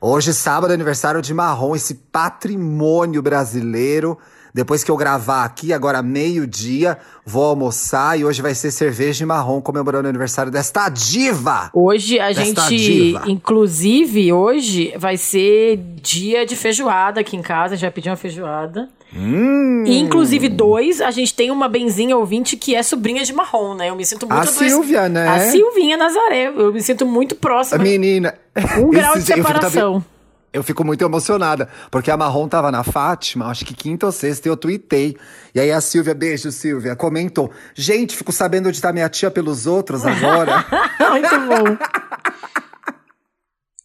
Hoje, 0.00 0.32
sábado, 0.32 0.72
aniversário 0.72 1.20
de 1.20 1.34
Marrom, 1.34 1.74
esse 1.74 1.94
patrimônio 1.94 3.20
brasileiro. 3.22 4.16
Depois 4.54 4.82
que 4.84 4.90
eu 4.90 4.96
gravar 4.96 5.44
aqui, 5.44 5.72
agora 5.72 6.02
meio-dia, 6.02 6.98
vou 7.24 7.44
almoçar 7.44 8.18
e 8.18 8.24
hoje 8.24 8.42
vai 8.42 8.54
ser 8.54 8.70
cerveja 8.70 9.18
de 9.18 9.26
marrom 9.26 9.60
comemorando 9.60 10.06
o 10.06 10.08
aniversário 10.10 10.50
desta 10.50 10.88
diva. 10.88 11.70
Hoje 11.72 12.18
a 12.18 12.28
Desta 12.32 12.62
gente, 12.62 12.76
diva. 12.76 13.22
inclusive, 13.28 14.32
hoje 14.32 14.92
vai 14.96 15.16
ser 15.16 15.76
dia 16.02 16.44
de 16.44 16.56
feijoada 16.56 17.20
aqui 17.20 17.36
em 17.36 17.42
casa. 17.42 17.74
A 17.74 17.76
gente 17.76 17.82
vai 17.82 17.90
pedir 17.90 18.10
uma 18.10 18.16
feijoada. 18.16 18.88
Hum. 19.14 19.82
E, 19.86 19.98
inclusive, 19.98 20.48
dois, 20.48 21.00
a 21.00 21.10
gente 21.10 21.34
tem 21.34 21.50
uma 21.50 21.68
benzinha 21.68 22.16
ouvinte 22.16 22.56
que 22.56 22.74
é 22.76 22.82
sobrinha 22.82 23.24
de 23.24 23.32
marrom, 23.32 23.74
né? 23.74 23.90
Eu 23.90 23.96
me 23.96 24.04
sinto 24.06 24.26
muito 24.26 24.40
A 24.40 24.44
do- 24.44 24.50
Silvia, 24.52 25.08
né? 25.08 25.26
A 25.28 25.40
Silvinha 25.50 25.96
Nazaré. 25.96 26.52
Eu 26.56 26.72
me 26.72 26.80
sinto 26.80 27.04
muito 27.04 27.34
A 27.34 27.38
próxima. 27.38 27.82
menina. 27.82 28.34
Um 28.78 28.90
grau 28.90 29.18
de 29.18 29.24
também- 29.24 29.42
separação. 29.44 30.04
Eu 30.52 30.64
fico 30.64 30.84
muito 30.84 31.04
emocionada, 31.04 31.68
porque 31.92 32.10
a 32.10 32.16
Marrom 32.16 32.48
tava 32.48 32.72
na 32.72 32.82
Fátima, 32.82 33.46
acho 33.46 33.64
que 33.64 33.72
quinta 33.72 34.06
ou 34.06 34.12
sexta, 34.12 34.48
e 34.48 34.50
eu 34.50 34.56
tuitei. 34.56 35.16
E 35.54 35.60
aí 35.60 35.70
a 35.70 35.80
Silvia, 35.80 36.12
beijo 36.12 36.50
Silvia, 36.50 36.96
comentou: 36.96 37.52
Gente, 37.74 38.16
fico 38.16 38.32
sabendo 38.32 38.68
onde 38.68 38.80
tá 38.80 38.92
minha 38.92 39.08
tia 39.08 39.30
pelos 39.30 39.66
outros 39.66 40.04
agora. 40.04 40.64
muito 41.10 41.40
bom. 41.40 41.76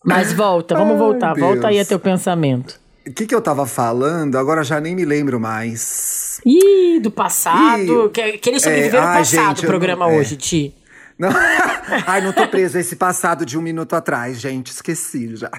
Mas 0.04 0.34
volta, 0.34 0.76
vamos 0.76 0.94
Ai, 0.94 0.98
voltar. 1.00 1.36
Volta 1.36 1.68
aí 1.68 1.80
a 1.80 1.86
teu 1.86 2.00
pensamento. 2.00 2.80
O 3.08 3.14
que, 3.14 3.28
que 3.28 3.36
eu 3.36 3.42
tava 3.42 3.68
falando? 3.68 4.36
Agora 4.36 4.64
já 4.64 4.80
nem 4.80 4.96
me 4.96 5.06
lembro 5.06 5.40
mais. 5.40 6.42
Ih, 6.44 7.00
do 7.00 7.12
passado. 7.12 8.08
Ih, 8.08 8.10
que, 8.10 8.38
que 8.40 8.50
ele 8.50 8.60
sobreviver 8.60 9.00
é, 9.00 9.02
no 9.02 9.08
ai, 9.08 9.20
passado, 9.20 9.48
gente, 9.50 9.66
o 9.66 9.68
programa 9.68 10.08
não- 10.08 10.14
é. 10.14 10.18
hoje, 10.18 10.36
Ti. 10.36 10.76
Não. 11.18 11.30
Ai, 12.06 12.20
não 12.22 12.34
tô 12.34 12.46
preso 12.48 12.78
a 12.78 12.82
esse 12.82 12.96
passado 12.96 13.46
de 13.46 13.58
um 13.58 13.62
minuto 13.62 13.96
atrás, 13.96 14.40
gente. 14.40 14.72
Esqueci 14.72 15.36
já. 15.36 15.50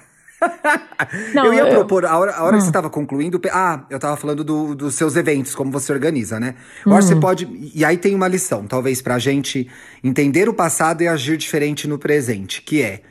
Não, 1.35 1.46
eu 1.46 1.55
ia 1.55 1.62
eu- 1.68 1.75
propor, 1.75 2.05
a 2.05 2.18
hora, 2.18 2.33
a 2.35 2.42
hora 2.44 2.57
que 2.59 2.64
você 2.64 2.72
tava 2.72 2.90
concluindo. 2.90 3.38
pe- 3.40 3.51
Ah, 3.53 3.85
eu 3.90 3.99
tava 3.99 4.16
falando 4.16 4.44
do- 4.44 4.75
dos 4.75 4.94
seus 4.94 5.16
eventos, 5.16 5.55
como 5.55 5.70
você 5.70 5.92
organiza, 5.92 6.38
né? 6.38 6.55
Eu 6.85 6.92
acho 6.94 7.09
que 7.09 7.14
você 7.14 7.20
pode. 7.20 7.70
E 7.75 7.85
aí 7.85 7.96
tem 7.96 8.14
uma 8.14 8.29
lição, 8.29 8.66
talvez, 8.66 9.01
pra 9.01 9.18
gente 9.18 9.68
entender 10.05 10.49
o 10.49 10.55
passado 10.55 11.03
e 11.03 11.09
agir 11.09 11.37
diferente 11.37 11.88
no 11.88 11.99
presente, 11.99 12.61
que 12.62 12.83
é, 12.83 13.03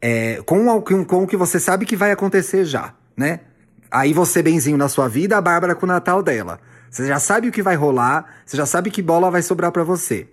é, 0.00 0.42
com, 0.46 0.66
o, 0.68 0.82
que- 0.82 1.04
com 1.04 1.22
o 1.22 1.26
que 1.26 1.36
você 1.36 1.60
sabe 1.60 1.84
que 1.86 1.96
vai 1.96 2.10
acontecer 2.12 2.64
já, 2.64 2.94
né? 3.16 3.40
Aí 3.90 4.12
você 4.14 4.42
benzinho 4.42 4.78
na 4.78 4.88
sua 4.88 5.06
vida, 5.08 5.36
a 5.36 5.40
Bárbara 5.40 5.74
com 5.74 5.84
o 5.84 5.88
Natal 5.88 6.22
dela. 6.22 6.58
Você 6.90 7.06
já 7.06 7.18
sabe 7.18 7.48
o 7.48 7.52
que 7.52 7.62
vai 7.62 7.74
rolar, 7.76 8.24
você 8.44 8.56
já 8.56 8.64
sabe 8.66 8.90
que 8.90 9.02
bola 9.02 9.30
vai 9.30 9.42
sobrar 9.42 9.70
pra 9.72 9.84
você. 9.84 10.28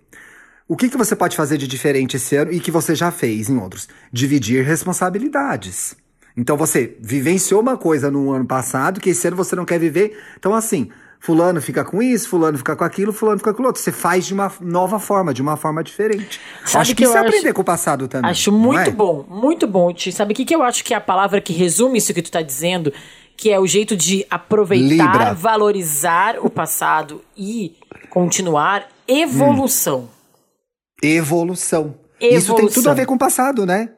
O 0.67 0.77
que, 0.77 0.87
que 0.87 0.95
você 0.97 1.15
pode 1.15 1.35
fazer 1.35 1.57
de 1.57 1.67
diferente 1.67 2.15
esse 2.17 2.35
ano 2.35 2.51
e 2.53 2.59
que 2.59 2.69
você 2.69 2.93
já 2.95 3.09
fez 3.11 3.49
em 3.49 3.57
outros? 3.57 3.87
Dividir 4.13 4.63
responsabilidades. 4.63 5.95
Então 6.39 6.55
você 6.55 6.95
vivenciou 7.01 7.59
uma 7.61 7.75
coisa 7.77 8.09
no 8.09 8.31
ano 8.31 8.45
passado 8.45 8.99
que 9.01 9.09
esse 9.09 9.27
ano 9.27 9.35
você 9.35 9.55
não 9.55 9.65
quer 9.65 9.77
viver. 9.79 10.17
Então, 10.37 10.53
assim, 10.53 10.89
fulano 11.19 11.61
fica 11.61 11.83
com 11.83 12.01
isso, 12.01 12.29
fulano 12.29 12.57
fica 12.57 12.75
com 12.75 12.83
aquilo, 12.83 13.11
fulano 13.11 13.37
fica 13.39 13.53
com 13.53 13.61
o 13.61 13.65
outro. 13.65 13.81
Você 13.81 13.91
faz 13.91 14.25
de 14.25 14.33
uma 14.33 14.49
nova 14.61 14.99
forma, 14.99 15.33
de 15.33 15.41
uma 15.41 15.57
forma 15.57 15.83
diferente. 15.83 16.39
Sabe 16.65 16.81
acho 16.83 16.91
que 16.91 16.95
que 16.97 17.03
isso 17.03 17.11
eu 17.11 17.17
é 17.17 17.19
acho- 17.19 17.27
aprender 17.29 17.53
com 17.53 17.61
o 17.61 17.65
passado 17.65 18.07
também. 18.07 18.31
Acho 18.31 18.51
muito 18.53 18.89
é? 18.89 18.91
bom, 18.91 19.25
muito 19.29 19.67
bom. 19.67 19.91
Ti. 19.93 20.11
Sabe 20.13 20.31
o 20.31 20.35
que, 20.35 20.45
que 20.45 20.55
eu 20.55 20.63
acho 20.63 20.83
que 20.83 20.93
é 20.93 20.97
a 20.97 21.01
palavra 21.01 21.41
que 21.41 21.51
resume 21.51 21.97
isso 21.97 22.13
que 22.13 22.21
tu 22.21 22.31
tá 22.31 22.41
dizendo? 22.41 22.93
Que 23.35 23.51
é 23.51 23.59
o 23.59 23.67
jeito 23.67 23.95
de 23.97 24.25
aproveitar, 24.29 25.11
Libra. 25.11 25.33
valorizar 25.33 26.37
o 26.39 26.49
passado 26.49 27.21
e 27.37 27.75
continuar 28.09 28.87
evolução. 29.07 30.09
Evolução. 31.01 31.95
Isso 32.19 32.47
tem 32.53 32.65
tudo 32.67 32.69
Evolução. 32.69 32.91
a 32.91 32.95
ver 32.95 33.05
com 33.05 33.15
o 33.15 33.17
passado, 33.19 33.65
né? 33.65 33.89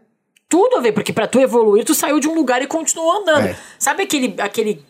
Tudo 0.52 0.76
a 0.76 0.82
ver, 0.82 0.92
porque 0.92 1.14
pra 1.14 1.28
tu 1.28 1.40
evoluir, 1.40 1.86
tu 1.86 1.96
saiu 1.96 2.20
de 2.20 2.28
um 2.28 2.36
lugar 2.36 2.62
e 2.62 2.68
continuou 2.68 3.22
andando. 3.22 3.48
É. 3.48 3.58
Sabe 3.80 4.04
aquele, 4.04 4.36
aquele, 4.38 4.84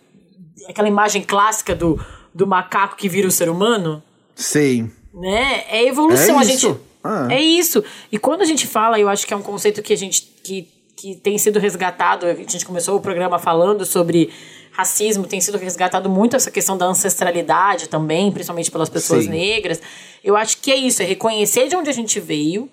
aquela 0.68 0.88
imagem 0.88 1.22
clássica 1.22 1.76
do, 1.76 2.04
do 2.34 2.48
macaco 2.48 2.96
que 2.96 3.08
vira 3.08 3.28
o 3.28 3.32
ser 3.32 3.48
humano? 3.48 4.02
Sim. 4.36 4.92
né? 5.14 5.64
É 5.70 5.86
evolução. 5.86 6.38
É 6.38 6.40
a 6.40 6.44
isso. 6.44 6.68
gente 6.68 6.80
Ah. 7.04 7.28
é 7.30 7.40
isso. 7.40 7.84
E 8.12 8.18
quando 8.18 8.42
a 8.42 8.46
gente 8.46 8.66
fala, 8.66 9.00
eu 9.00 9.08
acho 9.08 9.28
que 9.28 9.36
é 9.36 9.38
um 9.38 9.44
conceito 9.44 9.84
que 9.84 9.94
a 9.94 9.96
gente 9.96 10.24
que, 10.44 10.68
que 10.98 11.16
tem 11.16 11.38
sido 11.38 11.60
resgatado. 11.60 12.26
A 12.26 12.34
gente 12.34 12.66
começou 12.66 12.98
o 12.98 13.00
programa 13.00 13.38
falando 13.38 13.86
sobre 13.86 14.32
racismo, 14.72 15.28
tem 15.28 15.40
sido 15.40 15.60
resgatado 15.60 16.10
muito 16.10 16.36
essa 16.36 16.50
questão 16.50 16.76
da 16.76 16.88
ancestralidade 16.88 17.88
também, 17.88 18.32
principalmente 18.32 18.72
pelas 18.72 18.90
pessoas 18.90 19.26
Sim. 19.26 19.30
negras. 19.30 19.80
Eu 20.24 20.36
acho 20.36 20.58
que 20.58 20.72
é 20.72 20.76
isso, 20.76 21.04
é 21.04 21.06
reconhecer 21.06 21.68
de 21.68 21.76
onde 21.76 21.90
a 21.90 21.94
gente 21.94 22.20
veio 22.20 22.68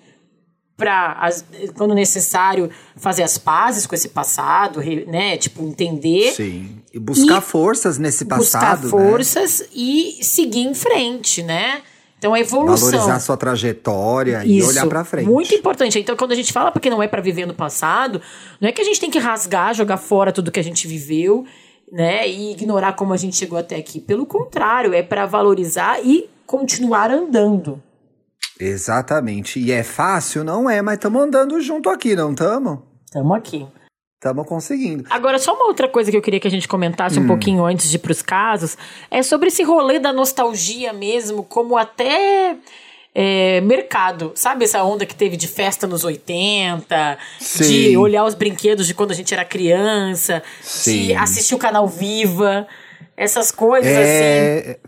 para 0.79 1.29
quando 1.75 1.93
necessário 1.93 2.71
fazer 2.95 3.21
as 3.21 3.37
pazes 3.37 3.85
com 3.85 3.93
esse 3.93 4.09
passado, 4.09 4.81
né? 5.05 5.37
Tipo 5.37 5.61
entender 5.63 6.31
Sim. 6.33 6.81
E 6.91 6.97
buscar 6.97 7.37
E 7.37 7.41
forças 7.41 7.99
nesse 7.99 8.23
buscar 8.23 8.59
passado. 8.59 8.83
né? 8.85 8.89
forças 8.89 9.63
e 9.75 10.17
seguir 10.23 10.61
em 10.61 10.73
frente, 10.73 11.43
né? 11.43 11.81
Então 12.17 12.33
a 12.33 12.39
evolução. 12.39 12.91
Valorizar 12.91 13.19
sua 13.19 13.37
trajetória 13.37 14.43
e 14.43 14.61
olhar 14.63 14.87
pra 14.87 15.03
frente. 15.05 15.27
Muito 15.29 15.53
importante. 15.53 15.99
Então, 15.99 16.15
quando 16.17 16.31
a 16.31 16.35
gente 16.35 16.51
fala 16.51 16.71
porque 16.71 16.89
não 16.89 17.01
é 17.01 17.07
pra 17.07 17.21
viver 17.21 17.45
no 17.45 17.53
passado, 17.53 18.21
não 18.59 18.67
é 18.67 18.71
que 18.71 18.81
a 18.81 18.85
gente 18.85 18.99
tem 18.99 19.09
que 19.09 19.19
rasgar, 19.19 19.73
jogar 19.73 19.97
fora 19.97 20.31
tudo 20.31 20.51
que 20.51 20.59
a 20.59 20.63
gente 20.63 20.85
viveu, 20.87 21.45
né? 21.91 22.27
E 22.27 22.51
ignorar 22.51 22.93
como 22.93 23.13
a 23.13 23.17
gente 23.17 23.37
chegou 23.37 23.57
até 23.57 23.77
aqui. 23.77 24.01
Pelo 24.01 24.25
contrário, 24.25 24.93
é 24.93 25.01
pra 25.01 25.25
valorizar 25.25 26.03
e 26.03 26.29
continuar 26.45 27.09
andando. 27.09 27.81
Exatamente. 28.59 29.59
E 29.59 29.71
é 29.71 29.83
fácil? 29.83 30.43
Não 30.43 30.69
é, 30.69 30.81
mas 30.81 30.95
estamos 30.95 31.21
andando 31.21 31.59
junto 31.61 31.89
aqui, 31.89 32.15
não 32.15 32.31
estamos? 32.31 32.79
Estamos 33.05 33.37
aqui. 33.37 33.65
Estamos 34.15 34.45
conseguindo. 34.45 35.05
Agora, 35.09 35.39
só 35.39 35.53
uma 35.55 35.65
outra 35.67 35.87
coisa 35.87 36.11
que 36.11 36.17
eu 36.17 36.21
queria 36.21 36.41
que 36.41 36.47
a 36.47 36.51
gente 36.51 36.67
comentasse 36.67 37.17
Hum. 37.17 37.23
um 37.23 37.27
pouquinho 37.27 37.63
antes 37.63 37.89
de 37.89 37.95
ir 37.95 37.99
pros 37.99 38.21
casos 38.21 38.77
é 39.09 39.23
sobre 39.23 39.47
esse 39.47 39.63
rolê 39.63 39.97
da 39.97 40.11
nostalgia 40.11 40.91
mesmo, 40.91 41.41
como 41.41 41.77
até 41.77 42.57
é, 43.15 43.61
mercado. 43.61 44.33
Sabe 44.35 44.65
essa 44.65 44.83
onda 44.83 45.05
que 45.05 45.15
teve 45.15 45.37
de 45.37 45.47
festa 45.47 45.87
nos 45.87 46.03
80, 46.03 47.17
de 47.39 47.45
Sim. 47.45 47.97
olhar 47.97 48.25
os 48.25 48.35
brinquedos 48.35 48.87
de 48.87 48.93
quando 48.93 49.11
a 49.11 49.15
gente 49.15 49.33
era 49.33 49.45
criança, 49.45 50.43
de 50.61 50.67
Sim. 50.67 51.15
assistir 51.15 51.55
o 51.55 51.57
canal 51.57 51.87
Viva, 51.87 52.67
essas 53.15 53.53
coisas 53.53 53.89
assim. 53.89 54.01
É... 54.01 54.79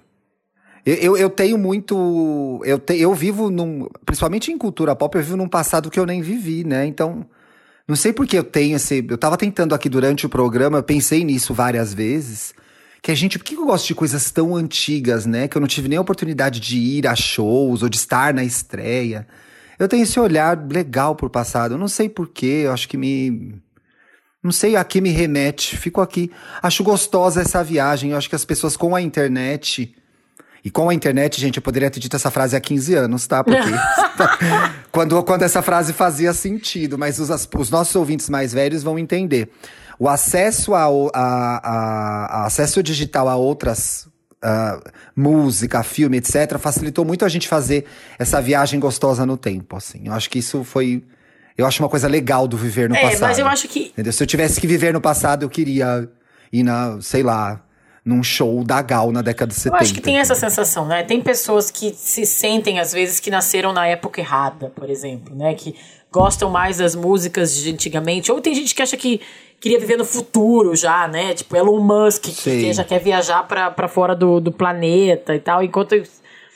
eu, 0.86 1.18
eu 1.18 1.30
tenho 1.30 1.58
muito. 1.58 2.62
Eu, 2.66 2.80
te, 2.80 2.96
eu 2.96 3.14
vivo 3.14 3.50
num. 3.50 3.88
Principalmente 4.06 4.52
em 4.52 4.58
cultura 4.58 4.96
pop, 4.96 5.16
eu 5.16 5.24
vivo 5.24 5.38
num 5.38 5.48
passado 5.48 5.90
que 5.90 6.00
eu 6.00 6.06
nem 6.06 6.22
vivi, 6.22 6.64
né? 6.64 6.86
Então. 6.86 7.26
Não 7.88 7.96
sei 7.96 8.14
por 8.14 8.26
que 8.26 8.38
eu 8.38 8.44
tenho 8.44 8.78
esse. 8.78 9.06
Eu 9.10 9.18
tava 9.18 9.36
tentando 9.36 9.76
aqui 9.76 9.90
durante 9.90 10.26
o 10.26 10.30
programa, 10.30 10.78
eu 10.78 10.84
pensei 10.84 11.26
nisso 11.26 11.54
várias 11.54 11.94
vezes. 11.94 12.54
Que 13.02 13.12
a 13.12 13.16
gente. 13.16 13.38
Por 13.38 13.44
que 13.44 13.56
eu 13.56 13.66
gosto 13.66 13.88
de 13.88 13.96
coisas 13.96 14.32
tão 14.32 14.56
antigas, 14.56 15.26
né? 15.26 15.48
Que 15.48 15.58
eu 15.58 15.60
não 15.60 15.68
tive 15.68 15.90
nem 15.90 15.98
a 15.98 16.02
oportunidade 16.02 16.60
de 16.60 16.78
ir 16.78 17.08
a 17.08 17.16
shows 17.16 17.84
ou 17.84 17.90
de 17.90 17.98
estar 17.98 18.34
na 18.34 18.44
estreia. 18.44 19.28
Eu 19.78 19.88
tenho 19.88 20.04
esse 20.04 20.20
olhar 20.20 20.58
legal 20.72 21.16
pro 21.16 21.30
passado. 21.30 21.74
Eu 21.74 21.78
não 21.78 21.88
sei 21.88 22.08
porquê, 22.08 22.64
eu 22.66 22.72
acho 22.72 22.88
que 22.88 22.98
me. 22.98 23.56
Não 24.44 24.52
sei 24.52 24.76
a 24.76 24.84
que 24.84 25.02
me 25.02 25.10
remete. 25.10 25.76
Fico 25.78 26.02
aqui. 26.02 26.32
Acho 26.62 26.84
gostosa 26.84 27.42
essa 27.42 27.64
viagem. 27.64 28.12
Eu 28.12 28.18
acho 28.18 28.30
que 28.30 28.36
as 28.36 28.46
pessoas 28.46 28.78
com 28.78 28.96
a 28.96 29.02
internet. 29.02 29.94
E 30.64 30.70
com 30.70 30.90
a 30.90 30.94
internet, 30.94 31.40
gente, 31.42 31.58
eu 31.58 31.62
poderia 31.62 31.90
ter 31.90 32.00
dito 32.00 32.16
essa 32.16 32.30
frase 32.30 32.56
há 32.56 32.60
15 32.60 32.94
anos, 32.94 33.26
tá? 33.28 33.44
Porque. 33.44 33.70
quando, 34.92 35.22
quando 35.24 35.44
essa 35.44 35.62
frase 35.62 35.94
fazia 35.94 36.34
sentido, 36.34 36.98
mas 36.98 37.20
os, 37.20 37.30
os 37.58 37.70
nossos 37.70 37.96
ouvintes 37.96 38.30
mais 38.30 38.54
velhos 38.54 38.84
vão 38.84 39.00
entender. 39.00 39.50
O 39.98 40.08
acesso 40.10 40.74
a, 40.74 40.86
a, 40.86 40.90
a, 41.14 42.26
a 42.42 42.46
acesso 42.46 42.82
digital 42.84 43.28
a 43.28 43.36
outras 43.36 44.10
Uh, 44.44 44.82
música, 45.16 45.84
filme, 45.84 46.18
etc., 46.18 46.58
facilitou 46.58 47.06
muito 47.06 47.24
a 47.24 47.30
gente 47.30 47.48
fazer 47.48 47.86
essa 48.18 48.42
viagem 48.42 48.80
gostosa 48.80 49.24
no 49.24 49.38
tempo, 49.38 49.76
assim. 49.76 50.02
Eu 50.06 50.14
acho 50.14 50.32
que 50.32 50.40
isso 50.40 50.64
foi. 50.64 51.04
Eu 51.56 51.68
acho 51.68 51.84
uma 51.84 51.88
coisa 51.88 52.08
legal 52.08 52.48
do 52.48 52.58
viver 52.58 52.90
no 52.90 52.96
É, 52.96 53.02
passado. 53.04 53.22
mas 53.22 53.38
eu 53.38 53.46
acho 53.46 53.68
que. 53.68 53.90
Entendeu? 53.90 54.12
Se 54.12 54.24
eu 54.24 54.26
tivesse 54.26 54.60
que 54.60 54.66
viver 54.66 54.94
no 54.94 55.00
passado, 55.00 55.44
eu 55.44 55.50
queria 55.50 56.10
ir 56.52 56.64
na, 56.64 57.00
sei 57.02 57.22
lá, 57.22 57.62
num 58.04 58.24
show 58.24 58.64
da 58.64 58.82
Gal 58.82 59.12
na 59.12 59.22
década 59.22 59.50
de 59.50 59.56
70. 59.56 59.76
Eu 59.76 59.82
acho 59.82 59.94
que 59.94 60.02
tem 60.02 60.18
essa 60.18 60.34
sensação, 60.36 60.86
né? 60.86 61.04
Tem 61.04 61.22
pessoas 61.22 61.70
que 61.70 61.94
se 61.96 62.26
sentem, 62.26 62.80
às 62.80 62.92
vezes, 62.92 63.20
que 63.20 63.30
nasceram 63.30 63.72
na 63.72 63.86
época 63.86 64.20
errada, 64.20 64.72
por 64.76 64.90
exemplo, 64.90 65.36
né? 65.36 65.54
Que 65.54 65.76
gostam 66.12 66.50
mais 66.50 66.78
das 66.78 66.96
músicas 66.96 67.56
de 67.56 67.72
antigamente. 67.72 68.32
Ou 68.32 68.42
tem 68.42 68.56
gente 68.56 68.74
que 68.74 68.82
acha 68.82 68.98
que 68.98 69.22
queria 69.60 69.80
viver 69.80 69.98
no 69.98 70.06
futuro 70.06 70.76
já, 70.76 71.08
né? 71.08 71.34
Tipo 71.36 71.56
Elon 71.56 71.80
Musk, 71.80 72.24
que, 72.24 72.32
Sim. 72.32 72.60
que 72.60 72.74
já 72.74 72.84
quer 72.84 73.00
viajar 73.00 73.48
pra, 73.48 73.70
pra 73.70 73.88
fora 73.88 74.16
do, 74.16 74.40
do 74.40 74.52
planeta 74.52 75.36
e 75.36 75.40
tal. 75.40 75.64
Enquanto. 75.64 75.96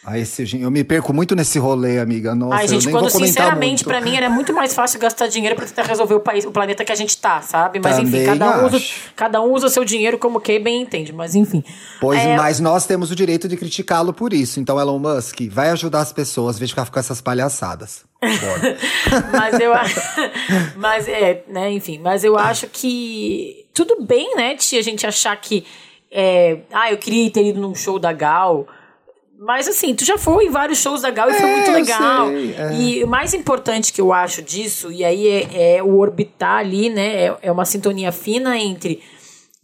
Ah, 0.08 0.20
esse, 0.20 0.62
eu 0.62 0.70
me 0.70 0.84
perco 0.84 1.12
muito 1.12 1.36
nesse 1.36 1.58
rolê, 1.58 1.98
amiga. 1.98 2.36
Nossa, 2.36 2.58
Ai, 2.58 2.66
eu 2.66 2.68
gente, 2.70 2.86
nem 2.86 2.94
quando 2.94 3.06
vou 3.06 3.12
comentar 3.14 3.28
sinceramente, 3.28 3.84
pra 3.84 4.00
mim, 4.00 4.16
era 4.16 4.30
muito 4.30 4.54
mais 4.54 4.72
fácil 4.72 5.00
gastar 5.00 5.26
dinheiro 5.26 5.56
pra 5.56 5.66
tentar 5.66 5.82
resolver 5.82 6.14
o 6.14 6.20
país, 6.20 6.46
o 6.46 6.52
planeta 6.52 6.86
que 6.86 6.92
a 6.92 6.96
gente 6.96 7.18
tá, 7.18 7.42
sabe? 7.42 7.80
Mas 7.80 7.98
enfim, 7.98 8.12
Também 8.12 8.26
cada 8.26 8.62
um, 8.62 8.66
usa, 8.68 8.86
cada 9.16 9.42
um 9.42 9.52
usa 9.52 9.66
o 9.66 9.70
seu 9.70 9.84
dinheiro 9.84 10.20
como 10.20 10.40
que 10.40 10.60
bem 10.60 10.84
entende. 10.84 11.12
Mas 11.12 11.34
enfim. 11.34 11.64
Pois, 12.00 12.20
É, 12.20 12.38
mas 12.38 12.60
nós 12.60 12.86
temos 12.86 13.10
o 13.10 13.16
direito 13.16 13.48
de 13.48 13.58
criticá-lo 13.58 14.14
por 14.14 14.32
isso. 14.32 14.60
Então, 14.60 14.80
Elon 14.80 15.00
Musk, 15.00 15.42
vai 15.50 15.72
ajudar 15.72 16.02
as 16.02 16.14
pessoas, 16.14 16.60
vez 16.60 16.70
de 16.70 16.76
ficar 16.76 16.88
com 16.88 17.00
essas 17.00 17.20
palhaçadas. 17.20 18.04
Mas 19.32 19.60
eu 19.60 19.74
acho. 19.74 20.00
mas 20.78 21.08
é, 21.08 21.44
né, 21.48 21.72
enfim, 21.72 22.00
mas 22.00 22.24
eu 22.24 22.38
acho 22.38 22.68
que 22.68 23.66
tudo 23.74 23.98
bem, 24.02 24.36
né, 24.36 24.56
tia, 24.56 24.80
a 24.80 24.84
gente 24.84 25.06
achar 25.06 25.36
que. 25.36 25.64
é, 26.12 26.60
ah, 26.72 26.92
eu 26.92 26.98
queria 26.98 27.30
ter 27.30 27.46
ido 27.46 27.60
num 27.62 27.76
show 27.76 28.00
da 28.00 28.12
Gal. 28.12 28.68
Mas 29.38 29.68
assim, 29.68 29.94
tu 29.94 30.06
já 30.06 30.18
foi 30.18 30.46
em 30.46 30.50
vários 30.50 30.80
shows 30.80 31.02
da 31.02 31.12
Gal 31.12 31.30
e 31.30 31.34
foi 31.34 31.50
É, 31.50 31.56
muito 31.56 31.68
eu 31.70 31.74
legal. 31.74 32.28
sei, 32.28 32.56
é. 32.58 32.74
E 32.74 33.04
o 33.04 33.08
mais 33.08 33.34
importante 33.34 33.92
que 33.92 34.00
eu 34.00 34.14
acho 34.14 34.42
disso, 34.42 34.92
e 34.92 35.04
aí 35.04 35.28
é, 35.28 35.78
é 35.78 35.84
o 35.84 35.98
orbitar 35.98 36.60
ali, 36.60 36.90
né? 36.90 37.26
É, 37.26 37.38
é 37.44 37.52
uma 37.52 37.66
sintonia 37.66 38.12
fina 38.12 38.58
entre. 38.58 39.04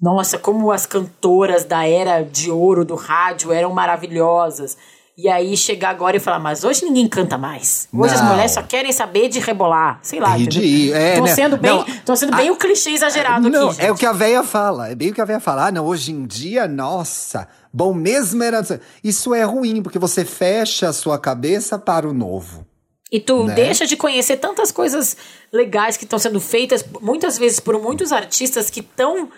Nossa, 0.02 0.38
como 0.38 0.72
as 0.72 0.86
cantoras 0.86 1.64
da 1.64 1.88
era 1.88 2.22
de 2.22 2.50
ouro 2.52 2.84
do 2.84 2.96
rádio 2.96 3.52
eram 3.54 3.72
maravilhosas. 3.72 4.78
E 5.18 5.28
aí 5.28 5.56
chegar 5.58 5.90
agora 5.90 6.18
e 6.18 6.20
falar, 6.20 6.40
mas 6.40 6.64
hoje 6.64 6.86
ninguém 6.86 7.08
canta 7.08 7.38
mais. 7.38 7.88
Hoje 7.94 8.14
as 8.16 8.22
Não. 8.22 8.30
mulheres 8.30 8.52
só 8.52 8.64
querem 8.64 8.92
saber 8.92 9.28
de 9.28 9.40
rebolar. 9.40 10.00
Sei 10.02 10.20
lá. 10.20 10.38
É 10.38 10.42
entendeu? 10.42 10.62
ridículo, 10.62 10.98
é, 10.98 11.16
tô 11.16 11.24
né? 11.24 11.36
sendo 11.36 11.58
bem, 11.58 11.72
Não, 11.72 11.86
tô 12.06 12.16
sendo 12.16 12.36
bem 12.36 12.50
o 12.50 12.56
clichê 12.56 12.92
exagerado 12.92 13.50
não, 13.50 13.70
aqui. 13.70 13.82
é 13.82 13.86
o 13.86 13.88
gente. 13.90 14.00
que 14.00 14.06
a 14.06 14.14
véia 14.14 14.44
fala. 14.44 14.90
É 14.90 14.96
bem 14.96 15.12
o 15.12 15.14
que 15.14 15.22
a 15.22 15.26
véia 15.26 15.40
fala. 15.40 15.68
Ah, 15.68 15.72
não, 15.72 15.86
hoje 15.86 16.12
em 16.12 16.26
dia, 16.26 16.68
nossa, 16.68 17.48
bom 17.72 17.94
mesmo 17.94 18.42
era. 18.42 18.62
Isso 19.04 19.34
é 19.34 19.44
ruim, 19.44 19.84
porque 19.84 20.00
você 20.00 20.24
fecha 20.24 20.88
a 20.88 20.94
sua 20.94 21.20
cabeça 21.20 21.78
para 21.78 22.08
o 22.08 22.14
novo. 22.14 22.66
E 23.12 23.20
tu 23.20 23.44
né? 23.44 23.54
deixa 23.54 23.86
de 23.86 23.98
conhecer 23.98 24.38
tantas 24.38 24.72
coisas 24.72 25.18
legais 25.52 25.98
que 25.98 26.06
estão 26.06 26.18
sendo 26.18 26.40
feitas, 26.40 26.86
muitas 27.02 27.38
vezes 27.38 27.60
por 27.60 27.78
muitos 27.80 28.14
artistas 28.14 28.70
que 28.70 28.80
estão 28.80 29.30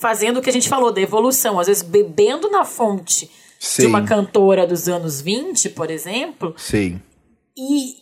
fazendo 0.00 0.38
o 0.38 0.42
que 0.42 0.50
a 0.50 0.52
gente 0.52 0.68
falou, 0.68 0.90
da 0.90 1.00
evolução. 1.00 1.60
Às 1.60 1.68
vezes 1.68 1.82
bebendo 1.82 2.50
na 2.50 2.64
fonte 2.64 3.30
Sim. 3.62 3.82
de 3.82 3.88
uma 3.88 4.04
cantora 4.06 4.66
dos 4.66 4.88
anos 4.88 5.20
20, 5.20 5.68
por 5.68 5.90
exemplo, 5.90 6.54
Sim. 6.56 6.98
e 7.54 7.94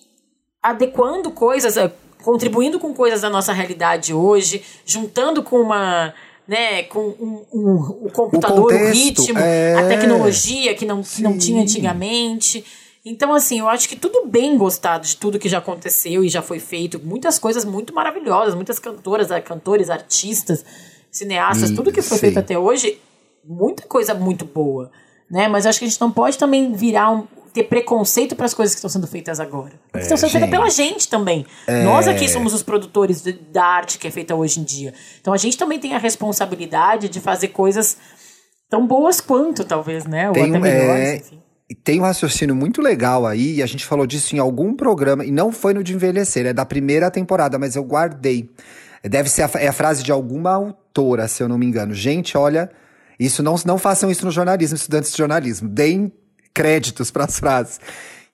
adequando 0.62 1.32
coisas, 1.32 1.76
eh, 1.76 1.92
contribuindo 2.22 2.78
com 2.78 2.94
coisas 2.94 3.22
da 3.22 3.28
nossa 3.28 3.52
realidade 3.52 4.14
hoje, 4.14 4.62
juntando 4.86 5.42
com 5.42 5.60
uma. 5.60 6.14
Né, 6.46 6.84
com 6.84 7.00
um, 7.20 7.44
um- 7.52 8.06
o 8.06 8.10
computador, 8.10 8.58
o, 8.60 8.62
contexto, 8.78 8.94
ritmo, 9.22 9.38
é. 9.38 9.74
a 9.74 9.86
tecnologia 9.86 10.74
que 10.74 10.86
não, 10.86 11.02
que 11.02 11.20
não 11.20 11.36
tinha 11.36 11.60
antigamente. 11.60 12.64
Então, 13.04 13.34
assim, 13.34 13.58
eu 13.58 13.68
acho 13.68 13.86
que 13.86 13.94
tudo 13.96 14.26
bem 14.26 14.56
gostar 14.56 14.96
de 14.98 15.14
tudo 15.18 15.38
que 15.38 15.46
já 15.48 15.58
aconteceu 15.58 16.24
e 16.24 16.28
já 16.30 16.40
foi 16.40 16.58
feito. 16.58 16.98
Muitas 17.04 17.38
coisas 17.38 17.66
muito 17.66 17.92
maravilhosas, 17.94 18.54
muitas 18.54 18.78
cantoras, 18.78 19.30
eh, 19.30 19.40
cantores, 19.42 19.90
artistas, 19.90 20.64
cineastas, 21.10 21.70
Hum, 21.70 21.74
tudo 21.74 21.92
que 21.92 22.00
foi 22.00 22.16
sim. 22.16 22.20
feito 22.22 22.38
até 22.38 22.58
hoje, 22.58 22.98
muita 23.44 23.82
coisa 23.86 24.14
muito 24.14 24.46
boa. 24.46 24.90
Né? 25.30 25.46
Mas 25.48 25.66
acho 25.66 25.78
que 25.78 25.84
a 25.84 25.88
gente 25.88 26.00
não 26.00 26.10
pode 26.10 26.38
também 26.38 26.72
virar 26.72 27.10
um, 27.10 27.26
ter 27.52 27.64
preconceito 27.64 28.34
para 28.36 28.46
as 28.46 28.54
coisas 28.54 28.74
que 28.74 28.78
estão 28.78 28.88
sendo 28.90 29.06
feitas 29.06 29.40
agora. 29.40 29.72
Porque 29.90 30.02
estão 30.02 30.16
sendo 30.16 30.30
feitas 30.30 30.50
pela 30.50 30.70
gente 30.70 31.08
também. 31.08 31.44
Nós 31.84 32.06
aqui 32.08 32.28
somos 32.28 32.54
os 32.54 32.62
produtores 32.62 33.22
de- 33.22 33.32
da 33.32 33.64
arte 33.64 33.98
que 33.98 34.06
é 34.06 34.10
feita 34.10 34.34
hoje 34.34 34.60
em 34.60 34.64
dia. 34.64 34.94
Então 35.20 35.32
a 35.32 35.36
gente 35.36 35.56
também 35.58 35.78
tem 35.78 35.94
a 35.94 35.98
responsabilidade 35.98 37.08
de 37.08 37.20
fazer 37.20 37.48
coisas 37.48 37.96
tão 38.70 38.86
boas 38.86 39.20
quanto, 39.20 39.64
talvez, 39.64 40.04
né? 40.04 40.28
Ou 40.28 40.34
Tem 40.34 40.44
até 40.50 40.58
um- 40.58 40.60
melhores, 40.60 41.08
é, 41.08 41.16
enfim. 41.16 41.42
E 41.70 41.74
tem 41.74 42.00
um 42.00 42.04
raciocínio 42.04 42.54
muito 42.54 42.80
legal 42.80 43.26
aí, 43.26 43.56
e 43.56 43.62
a 43.62 43.66
gente 43.66 43.84
falou 43.84 44.06
disso 44.06 44.34
em 44.34 44.38
algum 44.38 44.74
programa, 44.74 45.22
e 45.24 45.30
não 45.30 45.52
foi 45.52 45.74
no 45.74 45.82
de 45.84 45.92
envelhecer, 45.94 46.46
é 46.46 46.52
da 46.54 46.64
primeira 46.64 47.10
temporada, 47.10 47.58
mas 47.58 47.76
eu 47.76 47.82
guardei. 47.84 48.48
Deve 49.04 49.28
ser 49.28 49.42
a, 49.42 49.50
é 49.56 49.68
a 49.68 49.72
frase 49.72 50.02
de 50.02 50.10
alguma 50.10 50.50
autora, 50.52 51.28
se 51.28 51.42
eu 51.42 51.48
não 51.48 51.58
me 51.58 51.66
engano. 51.66 51.92
Gente, 51.92 52.36
olha, 52.38 52.70
isso 53.18 53.42
não, 53.42 53.56
não 53.64 53.78
façam 53.78 54.10
isso 54.10 54.24
no 54.24 54.30
jornalismo, 54.30 54.76
estudantes 54.76 55.10
de 55.10 55.18
jornalismo. 55.18 55.68
Deem 55.68 56.12
créditos 56.54 57.10
para 57.10 57.24
as 57.24 57.38
frases. 57.38 57.80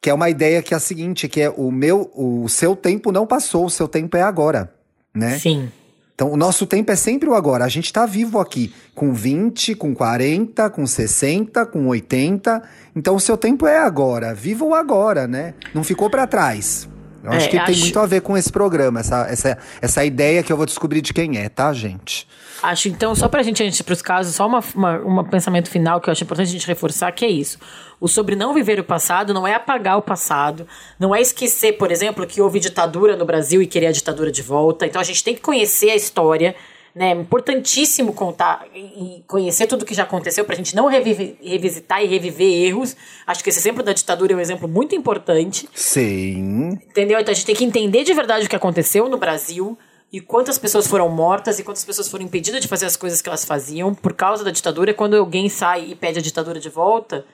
Que 0.00 0.10
é 0.10 0.14
uma 0.14 0.28
ideia 0.28 0.62
que 0.62 0.74
é 0.74 0.76
a 0.76 0.80
seguinte, 0.80 1.28
que 1.28 1.40
é 1.40 1.48
o 1.48 1.70
meu, 1.70 2.10
o 2.14 2.46
seu 2.48 2.76
tempo 2.76 3.10
não 3.10 3.26
passou, 3.26 3.64
o 3.64 3.70
seu 3.70 3.88
tempo 3.88 4.16
é 4.16 4.22
agora, 4.22 4.70
né? 5.14 5.38
Sim. 5.38 5.70
Então, 6.14 6.30
o 6.30 6.36
nosso 6.36 6.66
tempo 6.66 6.92
é 6.92 6.96
sempre 6.96 7.28
o 7.28 7.34
agora. 7.34 7.64
A 7.64 7.68
gente 7.68 7.92
tá 7.92 8.06
vivo 8.06 8.38
aqui 8.38 8.72
com 8.94 9.12
20, 9.12 9.74
com 9.74 9.94
40, 9.94 10.70
com 10.70 10.86
60, 10.86 11.66
com 11.66 11.88
80. 11.88 12.62
Então, 12.94 13.16
o 13.16 13.20
seu 13.20 13.36
tempo 13.36 13.66
é 13.66 13.78
agora. 13.78 14.32
Viva 14.32 14.64
o 14.64 14.74
agora, 14.74 15.26
né? 15.26 15.54
Não 15.74 15.82
ficou 15.82 16.08
pra 16.08 16.26
trás. 16.26 16.88
Eu 17.24 17.32
acho 17.32 17.46
É, 17.46 17.48
que 17.48 17.56
tem 17.56 17.60
acho- 17.74 17.80
muito 17.80 17.98
a 17.98 18.06
ver 18.06 18.20
com 18.20 18.36
esse 18.36 18.52
programa, 18.52 19.00
essa, 19.00 19.26
essa, 19.28 19.58
essa 19.80 20.04
ideia 20.04 20.42
que 20.42 20.52
eu 20.52 20.56
vou 20.56 20.66
descobrir 20.66 21.00
de 21.00 21.12
quem 21.14 21.38
é, 21.38 21.48
tá, 21.48 21.72
gente? 21.72 22.28
Acho, 22.62 22.88
então, 22.88 23.14
só 23.14 23.28
pra 23.28 23.42
gente, 23.42 23.62
antes 23.62 23.80
para 23.82 23.92
os 23.92 24.02
casos, 24.02 24.34
só 24.36 24.46
uma, 24.46 24.62
uma, 24.74 24.98
uma 25.00 25.24
pensamento 25.24 25.68
final 25.70 26.00
que 26.00 26.08
eu 26.08 26.12
acho 26.12 26.22
importante 26.24 26.48
a 26.48 26.52
gente 26.52 26.66
reforçar, 26.66 27.10
que 27.12 27.24
é 27.24 27.28
isso. 27.28 27.58
O 28.00 28.08
sobre 28.08 28.36
não 28.36 28.52
viver 28.54 28.78
o 28.78 28.84
passado 28.84 29.32
não 29.34 29.46
é 29.46 29.54
apagar 29.54 29.96
o 29.98 30.02
passado, 30.02 30.66
não 30.98 31.14
é 31.14 31.20
esquecer, 31.20 31.72
por 31.74 31.90
exemplo, 31.90 32.26
que 32.26 32.40
houve 32.40 32.60
ditadura 32.60 33.16
no 33.16 33.24
Brasil 33.24 33.60
e 33.62 33.66
querer 33.66 33.86
a 33.86 33.92
ditadura 33.92 34.30
de 34.30 34.42
volta. 34.42 34.86
Então 34.86 35.00
a 35.00 35.04
gente 35.04 35.22
tem 35.24 35.34
que 35.34 35.40
conhecer 35.40 35.90
a 35.90 35.96
história, 35.96 36.54
né? 36.94 37.08
É 37.10 37.14
importantíssimo 37.14 38.12
contar 38.12 38.66
e 38.74 39.24
conhecer 39.26 39.66
tudo 39.66 39.84
que 39.84 39.94
já 39.94 40.04
aconteceu 40.04 40.44
pra 40.44 40.54
gente 40.54 40.76
não 40.76 40.86
revive- 40.86 41.36
revisitar 41.42 42.02
e 42.02 42.06
reviver 42.06 42.66
erros. 42.66 42.96
Acho 43.26 43.42
que 43.42 43.50
esse 43.50 43.58
exemplo 43.58 43.82
da 43.82 43.92
ditadura 43.92 44.32
é 44.32 44.36
um 44.36 44.40
exemplo 44.40 44.68
muito 44.68 44.94
importante. 44.94 45.68
Sim. 45.74 46.68
Entendeu? 46.88 47.18
Então 47.18 47.32
a 47.32 47.34
gente 47.34 47.46
tem 47.46 47.54
que 47.56 47.64
entender 47.64 48.04
de 48.04 48.14
verdade 48.14 48.46
o 48.46 48.48
que 48.48 48.56
aconteceu 48.56 49.08
no 49.08 49.16
Brasil 49.18 49.76
e 50.12 50.20
quantas 50.20 50.58
pessoas 50.58 50.86
foram 50.86 51.08
mortas 51.08 51.58
e 51.58 51.64
quantas 51.64 51.84
pessoas 51.84 52.08
foram 52.08 52.24
impedidas 52.24 52.60
de 52.60 52.68
fazer 52.68 52.86
as 52.86 52.96
coisas 52.96 53.20
que 53.20 53.28
elas 53.28 53.44
faziam 53.44 53.92
por 53.92 54.12
causa 54.14 54.44
da 54.44 54.50
ditadura. 54.52 54.92
E 54.92 54.94
quando 54.94 55.16
alguém 55.16 55.48
sai 55.48 55.86
e 55.90 55.94
pede 55.96 56.20
a 56.20 56.22
ditadura 56.22 56.60
de 56.60 56.68
volta. 56.68 57.24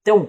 Então, 0.00 0.28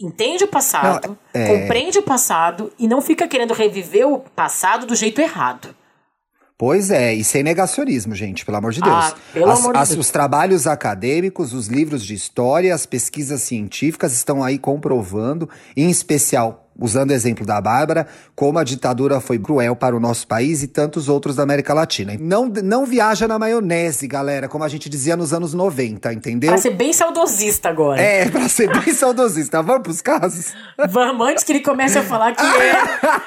entende 0.00 0.44
o 0.44 0.48
passado, 0.48 1.18
Não, 1.34 1.40
é- 1.42 1.46
compreende 1.60 1.98
o 1.98 2.02
passado 2.02 2.72
e 2.78 2.88
não 2.88 3.02
fica 3.02 3.28
querendo 3.28 3.52
reviver 3.52 4.08
o 4.08 4.18
passado 4.20 4.86
do 4.86 4.94
jeito 4.94 5.20
errado. 5.20 5.74
Pois 6.64 6.90
é, 6.90 7.12
e 7.12 7.22
sem 7.22 7.42
negacionismo, 7.42 8.14
gente, 8.14 8.42
pelo 8.42 8.56
amor 8.56 8.72
de 8.72 8.80
Deus. 8.80 8.94
Ah, 8.94 9.14
pelo 9.34 9.50
As- 9.50 9.58
amor 9.58 9.74
de 9.74 9.78
as- 9.80 9.88
Deus. 9.90 10.00
Os 10.06 10.10
trabalhos 10.10 10.66
acadêmicos, 10.66 11.52
os 11.52 11.66
livros 11.66 12.02
de 12.02 12.14
história, 12.14 12.74
as 12.74 12.86
pesquisas 12.86 13.42
científicas 13.42 14.14
estão 14.14 14.42
aí 14.42 14.58
comprovando, 14.58 15.46
em 15.76 15.90
especial 15.90 16.62
usando 16.80 17.10
o 17.10 17.12
exemplo 17.12 17.44
da 17.46 17.60
Bárbara, 17.60 18.06
como 18.34 18.58
a 18.58 18.64
ditadura 18.64 19.20
foi 19.20 19.38
cruel 19.38 19.76
para 19.76 19.94
o 19.94 20.00
nosso 20.00 20.26
país 20.26 20.62
e 20.62 20.66
tantos 20.66 21.06
outros 21.08 21.36
da 21.36 21.42
América 21.42 21.72
Latina. 21.74 22.16
Não, 22.18 22.46
não 22.48 22.84
viaja 22.86 23.28
na 23.28 23.38
maionese, 23.38 24.08
galera, 24.08 24.48
como 24.48 24.64
a 24.64 24.68
gente 24.68 24.88
dizia 24.88 25.16
nos 25.16 25.32
anos 25.34 25.52
90, 25.54 26.12
entendeu? 26.14 26.50
Pra 26.50 26.58
ser 26.60 26.70
bem 26.74 26.92
saudosista 26.94 27.68
agora. 27.68 28.00
É, 28.00 28.28
pra 28.28 28.48
ser 28.48 28.68
bem 28.80 28.92
saudosista. 28.94 29.62
Vamos 29.62 29.82
pros 29.82 30.00
casos? 30.00 30.52
Vamos, 30.88 31.28
antes 31.28 31.44
que 31.44 31.52
ele 31.52 31.60
comece 31.60 31.98
a 31.98 32.02
falar 32.02 32.34
que 32.34 32.42
é. 32.42 33.20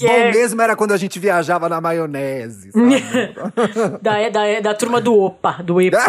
Que 0.00 0.06
Bom 0.06 0.12
é 0.14 0.32
mesmo 0.32 0.62
era 0.62 0.74
quando 0.74 0.92
a 0.92 0.96
gente 0.96 1.18
viajava 1.18 1.68
na 1.68 1.78
maionese, 1.78 2.70
da, 4.00 4.30
da, 4.30 4.60
da 4.60 4.74
turma 4.74 4.98
do 4.98 5.14
OPA, 5.14 5.62
do 5.62 5.78
EPA. 5.78 5.98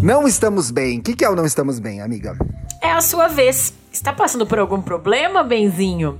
não 0.00 0.28
estamos 0.28 0.70
bem. 0.70 1.00
O 1.00 1.02
que, 1.02 1.16
que 1.16 1.24
é 1.24 1.28
o 1.28 1.34
não 1.34 1.44
estamos 1.44 1.80
bem, 1.80 2.00
amiga? 2.00 2.38
É 2.80 2.92
a 2.92 3.00
sua 3.00 3.26
vez. 3.26 3.74
Está 3.92 4.12
passando 4.12 4.46
por 4.46 4.60
algum 4.60 4.80
problema, 4.80 5.42
Benzinho? 5.42 6.16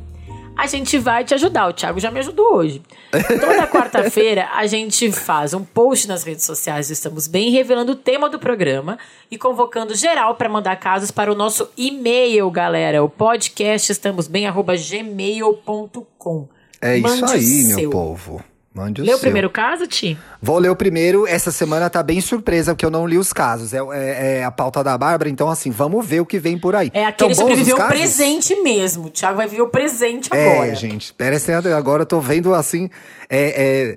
A 0.61 0.66
gente 0.66 0.98
vai 0.98 1.24
te 1.24 1.32
ajudar. 1.32 1.68
O 1.68 1.72
Thiago 1.72 1.98
já 1.98 2.11
me 2.11 2.18
ajudou 2.18 2.56
hoje. 2.56 2.82
Toda 3.11 3.66
quarta-feira 3.66 4.50
a 4.52 4.66
gente 4.66 5.11
faz 5.11 5.54
um 5.54 5.64
post 5.64 6.06
nas 6.06 6.22
redes 6.22 6.44
sociais 6.44 6.88
do 6.88 6.92
Estamos 6.92 7.26
Bem, 7.26 7.50
revelando 7.50 7.92
o 7.92 7.96
tema 7.96 8.28
do 8.28 8.38
programa 8.38 8.98
e 9.30 9.38
convocando 9.38 9.94
geral 9.94 10.34
para 10.34 10.50
mandar 10.50 10.76
casos 10.76 11.11
para 11.11 11.32
o 11.32 11.34
nosso 11.34 11.70
e-mail, 11.78 12.50
galera. 12.50 13.02
O 13.02 13.08
podcast 13.08 13.90
estamosbem@gmail.com. 13.90 16.48
É 16.82 16.98
isso 16.98 17.08
Mande 17.08 17.32
aí, 17.32 17.64
o 17.64 17.76
meu 17.76 17.90
povo. 17.90 18.44
Mande 18.73 19.03
o 19.03 19.05
Lê 19.05 19.11
o 19.11 19.14
seu. 19.14 19.23
primeiro 19.23 19.51
caso, 19.51 19.85
Ti? 19.89 20.16
Vou 20.41 20.57
ler 20.59 20.68
o 20.71 20.77
primeiro. 20.77 21.27
Essa 21.27 21.51
semana 21.51 21.91
tá 21.91 22.03
bem 22.05 22.21
surpresa, 22.21 22.73
porque 22.73 22.87
eu 22.87 22.91
não 22.91 23.05
li 23.05 23.18
os 23.18 23.33
casos. 23.33 23.75
É, 23.75 23.79
é- 23.93 24.39
é 24.39 24.45
a 24.45 24.51
pauta 24.51 24.85
da 24.85 24.97
Bárbara, 24.97 25.29
então 25.29 25.51
assim, 25.51 25.71
vamos 25.73 26.07
ver 26.07 26.21
o 26.21 26.27
que 26.27 26.39
vem 26.39 26.57
por 26.57 26.77
aí. 26.77 26.89
É 26.95 27.05
aquele 27.05 27.35
Tão 27.35 27.45
bons 27.47 27.51
sobreviveu 27.51 27.77
o 27.77 27.89
presente 27.89 28.55
mesmo. 28.62 29.07
O 29.07 29.11
Thiago 29.11 29.37
vai 29.39 29.49
viver 29.49 29.62
o 29.62 29.68
presente 29.68 30.31
É, 30.33 30.53
agora. 30.53 30.75
gente, 30.77 31.12
parece 31.12 31.53
agora 31.53 32.03
eu 32.03 32.07
tô 32.07 32.21
vendo 32.21 32.55
assim, 32.55 32.89
é, 33.29 33.97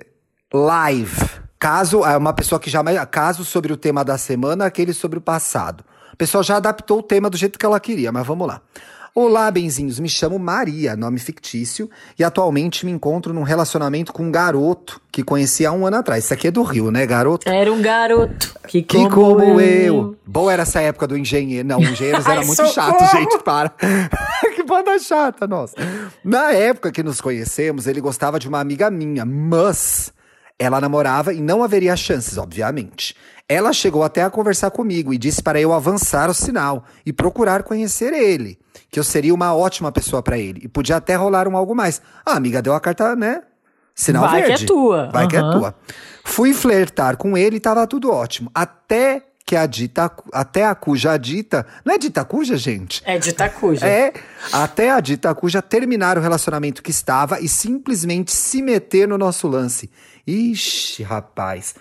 live. 0.52 1.24
Caso, 1.58 2.04
é 2.04 2.16
uma 2.16 2.32
pessoa 2.32 2.58
que 2.60 2.68
jamais. 2.68 2.98
Caso 3.10 3.44
sobre 3.44 3.72
o 3.72 3.76
tema 3.76 4.04
da 4.04 4.18
semana, 4.18 4.66
aquele 4.66 4.92
sobre 4.92 5.18
o 5.18 5.22
passado. 5.22 5.84
A 6.12 6.16
pessoa 6.16 6.42
já 6.42 6.56
adaptou 6.56 6.98
o 6.98 7.02
tema 7.02 7.30
do 7.30 7.36
jeito 7.36 7.58
que 7.58 7.64
ela 7.64 7.78
queria, 7.80 8.10
mas 8.12 8.26
vamos 8.26 8.46
lá. 8.46 8.60
Olá, 9.16 9.48
benzinhos, 9.48 10.00
me 10.00 10.08
chamo 10.08 10.40
Maria, 10.40 10.96
nome 10.96 11.20
fictício, 11.20 11.88
e 12.18 12.24
atualmente 12.24 12.84
me 12.84 12.90
encontro 12.90 13.32
num 13.32 13.44
relacionamento 13.44 14.12
com 14.12 14.24
um 14.24 14.30
garoto 14.32 15.00
que 15.12 15.22
conheci 15.22 15.64
há 15.64 15.70
um 15.70 15.86
ano 15.86 15.98
atrás. 15.98 16.24
Isso 16.24 16.34
aqui 16.34 16.48
é 16.48 16.50
do 16.50 16.64
Rio, 16.64 16.90
né, 16.90 17.06
garoto? 17.06 17.48
Era 17.48 17.72
um 17.72 17.80
garoto 17.80 18.52
que 18.66 18.82
Que 18.82 19.08
como, 19.08 19.36
como 19.36 19.60
eu. 19.60 20.16
Boa 20.26 20.52
era 20.52 20.62
essa 20.62 20.80
época 20.80 21.06
do 21.06 21.16
engenheiro. 21.16 21.68
Não, 21.68 21.78
o 21.78 21.84
engenheiros 21.84 22.26
era 22.26 22.44
muito 22.44 22.66
chato, 22.66 23.04
gente, 23.16 23.38
para. 23.44 23.68
que 24.56 24.64
banda 24.64 24.98
chata, 24.98 25.46
nossa. 25.46 25.76
Na 26.24 26.50
época 26.50 26.90
que 26.90 27.04
nos 27.04 27.20
conhecemos, 27.20 27.86
ele 27.86 28.00
gostava 28.00 28.40
de 28.40 28.48
uma 28.48 28.58
amiga 28.58 28.90
minha, 28.90 29.24
mas 29.24 30.12
ela 30.58 30.80
namorava 30.80 31.32
e 31.32 31.40
não 31.40 31.62
haveria 31.62 31.94
chances, 31.94 32.36
obviamente. 32.36 33.14
Ela 33.48 33.72
chegou 33.72 34.02
até 34.02 34.24
a 34.24 34.30
conversar 34.30 34.72
comigo 34.72 35.14
e 35.14 35.18
disse 35.18 35.40
para 35.40 35.60
eu 35.60 35.72
avançar 35.72 36.28
o 36.28 36.34
sinal 36.34 36.84
e 37.06 37.12
procurar 37.12 37.62
conhecer 37.62 38.12
ele, 38.12 38.58
que 38.90 38.98
eu 38.98 39.04
seria 39.04 39.34
uma 39.34 39.54
ótima 39.54 39.90
pessoa 39.92 40.22
para 40.22 40.38
ele 40.38 40.60
e 40.64 40.68
podia 40.68 40.96
até 40.96 41.14
rolar 41.14 41.48
um 41.48 41.56
algo 41.56 41.74
mais. 41.74 42.00
A 42.24 42.32
amiga 42.32 42.62
deu 42.62 42.74
a 42.74 42.80
carta, 42.80 43.14
né? 43.16 43.42
Sinal 43.94 44.28
Vai 44.28 44.42
que 44.42 44.48
verde. 44.48 44.64
é 44.64 44.66
tua. 44.66 45.10
Vai 45.12 45.28
que 45.28 45.36
é 45.36 45.40
tua. 45.40 45.74
Fui 46.24 46.52
flertar 46.52 47.16
com 47.16 47.36
ele 47.36 47.56
e 47.56 47.60
tava 47.60 47.86
tudo 47.86 48.10
ótimo. 48.10 48.50
Até 48.54 49.22
que 49.46 49.54
a 49.54 49.66
dita, 49.66 50.10
até 50.32 50.64
a 50.64 50.74
cuja 50.74 51.16
dita, 51.16 51.66
não 51.84 51.94
é 51.94 51.98
dita 51.98 52.24
cuja, 52.24 52.56
gente? 52.56 53.02
É 53.04 53.18
de 53.18 53.28
Itacuja. 53.28 53.86
É, 53.86 54.12
até 54.52 54.90
a 54.90 55.00
dita 55.00 55.34
cuja 55.34 55.60
terminar 55.60 56.16
o 56.16 56.20
relacionamento 56.20 56.82
que 56.82 56.90
estava 56.90 57.40
e 57.40 57.48
simplesmente 57.48 58.32
se 58.32 58.62
meter 58.62 59.06
no 59.06 59.18
nosso 59.18 59.46
lance. 59.46 59.90
Ixi, 60.26 61.02
rapaz. 61.02 61.74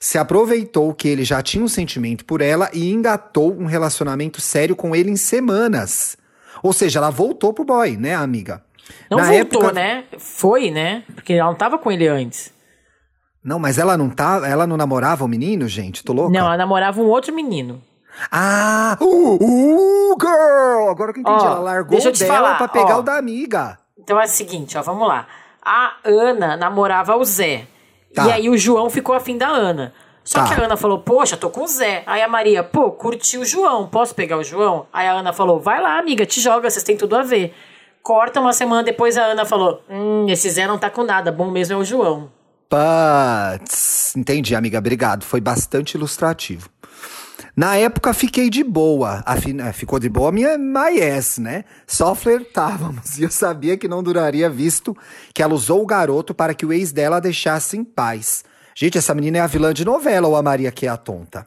Se 0.00 0.18
aproveitou 0.18 0.92
que 0.92 1.08
ele 1.08 1.24
já 1.24 1.40
tinha 1.40 1.64
um 1.64 1.68
sentimento 1.68 2.24
por 2.24 2.40
ela 2.40 2.68
e 2.72 2.92
engatou 2.92 3.56
um 3.56 3.64
relacionamento 3.64 4.40
sério 4.40 4.74
com 4.74 4.94
ele 4.94 5.10
em 5.10 5.16
semanas. 5.16 6.18
Ou 6.64 6.72
seja, 6.72 6.98
ela 6.98 7.10
voltou 7.10 7.52
pro 7.52 7.62
boy, 7.62 7.94
né, 7.98 8.14
amiga? 8.14 8.64
Não 9.10 9.18
Na 9.18 9.24
voltou, 9.24 9.60
época- 9.64 9.72
né? 9.74 10.04
Foi, 10.18 10.70
né? 10.70 11.02
Porque 11.14 11.34
ela 11.34 11.50
não 11.50 11.54
tava 11.56 11.76
com 11.76 11.92
ele 11.92 12.08
antes. 12.08 12.52
Não, 13.44 13.58
mas 13.58 13.76
ela 13.76 13.98
não 13.98 14.08
tá, 14.08 14.40
ela 14.48 14.66
não 14.66 14.74
namorava 14.74 15.26
o 15.26 15.28
menino, 15.28 15.68
gente? 15.68 16.02
Tô 16.02 16.14
louca? 16.14 16.32
Não, 16.32 16.46
ela 16.46 16.56
namorava 16.56 17.02
um 17.02 17.06
outro 17.06 17.34
menino. 17.34 17.82
Ah, 18.32 18.96
uh, 18.98 19.04
uh, 19.34 20.16
girl! 20.18 20.88
Agora 20.88 21.12
que 21.12 21.18
eu 21.18 21.22
entendi, 21.22 21.44
Ó, 21.44 21.46
ela 21.46 21.58
largou 21.58 21.90
deixa 21.90 22.08
o 22.08 22.10
eu 22.10 22.14
te 22.14 22.20
dela 22.24 22.34
falar, 22.34 22.56
pra 22.56 22.68
pegar 22.68 22.96
ó. 22.96 23.00
o 23.00 23.02
da 23.02 23.18
amiga. 23.18 23.78
Então 23.98 24.18
é 24.18 24.24
o 24.24 24.28
seguinte, 24.28 24.78
ó, 24.78 24.82
vamos 24.82 25.06
lá. 25.06 25.26
A 25.62 25.96
Ana 26.02 26.56
namorava 26.56 27.14
o 27.16 27.24
Zé. 27.26 27.66
Tá. 28.14 28.26
E 28.28 28.32
aí 28.32 28.48
o 28.48 28.56
João 28.56 28.88
ficou 28.88 29.14
afim 29.14 29.36
da 29.36 29.48
Ana. 29.48 29.92
Só 30.24 30.38
Tá. 30.42 30.54
que 30.54 30.60
a 30.60 30.64
Ana 30.64 30.76
falou, 30.76 31.00
poxa, 31.00 31.36
tô 31.36 31.50
com 31.50 31.64
o 31.64 31.68
Zé. 31.68 32.02
Aí 32.06 32.22
a 32.22 32.28
Maria, 32.28 32.62
pô, 32.64 32.90
curti 32.90 33.36
o 33.36 33.44
João, 33.44 33.86
posso 33.86 34.14
pegar 34.14 34.38
o 34.38 34.42
João? 34.44 34.86
Aí 34.92 35.06
a 35.06 35.12
Ana 35.12 35.32
falou, 35.34 35.60
vai 35.60 35.80
lá, 35.82 35.98
amiga, 35.98 36.24
te 36.24 36.40
joga, 36.40 36.70
vocês 36.70 36.82
têm 36.82 36.96
tudo 36.96 37.14
a 37.14 37.22
ver. 37.22 37.54
Corta 38.02 38.40
uma 38.40 38.52
semana 38.52 38.82
depois, 38.82 39.16
a 39.18 39.22
Ana 39.24 39.44
falou, 39.44 39.82
hum, 39.88 40.26
esse 40.28 40.48
Zé 40.50 40.66
não 40.66 40.78
tá 40.78 40.88
com 40.90 41.04
nada, 41.04 41.30
bom 41.30 41.50
mesmo 41.50 41.74
é 41.74 41.76
o 41.76 41.84
João. 41.84 42.30
Putz, 42.68 44.14
entendi, 44.16 44.54
amiga, 44.54 44.78
obrigado. 44.78 45.24
Foi 45.24 45.40
bastante 45.40 45.94
ilustrativo. 45.96 46.68
Na 47.56 47.76
época 47.76 48.12
fiquei 48.12 48.50
de 48.50 48.64
boa. 48.64 49.22
Eh, 49.26 49.72
Ficou 49.72 49.98
de 50.00 50.08
boa 50.08 50.32
minha 50.32 50.58
my 50.58 50.98
yes, 50.98 51.38
né? 51.38 51.64
Só 51.86 52.14
flertávamos. 52.14 53.16
E 53.18 53.22
eu 53.22 53.30
sabia 53.30 53.76
que 53.76 53.86
não 53.86 54.02
duraria, 54.02 54.50
visto 54.50 54.96
que 55.32 55.42
ela 55.42 55.54
usou 55.54 55.82
o 55.82 55.86
garoto 55.86 56.34
para 56.34 56.52
que 56.54 56.66
o 56.66 56.72
ex 56.72 56.90
dela 56.92 57.16
a 57.18 57.20
deixasse 57.20 57.76
em 57.76 57.84
paz. 57.84 58.44
Gente, 58.76 58.98
essa 58.98 59.14
menina 59.14 59.38
é 59.38 59.40
a 59.40 59.46
vilã 59.46 59.72
de 59.72 59.84
novela 59.84 60.26
ou 60.28 60.36
a 60.36 60.42
Maria 60.42 60.70
que 60.72 60.86
é 60.86 60.88
a 60.90 60.96
tonta? 60.96 61.46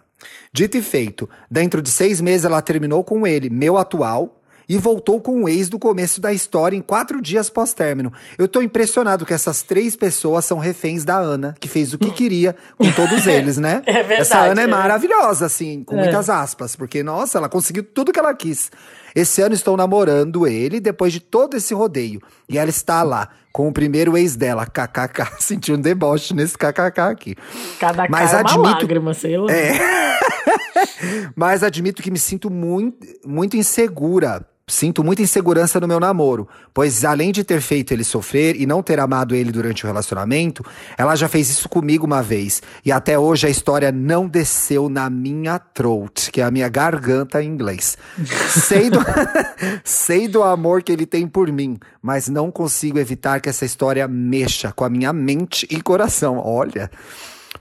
Dito 0.51 0.77
e 0.77 0.81
feito, 0.81 1.29
dentro 1.49 1.81
de 1.81 1.89
seis 1.91 2.19
meses 2.21 2.45
ela 2.45 2.61
terminou 2.61 3.03
com 3.03 3.27
ele, 3.27 3.49
meu 3.49 3.77
atual, 3.77 4.33
e 4.69 4.77
voltou 4.77 5.21
com 5.21 5.43
o 5.43 5.47
ex 5.49 5.69
do 5.69 5.79
começo 5.79 6.19
da 6.19 6.33
história 6.33 6.75
em 6.75 6.81
quatro 6.81 7.21
dias 7.21 7.49
pós-término. 7.49 8.11
Eu 8.37 8.49
tô 8.49 8.61
impressionado 8.61 9.25
que 9.25 9.33
essas 9.33 9.61
três 9.63 9.95
pessoas 9.95 10.43
são 10.43 10.57
reféns 10.57 11.05
da 11.05 11.17
Ana, 11.17 11.55
que 11.59 11.69
fez 11.69 11.93
o 11.93 11.97
que 11.97 12.11
queria 12.11 12.53
com 12.77 12.91
todos 12.91 13.25
eles, 13.27 13.57
né? 13.57 13.81
É 13.85 13.93
verdade, 14.03 14.21
Essa 14.21 14.39
Ana 14.39 14.61
é 14.61 14.63
é. 14.65 14.67
maravilhosa, 14.67 15.45
assim, 15.45 15.83
com 15.85 15.95
É. 15.97 16.03
muitas 16.03 16.29
aspas, 16.29 16.75
porque, 16.75 17.01
nossa, 17.01 17.37
ela 17.37 17.47
conseguiu 17.47 17.81
tudo 17.83 18.11
que 18.11 18.19
ela 18.19 18.33
quis. 18.33 18.69
Esse 19.17 19.41
ano 19.41 19.55
estou 19.55 19.75
namorando 19.75 20.45
ele 20.45 20.79
depois 20.79 21.11
de 21.11 21.19
todo 21.19 21.57
esse 21.57 21.73
rodeio. 21.73 22.21
E 22.47 22.55
ela 22.55 22.69
está 22.69 23.01
lá, 23.01 23.29
com 23.51 23.67
o 23.67 23.73
primeiro 23.73 24.15
ex 24.15 24.35
dela, 24.35 24.63
kkk. 24.67 25.25
Senti 25.41 25.71
um 25.73 25.81
deboche 25.81 26.35
nesse 26.35 26.55
kkk 26.55 26.99
aqui. 27.01 27.35
Cada 27.79 28.07
Mas 28.07 28.29
cara 28.29 28.41
é 28.41 28.43
uma 28.43 28.69
admito- 28.69 28.81
lágrima, 28.83 29.13
sei 29.15 29.35
lá. 29.35 29.47
Mas 31.35 31.63
admito 31.63 32.03
que 32.03 32.11
me 32.11 32.19
sinto 32.19 32.51
muito, 32.51 33.07
muito 33.25 33.57
insegura. 33.57 34.45
Sinto 34.69 35.01
muita 35.01 35.21
insegurança 35.21 35.79
no 35.79 35.87
meu 35.87 35.97
namoro, 35.97 36.45
pois 36.73 37.05
além 37.05 37.31
de 37.31 37.41
ter 37.41 37.61
feito 37.61 37.93
ele 37.93 38.03
sofrer 38.03 38.59
e 38.59 38.65
não 38.65 38.83
ter 38.83 38.99
amado 38.99 39.33
ele 39.33 39.49
durante 39.49 39.85
o 39.85 39.87
relacionamento, 39.87 40.61
ela 40.97 41.15
já 41.15 41.29
fez 41.29 41.49
isso 41.49 41.69
comigo 41.69 42.05
uma 42.05 42.21
vez. 42.21 42.61
E 42.83 42.91
até 42.91 43.17
hoje 43.17 43.47
a 43.47 43.49
história 43.49 43.93
não 43.93 44.27
desceu 44.27 44.89
na 44.89 45.09
minha 45.09 45.57
throat, 45.57 46.29
que 46.31 46.41
é 46.41 46.43
a 46.43 46.51
minha 46.51 46.67
garganta 46.67 47.41
em 47.41 47.47
inglês. 47.47 47.97
sei, 48.67 48.89
do, 48.89 48.99
sei 49.85 50.27
do 50.27 50.43
amor 50.43 50.83
que 50.83 50.91
ele 50.91 51.05
tem 51.05 51.25
por 51.25 51.49
mim, 51.49 51.79
mas 52.01 52.27
não 52.27 52.51
consigo 52.51 52.99
evitar 52.99 53.39
que 53.39 53.47
essa 53.47 53.63
história 53.63 54.05
mexa 54.05 54.73
com 54.73 54.83
a 54.83 54.89
minha 54.89 55.13
mente 55.13 55.65
e 55.71 55.81
coração. 55.81 56.41
Olha. 56.43 56.91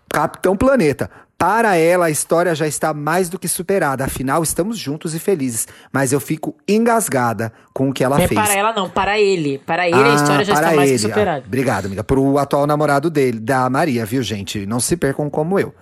Capitão 0.09 0.57
Planeta. 0.57 1.11
Para 1.39 1.77
ela, 1.77 2.07
a 2.07 2.11
história 2.11 2.55
já 2.55 2.67
está 2.67 2.95
mais 2.95 3.29
do 3.29 3.39
que 3.39 3.47
superada. 3.47 4.05
Afinal, 4.05 4.43
estamos 4.43 4.79
juntos 4.79 5.15
e 5.15 5.19
felizes. 5.19 5.69
Mas 5.93 6.11
eu 6.11 6.19
fico 6.19 6.57
engasgada 6.67 7.53
com 7.75 7.91
o 7.91 7.93
que 7.93 8.03
ela 8.03 8.17
Não 8.17 8.25
é 8.25 8.29
fez. 8.29 8.41
para 8.41 8.55
ela, 8.55 8.73
não, 8.73 8.89
para 8.89 9.21
ele. 9.21 9.59
Para 9.59 9.87
ele, 9.87 9.97
a 10.03 10.15
história 10.15 10.45
já 10.47 10.55
Ah, 10.55 10.57
para 10.57 10.65
está 10.69 10.77
mais 10.77 10.89
que 10.89 10.95
ele. 10.95 10.99
superada. 11.03 11.43
Ah, 11.45 11.47
obrigado, 11.47 11.87
amiga. 11.87 12.03
Pro 12.03 12.39
atual 12.39 12.67
namorado 12.67 13.11
dele, 13.11 13.39
da 13.39 13.69
Maria, 13.69 14.07
viu, 14.07 14.23
gente? 14.23 14.65
Não 14.65 14.81
se 14.81 14.97
percam 14.97 15.29
como 15.29 15.59
eu. 15.61 15.75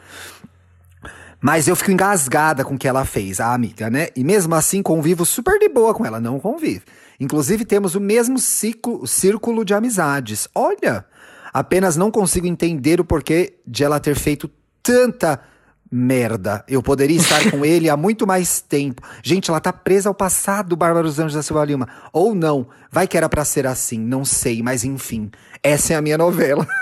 Mas 1.41 1.69
eu 1.69 1.77
fico 1.77 1.93
engasgada 1.93 2.65
com 2.65 2.75
o 2.75 2.79
que 2.79 2.89
ela 2.89 3.05
fez, 3.05 3.39
a 3.39 3.53
amiga, 3.55 3.89
né? 3.91 4.09
E 4.17 4.25
mesmo 4.25 4.55
assim 4.57 4.83
convivo 4.83 5.25
super 5.25 5.59
de 5.59 5.69
boa 5.69 5.95
com 5.95 6.05
ela, 6.05 6.19
não 6.19 6.41
convive. 6.41 6.83
Inclusive 7.21 7.65
temos 7.65 7.95
o 7.95 8.01
mesmo 8.01 8.39
ciclo, 8.41 9.07
círculo 9.07 9.65
de 9.65 9.73
amizades. 9.75 10.49
Olha, 10.55 11.05
apenas 11.53 11.97
não 11.97 12.11
consigo 12.11 12.47
entender 12.47 12.99
o 13.01 13.05
porquê 13.05 13.55
de 13.67 13.85
ela 13.85 14.01
ter 14.01 14.17
feito 14.17 14.51
tanta 14.85 15.41
merda. 15.91 16.65
Eu 16.69 16.83
poderia 16.83 17.17
estar 17.17 17.51
com 17.51 17.65
ele 17.67 17.89
há 17.89 17.97
muito 17.97 18.27
mais 18.27 18.61
tempo. 18.61 19.03
Gente, 19.23 19.51
ela 19.51 19.61
tá 19.61 19.73
presa 19.73 20.09
ao 20.09 20.15
passado, 20.15 20.77
Bárbara 20.77 21.07
dos 21.07 21.19
Anjos 21.19 21.35
da 21.35 21.43
Silva 21.43 21.65
Lima. 21.65 21.89
Ou 22.13 22.35
não, 22.35 22.69
vai 22.91 23.09
que 23.09 23.17
era 23.17 23.29
pra 23.29 23.45
ser 23.45 23.67
assim, 23.67 23.99
não 23.99 24.25
sei, 24.25 24.63
mas 24.63 24.85
enfim. 24.85 25.31
Essa 25.63 25.95
é 25.95 25.97
a 25.97 26.03
minha 26.03 26.19
novela. 26.19 26.67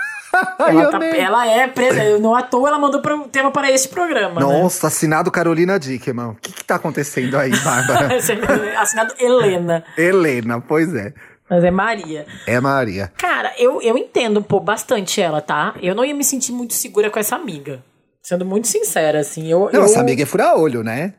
Ela, 0.57 0.89
tá- 0.89 1.05
ela 1.05 1.45
é 1.47 1.67
presa. 1.67 2.17
Não 2.17 2.33
à 2.35 2.41
toa 2.41 2.67
ela 2.67 2.79
mandou 2.79 2.99
pro, 3.03 3.27
tema 3.27 3.51
para 3.51 3.69
este 3.69 3.87
programa. 3.89 4.41
né? 4.41 4.47
Nossa, 4.47 4.87
assinado 4.87 5.29
Carolina 5.29 5.77
Dickman. 5.79 6.29
O 6.29 6.35
que 6.35 6.51
que 6.51 6.63
tá 6.65 6.73
acontecendo 6.73 7.37
aí, 7.37 7.51
Bárbara? 7.59 8.17
Assinado 8.81 9.13
Helena. 9.19 9.83
Helena, 9.95 10.59
pois 10.59 10.91
é. 10.95 11.13
Mas 11.47 11.63
é 11.63 11.69
Maria. 11.69 12.25
É 12.47 12.59
Maria. 12.59 13.11
Cara, 13.15 13.53
eu, 13.59 13.79
eu 13.83 13.95
entendo 13.95 14.41
pô, 14.41 14.59
bastante 14.59 15.21
ela, 15.21 15.39
tá? 15.39 15.75
Eu 15.79 15.93
não 15.93 16.03
ia 16.03 16.15
me 16.15 16.23
sentir 16.23 16.51
muito 16.51 16.73
segura 16.73 17.11
com 17.11 17.19
essa 17.19 17.35
amiga. 17.35 17.83
Sendo 18.23 18.45
muito 18.45 18.67
sincera, 18.67 19.19
assim. 19.19 19.47
Eu, 19.51 19.69
Não, 19.71 19.81
eu, 19.81 19.83
essa 19.83 19.99
amiga 19.99 20.23
é 20.23 20.25
fura-olho, 20.25 20.81
né? 20.81 21.13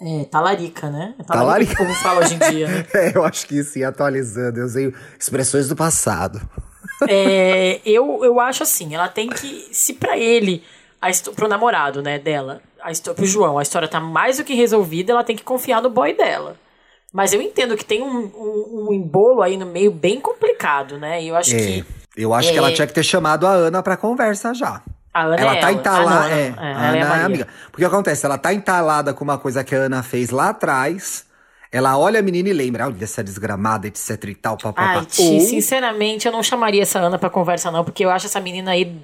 É, 0.00 0.24
talarica, 0.26 0.88
né? 0.90 1.14
É 1.18 1.22
Talarica. 1.24 1.74
que 1.74 1.82
o 1.82 1.86
povo 1.86 1.98
fala 2.00 2.20
hoje 2.20 2.34
em 2.34 2.50
dia, 2.50 2.68
né? 2.68 2.86
É, 2.94 3.16
eu 3.16 3.24
acho 3.24 3.46
que 3.46 3.64
sim, 3.64 3.82
atualizando. 3.82 4.60
Eu 4.60 4.66
usei 4.66 4.94
expressões 5.18 5.66
do 5.68 5.74
passado. 5.74 6.40
É, 7.08 7.80
eu, 7.84 8.24
eu 8.24 8.38
acho 8.38 8.62
assim, 8.62 8.94
ela 8.94 9.08
tem 9.08 9.28
que. 9.28 9.68
Se 9.72 9.94
pra 9.94 10.16
ele, 10.16 10.62
a 11.00 11.08
pro 11.34 11.48
namorado, 11.48 12.02
né, 12.02 12.18
dela, 12.18 12.60
a 12.80 12.92
pro 13.14 13.26
João, 13.26 13.58
a 13.58 13.62
história 13.62 13.88
tá 13.88 13.98
mais 13.98 14.36
do 14.36 14.44
que 14.44 14.54
resolvida, 14.54 15.12
ela 15.12 15.24
tem 15.24 15.34
que 15.36 15.42
confiar 15.42 15.82
no 15.82 15.90
boy 15.90 16.14
dela. 16.16 16.56
Mas 17.12 17.32
eu 17.32 17.40
entendo 17.40 17.76
que 17.76 17.84
tem 17.84 18.02
um, 18.02 18.26
um, 18.26 18.86
um 18.90 18.92
embolo 18.92 19.40
aí 19.42 19.56
no 19.56 19.64
meio 19.66 19.90
bem 19.90 20.20
complicado, 20.20 20.98
né? 20.98 21.22
E 21.22 21.28
eu 21.28 21.36
acho 21.36 21.56
É, 21.56 21.58
que. 21.58 21.84
eu 22.16 22.34
acho 22.34 22.50
que 22.50 22.54
É. 22.54 22.58
ela 22.58 22.72
tinha 22.72 22.86
que 22.86 22.92
ter 22.92 23.02
chamado 23.02 23.46
a 23.46 23.50
Ana 23.52 23.82
pra 23.82 23.96
conversa 23.96 24.52
já. 24.54 24.82
A 25.12 25.22
Ana 25.24 25.36
ela 25.36 25.56
é 25.56 25.60
tá 25.60 25.68
ela. 25.70 25.72
entalada. 25.78 26.10
Ah, 26.10 26.12
não, 26.12 26.28
não. 26.28 26.36
é, 26.36 26.46
É, 26.48 26.52
a 26.74 26.86
ela 26.86 26.96
é 26.96 27.02
a 27.02 27.04
Ana 27.12 27.22
é 27.22 27.24
amiga. 27.24 27.48
Porque 27.70 27.84
acontece, 27.84 28.24
ela 28.26 28.38
tá 28.38 28.52
entalada 28.52 29.12
com 29.14 29.24
uma 29.24 29.38
coisa 29.38 29.64
que 29.64 29.74
a 29.74 29.78
Ana 29.78 30.02
fez 30.02 30.30
lá 30.30 30.50
atrás. 30.50 31.26
Ela 31.70 31.98
olha 31.98 32.20
a 32.20 32.22
menina 32.22 32.48
e 32.48 32.52
lembra, 32.52 32.86
olha 32.86 32.96
essa 33.04 33.22
desgramada, 33.22 33.86
etc 33.86 34.24
e 34.24 34.34
tal, 34.34 34.56
papapá. 34.56 35.00
Ai, 35.00 35.04
Ti, 35.06 35.22
Ou- 35.22 35.40
sinceramente, 35.40 36.26
eu 36.26 36.32
não 36.32 36.42
chamaria 36.42 36.82
essa 36.82 36.98
Ana 36.98 37.18
pra 37.18 37.28
conversa, 37.28 37.70
não, 37.70 37.84
porque 37.84 38.04
eu 38.04 38.10
acho 38.10 38.26
essa 38.26 38.40
menina 38.40 38.70
aí 38.70 38.96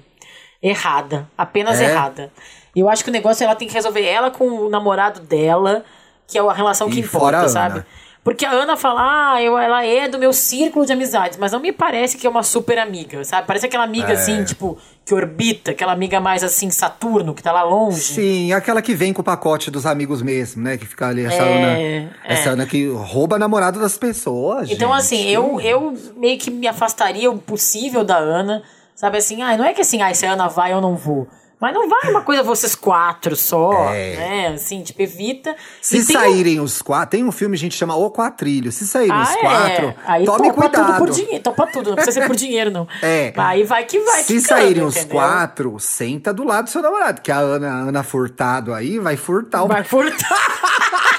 errada. 0.61 1.27
Apenas 1.37 1.79
É? 1.79 1.91
errada. 1.91 2.31
Eu 2.75 2.89
acho 2.89 3.03
que 3.03 3.09
o 3.09 3.13
negócio 3.13 3.43
ela 3.43 3.55
tem 3.55 3.67
que 3.67 3.73
resolver 3.73 4.03
ela 4.03 4.31
com 4.31 4.47
o 4.47 4.69
namorado 4.69 5.19
dela, 5.21 5.83
que 6.27 6.37
é 6.37 6.41
a 6.41 6.51
relação 6.53 6.89
que 6.89 6.97
E 6.97 7.01
importa, 7.01 7.47
sabe? 7.47 7.75
Ana. 7.75 7.87
Porque 8.23 8.43
a 8.43 8.49
Ana 8.51 8.75
fala, 8.75 9.33
ah, 9.35 9.41
eu, 9.41 9.55
ela 9.57 9.85
é 9.85 10.07
do 10.07 10.17
meu 10.17 10.33
círculo 10.33 10.85
de 10.85 10.91
amizades, 10.91 11.37
mas 11.37 11.51
não 11.51 11.59
me 11.59 11.71
parece 11.71 12.17
que 12.17 12.25
é 12.25 12.29
uma 12.29 12.41
super 12.41 12.79
amiga, 12.79 13.23
sabe? 13.23 13.45
Parece 13.45 13.67
aquela 13.67 13.83
amiga 13.83 14.09
É. 14.09 14.13
assim, 14.15 14.43
tipo, 14.43 14.79
que 15.05 15.13
orbita, 15.13 15.69
aquela 15.69 15.93
amiga 15.93 16.19
mais 16.19 16.43
assim, 16.43 16.71
Saturno, 16.71 17.35
que 17.35 17.43
tá 17.43 17.51
lá 17.51 17.61
longe. 17.61 18.01
Sim, 18.01 18.51
aquela 18.51 18.81
que 18.81 18.95
vem 18.95 19.13
com 19.13 19.21
o 19.21 19.23
pacote 19.23 19.69
dos 19.69 19.85
amigos 19.85 20.23
mesmo, 20.23 20.63
né? 20.63 20.77
Que 20.77 20.85
fica 20.87 21.07
ali, 21.07 21.23
essa 21.23 21.35
É, 21.35 21.57
Ana. 21.57 21.79
é. 21.79 22.09
Essa 22.23 22.49
Ana 22.49 22.65
que 22.65 22.87
rouba 22.89 23.37
namorado 23.37 23.79
das 23.79 23.99
pessoas. 23.99 24.69
Então, 24.71 24.89
gente. 24.89 24.99
assim, 24.99 25.29
eu, 25.29 25.61
eu 25.61 25.95
meio 26.17 26.39
que 26.39 26.49
me 26.49 26.67
afastaria 26.67 27.29
o 27.29 27.37
possível 27.37 28.03
da 28.03 28.17
Ana. 28.17 28.63
Sabe 28.95 29.19
assim, 29.19 29.43
ah, 29.43 29.55
não 29.55 29.65
é 29.65 29.73
que 29.73 29.81
assim, 29.81 30.01
ah, 30.01 30.11
se 30.11 30.25
a 30.25 30.31
Ana 30.33 30.47
vai, 30.47 30.73
eu 30.73 30.81
não 30.81 30.95
vou. 30.95 31.27
Mas 31.65 31.73
não 31.73 31.89
vai 31.89 32.11
uma 32.11 32.21
coisa 32.21 32.43
vocês 32.43 32.75
quatro 32.75 33.35
só, 33.35 33.89
É. 33.91 34.15
né? 34.15 34.47
Assim, 34.49 34.83
tipo, 34.83 35.01
evita. 35.01 35.55
Se 35.81 36.05
tem 36.05 36.15
um- 36.15 36.19
saírem 36.19 36.59
os 36.59 36.79
quatro. 36.79 37.09
Tem 37.09 37.23
um 37.23 37.31
filme, 37.31 37.55
a 37.55 37.57
gente 37.57 37.75
chama 37.75 37.95
O 37.95 38.11
Quatrilho. 38.11 38.71
Se 38.71 38.85
saírem 38.85 39.11
Ah, 39.17 39.23
os 39.23 39.29
é. 39.31 39.37
quatro, 39.39 39.95
Aí 40.05 40.25
tome 40.25 40.49
topa 40.49 40.53
tudo 40.69 40.75
cuidado. 40.75 40.97
por 40.99 41.09
dinheiro. 41.09 41.43
Topa 41.43 41.65
tudo, 41.67 41.89
não 41.89 41.95
precisa 41.95 42.21
ser 42.21 42.27
por 42.27 42.35
dinheiro, 42.35 42.69
não. 42.69 42.87
É. 43.01 43.33
Aí 43.35 43.63
vai 43.63 43.83
que 43.85 43.99
vai. 43.99 44.21
Se 44.21 44.39
saírem 44.41 44.83
os 44.83 44.95
entendeu? 44.95 45.15
quatro, 45.17 45.79
senta 45.79 46.31
do 46.31 46.43
lado 46.43 46.65
do 46.65 46.69
seu 46.69 46.83
namorado. 46.83 47.19
Que 47.21 47.31
a 47.31 47.37
Ana, 47.39 47.67
a 47.67 47.79
Ana 47.89 48.03
Furtado 48.03 48.71
aí 48.75 48.99
vai 48.99 49.17
furtar 49.17 49.63
o. 49.63 49.67
Vai 49.67 49.81
furtar. 49.83 50.37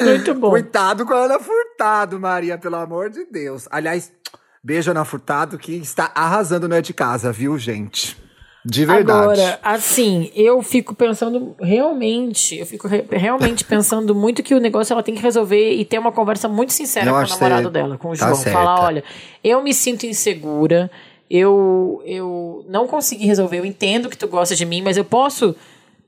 Muito 0.00 0.34
bom. 0.34 0.50
Cuidado 0.50 1.06
com 1.06 1.14
a 1.14 1.24
Ana 1.24 1.38
Furtado, 1.38 2.18
Maria, 2.18 2.58
pelo 2.58 2.76
amor 2.76 3.10
de 3.10 3.24
Deus. 3.24 3.68
Aliás, 3.70 4.12
beijo, 4.64 4.90
Ana 4.90 5.04
Furtado, 5.04 5.58
que 5.58 5.74
está 5.76 6.10
arrasando 6.14 6.66
no 6.68 6.74
É 6.74 6.80
de 6.80 6.92
Casa, 6.94 7.30
viu, 7.30 7.56
gente? 7.58 8.16
De 8.66 8.86
verdade. 8.86 9.42
Agora, 9.42 9.60
assim, 9.62 10.32
eu 10.34 10.62
fico 10.62 10.94
pensando 10.94 11.54
realmente, 11.60 12.56
eu 12.56 12.64
fico 12.64 12.88
re- 12.88 13.04
realmente 13.10 13.62
pensando 13.66 14.14
muito 14.14 14.42
que 14.42 14.54
o 14.54 14.58
negócio 14.58 14.94
ela 14.94 15.02
tem 15.02 15.14
que 15.14 15.20
resolver 15.20 15.74
e 15.74 15.84
ter 15.84 15.98
uma 15.98 16.10
conversa 16.10 16.48
muito 16.48 16.72
sincera 16.72 17.10
com 17.10 17.18
o 17.18 17.28
namorado 17.28 17.68
dela, 17.70 17.98
com 17.98 18.08
o 18.12 18.16
tá 18.16 18.28
João. 18.28 18.34
certa. 18.36 18.58
Falar, 18.58 18.80
olha, 18.80 19.04
eu 19.44 19.62
me 19.62 19.74
sinto 19.74 20.06
insegura, 20.06 20.90
eu, 21.28 22.02
eu 22.06 22.64
não 22.66 22.86
consegui 22.86 23.26
resolver, 23.26 23.58
eu 23.58 23.66
entendo 23.66 24.08
que 24.08 24.16
tu 24.16 24.26
gosta 24.28 24.56
de 24.56 24.64
mim, 24.64 24.80
mas 24.80 24.96
eu 24.96 25.04
posso 25.04 25.54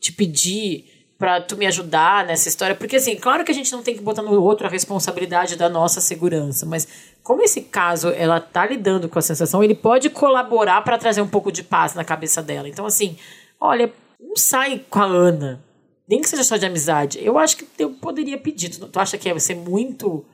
te 0.00 0.10
pedir 0.12 0.86
pra 1.18 1.40
tu 1.40 1.56
me 1.58 1.66
ajudar 1.66 2.24
nessa 2.26 2.48
história, 2.48 2.74
porque 2.74 2.96
assim, 2.96 3.16
claro 3.16 3.42
que 3.44 3.50
a 3.50 3.54
gente 3.54 3.72
não 3.72 3.82
tem 3.82 3.94
que 3.94 4.02
botar 4.02 4.22
no 4.22 4.40
outro 4.42 4.66
a 4.66 4.70
responsabilidade 4.70 5.56
da 5.56 5.68
nossa 5.68 6.00
segurança, 6.00 6.64
mas 6.66 6.86
como 7.26 7.42
esse 7.42 7.62
caso 7.62 8.10
ela 8.10 8.38
tá 8.38 8.64
lidando 8.64 9.08
com 9.08 9.18
a 9.18 9.22
sensação, 9.22 9.60
ele 9.60 9.74
pode 9.74 10.08
colaborar 10.08 10.80
pra 10.82 10.96
trazer 10.96 11.20
um 11.20 11.26
pouco 11.26 11.50
de 11.50 11.64
paz 11.64 11.92
na 11.92 12.04
cabeça 12.04 12.40
dela. 12.40 12.68
Então 12.68 12.86
assim, 12.86 13.18
olha, 13.60 13.92
não 14.20 14.36
sai 14.36 14.84
com 14.88 15.00
a 15.00 15.06
Ana, 15.06 15.60
nem 16.08 16.20
que 16.20 16.28
seja 16.28 16.44
só 16.44 16.56
de 16.56 16.64
amizade. 16.64 17.18
Eu 17.20 17.36
acho 17.36 17.56
que 17.56 17.66
eu 17.80 17.90
poderia 17.94 18.38
pedir. 18.38 18.68
Tu, 18.68 18.86
tu 18.86 19.00
acha 19.00 19.18
que 19.18 19.28
ia 19.28 19.40
ser 19.40 19.56
muito 19.56 20.24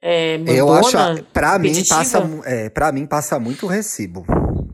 é, 0.00 0.36
Eu 0.46 0.68
mandona, 0.68 1.14
acho, 1.14 1.24
pra 1.32 1.58
mim, 1.58 1.84
passa, 1.84 2.22
é, 2.44 2.70
pra 2.70 2.92
mim 2.92 3.06
passa 3.06 3.40
muito 3.40 3.66
recibo. 3.66 4.24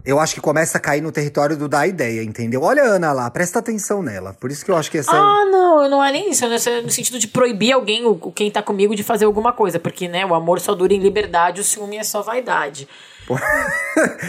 Eu 0.07 0.21
acho 0.21 0.35
que 0.35 0.41
começa 0.41 0.79
a 0.79 0.81
cair 0.81 1.01
no 1.01 1.11
território 1.11 1.57
do 1.57 1.69
dar 1.69 1.87
ideia, 1.87 2.23
entendeu? 2.23 2.63
Olha 2.63 2.83
a 2.85 2.87
Ana 2.87 3.13
lá, 3.13 3.29
presta 3.31 3.59
atenção 3.59 4.03
nela. 4.03 4.33
Por 4.35 4.51
isso 4.53 4.65
que 4.65 4.71
eu 4.71 4.77
acho 4.77 4.91
que 4.91 4.99
essa. 4.99 5.11
Ah, 5.11 5.45
não, 5.51 5.91
não 5.91 6.05
é 6.05 6.13
nem 6.13 6.31
isso. 6.31 6.49
né? 6.49 6.57
No 6.83 6.91
sentido 6.91 7.19
de 7.19 7.27
proibir 7.27 7.73
alguém, 7.73 8.03
quem 8.35 8.51
tá 8.51 8.63
comigo, 8.63 8.95
de 8.95 9.03
fazer 9.03 9.25
alguma 9.25 9.53
coisa. 9.53 9.81
Porque, 9.81 10.07
né, 10.07 10.25
o 10.25 10.33
amor 10.35 10.61
só 10.61 10.75
dura 10.75 10.95
em 10.95 11.01
liberdade, 11.01 11.61
o 11.61 11.65
ciúme 11.65 11.97
é 11.97 12.05
só 12.05 12.23
vaidade. 12.23 12.89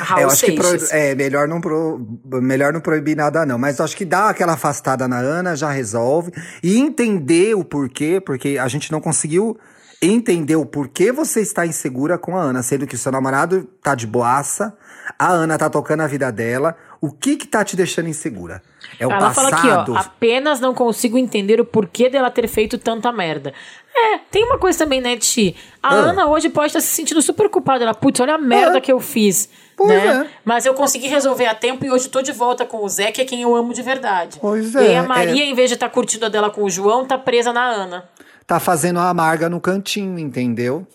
Raul 0.01 0.21
eu 0.23 0.27
acho 0.29 0.45
que 0.45 0.53
pro- 0.53 0.67
é 0.91 1.13
melhor 1.13 1.47
não, 1.47 1.61
pro- 1.61 1.99
melhor 2.41 2.73
não 2.73 2.81
proibir 2.81 3.15
nada, 3.15 3.45
não. 3.45 3.57
Mas 3.59 3.77
eu 3.77 3.85
acho 3.85 3.95
que 3.95 4.05
dá 4.05 4.29
aquela 4.29 4.53
afastada 4.53 5.07
na 5.07 5.19
Ana, 5.19 5.55
já 5.55 5.69
resolve. 5.69 6.31
E 6.63 6.79
entender 6.79 7.55
o 7.55 7.63
porquê, 7.63 8.19
porque 8.19 8.57
a 8.57 8.67
gente 8.67 8.91
não 8.91 8.99
conseguiu 8.99 9.57
entender 10.01 10.55
o 10.55 10.65
porquê 10.65 11.11
você 11.11 11.41
está 11.41 11.65
insegura 11.65 12.17
com 12.17 12.37
a 12.37 12.41
Ana, 12.41 12.61
sendo 12.61 12.85
que 12.85 12.95
o 12.95 12.97
seu 12.97 13.11
namorado 13.11 13.63
tá 13.81 13.95
de 13.95 14.05
boaça, 14.05 14.77
a 15.17 15.29
Ana 15.31 15.57
tá 15.57 15.69
tocando 15.69 16.01
a 16.01 16.07
vida 16.07 16.31
dela. 16.31 16.75
O 16.99 17.11
que 17.11 17.35
que 17.35 17.47
tá 17.47 17.63
te 17.63 17.75
deixando 17.75 18.09
insegura? 18.09 18.61
É 18.99 19.05
o 19.05 19.11
Ela 19.11 19.19
passado. 19.27 19.49
fala 19.51 19.79
aqui, 19.81 19.91
ó, 19.91 19.95
apenas 19.95 20.59
não 20.59 20.73
consigo 20.73 21.17
entender 21.17 21.61
o 21.61 21.65
porquê 21.65 22.09
dela 22.09 22.29
ter 22.31 22.47
feito 22.47 22.77
tanta 22.77 23.11
merda. 23.11 23.53
É, 23.95 24.17
tem 24.31 24.43
uma 24.43 24.57
coisa 24.57 24.79
também, 24.79 24.99
né, 25.01 25.15
Ti? 25.17 25.55
A 25.81 25.89
Ah. 25.89 25.95
Ana 25.95 26.27
hoje 26.27 26.49
pode 26.49 26.67
estar 26.67 26.81
se 26.81 26.87
sentindo 26.87 27.21
super 27.21 27.49
culpada. 27.49 27.83
Ela, 27.83 27.93
putz, 27.93 28.19
olha 28.19 28.35
a 28.35 28.37
merda 28.37 28.77
É. 28.77 28.81
que 28.81 28.91
eu 28.91 28.99
fiz. 28.99 29.49
Pois 29.75 29.89
né? 29.89 30.25
é. 30.25 30.27
Mas 30.43 30.65
eu 30.65 30.73
consegui 30.73 31.07
resolver 31.07 31.45
a 31.45 31.53
tempo 31.53 31.85
e 31.85 31.91
hoje 31.91 32.09
tô 32.09 32.21
de 32.23 32.31
volta 32.31 32.65
com 32.65 32.83
o 32.83 32.89
Zé, 32.89 33.11
que 33.11 33.21
é 33.21 33.25
quem 33.25 33.43
eu 33.43 33.55
amo 33.55 33.73
de 33.75 33.83
verdade. 33.83 34.39
Pois 34.41 34.73
E 34.73 34.87
é, 34.87 34.97
a 34.97 35.03
Maria, 35.03 35.43
é. 35.43 35.47
em 35.47 35.53
vez 35.53 35.69
de 35.69 35.75
estar 35.75 35.89
curtindo 35.89 36.25
a 36.25 36.29
dela 36.29 36.49
com 36.49 36.63
o 36.63 36.69
João, 36.69 37.05
tá 37.05 37.15
presa 37.17 37.53
na 37.53 37.63
Ana. 37.63 38.09
Tá 38.47 38.59
fazendo 38.59 38.99
a 38.99 39.09
amarga 39.09 39.49
no 39.49 39.59
cantinho, 39.59 40.17
entendeu? 40.17 40.87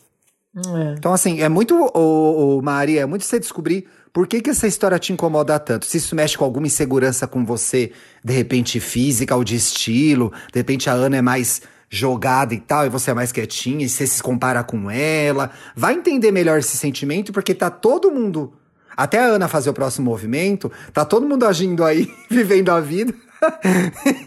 É. 0.57 0.95
Então, 0.99 1.13
assim, 1.13 1.41
é 1.41 1.49
muito, 1.49 1.75
ô, 1.95 2.59
ô, 2.59 2.63
Maria, 2.63 3.03
é 3.03 3.07
muito 3.07 3.25
você 3.25 3.39
descobrir 3.39 3.87
por 4.13 4.27
que, 4.27 4.41
que 4.41 4.51
essa 4.51 4.67
história 4.67 4.99
te 4.99 5.13
incomoda 5.13 5.59
tanto. 5.59 5.87
Se 5.87 5.99
isso 5.99 6.17
mexe 6.17 6.37
com 6.37 6.45
alguma 6.45 6.67
insegurança 6.67 7.27
com 7.27 7.45
você, 7.45 7.93
de 8.25 8.33
repente 8.33 8.81
física 8.81 9.37
ou 9.37 9.45
de 9.45 9.55
estilo, 9.55 10.33
de 10.53 10.59
repente 10.59 10.91
a 10.91 10.93
Ana 10.93 11.19
é 11.19 11.23
mais 11.23 11.63
jogada 11.89 12.55
e 12.55 12.61
tal, 12.61 12.87
e 12.87 12.89
você 12.89 13.11
é 13.11 13.15
mais 13.15 13.33
quietinha, 13.33 13.85
e 13.85 13.89
você 13.89 14.07
se 14.07 14.23
compara 14.23 14.65
com 14.65 14.91
ela. 14.91 15.51
Vai 15.77 15.95
entender 15.95 16.33
melhor 16.33 16.59
esse 16.59 16.77
sentimento, 16.77 17.33
porque 17.33 17.55
tá 17.55 17.71
todo 17.71 18.11
mundo. 18.11 18.55
Até 18.97 19.19
a 19.19 19.25
Ana 19.27 19.49
fazer 19.49 19.71
o 19.71 19.75
próximo 19.75 20.11
movimento, 20.11 20.71
tá 20.93 21.05
todo 21.05 21.27
mundo 21.27 21.45
agindo 21.47 21.85
aí, 21.85 22.13
vivendo 22.31 22.71
a 22.71 22.81
vida. 22.81 23.15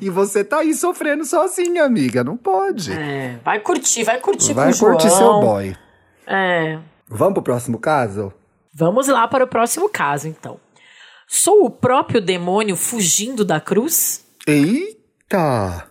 e 0.01 0.09
você 0.09 0.43
tá 0.43 0.57
aí 0.57 0.73
sofrendo 0.73 1.23
sozinha, 1.25 1.83
amiga. 1.85 2.23
Não 2.23 2.35
pode. 2.35 2.91
É, 2.91 3.39
vai 3.43 3.59
curtir, 3.59 4.03
vai 4.03 4.19
curtir 4.19 4.53
Vai 4.53 4.71
com 4.73 4.77
o 4.77 4.79
curtir 4.79 5.07
João. 5.09 5.17
seu 5.17 5.39
boy. 5.41 5.75
É. 6.27 6.79
Vamos 7.07 7.33
pro 7.35 7.43
próximo 7.43 7.77
caso? 7.79 8.33
Vamos 8.73 9.07
lá 9.07 9.27
para 9.27 9.43
o 9.43 9.47
próximo 9.47 9.87
caso, 9.87 10.27
então. 10.27 10.59
Sou 11.27 11.65
o 11.65 11.69
próprio 11.69 12.19
demônio 12.21 12.75
fugindo 12.75 13.45
da 13.45 13.59
cruz? 13.59 14.25
Eita! 14.45 15.87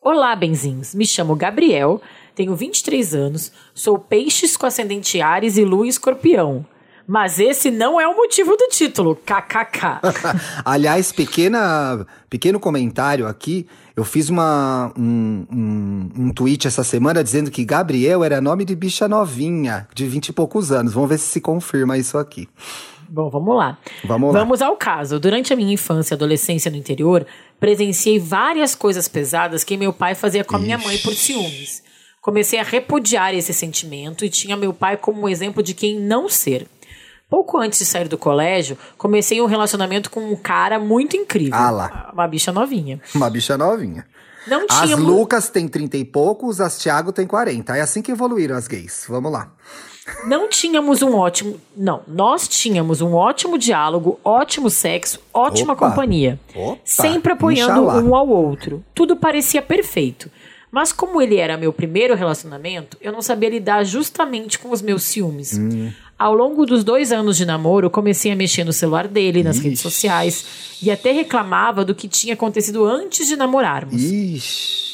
Olá, 0.00 0.34
benzinhos. 0.36 0.94
Me 0.94 1.04
chamo 1.04 1.34
Gabriel, 1.34 2.00
tenho 2.34 2.54
23 2.54 3.14
anos, 3.14 3.52
sou 3.74 3.98
peixes 3.98 4.56
com 4.56 4.64
ascendente 4.66 5.20
Ares 5.20 5.56
e 5.56 5.64
lua 5.64 5.86
escorpião. 5.88 6.64
Mas 7.08 7.40
esse 7.40 7.70
não 7.70 7.98
é 7.98 8.06
o 8.06 8.14
motivo 8.14 8.54
do 8.54 8.68
título, 8.68 9.16
kkk. 9.16 9.98
Aliás, 10.62 11.10
pequena, 11.10 12.06
pequeno 12.28 12.60
comentário 12.60 13.26
aqui. 13.26 13.66
Eu 13.96 14.04
fiz 14.04 14.28
uma, 14.28 14.92
um, 14.94 15.46
um, 15.50 16.10
um 16.18 16.30
tweet 16.30 16.66
essa 16.66 16.84
semana 16.84 17.24
dizendo 17.24 17.50
que 17.50 17.64
Gabriel 17.64 18.22
era 18.22 18.42
nome 18.42 18.62
de 18.62 18.76
bicha 18.76 19.08
novinha, 19.08 19.88
de 19.94 20.06
20 20.06 20.28
e 20.28 20.32
poucos 20.34 20.70
anos. 20.70 20.92
Vamos 20.92 21.08
ver 21.08 21.18
se 21.18 21.28
se 21.28 21.40
confirma 21.40 21.96
isso 21.96 22.18
aqui. 22.18 22.46
Bom, 23.08 23.30
vamos 23.30 23.56
lá. 23.56 23.78
Vamos 24.04 24.34
lá. 24.34 24.40
Vamos 24.40 24.60
ao 24.60 24.76
caso. 24.76 25.18
Durante 25.18 25.50
a 25.50 25.56
minha 25.56 25.72
infância 25.72 26.12
e 26.12 26.14
adolescência 26.14 26.70
no 26.70 26.76
interior, 26.76 27.26
presenciei 27.58 28.18
várias 28.18 28.74
coisas 28.74 29.08
pesadas 29.08 29.64
que 29.64 29.78
meu 29.78 29.94
pai 29.94 30.14
fazia 30.14 30.44
com 30.44 30.56
a 30.56 30.58
minha 30.58 30.76
mãe 30.76 30.98
por 30.98 31.14
ciúmes. 31.14 31.82
Comecei 32.20 32.58
a 32.58 32.62
repudiar 32.62 33.34
esse 33.34 33.54
sentimento 33.54 34.26
e 34.26 34.28
tinha 34.28 34.58
meu 34.58 34.74
pai 34.74 34.98
como 34.98 35.22
um 35.22 35.28
exemplo 35.28 35.62
de 35.62 35.72
quem 35.72 35.98
não 35.98 36.28
ser. 36.28 36.66
Pouco 37.28 37.58
antes 37.58 37.78
de 37.78 37.84
sair 37.84 38.08
do 38.08 38.16
colégio, 38.16 38.78
comecei 38.96 39.40
um 39.40 39.46
relacionamento 39.46 40.10
com 40.10 40.20
um 40.20 40.36
cara 40.36 40.78
muito 40.78 41.16
incrível. 41.16 41.54
Ah 41.58 41.70
lá. 41.70 42.10
Uma 42.12 42.26
bicha 42.26 42.50
novinha. 42.52 43.00
Uma 43.14 43.28
bicha 43.28 43.56
novinha. 43.58 44.06
Não 44.46 44.64
As 44.68 44.80
tínhamos. 44.80 45.04
Lucas 45.06 45.50
tem 45.50 45.68
30 45.68 45.98
e 45.98 46.04
poucos, 46.06 46.58
as 46.60 46.78
Thiago 46.78 47.12
tem 47.12 47.26
40. 47.26 47.76
É 47.76 47.82
assim 47.82 48.00
que 48.00 48.12
evoluíram 48.12 48.56
as 48.56 48.66
gays. 48.66 49.04
Vamos 49.08 49.30
lá. 49.30 49.52
Não 50.24 50.48
tínhamos 50.48 51.02
um 51.02 51.14
ótimo. 51.16 51.60
Não, 51.76 52.00
nós 52.08 52.48
tínhamos 52.48 53.02
um 53.02 53.12
ótimo 53.12 53.58
diálogo, 53.58 54.18
ótimo 54.24 54.70
sexo, 54.70 55.20
ótima 55.34 55.74
Opa. 55.74 55.90
companhia. 55.90 56.40
Opa, 56.54 56.80
Sempre 56.82 57.32
apoiando 57.34 57.72
Inxalá. 57.82 57.98
um 57.98 58.14
ao 58.14 58.26
outro. 58.26 58.82
Tudo 58.94 59.16
parecia 59.16 59.60
perfeito. 59.60 60.30
Mas 60.70 60.92
como 60.92 61.20
ele 61.20 61.36
era 61.36 61.56
meu 61.56 61.72
primeiro 61.72 62.14
relacionamento, 62.14 62.96
eu 63.00 63.12
não 63.12 63.22
sabia 63.22 63.48
lidar 63.48 63.84
justamente 63.84 64.58
com 64.58 64.70
os 64.70 64.82
meus 64.82 65.02
ciúmes. 65.02 65.56
Hum. 65.58 65.90
Ao 66.18 66.34
longo 66.34 66.66
dos 66.66 66.82
dois 66.84 67.12
anos 67.12 67.36
de 67.36 67.46
namoro, 67.46 67.88
comecei 67.88 68.32
a 68.32 68.36
mexer 68.36 68.64
no 68.64 68.72
celular 68.72 69.06
dele, 69.06 69.42
nas 69.42 69.58
redes 69.58 69.80
sociais, 69.80 70.44
e 70.82 70.90
até 70.90 71.12
reclamava 71.12 71.84
do 71.84 71.94
que 71.94 72.08
tinha 72.08 72.34
acontecido 72.34 72.84
antes 72.84 73.26
de 73.26 73.36
namorarmos. 73.36 74.02
Ixi. 74.02 74.88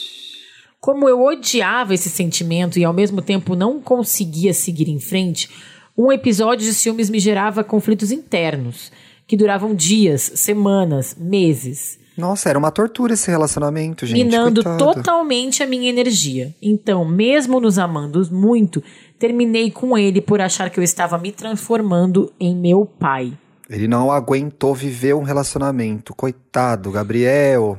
Como 0.81 1.09
eu 1.09 1.25
odiava 1.25 1.95
esse 1.95 2.11
sentimento 2.11 2.79
e 2.79 2.85
ao 2.85 2.93
mesmo 2.93 3.23
tempo 3.23 3.57
não 3.57 3.81
conseguia 3.81 4.53
seguir 4.53 4.87
em 4.91 5.01
frente, 5.01 5.49
um 5.97 6.13
episódio 6.13 6.67
de 6.67 6.75
ciúmes 6.75 7.09
me 7.09 7.19
gerava 7.19 7.65
conflitos 7.65 8.13
internos, 8.13 8.93
que 9.27 9.35
duravam 9.35 9.75
dias, 9.75 10.33
semanas, 10.35 11.17
meses, 11.19 11.99
Nossa, 12.17 12.49
era 12.49 12.59
uma 12.59 12.71
tortura 12.71 13.15
esse 13.15 13.31
relacionamento, 13.31 14.07
gente. 14.07 14.23
minando 14.23 14.63
coitado. 14.63 14.95
totalmente 14.95 15.63
a 15.63 15.67
minha 15.67 15.89
energia. 15.89 16.55
Então, 16.63 17.05
mesmo 17.05 17.61
nos 17.61 17.79
amando 17.79 18.27
muito, 18.31 18.83
terminei 19.19 19.71
com 19.71 19.99
ele 19.99 20.21
por 20.21 20.41
achar 20.41 20.71
que 20.71 20.79
eu 20.79 20.85
estava 20.85 21.19
me 21.19 21.33
transformando 21.33 22.33
em 22.39 22.55
meu 22.55 22.87
pai. 22.87 23.33
Ele 23.69 23.89
não 23.89 24.13
aguentou 24.13 24.75
viver 24.75 25.15
um 25.15 25.23
relacionamento. 25.23 26.15
Coitado, 26.15 26.91
Gabriel. 26.93 27.79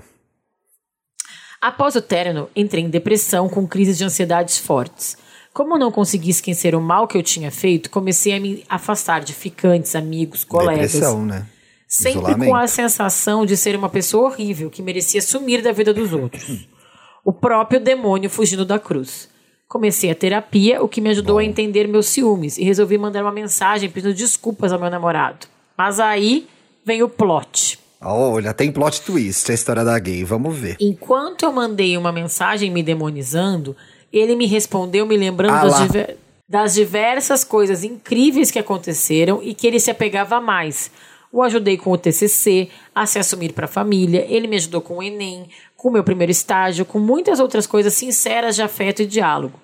Após 1.62 1.96
o 1.96 2.02
término, 2.02 2.50
entrei 2.56 2.84
em 2.84 2.90
depressão 2.90 3.48
com 3.48 3.68
crises 3.68 3.98
de 3.98 4.04
ansiedades 4.04 4.58
fortes. 4.58 5.18
Como 5.54 5.78
não 5.78 5.90
consegui 5.90 6.32
esquecer 6.32 6.76
o 6.76 6.82
mal 6.82 7.08
que 7.08 7.18
eu 7.18 7.24
tinha 7.24 7.50
feito, 7.50 7.90
comecei 7.90 8.36
a 8.36 8.40
me 8.40 8.66
afastar 8.68 9.22
de 9.22 9.34
ficantes, 9.34 9.96
amigos, 9.96 10.44
colegas. 10.44 10.92
Depressão, 10.92 11.26
né? 11.26 11.46
Sempre 11.88 12.20
Isolamento. 12.22 12.50
com 12.50 12.56
a 12.56 12.68
sensação 12.68 13.46
de 13.46 13.56
ser 13.56 13.76
uma 13.76 13.90
pessoa 13.90 14.28
horrível 14.30 14.70
que 14.70 14.82
merecia 14.82 15.22
sumir 15.22 15.62
da 15.62 15.72
vida 15.72 15.94
dos 15.94 16.12
outros. 16.14 16.68
O 17.24 17.32
próprio 17.32 17.80
demônio 17.80 18.30
fugindo 18.30 18.66
da 18.66 18.78
cruz. 18.80 19.30
Comecei 19.68 20.12
a 20.12 20.16
terapia, 20.16 20.82
o 20.84 20.88
que 20.88 21.02
me 21.02 21.10
ajudou 21.10 21.38
a 21.40 21.44
entender 21.44 21.88
meus 21.88 22.08
ciúmes 22.08 22.58
e 22.58 22.64
resolvi 22.64 22.98
mandar 22.98 23.22
uma 23.24 23.32
mensagem 23.32 23.90
pedindo 23.90 24.14
desculpas 24.14 24.72
ao 24.72 24.80
meu 24.80 24.90
namorado. 24.90 25.48
Mas 25.78 26.00
aí 26.00 26.48
vem 26.86 27.02
o 27.02 27.10
plot. 27.10 27.80
Olha, 28.02 28.54
tem 28.54 28.72
plot 28.72 29.02
twist 29.02 29.50
a 29.52 29.56
história 29.56 29.84
da 29.84 29.98
gay. 29.98 30.24
Vamos 30.24 30.56
ver. 30.56 30.78
Enquanto 30.80 31.44
eu 31.44 31.52
mandei 31.52 31.98
uma 31.98 32.12
mensagem 32.12 32.70
me 32.70 32.84
demonizando, 32.84 33.76
ele 34.14 34.36
me 34.36 34.46
respondeu 34.46 35.06
me 35.06 35.18
lembrando 35.18 35.56
Ah 35.56 35.62
das, 35.66 35.80
diver- 35.82 36.18
das 36.48 36.74
diversas 36.76 37.44
coisas 37.44 37.84
incríveis 37.84 38.52
que 38.52 38.60
aconteceram 38.60 39.42
e 39.42 39.56
que 39.56 39.66
ele 39.66 39.80
se 39.80 39.90
apegava 39.90 40.40
mais. 40.40 40.92
O 41.32 41.42
ajudei 41.42 41.78
com 41.78 41.92
o 41.92 41.98
TCC, 41.98 42.70
a 42.94 43.06
se 43.06 43.20
assumir 43.20 43.54
para 43.54 43.66
a 43.66 43.70
família, 43.70 44.26
ele 44.30 44.48
me 44.48 44.56
ajudou 44.56 44.82
com 44.82 44.98
o 44.98 45.04
Enem, 45.04 45.50
com 45.76 45.90
o 45.90 45.92
meu 45.92 46.04
primeiro 46.04 46.32
estágio, 46.32 46.86
com 46.86 47.00
muitas 47.00 47.40
outras 47.40 47.68
coisas 47.68 47.94
sinceras 47.94 48.56
de 48.56 48.62
afeto 48.62 49.02
e 49.02 49.06
diálogo. 49.06 49.60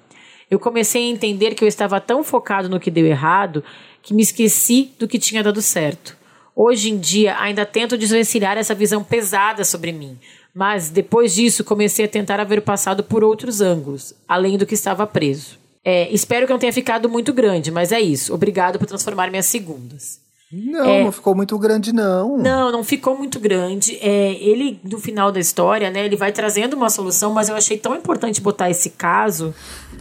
Eu 0.50 0.60
comecei 0.60 1.04
a 1.04 1.10
entender 1.10 1.56
que 1.56 1.64
eu 1.64 1.68
estava 1.68 2.02
tão 2.02 2.24
focado 2.24 2.68
no 2.68 2.80
que 2.80 2.92
deu 2.92 3.06
errado 3.06 3.64
que 4.04 4.14
me 4.14 4.22
esqueci 4.22 4.92
do 5.00 5.08
que 5.08 5.18
tinha 5.18 5.42
dado 5.42 5.62
certo. 5.62 6.18
Hoje 6.56 6.92
em 6.92 6.98
dia, 6.98 7.40
ainda 7.40 7.66
tento 7.66 7.98
desvencilhar 7.98 8.58
essa 8.58 8.76
visão 8.76 9.04
pesada 9.04 9.64
sobre 9.64 9.94
mim, 9.94 10.18
mas 10.54 10.90
depois 10.90 11.34
disso 11.34 11.64
comecei 11.64 12.06
a 12.06 12.10
tentar 12.10 12.44
ver 12.44 12.60
o 12.60 12.64
passado 12.64 13.04
por 13.04 13.24
outros 13.24 13.62
ângulos, 13.62 14.14
além 14.28 14.58
do 14.58 14.66
que 14.66 14.74
estava 14.74 15.08
preso. 15.08 15.58
É, 15.84 16.12
espero 16.12 16.46
que 16.46 16.54
não 16.54 16.60
tenha 16.60 16.74
ficado 16.74 17.10
muito 17.10 17.34
grande, 17.34 17.72
mas 17.72 17.92
é 17.92 18.00
isso. 18.00 18.34
Obrigado 18.34 18.78
por 18.78 18.86
transformar 18.86 19.30
minhas 19.32 19.46
segundas. 19.46 20.20
Não, 20.52 21.06
não 21.06 21.12
ficou 21.12 21.34
muito 21.34 21.58
grande, 21.58 21.94
não. 21.94 22.38
Não, 22.38 22.72
não 22.72 22.84
ficou 22.84 23.18
muito 23.18 23.40
grande. 23.40 23.98
É, 24.02 24.34
ele, 24.34 24.80
no 24.84 25.00
final 25.00 25.32
da 25.32 25.40
história, 25.40 25.90
né, 25.90 26.06
ele 26.06 26.18
vai 26.18 26.32
trazendo 26.32 26.76
uma 26.76 26.90
solução, 26.90 27.32
mas 27.34 27.48
eu 27.48 27.56
achei 27.56 27.78
tão 27.78 27.96
importante 27.96 28.42
botar 28.42 28.70
esse 28.70 28.90
caso. 28.90 29.54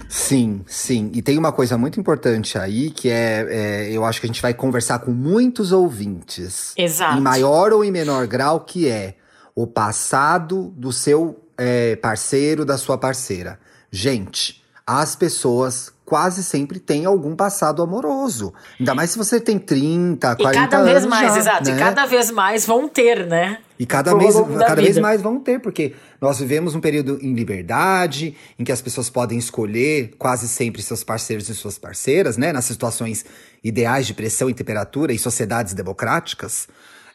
Sim, 0.08 0.62
sim. 0.66 1.10
E 1.14 1.22
tem 1.22 1.38
uma 1.38 1.52
coisa 1.52 1.78
muito 1.78 2.00
importante 2.00 2.58
aí, 2.58 2.90
que 2.90 3.08
é, 3.08 3.46
é, 3.48 3.92
eu 3.92 4.04
acho 4.04 4.20
que 4.20 4.26
a 4.26 4.28
gente 4.28 4.42
vai 4.42 4.52
conversar 4.52 4.98
com 4.98 5.12
muitos 5.12 5.70
ouvintes. 5.70 6.74
Exato. 6.76 7.18
Em 7.18 7.20
maior 7.20 7.72
ou 7.72 7.84
em 7.84 7.92
menor 7.92 8.26
grau, 8.26 8.60
que 8.60 8.88
é 8.88 9.14
o 9.54 9.66
passado 9.66 10.74
do 10.76 10.92
seu 10.92 11.38
é, 11.56 11.94
parceiro, 11.94 12.64
da 12.64 12.76
sua 12.76 12.98
parceira. 12.98 13.60
Gente, 13.90 14.62
as 14.86 15.14
pessoas 15.14 15.92
quase 16.10 16.42
sempre 16.42 16.80
têm 16.80 17.04
algum 17.04 17.36
passado 17.36 17.80
amoroso. 17.84 18.52
Ainda 18.80 18.96
mais 18.96 19.10
se 19.10 19.16
você 19.16 19.40
tem 19.40 19.60
30, 19.60 20.34
40 20.34 20.42
E 20.42 20.58
anos. 20.58 20.70
cada 20.70 20.82
vez 20.82 21.06
mais, 21.06 21.32
já, 21.32 21.38
exato. 21.38 21.70
né? 21.70 21.76
E 21.76 21.78
cada 21.78 22.06
vez 22.06 22.30
mais 22.32 22.66
vão 22.66 22.88
ter, 22.88 23.28
né? 23.28 23.58
E 23.78 23.86
cada, 23.86 24.12
da 24.12 24.66
cada 24.66 24.82
vez 24.82 24.98
mais 24.98 25.22
vão 25.22 25.38
ter, 25.38 25.60
porque 25.60 25.94
nós 26.20 26.40
vivemos 26.40 26.74
um 26.74 26.80
período 26.80 27.16
em 27.22 27.32
liberdade, 27.32 28.34
em 28.58 28.64
que 28.64 28.72
as 28.72 28.82
pessoas 28.82 29.08
podem 29.08 29.38
escolher 29.38 30.10
quase 30.18 30.48
sempre 30.48 30.82
seus 30.82 31.04
parceiros 31.04 31.48
e 31.48 31.54
suas 31.54 31.78
parceiras, 31.78 32.36
né? 32.36 32.52
Nas 32.52 32.64
situações 32.64 33.24
ideais 33.62 34.04
de 34.04 34.12
pressão 34.12 34.50
e 34.50 34.54
temperatura 34.54 35.12
em 35.12 35.18
sociedades 35.18 35.74
democráticas. 35.74 36.66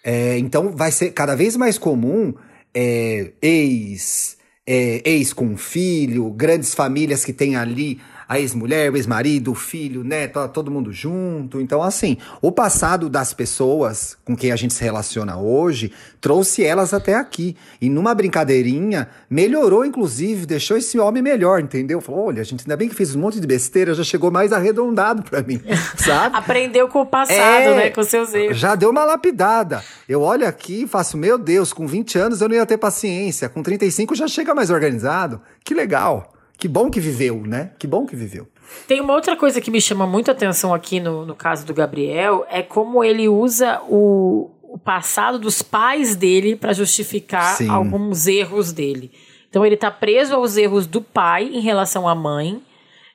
É, 0.06 0.38
então 0.38 0.72
vai 0.74 0.90
ser 0.90 1.12
cada 1.12 1.36
vez 1.36 1.58
mais 1.58 1.78
comum 1.78 2.34
é, 2.74 3.34
ex, 3.42 4.38
é, 4.66 5.02
ex 5.04 5.34
com 5.34 5.58
filho, 5.58 6.30
grandes 6.30 6.74
famílias 6.74 7.26
que 7.26 7.34
têm 7.34 7.58
ali 7.58 8.00
a 8.28 8.40
ex-mulher, 8.40 8.92
o 8.92 8.98
ex-marido, 8.98 9.52
o 9.52 9.56
filho, 9.56 10.04
né? 10.04 10.28
Tá 10.28 10.48
todo 10.48 10.72
mundo 10.72 10.92
junto. 10.92 11.62
Então, 11.62 11.82
assim, 11.82 12.18
o 12.42 12.52
passado 12.52 13.10
das 13.10 13.34
pessoas 13.34 14.18
com 14.26 14.36
quem 14.36 14.52
a 14.52 14.56
gente 14.56 14.74
se 14.74 14.84
relaciona 14.84 15.38
hoje 15.38 15.92
trouxe 16.20 16.64
elas 16.64 16.94
até 16.94 17.14
aqui. 17.16 17.56
E 17.80 17.90
numa 17.90 18.16
brincadeirinha, 18.16 19.10
melhorou, 19.30 19.86
inclusive, 19.86 20.46
deixou 20.46 20.78
esse 20.78 20.98
homem 21.00 21.22
melhor, 21.22 21.60
entendeu? 21.62 22.02
Falou: 22.02 22.28
olha, 22.28 22.44
gente, 22.44 22.62
ainda 22.62 22.76
bem 22.78 22.90
que 22.90 22.96
fez 22.96 23.16
um 23.16 23.20
monte 23.20 23.40
de 23.40 23.48
besteira, 23.48 23.94
já 23.94 24.04
chegou 24.04 24.32
mais 24.32 24.52
arredondado 24.52 25.24
pra 25.24 25.42
mim, 25.44 25.62
sabe? 25.98 26.36
Aprendeu 26.36 26.88
com 26.88 27.02
o 27.02 27.06
passado, 27.06 27.36
É, 27.40 27.76
né? 27.76 27.90
Com 27.90 28.04
seus 28.04 28.34
erros. 28.34 28.58
Já 28.58 28.76
deu 28.76 28.90
uma 28.90 29.06
lapidada. 29.06 29.84
Eu 30.10 30.22
olho 30.22 30.48
aqui 30.48 30.84
e 30.84 30.88
faço, 30.88 31.18
meu 31.18 31.38
Deus, 31.38 31.72
com 31.74 31.86
20 31.88 32.18
anos 32.18 32.42
eu 32.42 32.50
não 32.50 32.56
ia 32.56 32.66
ter 32.66 32.78
paciência. 32.78 33.50
Com 33.50 33.62
35 33.64 34.16
já 34.16 34.28
chega 34.28 34.54
mais 34.56 34.70
organizado. 34.70 35.42
Que 35.64 35.74
legal. 35.74 36.35
Que 36.58 36.68
bom 36.68 36.90
que 36.90 37.00
viveu, 37.00 37.42
né? 37.42 37.72
Que 37.78 37.86
bom 37.88 38.06
que 38.06 38.16
viveu. 38.16 38.48
Tem 38.88 39.00
uma 39.02 39.14
outra 39.14 39.36
coisa 39.36 39.60
que 39.62 39.70
me 39.70 39.80
chama 39.82 40.08
muito 40.08 40.32
atenção 40.32 40.74
aqui 40.74 41.00
no, 41.00 41.26
no 41.26 41.36
caso 41.36 41.66
do 41.66 41.74
Gabriel, 41.74 42.46
é 42.50 42.62
como 42.64 43.04
ele 43.04 43.28
usa 43.28 43.82
o, 43.88 44.50
o 44.64 44.78
passado 44.80 45.38
dos 45.38 45.62
pais 45.62 46.16
dele 46.16 46.56
para 46.56 46.74
justificar 46.74 47.56
Sim. 47.58 47.70
alguns 47.70 48.26
erros 48.26 48.72
dele. 48.72 49.12
Então 49.50 49.66
ele 49.66 49.78
tá 49.78 49.92
preso 49.92 50.34
aos 50.36 50.58
erros 50.58 50.88
do 50.88 51.02
pai 51.02 51.44
em 51.46 51.60
relação 51.62 52.08
à 52.08 52.16
mãe, 52.16 52.62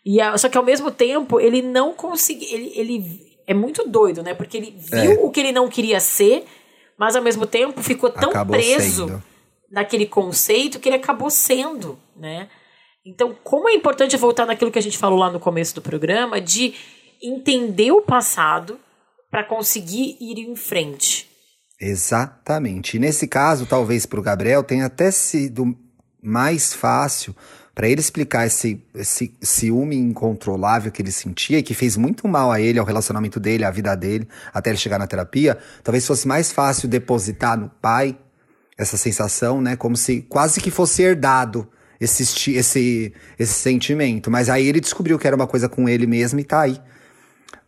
e 0.05 0.21
a- 0.21 0.37
só 0.39 0.49
que 0.49 0.57
ao 0.57 0.65
mesmo 0.65 0.91
tempo 0.91 1.41
ele 1.41 1.61
não 1.63 1.93
conseguiu. 1.93 2.49
Ele, 2.51 2.73
ele 2.77 3.31
é 3.47 3.53
muito 3.55 3.87
doido, 3.89 4.23
né? 4.23 4.33
Porque 4.35 4.57
ele 4.57 4.75
viu 4.79 5.13
É. 5.13 5.19
o 5.21 5.31
que 5.31 5.41
ele 5.41 5.53
não 5.53 5.69
queria 5.69 5.99
ser, 6.01 6.45
mas 6.97 7.17
ao 7.17 7.23
mesmo 7.23 7.45
tempo 7.47 7.83
ficou 7.83 8.09
tão 8.11 8.31
Acabou 8.31 8.57
preso 8.57 9.07
sendo. 9.09 9.23
naquele 9.71 10.07
conceito 10.07 10.79
que 10.79 10.89
ele 10.89 10.97
acabou 10.97 11.29
sendo, 11.31 11.99
né? 12.17 12.49
Então, 13.05 13.35
como 13.43 13.69
é 13.69 13.75
importante 13.75 14.17
voltar 14.17 14.47
naquilo 14.47 14.71
que 14.71 14.79
a 14.79 14.83
gente 14.83 14.99
falou 14.99 15.19
lá 15.19 15.31
no 15.31 15.41
começo 15.41 15.75
do 15.75 15.83
programa, 15.83 16.41
de 16.41 16.75
entender 17.23 17.93
o 17.93 18.03
passado 18.03 18.79
para 19.31 19.45
conseguir 19.45 20.17
ir 20.21 20.39
em 20.39 20.57
frente. 20.57 21.29
Exatamente. 21.81 22.97
E 22.97 23.01
nesse 23.01 23.27
caso, 23.27 23.65
talvez 23.65 24.05
para 24.05 24.21
o 24.21 24.23
Gabriel 24.23 24.63
tenha 24.63 24.87
até 24.87 25.11
sido 25.11 25.75
mais 26.23 26.75
fácil 26.75 27.35
para 27.75 27.89
ele 27.89 28.01
explicar 28.01 28.47
esse, 28.47 28.85
esse 28.95 29.35
ciúme 29.41 29.97
incontrolável 29.97 30.93
que 30.93 31.01
ele 31.01 31.13
sentia 31.13 31.59
e 31.59 31.63
que 31.63 31.73
fez 31.73 31.97
muito 31.97 32.29
mal 32.29 32.53
a 32.53 32.61
ele, 32.61 32.79
ao 32.79 32.85
relacionamento 32.85 33.41
dele, 33.41 33.65
à 33.65 33.71
vida 33.71 33.95
dele, 33.95 34.29
até 34.53 34.71
ele 34.71 34.77
chegar 34.77 34.99
na 34.99 35.07
terapia. 35.07 35.57
Talvez 35.83 36.07
fosse 36.07 36.29
mais 36.29 36.53
fácil 36.53 36.89
depositar 36.89 37.59
no 37.59 37.71
pai 37.81 38.19
essa 38.77 38.99
sensação, 38.99 39.63
né? 39.63 39.77
Como 39.77 39.97
se 39.97 40.21
quase 40.23 40.61
que 40.61 40.71
fosse 40.71 41.03
herdado 41.03 41.67
esse, 42.01 42.23
esse, 42.53 43.13
esse 43.39 43.53
sentimento. 43.53 44.31
Mas 44.31 44.49
aí 44.49 44.67
ele 44.67 44.81
descobriu 44.81 45.19
que 45.19 45.27
era 45.27 45.37
uma 45.37 45.47
coisa 45.47 45.69
com 45.69 45.89
ele 45.89 46.07
mesmo 46.07 46.41
e 46.41 46.45
tá 46.45 46.63
aí. 46.63 46.81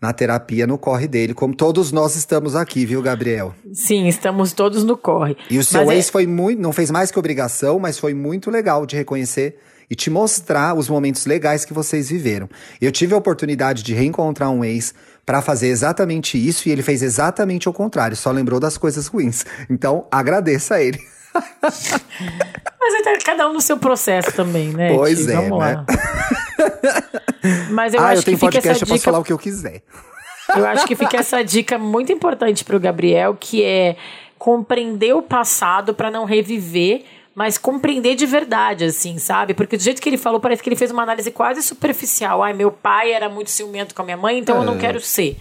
Na 0.01 0.13
terapia, 0.13 0.67
no 0.67 0.77
corre 0.77 1.07
dele, 1.07 1.33
como 1.33 1.55
todos 1.55 1.93
nós 1.93 2.17
estamos 2.17 2.57
aqui, 2.57 2.85
viu, 2.85 3.01
Gabriel? 3.01 3.55
Sim, 3.73 4.09
estamos 4.09 4.53
todos 4.53 4.83
no 4.83 4.97
corre. 4.97 5.37
E 5.49 5.59
o 5.59 5.65
seu 5.65 5.81
Mas 5.85 5.91
é- 5.91 5.97
ex 5.97 6.11
foi 6.11 6.27
muito, 6.27 6.61
não 6.61 6.73
fez 6.73 6.91
mais 6.91 7.13
que 7.13 7.19
obrigação, 7.19 7.79
mas 7.79 7.99
foi 7.99 8.13
muito 8.13 8.51
legal 8.51 8.85
de 8.85 8.97
reconhecer 8.97 9.59
e 9.89 9.95
te 9.95 10.11
mostrar 10.11 10.75
os 10.75 10.89
momentos 10.89 11.25
legais 11.25 11.65
que 11.65 11.73
vocês 11.73 12.09
viveram. 12.09 12.49
Eu 12.81 12.91
tive 12.91 13.15
a 13.15 13.17
oportunidade 13.17 13.85
de 13.85 13.95
reencontrar 13.95 14.51
um 14.51 14.65
ex 14.65 14.93
para 15.25 15.41
fazer 15.41 15.69
exatamente 15.69 16.37
isso 16.37 16.69
e 16.69 16.73
ele 16.73 16.83
fez 16.83 17.01
exatamente 17.03 17.69
o 17.69 17.73
contrário, 17.73 18.17
só 18.17 18.33
lembrou 18.33 18.59
das 18.59 18.77
coisas 18.77 19.07
ruins. 19.07 19.45
Então, 19.71 20.07
agradeça 20.11 20.77
a 20.77 20.83
ele. 20.83 20.99
Mas 21.63 23.07
é 23.07 23.19
cada 23.25 23.49
um 23.49 23.53
no 23.53 23.61
seu 23.61 23.77
processo 23.79 24.33
também, 24.33 24.69
né? 24.69 24.95
Pois 24.95 25.25
Ti? 25.25 25.33
é, 25.33 25.37
Vamos 25.37 25.59
né? 25.59 25.75
lá. 25.75 25.87
Mas 27.71 27.95
eu 27.95 28.01
ah, 28.01 28.09
acho 28.09 28.21
eu 28.21 28.25
tenho 28.25 28.39
que 28.39 28.47
fica 28.47 28.59
essa 28.59 28.69
podcast, 28.69 28.83
eu 28.83 28.89
posso 28.89 28.99
dica 28.99 29.05
falar 29.05 29.19
o 29.19 29.25
que 29.25 29.33
eu 29.33 29.39
quiser. 29.39 29.83
Eu 30.57 30.67
acho 30.67 30.87
que 30.87 30.95
fica 30.95 31.17
essa 31.17 31.43
dica 31.43 31.79
muito 31.79 32.13
importante 32.13 32.65
pro 32.65 32.79
Gabriel, 32.79 33.37
que 33.39 33.65
é 33.65 33.97
compreender 34.39 35.15
o 35.15 35.23
passado 35.23 35.95
para 35.95 36.11
não 36.11 36.25
reviver, 36.25 37.05
mas 37.35 37.57
compreender 37.57 38.15
de 38.15 38.27
verdade, 38.27 38.85
assim, 38.85 39.19
sabe? 39.19 39.55
Porque 39.55 39.77
do 39.77 39.83
jeito 39.83 40.03
que 40.03 40.09
ele 40.09 40.19
falou, 40.19 40.41
parece 40.41 40.63
que 40.63 40.69
ele 40.69 40.77
fez 40.77 40.91
uma 40.91 41.03
análise 41.05 41.31
quase 41.31 41.63
superficial. 41.63 42.43
Ai, 42.43 42.53
meu 42.53 42.71
pai 42.71 43.13
era 43.13 43.29
muito 43.29 43.51
ciumento 43.51 43.95
com 43.95 44.03
a 44.03 44.05
minha 44.05 44.17
mãe, 44.17 44.39
então 44.39 44.59
eu 44.59 44.65
não 44.65 44.75
É. 44.75 44.79
quero 44.79 45.01
ser. 45.01 45.39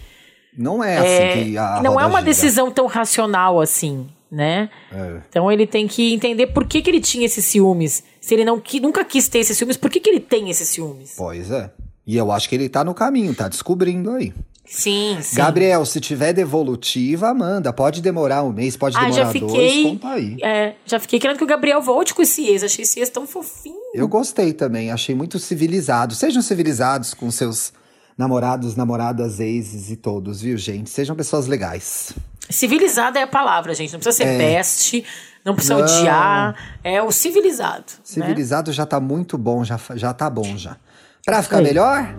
Não 0.57 0.83
é 0.83 0.97
assim 0.97 1.43
que 1.51 1.57
a 1.57 1.81
não 1.81 1.99
é 1.99 2.05
uma 2.05 2.19
gira. 2.19 2.23
decisão 2.23 2.69
tão 2.69 2.85
racional 2.85 3.59
assim, 3.61 4.07
né? 4.31 4.69
É. 4.91 5.21
Então 5.29 5.51
ele 5.51 5.67
tem 5.67 5.87
que 5.87 6.13
entender 6.13 6.47
por 6.47 6.65
que, 6.65 6.81
que 6.81 6.89
ele 6.89 7.01
tinha 7.01 7.25
esses 7.25 7.43
ciúmes. 7.45 8.03
Se 8.21 8.33
ele 8.33 8.45
não 8.45 8.59
qui- 8.59 8.79
nunca 8.79 9.03
quis 9.03 9.27
ter 9.27 9.39
esses 9.39 9.57
ciúmes, 9.57 9.75
por 9.77 9.89
que, 9.89 9.99
que 9.99 10.09
ele 10.09 10.19
tem 10.21 10.49
esses 10.49 10.69
ciúmes? 10.69 11.13
Pois 11.17 11.51
é. 11.51 11.71
E 12.07 12.15
eu 12.17 12.31
acho 12.31 12.47
que 12.49 12.55
ele 12.55 12.69
tá 12.69 12.83
no 12.83 12.93
caminho, 12.93 13.35
tá 13.35 13.47
descobrindo 13.47 14.11
aí. 14.11 14.33
Sim, 14.65 15.17
sim. 15.21 15.35
Gabriel, 15.35 15.85
se 15.85 15.99
tiver 15.99 16.31
devolutiva, 16.31 17.33
manda. 17.33 17.73
Pode 17.73 18.01
demorar 18.01 18.41
um 18.43 18.53
mês, 18.53 18.77
pode 18.77 18.95
ah, 18.95 19.01
demorar 19.01 19.15
já 19.33 19.39
dois, 19.39 19.51
fiquei. 19.51 19.83
conta 19.83 20.07
aí. 20.09 20.37
É, 20.41 20.75
já 20.85 20.97
fiquei 20.99 21.19
querendo 21.19 21.37
que 21.37 21.43
o 21.43 21.47
Gabriel 21.47 21.81
volte 21.81 22.13
com 22.13 22.21
esse 22.21 22.47
ex. 22.47 22.63
Achei 22.63 22.83
esse 22.83 22.99
ex 22.99 23.09
tão 23.09 23.27
fofinho. 23.27 23.75
Eu 23.93 24.07
gostei 24.07 24.53
também, 24.53 24.89
achei 24.89 25.13
muito 25.13 25.37
civilizado. 25.39 26.15
Sejam 26.15 26.41
civilizados 26.41 27.13
com 27.13 27.29
seus 27.29 27.73
namorados, 28.17 28.75
namoradas, 28.75 29.39
exes 29.41 29.91
e 29.91 29.95
todos, 29.97 30.41
viu, 30.41 30.57
gente? 30.57 30.89
Sejam 30.89 31.15
pessoas 31.15 31.47
legais. 31.47 32.13
Civilizado 32.51 33.17
é 33.17 33.23
a 33.23 33.27
palavra, 33.27 33.73
gente. 33.73 33.93
Não 33.93 33.99
precisa 33.99 34.17
ser 34.25 34.37
best, 34.37 35.03
não 35.43 35.53
precisa 35.55 35.75
Não. 35.77 35.83
odiar. 35.83 36.55
É 36.83 37.01
o 37.01 37.11
civilizado. 37.11 37.85
né? 37.87 37.99
Civilizado 38.03 38.71
já 38.71 38.85
tá 38.85 38.99
muito 38.99 39.37
bom, 39.37 39.63
já, 39.63 39.79
já 39.95 40.13
tá 40.13 40.29
bom 40.29 40.57
já. 40.57 40.77
Pra 41.25 41.41
ficar 41.43 41.57
aí. 41.57 41.63
melhor, 41.63 42.15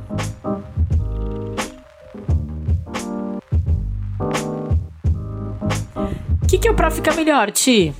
O 6.42 6.46
que, 6.46 6.58
que 6.58 6.68
é 6.68 6.72
pra 6.72 6.90
ficar 6.90 7.14
melhor, 7.14 7.50
Ti? 7.50 7.94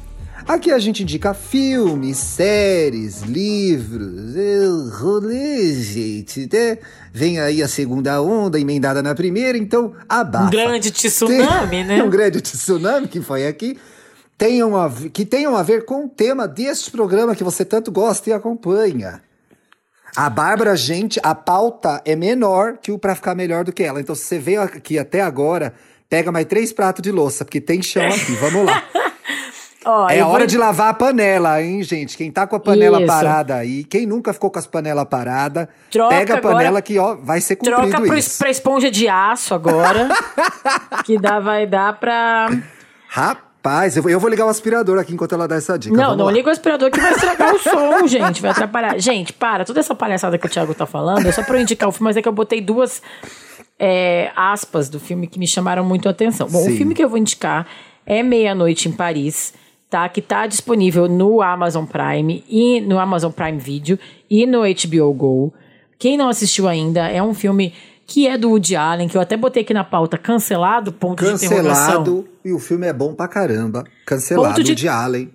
aqui 0.47 0.73
a 0.73 0.79
gente 0.79 1.03
indica 1.05 1.33
filmes, 1.33 2.17
séries, 2.19 3.23
livros, 3.23 4.35
é, 4.37 4.67
rolê, 4.99 5.73
gente, 5.83 6.49
né? 6.53 6.79
Vem 7.15 7.39
aí 7.39 7.63
a 7.63 7.69
segunda 7.69 8.23
onda 8.23 8.59
emendada 8.59 9.03
na 9.03 9.15
primeira, 9.15 9.59
então 9.59 9.95
abafa. 10.09 10.47
Um 10.47 10.51
grande 10.51 10.91
tsunami, 10.91 11.69
Tem- 11.69 11.85
né? 11.85 12.01
um 12.03 12.09
grande 12.09 12.41
tsunami 12.41 13.07
que 13.07 13.21
foi 13.21 13.47
aqui. 13.47 13.79
Tenham 14.39 14.75
a, 14.75 14.91
que 15.13 15.27
tenham 15.27 15.55
a 15.55 15.63
ver 15.63 15.85
com 15.85 16.07
o 16.07 16.09
tema 16.09 16.49
deste 16.49 16.91
programa 16.91 17.37
que 17.37 17.45
você 17.45 17.65
tanto 17.67 17.93
gosta 17.93 18.31
e 18.31 18.33
acompanha. 18.33 19.21
A 20.17 20.29
Bárbara, 20.31 20.75
gente, 20.75 21.21
a 21.23 21.35
pauta 21.35 22.01
é 22.05 22.17
menor 22.17 22.79
que 22.79 22.91
o 22.91 22.99
Pra 22.99 23.15
Ficar 23.15 23.35
Melhor 23.35 23.63
do 23.65 23.73
que 23.73 23.83
ela. 23.83 24.01
Então, 24.01 24.15
se 24.15 24.25
você 24.25 24.39
veio 24.39 24.63
aqui 24.63 24.99
até 24.99 25.21
agora, 25.21 25.75
pega 26.09 26.33
mais 26.33 26.47
três 26.47 26.73
pratos 26.73 27.03
de 27.03 27.11
louça, 27.11 27.45
porque 27.45 27.61
tem 27.61 27.83
chão 27.83 28.07
aqui. 28.07 28.33
Vamos 28.37 28.67
lá. 28.67 28.83
Ó, 29.85 30.09
É 30.09 30.21
eu 30.21 30.25
vou- 30.27 30.35
hora 30.35 30.47
de 30.47 30.57
lavar 30.57 30.91
a 30.91 30.95
panela, 30.95 31.61
hein, 31.63 31.83
gente? 31.83 32.17
Quem 32.17 32.31
tá 32.31 32.47
com 32.47 32.55
a 32.57 32.61
panela 32.61 32.99
Isso. 32.99 33.07
parada 33.07 33.57
aí, 33.57 33.83
quem 33.85 34.07
nunca 34.07 34.33
ficou 34.33 34.51
com 34.51 34.59
as 34.59 34.67
panelas 34.67 35.05
paradas, 35.09 35.67
Troca 35.91 36.15
pega 36.15 36.35
a 36.35 36.39
agora- 36.39 36.55
panela 36.57 36.83
que, 36.83 36.99
ó, 36.99 37.17
vai 37.17 37.41
ser 37.41 37.57
cumprido 37.57 37.89
Troca 37.91 38.07
pro, 38.07 38.17
isso. 38.17 38.39
pra 38.39 38.51
esponja 38.51 38.91
de 38.91 39.09
aço 39.09 39.55
agora. 39.55 40.09
que 41.05 41.19
dá, 41.19 41.41
vai 41.41 41.67
dar 41.67 41.99
pra. 41.99 42.49
Rapaz, 43.09 43.97
eu 43.97 44.03
vou, 44.03 44.11
eu 44.11 44.19
vou 44.21 44.31
ligar 44.31 44.47
o 44.47 44.49
aspirador 44.49 44.99
aqui 44.99 45.13
enquanto 45.15 45.35
ela 45.35 45.47
dá 45.47 45.57
essa 45.57 45.79
dica. 45.79 45.95
Não, 45.95 46.03
Vamos 46.05 46.19
não 46.19 46.27
lá. 46.27 46.33
liga 46.33 46.49
o 46.49 46.53
aspirador 46.53 46.91
que 46.91 47.01
vai 47.01 47.13
estragar 47.13 47.55
o 47.55 47.59
som, 47.59 48.07
gente. 48.09 48.41
Vai 48.41 48.51
atrapalhar. 48.53 48.99
Gente, 48.99 49.33
para. 49.33 49.65
Toda 49.65 49.81
essa 49.81 49.95
palhaçada 49.95 50.39
que 50.39 50.47
o 50.47 50.49
Thiago 50.49 50.75
tá 50.75 50.87
falando 50.87 51.27
é 51.27 51.33
só 51.33 51.43
pra 51.43 51.57
eu 51.59 51.63
indicar 51.63 51.89
o 51.89 51.93
filme, 51.93 52.05
mas 52.05 52.17
é 52.17 52.23
que 52.23 52.29
eu 52.29 52.33
botei 52.33 52.61
duas 52.61 53.03
é, 53.79 54.31
aspas 54.37 54.89
do 54.89 54.99
filme 55.01 55.27
que 55.27 55.39
me 55.39 55.47
chamaram 55.47 55.85
muito 55.85 56.09
a 56.09 56.11
atenção. 56.13 56.49
Bom, 56.49 56.61
Sim. 56.63 56.73
o 56.73 56.77
filme 56.77 56.95
que 56.95 57.03
eu 57.05 57.09
vou 57.09 57.19
indicar 57.19 57.67
é 58.07 58.23
Meia-Noite 58.23 58.89
em 58.89 58.93
Paris, 58.93 59.53
tá? 59.93 60.09
Que 60.09 60.23
tá 60.23 60.47
disponível 60.47 61.07
no 61.07 61.43
Amazon 61.43 61.85
Prime 61.85 62.43
e 62.49 62.81
no 62.81 62.99
Amazon 62.99 63.31
Prime 63.31 63.59
Video 63.59 63.99
e 64.31 64.47
no 64.47 64.61
HBO 64.63 65.13
Go. 65.13 65.53
Quem 65.99 66.17
não 66.17 66.31
assistiu 66.31 66.67
ainda, 66.67 67.07
é 67.09 67.23
um 67.23 67.35
filme 67.35 67.75
que 68.07 68.27
é 68.27 68.37
do 68.39 68.49
Woody 68.49 68.75
Allen, 68.75 69.07
que 69.07 69.17
eu 69.17 69.21
até 69.21 69.37
botei 69.37 69.63
aqui 69.63 69.75
na 69.75 69.85
pauta, 69.85 70.17
cancelado, 70.17 70.93
ponto 70.93 71.23
de 71.23 71.31
interrogação. 71.33 71.99
Cancelado, 72.05 72.29
e 72.45 72.53
o 72.53 72.59
filme 72.59 72.87
é 72.87 72.93
bom 72.93 73.15
pra 73.15 73.29
caramba. 73.29 73.85
Cancelado 74.07 74.49
Ponto 74.49 74.65
de- 74.65 74.75
de 74.75 74.89
Allen. 74.89 75.31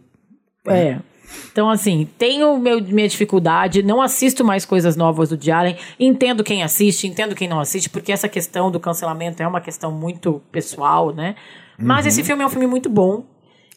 É. 0.67 0.97
Então, 1.51 1.69
assim, 1.69 2.07
tenho 2.17 2.57
meu, 2.57 2.81
minha 2.81 3.07
dificuldade, 3.07 3.83
não 3.83 4.01
assisto 4.01 4.43
mais 4.43 4.65
coisas 4.65 4.95
novas 4.95 5.29
do 5.29 5.33
Woody 5.33 5.51
Allen, 5.51 5.77
entendo 5.99 6.43
quem 6.43 6.63
assiste, 6.63 7.05
entendo 7.07 7.35
quem 7.35 7.47
não 7.47 7.59
assiste, 7.59 7.89
porque 7.89 8.11
essa 8.11 8.27
questão 8.27 8.71
do 8.71 8.79
cancelamento 8.79 9.41
é 9.43 9.47
uma 9.47 9.61
questão 9.61 9.91
muito 9.91 10.41
pessoal, 10.51 11.13
né? 11.13 11.35
Mas 11.79 12.05
esse 12.07 12.23
filme 12.23 12.41
é 12.43 12.45
um 12.45 12.49
filme 12.49 12.65
muito 12.67 12.89
bom, 12.89 13.23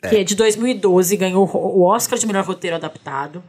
que 0.08 0.16
é 0.16 0.24
de 0.24 0.34
2012, 0.34 1.16
ganhou 1.16 1.48
o 1.52 1.82
Oscar 1.82 2.18
de 2.18 2.26
melhor 2.26 2.44
roteiro 2.44 2.76
adaptado. 2.76 3.42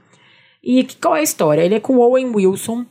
E 0.64 0.84
qual 1.02 1.16
é 1.16 1.20
a 1.20 1.24
história? 1.24 1.62
Ele 1.62 1.76
é 1.76 1.80
com 1.80 1.98
Owen 1.98 2.28
Wilson, 2.36 2.86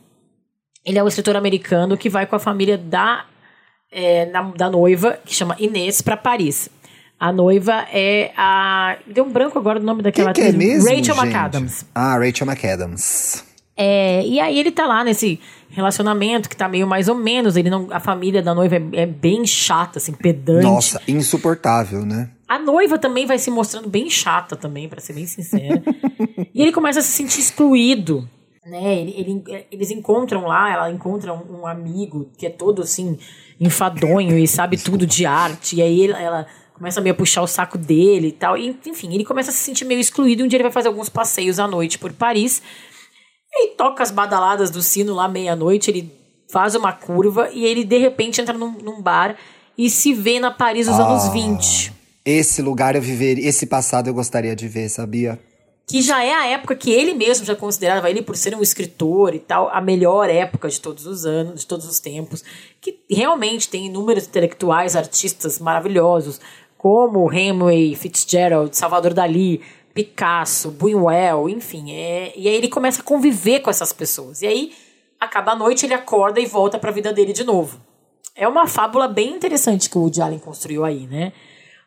ele 0.85 0.97
é 0.97 1.03
um 1.03 1.07
escritor 1.07 1.35
americano 1.35 1.97
que 1.97 2.09
vai 2.09 2.25
com 2.25 2.35
a 2.35 2.39
família 2.39 2.77
da, 2.77 3.25
é, 3.91 4.25
na- 4.25 4.51
da 4.51 4.69
noiva, 4.69 5.19
que 5.25 5.33
chama 5.33 5.55
Inês, 5.59 6.01
para 6.01 6.17
Paris. 6.17 6.69
A 7.19 7.31
noiva 7.31 7.85
é 7.93 8.31
a. 8.35 8.97
Deu 9.05 9.23
um 9.23 9.31
branco 9.31 9.59
agora 9.59 9.79
do 9.79 9.85
nome 9.85 10.01
daquela 10.01 10.33
Quem 10.33 10.43
que 10.45 10.49
é 10.49 10.51
mesmo, 10.53 10.89
Rachel 10.89 11.13
gente? 11.15 11.27
McAdams. 11.27 11.85
Ah, 11.93 12.17
Rachel 12.17 12.47
McAdams. 12.47 13.43
É, 13.77 14.25
e 14.25 14.39
aí 14.39 14.59
ele 14.59 14.71
tá 14.71 14.87
lá 14.87 15.03
nesse 15.03 15.39
relacionamento 15.69 16.49
que 16.49 16.55
tá 16.57 16.67
meio 16.67 16.87
mais 16.87 17.07
ou 17.07 17.15
menos. 17.15 17.55
Ele 17.55 17.69
não, 17.69 17.87
a 17.91 17.99
família 17.99 18.41
da 18.41 18.55
noiva 18.55 18.75
é, 18.75 18.81
é 19.03 19.05
bem 19.05 19.45
chata, 19.45 19.99
assim, 19.99 20.13
pedante. 20.13 20.63
Nossa, 20.63 20.99
insuportável, 21.07 22.03
né? 22.05 22.29
A 22.55 22.59
noiva 22.59 22.97
também 22.97 23.25
vai 23.25 23.37
se 23.39 23.49
mostrando 23.49 23.87
bem 23.89 24.09
chata 24.09 24.55
também, 24.55 24.89
pra 24.89 24.99
ser 24.99 25.13
bem 25.13 25.25
sincera. 25.25 25.81
e 26.53 26.61
ele 26.61 26.71
começa 26.71 26.99
a 26.99 27.01
se 27.01 27.09
sentir 27.11 27.39
excluído. 27.39 28.27
Né? 28.65 28.99
Ele- 28.99 29.13
ele- 29.47 29.65
eles 29.71 29.89
encontram 29.91 30.45
lá, 30.45 30.71
ela 30.71 30.91
encontra 30.91 31.33
um, 31.33 31.61
um 31.61 31.67
amigo 31.67 32.29
que 32.37 32.45
é 32.45 32.49
todo 32.49 32.81
assim, 32.81 33.17
enfadonho 33.59 34.37
e 34.37 34.47
sabe 34.47 34.77
tudo 34.77 35.05
de 35.05 35.25
arte. 35.25 35.77
E 35.77 35.81
aí 35.81 36.01
ele- 36.01 36.13
ela 36.13 36.45
começa 36.73 36.99
meio 36.99 37.13
a 37.13 37.17
puxar 37.17 37.41
o 37.41 37.47
saco 37.47 37.77
dele 37.77 38.27
e 38.27 38.31
tal. 38.33 38.57
E, 38.57 38.77
enfim, 38.85 39.13
ele 39.13 39.23
começa 39.23 39.49
a 39.49 39.53
se 39.53 39.59
sentir 39.59 39.85
meio 39.85 39.99
excluído. 40.01 40.43
Um 40.43 40.47
dia 40.47 40.57
ele 40.57 40.63
vai 40.63 40.71
fazer 40.73 40.89
alguns 40.89 41.07
passeios 41.09 41.57
à 41.59 41.67
noite 41.67 41.97
por 41.97 42.11
Paris. 42.11 42.61
E 43.49 43.55
aí 43.61 43.67
toca 43.77 44.03
as 44.03 44.11
badaladas 44.11 44.69
do 44.69 44.81
sino 44.81 45.13
lá 45.13 45.27
meia-noite, 45.27 45.89
ele 45.89 46.11
faz 46.51 46.75
uma 46.75 46.91
curva 46.91 47.49
e 47.53 47.65
ele 47.65 47.83
de 47.85 47.97
repente 47.97 48.41
entra 48.41 48.57
num, 48.57 48.71
num 48.71 49.01
bar 49.01 49.37
e 49.77 49.89
se 49.89 50.13
vê 50.13 50.37
na 50.39 50.51
Paris 50.51 50.87
dos 50.87 50.99
anos 50.99 51.29
20. 51.29 52.00
Esse 52.25 52.61
lugar 52.61 52.95
eu 52.95 53.01
viveria, 53.01 53.47
esse 53.47 53.65
passado 53.65 54.07
eu 54.07 54.13
gostaria 54.13 54.55
de 54.55 54.67
ver, 54.67 54.89
sabia? 54.89 55.39
que 55.91 56.01
já 56.01 56.23
é 56.23 56.33
a 56.33 56.47
época 56.47 56.73
que 56.73 56.89
ele 56.89 57.13
mesmo 57.13 57.45
já 57.45 57.53
considerava 57.53 58.09
ele 58.09 58.21
por 58.21 58.37
ser 58.37 58.55
um 58.55 58.61
escritor 58.61 59.35
e 59.35 59.39
tal 59.39 59.67
a 59.67 59.81
melhor 59.81 60.29
época 60.29 60.69
de 60.69 60.79
todos 60.79 61.05
os 61.05 61.25
anos, 61.25 61.59
de 61.59 61.67
todos 61.67 61.85
os 61.85 61.99
tempos, 61.99 62.45
que 62.79 62.97
realmente 63.09 63.67
tem 63.67 63.87
inúmeros 63.87 64.25
intelectuais, 64.25 64.95
artistas 64.95 65.59
maravilhosos, 65.59 66.39
como 66.77 67.29
Hemingway, 67.29 67.93
Fitzgerald, 67.93 68.75
Salvador 68.75 69.13
Dali, 69.13 69.59
Picasso, 69.93 70.71
Buñuel, 70.71 71.49
enfim, 71.49 71.91
é, 71.91 72.31
e 72.37 72.47
aí 72.47 72.55
ele 72.55 72.69
começa 72.69 73.01
a 73.01 73.03
conviver 73.03 73.59
com 73.59 73.69
essas 73.69 73.91
pessoas. 73.91 74.41
E 74.41 74.47
aí 74.47 74.71
acaba 75.19 75.51
a 75.51 75.55
noite, 75.57 75.85
ele 75.85 75.93
acorda 75.93 76.39
e 76.39 76.45
volta 76.45 76.79
para 76.79 76.89
a 76.89 76.93
vida 76.93 77.11
dele 77.11 77.33
de 77.33 77.43
novo. 77.43 77.81
É 78.33 78.47
uma 78.47 78.65
fábula 78.65 79.09
bem 79.09 79.35
interessante 79.35 79.89
que 79.89 79.97
o 79.97 80.03
Woody 80.03 80.21
Allen 80.21 80.39
construiu 80.39 80.85
aí, 80.85 81.05
né? 81.05 81.33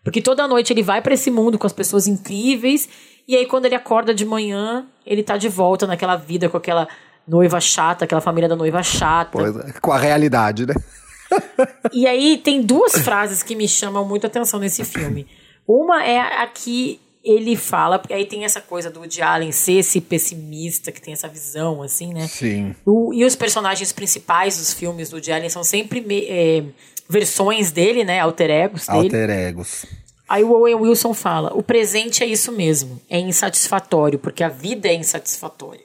Porque 0.04 0.20
toda 0.20 0.46
noite 0.46 0.72
ele 0.72 0.82
vai 0.82 1.00
para 1.02 1.14
esse 1.14 1.30
mundo 1.30 1.58
com 1.58 1.66
as 1.66 1.72
pessoas 1.72 2.06
incríveis, 2.06 2.88
e 3.26 3.34
aí 3.34 3.46
quando 3.46 3.64
ele 3.64 3.74
acorda 3.74 4.14
de 4.14 4.24
manhã, 4.24 4.86
ele 5.06 5.22
tá 5.22 5.36
de 5.38 5.48
volta 5.48 5.86
naquela 5.86 6.14
vida 6.14 6.48
com 6.48 6.56
aquela 6.58 6.86
noiva 7.26 7.58
chata, 7.58 8.04
aquela 8.04 8.20
família 8.20 8.48
da 8.48 8.54
noiva 8.54 8.82
chata. 8.82 9.30
Pois 9.32 9.56
é, 9.56 9.72
com 9.80 9.90
a 9.92 9.98
realidade, 9.98 10.66
né? 10.66 10.74
E 11.92 12.06
aí 12.06 12.36
tem 12.38 12.62
duas 12.62 12.92
frases 12.98 13.42
que 13.42 13.56
me 13.56 13.66
chamam 13.66 14.06
muito 14.06 14.24
a 14.24 14.26
atenção 14.28 14.60
nesse 14.60 14.84
filme. 14.84 15.26
Uma 15.66 16.04
é 16.04 16.18
a 16.20 16.46
que 16.46 17.00
ele 17.24 17.56
fala, 17.56 17.98
porque 17.98 18.12
aí 18.12 18.26
tem 18.26 18.44
essa 18.44 18.60
coisa 18.60 18.90
do 18.90 19.00
Woody 19.00 19.22
Allen 19.22 19.50
ser 19.50 19.72
esse 19.78 19.98
pessimista, 19.98 20.92
que 20.92 21.00
tem 21.00 21.14
essa 21.14 21.26
visão, 21.26 21.82
assim, 21.82 22.12
né? 22.12 22.26
Sim. 22.28 22.74
O- 22.84 23.14
e 23.14 23.24
os 23.24 23.34
personagens 23.34 23.90
principais 23.92 24.58
dos 24.58 24.74
filmes 24.74 25.08
do 25.08 25.14
Woody 25.14 25.32
Allen 25.32 25.48
são 25.48 25.64
sempre 25.64 26.02
me- 26.02 26.26
é, 26.28 26.62
versões 27.08 27.70
dele, 27.70 28.04
né? 28.04 28.20
Alter 28.20 28.50
egos 28.50 28.86
dele. 28.86 28.98
Alter 28.98 29.30
egos. 29.30 29.86
Aí 30.28 30.42
o 30.42 30.52
Owen 30.52 30.74
Wilson 30.76 31.12
fala: 31.14 31.52
o 31.54 31.62
presente 31.62 32.22
é 32.22 32.26
isso 32.26 32.50
mesmo, 32.52 33.00
é 33.10 33.18
insatisfatório, 33.18 34.18
porque 34.18 34.42
a 34.42 34.48
vida 34.48 34.88
é 34.88 34.94
insatisfatória. 34.94 35.82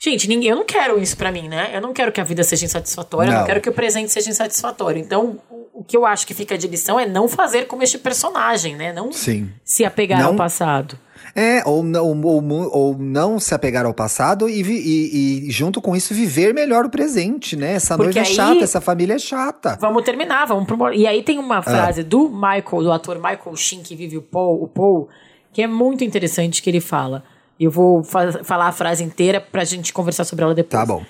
Gente, 0.00 0.28
ninguém, 0.28 0.50
eu 0.50 0.56
não 0.56 0.64
quero 0.64 1.00
isso 1.02 1.16
pra 1.16 1.32
mim, 1.32 1.48
né? 1.48 1.70
Eu 1.74 1.80
não 1.80 1.92
quero 1.92 2.12
que 2.12 2.20
a 2.20 2.24
vida 2.24 2.44
seja 2.44 2.64
insatisfatória, 2.64 3.30
eu 3.30 3.32
Não. 3.32 3.40
não 3.40 3.46
quero 3.46 3.60
que 3.60 3.68
o 3.68 3.72
presente 3.72 4.12
seja 4.12 4.30
insatisfatório. 4.30 5.00
Então, 5.00 5.40
o, 5.50 5.80
o 5.80 5.84
que 5.84 5.96
eu 5.96 6.06
acho 6.06 6.24
que 6.24 6.32
fica 6.34 6.56
de 6.56 6.68
lição 6.68 7.00
é 7.00 7.04
não 7.06 7.26
fazer 7.26 7.66
como 7.66 7.82
este 7.82 7.98
personagem, 7.98 8.76
né? 8.76 8.92
Não 8.92 9.10
Sim. 9.10 9.50
se 9.64 9.84
apegar 9.84 10.20
Não- 10.20 10.28
ao 10.28 10.36
passado. 10.36 10.96
É, 11.38 11.62
ou 11.64 11.82
não, 11.82 12.20
ou, 12.22 12.42
ou 12.72 12.98
não 12.98 13.38
se 13.38 13.54
apegar 13.54 13.86
ao 13.86 13.94
passado 13.94 14.48
e, 14.48 14.60
e- 14.62 15.46
e, 15.46 15.50
junto 15.50 15.80
com 15.80 15.94
isso, 15.94 16.12
viver 16.12 16.52
melhor 16.52 16.84
o 16.84 16.90
presente, 16.90 17.54
né? 17.56 17.74
Essa 17.74 17.96
Porque 17.96 18.18
noiva 18.18 18.18
é 18.18 18.22
aí- 18.30 18.34
chata, 18.34 18.64
essa 18.64 18.80
família 18.80 19.14
é 19.14 19.18
chata. 19.18 19.78
Vamos 19.80 20.02
terminar, 20.02 20.46
vamos 20.46 20.66
pro... 20.66 20.92
E 20.92 21.06
aí 21.06 21.22
tem 21.22 21.38
Ah. 21.38 21.40
uma 21.40 21.62
frase 21.62 22.02
do 22.02 22.28
Michael, 22.28 22.82
do 22.82 22.90
ator 22.92 23.16
Michael 23.16 23.54
Sheen, 23.56 23.82
que 23.82 23.94
vive 23.94 24.16
o 24.16 24.22
Paul, 24.22 24.62
o 24.64 24.66
Paul, 24.68 25.08
que 25.52 25.62
é 25.62 25.66
muito 25.66 26.02
interessante 26.02 26.60
que 26.62 26.68
ele 26.70 26.80
fala. 26.80 27.22
Eu 27.60 27.70
vou 27.70 28.02
fa- 28.02 28.42
falar 28.44 28.68
a 28.68 28.72
frase 28.72 29.02
inteira 29.04 29.40
pra 29.40 29.64
gente 29.64 29.92
conversar 29.92 30.24
sobre 30.24 30.44
ela 30.44 30.54
depois. 30.54 30.80
Tá 30.80 30.86
bom. 30.86 31.02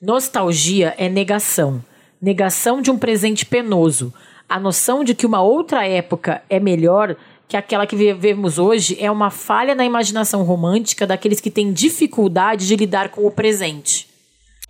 Nostalgia 0.00 0.94
é 0.96 1.08
negação. 1.08 1.82
Negação 2.20 2.80
de 2.80 2.90
um 2.90 2.96
presente 2.98 3.44
penoso. 3.44 4.12
A 4.48 4.58
noção 4.58 5.04
de 5.04 5.14
que 5.14 5.26
uma 5.26 5.42
outra 5.42 5.86
época 5.86 6.40
é 6.48 6.58
melhor 6.60 7.16
que 7.48 7.56
aquela 7.56 7.86
que 7.86 7.96
vivemos 7.96 8.58
hoje 8.58 8.96
é 9.00 9.10
uma 9.10 9.30
falha 9.30 9.74
na 9.74 9.84
imaginação 9.84 10.42
romântica 10.42 11.06
daqueles 11.06 11.40
que 11.40 11.50
têm 11.50 11.72
dificuldade 11.72 12.66
de 12.66 12.76
lidar 12.76 13.08
com 13.08 13.26
o 13.26 13.30
presente. 13.30 14.06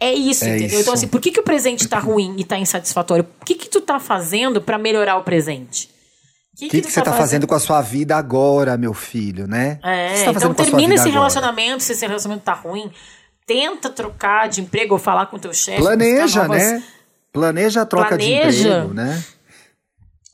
É 0.00 0.12
isso, 0.14 0.44
É 0.44 0.50
entendeu? 0.50 0.66
isso. 0.68 0.80
Então, 0.82 0.94
assim, 0.94 1.08
por 1.08 1.20
que, 1.20 1.32
que 1.32 1.40
o 1.40 1.42
presente 1.42 1.88
tá 1.88 1.98
ruim 1.98 2.36
e 2.38 2.44
tá 2.44 2.56
insatisfatório? 2.56 3.26
O 3.40 3.44
que, 3.44 3.56
que 3.56 3.68
tu 3.68 3.80
tá 3.80 3.98
fazendo 3.98 4.60
pra 4.60 4.78
melhorar 4.78 5.16
o 5.16 5.24
presente? 5.24 5.90
O 6.54 6.68
que, 6.68 6.80
que 6.80 6.90
você 6.90 7.02
tá 7.02 7.12
fazendo 7.12 7.46
com 7.46 7.54
a 7.54 7.58
sua 7.60 7.80
vida 7.82 8.16
agora, 8.16 8.76
meu 8.76 8.92
filho, 8.94 9.46
né? 9.48 9.76
Que 9.82 9.88
É, 9.88 10.24
tá 10.24 10.30
então 10.32 10.54
termina 10.54 10.94
esse 10.94 11.02
agora? 11.02 11.12
relacionamento, 11.14 11.82
se 11.82 11.92
esse 11.92 12.06
relacionamento 12.06 12.44
tá 12.44 12.52
ruim. 12.54 12.90
Tenta 13.46 13.88
trocar 13.90 14.48
de 14.48 14.60
emprego 14.60 14.94
ou 14.94 14.98
falar 15.00 15.26
com 15.26 15.38
teu 15.38 15.52
chefe. 15.54 15.80
Planeja, 15.80 16.42
novas- 16.42 16.62
né? 16.62 16.82
Planeja 17.32 17.82
a 17.82 17.86
troca 17.86 18.08
Planeja. 18.08 18.50
de 18.50 18.68
emprego, 18.68 18.94
né? 18.94 19.24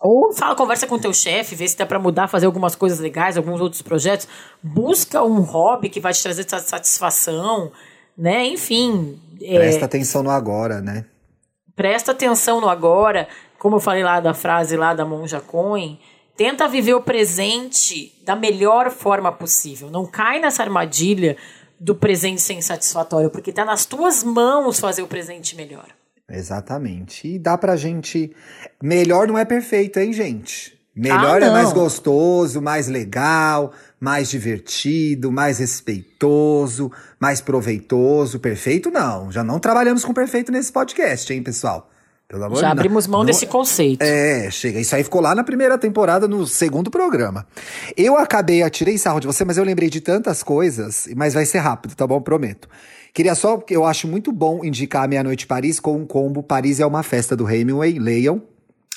Ou 0.06 0.34
fala, 0.34 0.54
conversa 0.54 0.86
com 0.86 0.98
teu 0.98 1.14
chefe, 1.14 1.54
vê 1.54 1.66
se 1.66 1.78
dá 1.78 1.86
pra 1.86 1.98
mudar, 1.98 2.28
fazer 2.28 2.44
algumas 2.44 2.76
coisas 2.76 2.98
legais, 2.98 3.38
alguns 3.38 3.58
outros 3.58 3.80
projetos. 3.80 4.28
Busca 4.62 5.22
um 5.22 5.40
hobby 5.40 5.88
que 5.88 5.98
vai 5.98 6.12
te 6.12 6.22
trazer 6.22 6.46
sa- 6.46 6.58
satisfação, 6.58 7.72
né? 8.16 8.44
Enfim, 8.46 9.18
é, 9.40 9.54
Presta 9.56 9.86
atenção 9.86 10.22
no 10.22 10.28
agora, 10.30 10.82
né? 10.82 11.06
presta 11.74 12.12
atenção 12.12 12.60
no 12.60 12.68
agora. 12.68 13.26
Como 13.58 13.76
eu 13.76 13.80
falei 13.80 14.02
lá 14.04 14.20
da 14.20 14.34
frase 14.34 14.76
lá 14.76 14.92
da 14.92 15.06
Monja 15.06 15.40
Coen, 15.40 15.98
tenta 16.36 16.68
viver 16.68 16.92
o 16.94 17.00
presente 17.00 18.12
da 18.26 18.36
melhor 18.36 18.90
forma 18.90 19.32
possível. 19.32 19.90
Não 19.90 20.04
cai 20.04 20.38
nessa 20.38 20.62
armadilha 20.62 21.34
do 21.80 21.94
presente 21.94 22.42
ser 22.42 22.52
insatisfatório, 22.54 23.30
porque 23.30 23.50
tá 23.52 23.64
nas 23.64 23.86
tuas 23.86 24.22
mãos 24.22 24.78
fazer 24.78 25.00
o 25.02 25.06
presente 25.08 25.56
melhor. 25.56 25.86
Exatamente. 26.30 27.28
E 27.28 27.38
dá 27.38 27.56
pra 27.56 27.76
gente. 27.76 28.34
Melhor 28.82 29.28
não 29.28 29.38
é 29.38 29.44
perfeito, 29.44 29.98
hein, 29.98 30.12
gente? 30.12 30.74
Melhor 30.96 31.42
Ah, 31.42 31.46
é 31.46 31.50
mais 31.50 31.72
gostoso, 31.72 32.62
mais 32.62 32.86
legal, 32.86 33.72
mais 33.98 34.30
divertido, 34.30 35.32
mais 35.32 35.58
respeitoso, 35.58 36.90
mais 37.18 37.40
proveitoso. 37.40 38.38
Perfeito 38.38 38.90
não. 38.90 39.30
Já 39.30 39.42
não 39.42 39.58
trabalhamos 39.58 40.04
com 40.04 40.14
perfeito 40.14 40.52
nesse 40.52 40.72
podcast, 40.72 41.32
hein, 41.32 41.42
pessoal? 41.42 41.90
Pelo 42.34 42.46
amor 42.46 42.56
Já 42.58 42.66
de 42.74 42.80
abrimos 42.80 43.06
mão 43.06 43.20
não- 43.20 43.26
desse 43.26 43.46
conceito. 43.46 44.02
É, 44.02 44.50
chega. 44.50 44.80
Isso 44.80 44.96
aí 44.96 45.04
ficou 45.04 45.20
lá 45.20 45.36
na 45.36 45.44
primeira 45.44 45.78
temporada, 45.78 46.26
no 46.26 46.44
segundo 46.48 46.90
programa. 46.90 47.46
Eu 47.96 48.16
acabei, 48.16 48.60
eu 48.60 48.68
tirei 48.68 48.98
sarro 48.98 49.20
de 49.20 49.26
você, 49.28 49.44
mas 49.44 49.56
eu 49.56 49.62
lembrei 49.62 49.88
de 49.88 50.00
tantas 50.00 50.42
coisas, 50.42 51.08
mas 51.14 51.32
vai 51.32 51.46
ser 51.46 51.58
rápido, 51.58 51.94
tá 51.94 52.04
bom? 52.04 52.20
Prometo. 52.20 52.68
Queria 53.12 53.36
só, 53.36 53.56
porque 53.56 53.76
eu 53.76 53.84
acho 53.84 54.08
muito 54.08 54.32
bom 54.32 54.64
indicar 54.64 55.04
a 55.04 55.06
Meia-Noite 55.06 55.46
Paris 55.46 55.78
com 55.78 55.96
um 55.96 56.04
combo 56.04 56.42
Paris 56.42 56.80
é 56.80 56.86
uma 56.86 57.04
festa 57.04 57.36
do 57.36 57.48
Hemingway, 57.48 58.00
leiam. 58.00 58.42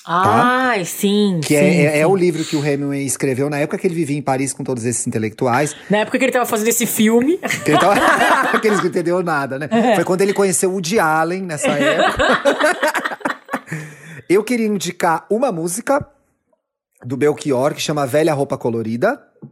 Ai, 0.07 0.85
sim. 0.85 1.39
Que 1.41 1.49
sim, 1.49 1.55
é, 1.55 1.85
é- 1.85 1.91
sim. 1.93 1.99
é 1.99 2.07
o 2.07 2.15
livro 2.15 2.43
que 2.45 2.55
o 2.55 2.65
Hemingway 2.65 3.05
escreveu 3.05 3.49
na 3.49 3.57
época 3.59 3.77
que 3.77 3.85
ele 3.85 3.93
vivia 3.95 4.17
em 4.17 4.21
Paris 4.21 4.53
com 4.53 4.63
todos 4.63 4.85
esses 4.85 5.05
intelectuais. 5.05 5.75
Na 5.89 5.97
época 5.99 6.17
que 6.17 6.25
ele 6.25 6.31
tava 6.31 6.45
fazendo 6.45 6.69
esse 6.69 6.85
filme. 6.85 7.37
Que 7.65 7.71
ele 7.71 7.79
tava... 7.79 7.95
Que 8.59 8.69
não 8.69 8.85
entenderam 8.85 9.21
nada, 9.21 9.59
né? 9.59 9.67
Foi 9.95 10.03
quando 10.03 10.21
ele 10.21 10.33
conheceu 10.33 10.69
o 10.69 10.73
Woody 10.73 10.99
Allen 10.99 11.43
nessa 11.43 11.67
época. 11.67 12.23
Eu 14.29 14.43
queria 14.43 14.65
indicar 14.67 15.25
uma 15.29 15.51
música 15.51 16.05
do 17.03 17.15
Belchior 17.15 17.73
que 17.73 17.81
chama 17.81 18.05
Velha 18.07 18.33
Roupa 18.33 18.57
Colorida, 18.57 19.21
Ah. 19.43 19.47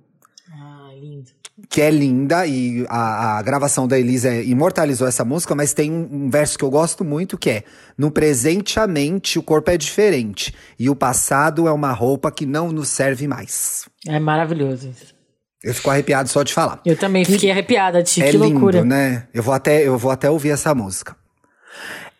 Que 1.69 1.81
é 1.81 1.89
linda 1.89 2.45
e 2.45 2.85
a, 2.89 3.37
a 3.37 3.41
gravação 3.41 3.87
da 3.87 3.99
Elisa 3.99 4.33
imortalizou 4.33 5.07
essa 5.07 5.25
música, 5.25 5.55
mas 5.55 5.73
tem 5.73 5.91
um, 5.91 6.07
um 6.11 6.29
verso 6.29 6.57
que 6.57 6.63
eu 6.63 6.69
gosto 6.69 7.03
muito 7.03 7.37
que 7.37 7.49
é: 7.49 7.63
No 7.97 8.11
presente 8.11 8.79
a 8.79 8.87
mente 8.87 9.39
o 9.39 9.43
corpo 9.43 9.71
é 9.71 9.77
diferente 9.77 10.53
e 10.77 10.89
o 10.89 10.95
passado 10.95 11.67
é 11.67 11.71
uma 11.71 11.91
roupa 11.91 12.31
que 12.31 12.45
não 12.45 12.71
nos 12.71 12.89
serve 12.89 13.27
mais. 13.27 13.85
É 14.07 14.19
maravilhoso 14.19 14.89
isso. 14.89 15.15
Eu 15.63 15.73
fico 15.73 15.89
arrepiado 15.89 16.29
só 16.29 16.43
de 16.43 16.53
falar. 16.53 16.79
Eu 16.85 16.95
também 16.95 17.25
fiquei 17.25 17.49
arrepiada, 17.49 18.03
Ti. 18.03 18.21
É 18.21 18.29
que 18.29 18.37
loucura. 18.37 18.77
lindo, 18.81 18.89
né? 18.89 19.27
Eu 19.33 19.41
vou 19.41 19.53
até, 19.53 19.81
eu 19.81 19.97
vou 19.97 20.11
até 20.11 20.29
ouvir 20.29 20.49
essa 20.49 20.75
música. 20.75 21.15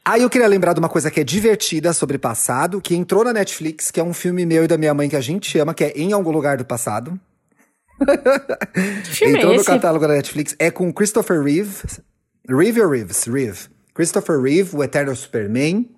Aí 0.04 0.22
eu 0.22 0.30
queria 0.30 0.48
lembrar 0.48 0.74
de 0.74 0.80
uma 0.80 0.90
coisa 0.90 1.10
que 1.10 1.20
é 1.20 1.24
divertida 1.24 1.92
sobre 1.94 2.18
passado, 2.18 2.80
que 2.80 2.96
entrou 2.96 3.24
na 3.24 3.34
Netflix, 3.34 3.90
que 3.90 4.00
é 4.00 4.04
um 4.04 4.14
filme 4.14 4.46
meu 4.46 4.64
e 4.64 4.68
da 4.68 4.78
minha 4.78 4.94
mãe 4.94 5.10
que 5.10 5.16
a 5.16 5.22
gente 5.22 5.58
ama, 5.58 5.74
que 5.74 5.84
é 5.84 5.94
Em 5.96 6.14
Algum 6.14 6.32
Lugar 6.32 6.58
do 6.58 6.66
Passado. 6.66 7.20
Filme 9.06 9.38
entrou 9.38 9.54
é 9.54 9.58
no 9.58 9.64
catálogo 9.64 10.08
da 10.08 10.14
Netflix. 10.14 10.56
É 10.60 10.70
com 10.70 10.92
Christopher 10.94 11.42
Reeve. 11.42 11.76
Reeve 12.48 12.82
ou 12.82 12.90
Reeves? 12.90 13.24
Reeve. 13.24 13.60
Christopher 13.94 14.40
Reeve, 14.40 14.76
o 14.76 14.84
Eterno 14.84 15.16
Superman. 15.16 15.90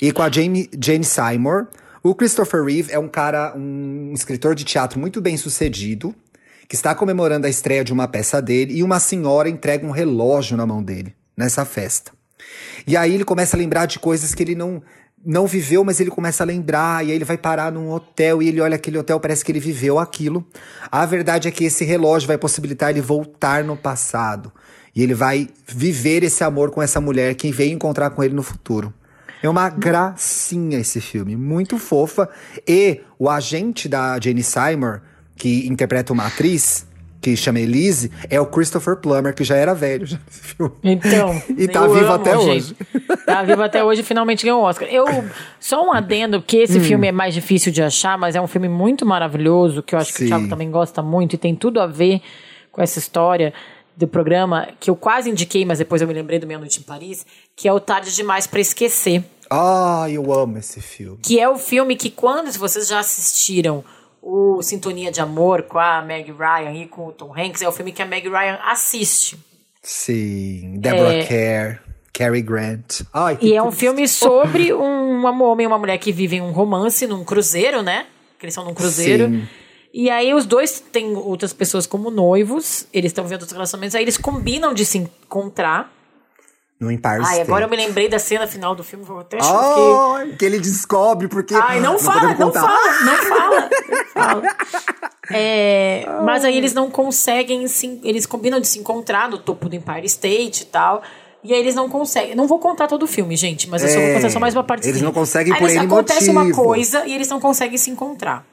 E 0.00 0.12
com 0.12 0.22
a 0.22 0.30
Jane, 0.30 0.68
Jane 0.80 1.04
Seymour. 1.04 1.68
O 2.02 2.14
Christopher 2.14 2.62
Reeve 2.62 2.92
é 2.92 2.98
um 2.98 3.08
cara, 3.08 3.54
um 3.56 4.12
escritor 4.12 4.54
de 4.54 4.64
teatro 4.64 5.00
muito 5.00 5.22
bem 5.22 5.38
sucedido, 5.38 6.14
que 6.68 6.74
está 6.74 6.94
comemorando 6.94 7.46
a 7.46 7.50
estreia 7.50 7.82
de 7.82 7.94
uma 7.94 8.06
peça 8.06 8.42
dele, 8.42 8.74
e 8.74 8.82
uma 8.82 9.00
senhora 9.00 9.48
entrega 9.48 9.86
um 9.86 9.90
relógio 9.90 10.54
na 10.54 10.66
mão 10.66 10.82
dele, 10.82 11.14
nessa 11.34 11.64
festa. 11.64 12.12
E 12.86 12.94
aí 12.94 13.14
ele 13.14 13.24
começa 13.24 13.56
a 13.56 13.58
lembrar 13.58 13.86
de 13.86 13.98
coisas 13.98 14.34
que 14.34 14.42
ele 14.42 14.54
não 14.54 14.82
não 15.24 15.46
viveu, 15.46 15.84
mas 15.84 16.00
ele 16.00 16.10
começa 16.10 16.42
a 16.42 16.46
lembrar, 16.46 17.04
e 17.04 17.10
aí 17.10 17.16
ele 17.16 17.24
vai 17.24 17.38
parar 17.38 17.72
num 17.72 17.90
hotel 17.90 18.42
e 18.42 18.48
ele 18.48 18.60
olha 18.60 18.76
aquele 18.76 18.98
hotel, 18.98 19.18
parece 19.18 19.44
que 19.44 19.50
ele 19.50 19.60
viveu 19.60 19.98
aquilo. 19.98 20.46
A 20.90 21.06
verdade 21.06 21.48
é 21.48 21.50
que 21.50 21.64
esse 21.64 21.84
relógio 21.84 22.28
vai 22.28 22.38
possibilitar 22.38 22.90
ele 22.90 23.00
voltar 23.00 23.64
no 23.64 23.76
passado. 23.76 24.52
E 24.94 25.02
ele 25.02 25.14
vai 25.14 25.48
viver 25.66 26.22
esse 26.22 26.44
amor 26.44 26.70
com 26.70 26.80
essa 26.80 27.00
mulher 27.00 27.34
que 27.34 27.50
veio 27.50 27.72
encontrar 27.72 28.10
com 28.10 28.22
ele 28.22 28.34
no 28.34 28.42
futuro. 28.42 28.92
É 29.42 29.48
uma 29.48 29.68
gracinha 29.68 30.78
esse 30.78 31.00
filme, 31.00 31.36
muito 31.36 31.78
fofa. 31.78 32.28
E 32.66 33.00
o 33.18 33.28
agente 33.28 33.88
da 33.88 34.18
Jane 34.20 34.42
Seymour, 34.42 35.00
que 35.36 35.66
interpreta 35.66 36.12
uma 36.12 36.26
atriz, 36.26 36.86
que 37.24 37.34
chama 37.38 37.58
Elise, 37.58 38.10
é 38.28 38.38
o 38.38 38.44
Christopher 38.44 38.96
Plummer, 38.96 39.34
que 39.34 39.42
já 39.44 39.56
era 39.56 39.74
velho 39.74 40.04
já 40.04 40.18
nesse 40.26 40.40
filme. 40.42 40.72
Então. 40.82 41.42
E 41.56 41.66
tá 41.66 41.86
vivo 41.86 42.00
amo, 42.04 42.12
até 42.12 42.38
gente. 42.38 42.50
hoje. 42.50 42.76
Tá 43.24 43.42
vivo 43.42 43.62
até 43.62 43.82
hoje 43.82 44.02
e 44.02 44.04
finalmente 44.04 44.44
ganhou 44.44 44.60
o 44.60 44.64
Oscar. 44.64 44.86
Eu, 44.90 45.06
só 45.58 45.82
um 45.86 45.90
adendo, 45.92 46.38
Hum. 46.38 46.44
esse 46.52 46.78
filme 46.80 47.08
é 47.08 47.12
mais 47.12 47.32
difícil 47.32 47.72
de 47.72 47.82
achar, 47.82 48.18
mas 48.18 48.34
é 48.36 48.40
um 48.40 48.46
filme 48.46 48.68
muito 48.68 49.06
maravilhoso, 49.06 49.82
que 49.82 49.94
eu 49.94 49.98
acho 49.98 50.12
que 50.12 50.18
Sim. 50.18 50.24
o 50.24 50.28
Thiago 50.28 50.48
também 50.48 50.70
gosta 50.70 51.00
muito 51.02 51.34
e 51.34 51.38
tem 51.38 51.54
tudo 51.54 51.80
a 51.80 51.86
ver 51.86 52.20
com 52.70 52.82
essa 52.82 52.98
história 52.98 53.54
do 53.96 54.06
programa, 54.06 54.68
que 54.78 54.90
eu 54.90 54.96
quase 54.96 55.30
indiquei, 55.30 55.64
mas 55.64 55.78
depois 55.78 56.02
eu 56.02 56.08
me 56.08 56.12
lembrei 56.12 56.38
do 56.38 56.46
Meia 56.46 56.58
Noite 56.58 56.80
em 56.80 56.82
Paris, 56.82 57.24
que 57.56 57.66
é 57.68 57.72
o 57.72 57.80
Tarde 57.80 58.14
Demais 58.14 58.46
pra 58.46 58.60
Esquecer. 58.60 59.24
Ah, 59.48 60.06
eu 60.10 60.32
amo 60.32 60.58
esse 60.58 60.80
filme. 60.82 61.18
Que 61.22 61.40
é 61.40 61.48
o 61.48 61.56
filme 61.56 61.96
que, 61.96 62.10
quando 62.10 62.50
vocês 62.52 62.88
já 62.88 62.98
assistiram 62.98 63.82
o 64.24 64.62
Sintonia 64.62 65.12
de 65.12 65.20
Amor 65.20 65.64
com 65.64 65.78
a 65.78 66.00
Meg 66.00 66.32
Ryan 66.32 66.72
e 66.72 66.86
com 66.86 67.08
o 67.08 67.12
Tom 67.12 67.32
Hanks, 67.36 67.60
é 67.60 67.68
o 67.68 67.72
filme 67.72 67.92
que 67.92 68.00
a 68.00 68.06
Meg 68.06 68.26
Ryan 68.26 68.58
assiste. 68.64 69.38
Sim, 69.82 70.78
Deborah 70.78 71.24
Kerr, 71.26 71.80
Cary 72.10 72.40
Grant. 72.40 73.02
Ai, 73.12 73.34
É. 73.34 73.44
E 73.44 73.54
é 73.54 73.62
um 73.62 73.70
filme 73.70 74.08
sobre 74.08 74.72
um, 74.72 75.26
um 75.26 75.42
homem 75.42 75.64
e 75.64 75.66
uma 75.66 75.78
mulher 75.78 75.98
que 75.98 76.10
vivem 76.10 76.40
um 76.40 76.52
romance 76.52 77.06
num 77.06 77.22
cruzeiro, 77.22 77.82
né? 77.82 78.06
Que 78.38 78.46
eles 78.46 78.54
são 78.54 78.64
num 78.64 78.72
cruzeiro. 78.72 79.28
Sim. 79.28 79.46
E 79.92 80.08
aí 80.08 80.32
os 80.32 80.46
dois 80.46 80.80
têm 80.80 81.14
outras 81.14 81.52
pessoas 81.52 81.86
como 81.86 82.10
noivos, 82.10 82.86
eles 82.92 83.10
estão 83.10 83.24
vendo 83.24 83.42
outros 83.42 83.52
relacionamentos, 83.52 83.94
aí 83.94 84.02
eles 84.02 84.16
combinam 84.16 84.72
de 84.72 84.86
se 84.86 84.98
encontrar. 84.98 85.93
No 86.84 86.92
Empire 86.92 87.16
Ai, 87.18 87.22
State. 87.22 87.40
agora 87.42 87.64
eu 87.64 87.68
me 87.68 87.76
lembrei 87.76 88.08
da 88.08 88.18
cena 88.18 88.46
final 88.46 88.74
do 88.74 88.84
filme, 88.84 89.04
eu 89.08 89.18
até 89.18 89.40
choquei. 89.42 89.94
Ai, 90.30 90.36
que 90.38 90.44
ele 90.44 90.58
descobre 90.60 91.26
porque... 91.28 91.54
Ai, 91.54 91.80
não, 91.80 91.98
fala, 91.98 92.20
podemos 92.20 92.38
não 92.38 92.46
contar. 92.48 92.60
fala, 92.62 93.00
não 93.04 93.16
fala, 93.16 93.70
não 93.90 94.04
fala. 94.12 94.42
É, 95.30 96.04
mas 96.22 96.44
aí 96.44 96.54
eles 96.56 96.74
não 96.74 96.90
conseguem, 96.90 97.66
se, 97.66 97.98
eles 98.04 98.26
combinam 98.26 98.60
de 98.60 98.68
se 98.68 98.78
encontrar 98.78 99.28
no 99.30 99.38
topo 99.38 99.70
do 99.70 99.74
Empire 99.74 100.04
State 100.04 100.64
e 100.64 100.66
tal. 100.66 101.02
E 101.42 101.52
aí 101.54 101.58
eles 101.60 101.74
não 101.74 101.88
conseguem. 101.88 102.34
Não 102.34 102.46
vou 102.46 102.58
contar 102.58 102.86
todo 102.86 103.04
o 103.04 103.06
filme, 103.06 103.34
gente, 103.36 103.68
mas 103.68 103.82
eu 103.82 103.88
só 103.88 103.94
vou 103.98 104.04
É, 104.08 104.14
contar 104.16 104.30
só 104.30 104.38
mais 104.38 104.54
uma 104.54 104.62
parte. 104.64 104.86
eles 104.86 105.00
não 105.00 105.12
conseguem 105.12 105.52
aí 105.54 105.58
por 105.58 105.68
eles- 105.70 105.82
Acontece 105.82 106.30
uma 106.30 106.42
motivo. 106.44 106.62
coisa 106.62 107.06
e 107.06 107.14
eles 107.14 107.28
não 107.28 107.40
conseguem 107.40 107.78
se 107.78 107.90
encontrar. 107.90 108.44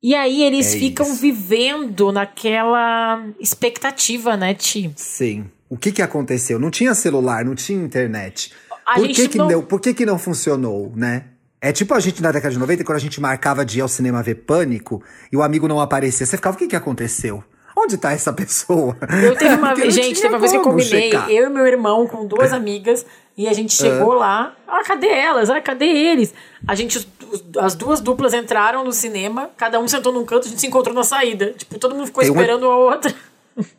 E 0.00 0.14
aí 0.14 0.44
eles 0.44 0.74
É 0.74 0.78
ficam 0.78 1.06
isso. 1.06 1.16
vivendo 1.20 2.12
naquela 2.12 3.24
expectativa, 3.40 4.36
né, 4.36 4.54
Ti? 4.54 4.92
Sim. 4.94 5.50
O 5.68 5.76
que 5.76 5.92
que 5.92 6.02
aconteceu? 6.02 6.58
Não 6.58 6.70
tinha 6.70 6.94
celular, 6.94 7.44
não 7.44 7.54
tinha 7.54 7.82
internet. 7.82 8.52
A 8.86 8.94
Por 8.94 9.08
que 9.08 9.28
que, 9.28 9.38
não- 9.38 9.48
não... 9.48 9.62
Por 9.62 9.80
que 9.80 9.92
que 9.94 10.06
não 10.06 10.18
funcionou, 10.18 10.92
né? 10.96 11.24
É 11.60 11.72
tipo 11.72 11.92
a 11.92 12.00
gente 12.00 12.22
na 12.22 12.30
década 12.30 12.52
de 12.52 12.58
90, 12.58 12.84
quando 12.84 12.96
a 12.96 13.00
gente 13.00 13.20
marcava 13.20 13.64
de 13.64 13.78
ir 13.78 13.82
ao 13.82 13.88
cinema 13.88 14.22
ver 14.22 14.36
Pânico 14.36 15.02
e 15.32 15.36
o 15.36 15.42
amigo 15.42 15.66
não 15.66 15.80
aparecia. 15.80 16.24
Você 16.24 16.36
ficava, 16.36 16.54
o 16.56 16.58
que 16.58 16.68
que 16.68 16.76
aconteceu? 16.76 17.42
Onde 17.76 17.96
tá 17.96 18.12
essa 18.12 18.32
pessoa? 18.32 18.96
Eu 19.22 19.36
teve 19.36 19.54
uma 19.54 19.74
vez, 19.76 19.92
gente, 19.94 20.20
teve 20.20 20.28
uma 20.34 20.38
vez 20.38 20.52
que 20.52 20.58
eu 20.58 20.62
combinei, 20.62 21.10
checar. 21.10 21.30
eu 21.30 21.46
e 21.48 21.50
meu 21.50 21.66
irmão 21.66 22.06
com 22.06 22.26
duas 22.26 22.52
amigas, 22.52 23.04
e 23.36 23.46
a 23.46 23.52
gente 23.52 23.72
chegou 23.72 24.14
lá. 24.14 24.54
Ah, 24.66 24.82
cadê 24.84 25.08
elas? 25.08 25.48
Ah, 25.50 25.60
cadê 25.60 25.84
eles? 25.86 26.32
A 26.66 26.74
gente, 26.74 27.08
as 27.58 27.74
duas 27.76 28.00
duplas 28.00 28.34
entraram 28.34 28.82
no 28.84 28.92
cinema, 28.92 29.50
cada 29.56 29.78
um 29.78 29.86
sentou 29.86 30.12
num 30.12 30.24
canto, 30.24 30.46
a 30.46 30.50
gente 30.50 30.60
se 30.60 30.66
encontrou 30.66 30.94
na 30.94 31.04
saída. 31.04 31.52
Tipo, 31.56 31.78
todo 31.78 31.94
mundo 31.94 32.06
ficou 32.06 32.22
Tem 32.22 32.32
esperando 32.32 32.66
a 32.66 32.76
outra. 32.76 33.14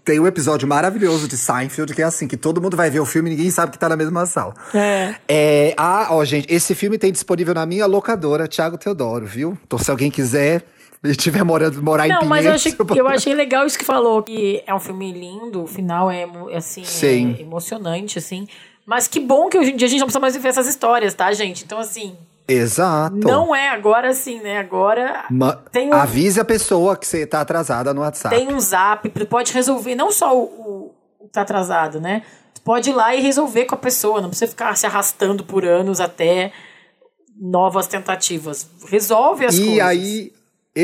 Tem 0.03 0.19
um 0.19 0.27
episódio 0.27 0.67
maravilhoso 0.67 1.27
de 1.27 1.38
Seinfeld 1.38 1.93
que 1.93 2.01
é 2.01 2.05
assim, 2.05 2.27
que 2.27 2.38
todo 2.38 2.61
mundo 2.61 2.75
vai 2.75 2.89
ver 2.89 2.99
o 2.99 3.05
filme 3.05 3.30
e 3.30 3.36
ninguém 3.36 3.51
sabe 3.51 3.71
que 3.71 3.80
tá 3.80 3.88
na 3.89 3.95
mesma 3.95 4.25
sala. 4.25 4.53
É. 4.73 5.15
É, 5.27 5.73
ah, 5.77 6.07
ó, 6.11 6.23
gente, 6.25 6.53
esse 6.53 6.75
filme 6.75 6.97
tem 6.97 7.11
disponível 7.11 7.53
na 7.53 7.65
minha 7.65 7.86
locadora, 7.86 8.47
Thiago 8.47 8.77
Teodoro, 8.77 9.25
viu? 9.25 9.57
Então, 9.65 9.80
se 9.80 9.89
alguém 9.89 10.11
quiser 10.11 10.63
e 11.03 11.11
estiver 11.11 11.43
morando, 11.43 11.82
morar 11.82 12.05
em 12.07 12.09
Não, 12.09 12.19
Pinheiros... 12.19 12.30
mas 12.30 12.45
eu 12.45 12.53
achei, 12.53 12.75
eu 12.99 13.07
achei 13.07 13.34
legal 13.34 13.65
isso 13.65 13.77
que 13.80 13.86
falou, 13.86 14.21
que 14.23 14.61
é 14.67 14.73
um 14.75 14.80
filme 14.80 15.13
lindo, 15.13 15.63
o 15.63 15.67
final 15.67 16.11
é, 16.11 16.23
emo- 16.23 16.49
assim, 16.49 16.84
Sim. 16.84 17.36
é 17.38 17.41
emocionante, 17.41 18.19
assim. 18.19 18.47
Mas 18.86 19.07
que 19.07 19.19
bom 19.19 19.47
que 19.49 19.57
hoje 19.57 19.71
em 19.71 19.75
dia 19.75 19.88
a 19.88 19.89
gente 19.89 19.99
não 19.99 20.07
precisa 20.07 20.19
mais 20.19 20.36
viver 20.36 20.49
essas 20.49 20.67
histórias, 20.67 21.13
tá, 21.13 21.32
gente? 21.32 21.63
Então, 21.63 21.77
assim, 21.80 22.17
Exato. 22.51 23.15
não 23.15 23.55
é 23.55 23.69
agora 23.69 24.09
assim, 24.09 24.39
né? 24.41 24.57
Agora 24.57 25.25
Ma- 25.29 25.53
tem 25.71 25.89
um- 25.89 25.93
Avise 25.93 26.39
a 26.39 26.45
pessoa 26.45 26.95
que 26.97 27.05
você 27.07 27.25
tá 27.25 27.41
atrasada 27.41 27.93
no 27.93 28.01
WhatsApp. 28.01 28.35
tem 28.35 28.53
um 28.53 28.59
zap, 28.59 29.07
pode 29.25 29.53
resolver 29.53 29.95
não 29.95 30.11
só 30.11 30.35
o, 30.37 30.43
o, 30.43 30.95
tá 31.31 31.41
atrasado, 31.41 31.99
né? 32.01 32.23
Tu 32.53 32.61
pode 32.61 32.89
ir 32.89 32.93
lá 32.93 33.15
e 33.15 33.21
resolver 33.21 33.65
com 33.65 33.75
a 33.75 33.77
pessoa, 33.77 34.19
não 34.21 34.29
precisa 34.29 34.49
ficar 34.51 34.75
se 34.75 34.85
arrastando 34.85 35.43
por 35.43 35.63
anos 35.65 35.99
até 36.01 36.51
novas 37.39 37.87
tentativas. 37.87 38.67
Resolve 38.87 39.45
as 39.45 39.55
e 39.55 39.65
coisas. 39.65 39.79
aí, 39.81 40.31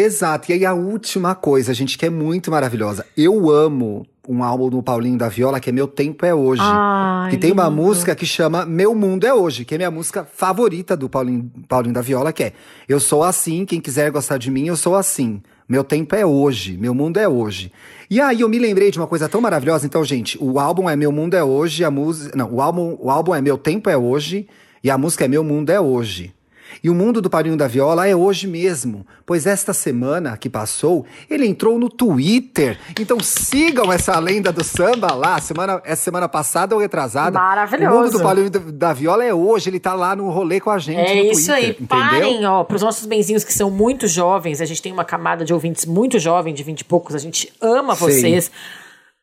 exato. 0.04 0.52
E 0.52 0.54
aí 0.54 0.66
a 0.66 0.74
última 0.74 1.36
coisa, 1.36 1.74
gente, 1.74 1.98
que 1.98 2.06
é 2.06 2.10
muito 2.10 2.52
maravilhosa. 2.52 3.06
Eu 3.16 3.50
amo 3.50 4.06
um 4.28 4.44
álbum 4.44 4.70
do 4.70 4.82
Paulinho 4.82 5.18
da 5.18 5.30
Viola, 5.30 5.60
que 5.60 5.70
é 5.70 5.74
Meu 5.74 5.88
Tempo 5.88 6.26
é 6.26 6.34
Hoje. 6.34 6.62
Ai, 6.64 7.30
que 7.30 7.38
tem 7.38 7.52
uma 7.52 7.68
lindo. 7.68 7.76
música 7.82 8.16
que 8.16 8.26
chama 8.26 8.66
Meu 8.66 8.96
Mundo 8.96 9.26
é 9.26 9.34
Hoje, 9.34 9.66
que 9.66 9.76
é 9.76 9.78
minha 9.78 9.92
música 9.92 10.26
favorita 10.26 10.98
do 10.98 11.08
Paulinho, 11.08 11.52
Paulinho 11.68 11.94
da 11.94 12.02
Viola, 12.02 12.34
que 12.34 12.44
é 12.44 12.54
Eu 12.90 13.00
sou 13.00 13.24
assim, 13.24 13.66
quem 13.66 13.80
quiser 13.80 14.12
gostar 14.12 14.38
de 14.38 14.50
mim, 14.50 14.68
eu 14.68 14.76
sou 14.76 14.96
assim. 14.96 15.42
Meu 15.68 15.84
tempo 15.84 16.16
é 16.16 16.24
hoje, 16.24 16.78
meu 16.78 16.94
mundo 16.94 17.18
é 17.18 17.28
hoje. 17.28 17.72
E 18.10 18.22
aí 18.22 18.42
eu 18.42 18.50
me 18.50 18.60
lembrei 18.60 18.92
de 18.92 19.00
uma 19.00 19.08
coisa 19.08 19.28
tão 19.28 19.42
maravilhosa. 19.42 19.86
Então, 19.86 20.04
gente, 20.04 20.38
o 20.40 20.60
álbum 20.60 20.88
é 20.88 20.96
Meu 20.96 21.12
Mundo 21.12 21.34
é 21.34 21.44
Hoje, 21.44 21.84
a 21.84 21.90
música. 21.90 22.38
Não, 22.38 22.54
o 22.54 22.62
álbum, 22.62 22.96
o 23.00 23.10
álbum 23.10 23.34
é 23.34 23.42
Meu 23.42 23.58
Tempo 23.58 23.90
é 23.90 23.98
Hoje 23.98 24.48
e 24.84 24.92
a 24.92 24.98
música 24.98 25.26
é 25.26 25.28
Meu 25.28 25.44
Mundo 25.44 25.72
é 25.72 25.82
Hoje. 25.82 26.35
E 26.84 26.90
o 26.90 26.96
mundo 26.96 27.22
do 27.22 27.30
Paulinho 27.30 27.58
da 27.58 27.68
Viola 27.68 28.08
é 28.08 28.16
hoje 28.16 28.48
mesmo, 28.48 29.06
pois 29.26 29.46
esta 29.46 29.74
semana 29.74 30.38
que 30.38 30.50
passou, 30.50 31.06
ele 31.30 31.46
entrou 31.48 31.78
no 31.80 31.90
Twitter. 31.90 32.78
Então 33.00 33.20
sigam 33.20 33.92
essa 33.92 34.18
lenda 34.20 34.52
do 34.52 34.64
samba 34.64 35.14
lá, 35.14 35.40
semana, 35.40 35.82
essa 35.86 36.04
semana 36.04 36.28
passada 36.30 36.76
ou 36.76 36.82
retrasada. 36.82 37.40
Maravilhoso. 37.40 37.96
O 37.96 37.98
mundo 38.04 38.12
do 38.12 38.22
Paulinho 38.22 38.50
da- 38.50 38.94
Viola 38.94 39.24
é 39.24 39.34
hoje, 39.34 39.70
ele 39.70 39.80
tá 39.80 39.94
lá 39.94 40.16
no 40.16 40.30
rolê 40.30 40.60
com 40.60 40.70
a 40.70 40.78
gente 40.78 41.00
É 41.00 41.16
no 41.16 41.32
isso 41.32 41.46
Twitter, 41.52 41.54
aí. 41.56 41.70
entendeu? 41.72 41.88
Parem, 41.88 42.46
ó, 42.46 42.64
pros 42.64 42.82
nossos 42.82 43.06
benzinhos 43.06 43.44
que 43.44 43.54
são 43.54 43.70
muito 43.72 44.08
jovens, 44.08 44.62
a 44.62 44.66
gente 44.66 44.82
tem 44.82 44.92
uma 44.92 45.06
camada 45.06 45.44
de 45.44 45.54
ouvintes 45.54 45.86
muito 45.86 46.20
jovem, 46.20 46.54
de 46.54 46.64
20 46.64 46.82
e 46.82 46.84
poucos, 46.86 47.16
a 47.16 47.20
gente 47.20 47.52
ama 47.62 47.96
Sim. 47.96 48.06
vocês. 48.06 48.52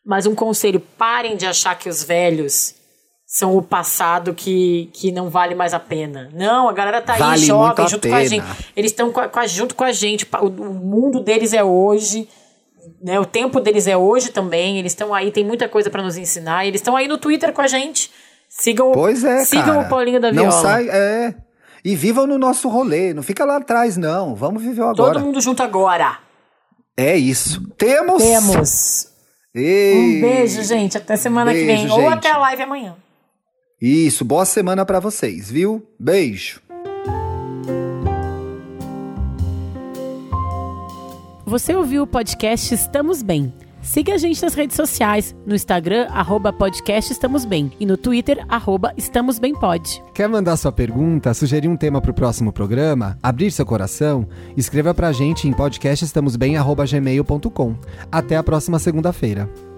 Mas 0.05 0.27
um 0.27 0.35
conselho, 0.35 0.81
parem 0.99 1.37
de 1.37 1.47
achar 1.47 1.79
que 1.79 1.89
os 1.89 2.03
velhos 2.03 2.75
são 3.35 3.57
o 3.57 3.62
passado 3.62 4.35
que, 4.35 4.91
que 4.93 5.11
não 5.11 5.30
vale 5.30 5.55
mais 5.55 5.72
a 5.72 5.80
pena. 5.80 6.28
Não, 6.35 6.68
a 6.68 6.72
galera 6.74 7.01
tá 7.01 7.14
aí 7.14 7.18
Vale 7.18 7.41
muito 7.41 7.47
jovem 7.47 7.89
junto 7.89 8.07
com 8.09 8.14
a 8.14 8.18
pena. 8.18 8.28
gente. 8.28 8.45
Eles 8.76 8.91
estão 8.91 9.11
junto 9.47 9.74
com 9.74 9.85
a 9.85 9.91
gente. 9.93 10.28
O, 10.39 10.47
o 10.49 10.74
mundo 10.74 11.18
deles 11.18 11.55
é 11.55 11.64
hoje. 11.64 12.28
Né, 13.03 13.18
o 13.18 13.24
tempo 13.24 13.59
deles 13.59 13.87
é 13.87 13.97
hoje 13.97 14.30
também. 14.33 14.78
Eles 14.78 14.93
estão 14.93 15.14
aí, 15.14 15.30
tem 15.30 15.47
muita 15.47 15.66
coisa 15.66 15.89
pra 15.89 16.03
nos 16.03 16.18
ensinar. 16.18 16.66
Eles 16.66 16.83
estão 16.83 16.95
aí 16.95 17.09
no 17.09 17.16
Twitter 17.16 17.55
com 17.55 17.62
a 17.62 17.66
gente. 17.66 18.11
Sigam, 18.51 18.93
Pois 18.93 19.24
é, 19.24 19.47
sigam 19.47 19.76
cara. 19.76 19.80
o 19.87 19.89
Paulinho 19.89 20.20
da 20.20 20.30
Não 20.30 20.43
Viola. 20.51 20.61
sai, 20.62 20.89
é. 20.91 21.35
E 21.83 21.97
vivam 21.97 22.26
no 22.26 22.37
nosso 22.37 22.68
rolê, 22.68 23.14
não 23.14 23.22
fica 23.22 23.47
lá 23.47 23.57
atrás 23.57 23.97
não. 23.97 24.35
Vamos 24.35 24.62
viver 24.62 24.83
agora. 24.83 25.14
Todo 25.14 25.20
mundo 25.24 25.41
junto 25.41 25.62
agora. 25.62 26.18
É 26.95 27.16
isso. 27.16 27.66
Temos. 27.78 28.22
Temos. 28.22 29.09
Ei. 29.55 30.18
Um 30.18 30.20
beijo, 30.20 30.62
gente. 30.64 30.99
Até 30.99 31.16
semana 31.16 31.51
que 31.51 31.64
Beijo, 31.64 31.83
vem. 31.85 31.93
Ou 31.93 32.01
gente. 32.03 32.12
até 32.12 32.30
a 32.30 32.37
live 32.37 32.62
amanhã. 32.62 32.95
Isso, 33.85 34.24
boa 34.24 34.45
semana 34.45 34.87
pra 34.87 35.01
vocês, 35.01 35.51
viu? 35.51 35.85
Beijo. 35.99 36.62
Você 41.45 41.74
ouviu 41.74 42.05
o 42.05 42.07
podcast 42.07 42.72
Estamos 42.72 43.24
Bem. 43.24 43.53
Siga 43.83 44.14
a 44.14 44.18
gente 44.18 44.41
nas 44.41 44.55
redes 44.55 44.76
sociais, 44.76 45.35
no 45.45 45.57
Instagram, 45.57 46.07
arroba 46.11 46.53
podcast 46.53 47.12
Estamos 47.12 47.45
Bem, 47.45 47.72
e 47.80 47.87
no 47.87 47.97
Twitter, 47.97 48.47
arroba 48.49 48.95
Estamos 48.97 49.41
Bem 49.41 49.53
Pod. 49.53 50.01
Quer 50.14 50.28
mandar 50.28 50.57
sua 50.57 50.70
pergunta, 50.70 51.35
sugerir 51.35 51.66
um 51.66 51.76
tema 51.76 52.01
pro 52.01 52.14
próximo 52.14 52.53
programa, 52.53 53.18
abrir 53.20 53.51
seu 53.51 53.66
coração? 53.66 54.28
Escreva 54.57 54.95
pra 54.95 55.11
gente 55.11 55.49
em 55.49 55.53
podcastestamosbem.gmail.com. 55.53 57.74
Até 58.12 58.37
a 58.37 58.45
próxima 58.45 58.78
segunda-feira. 58.78 59.72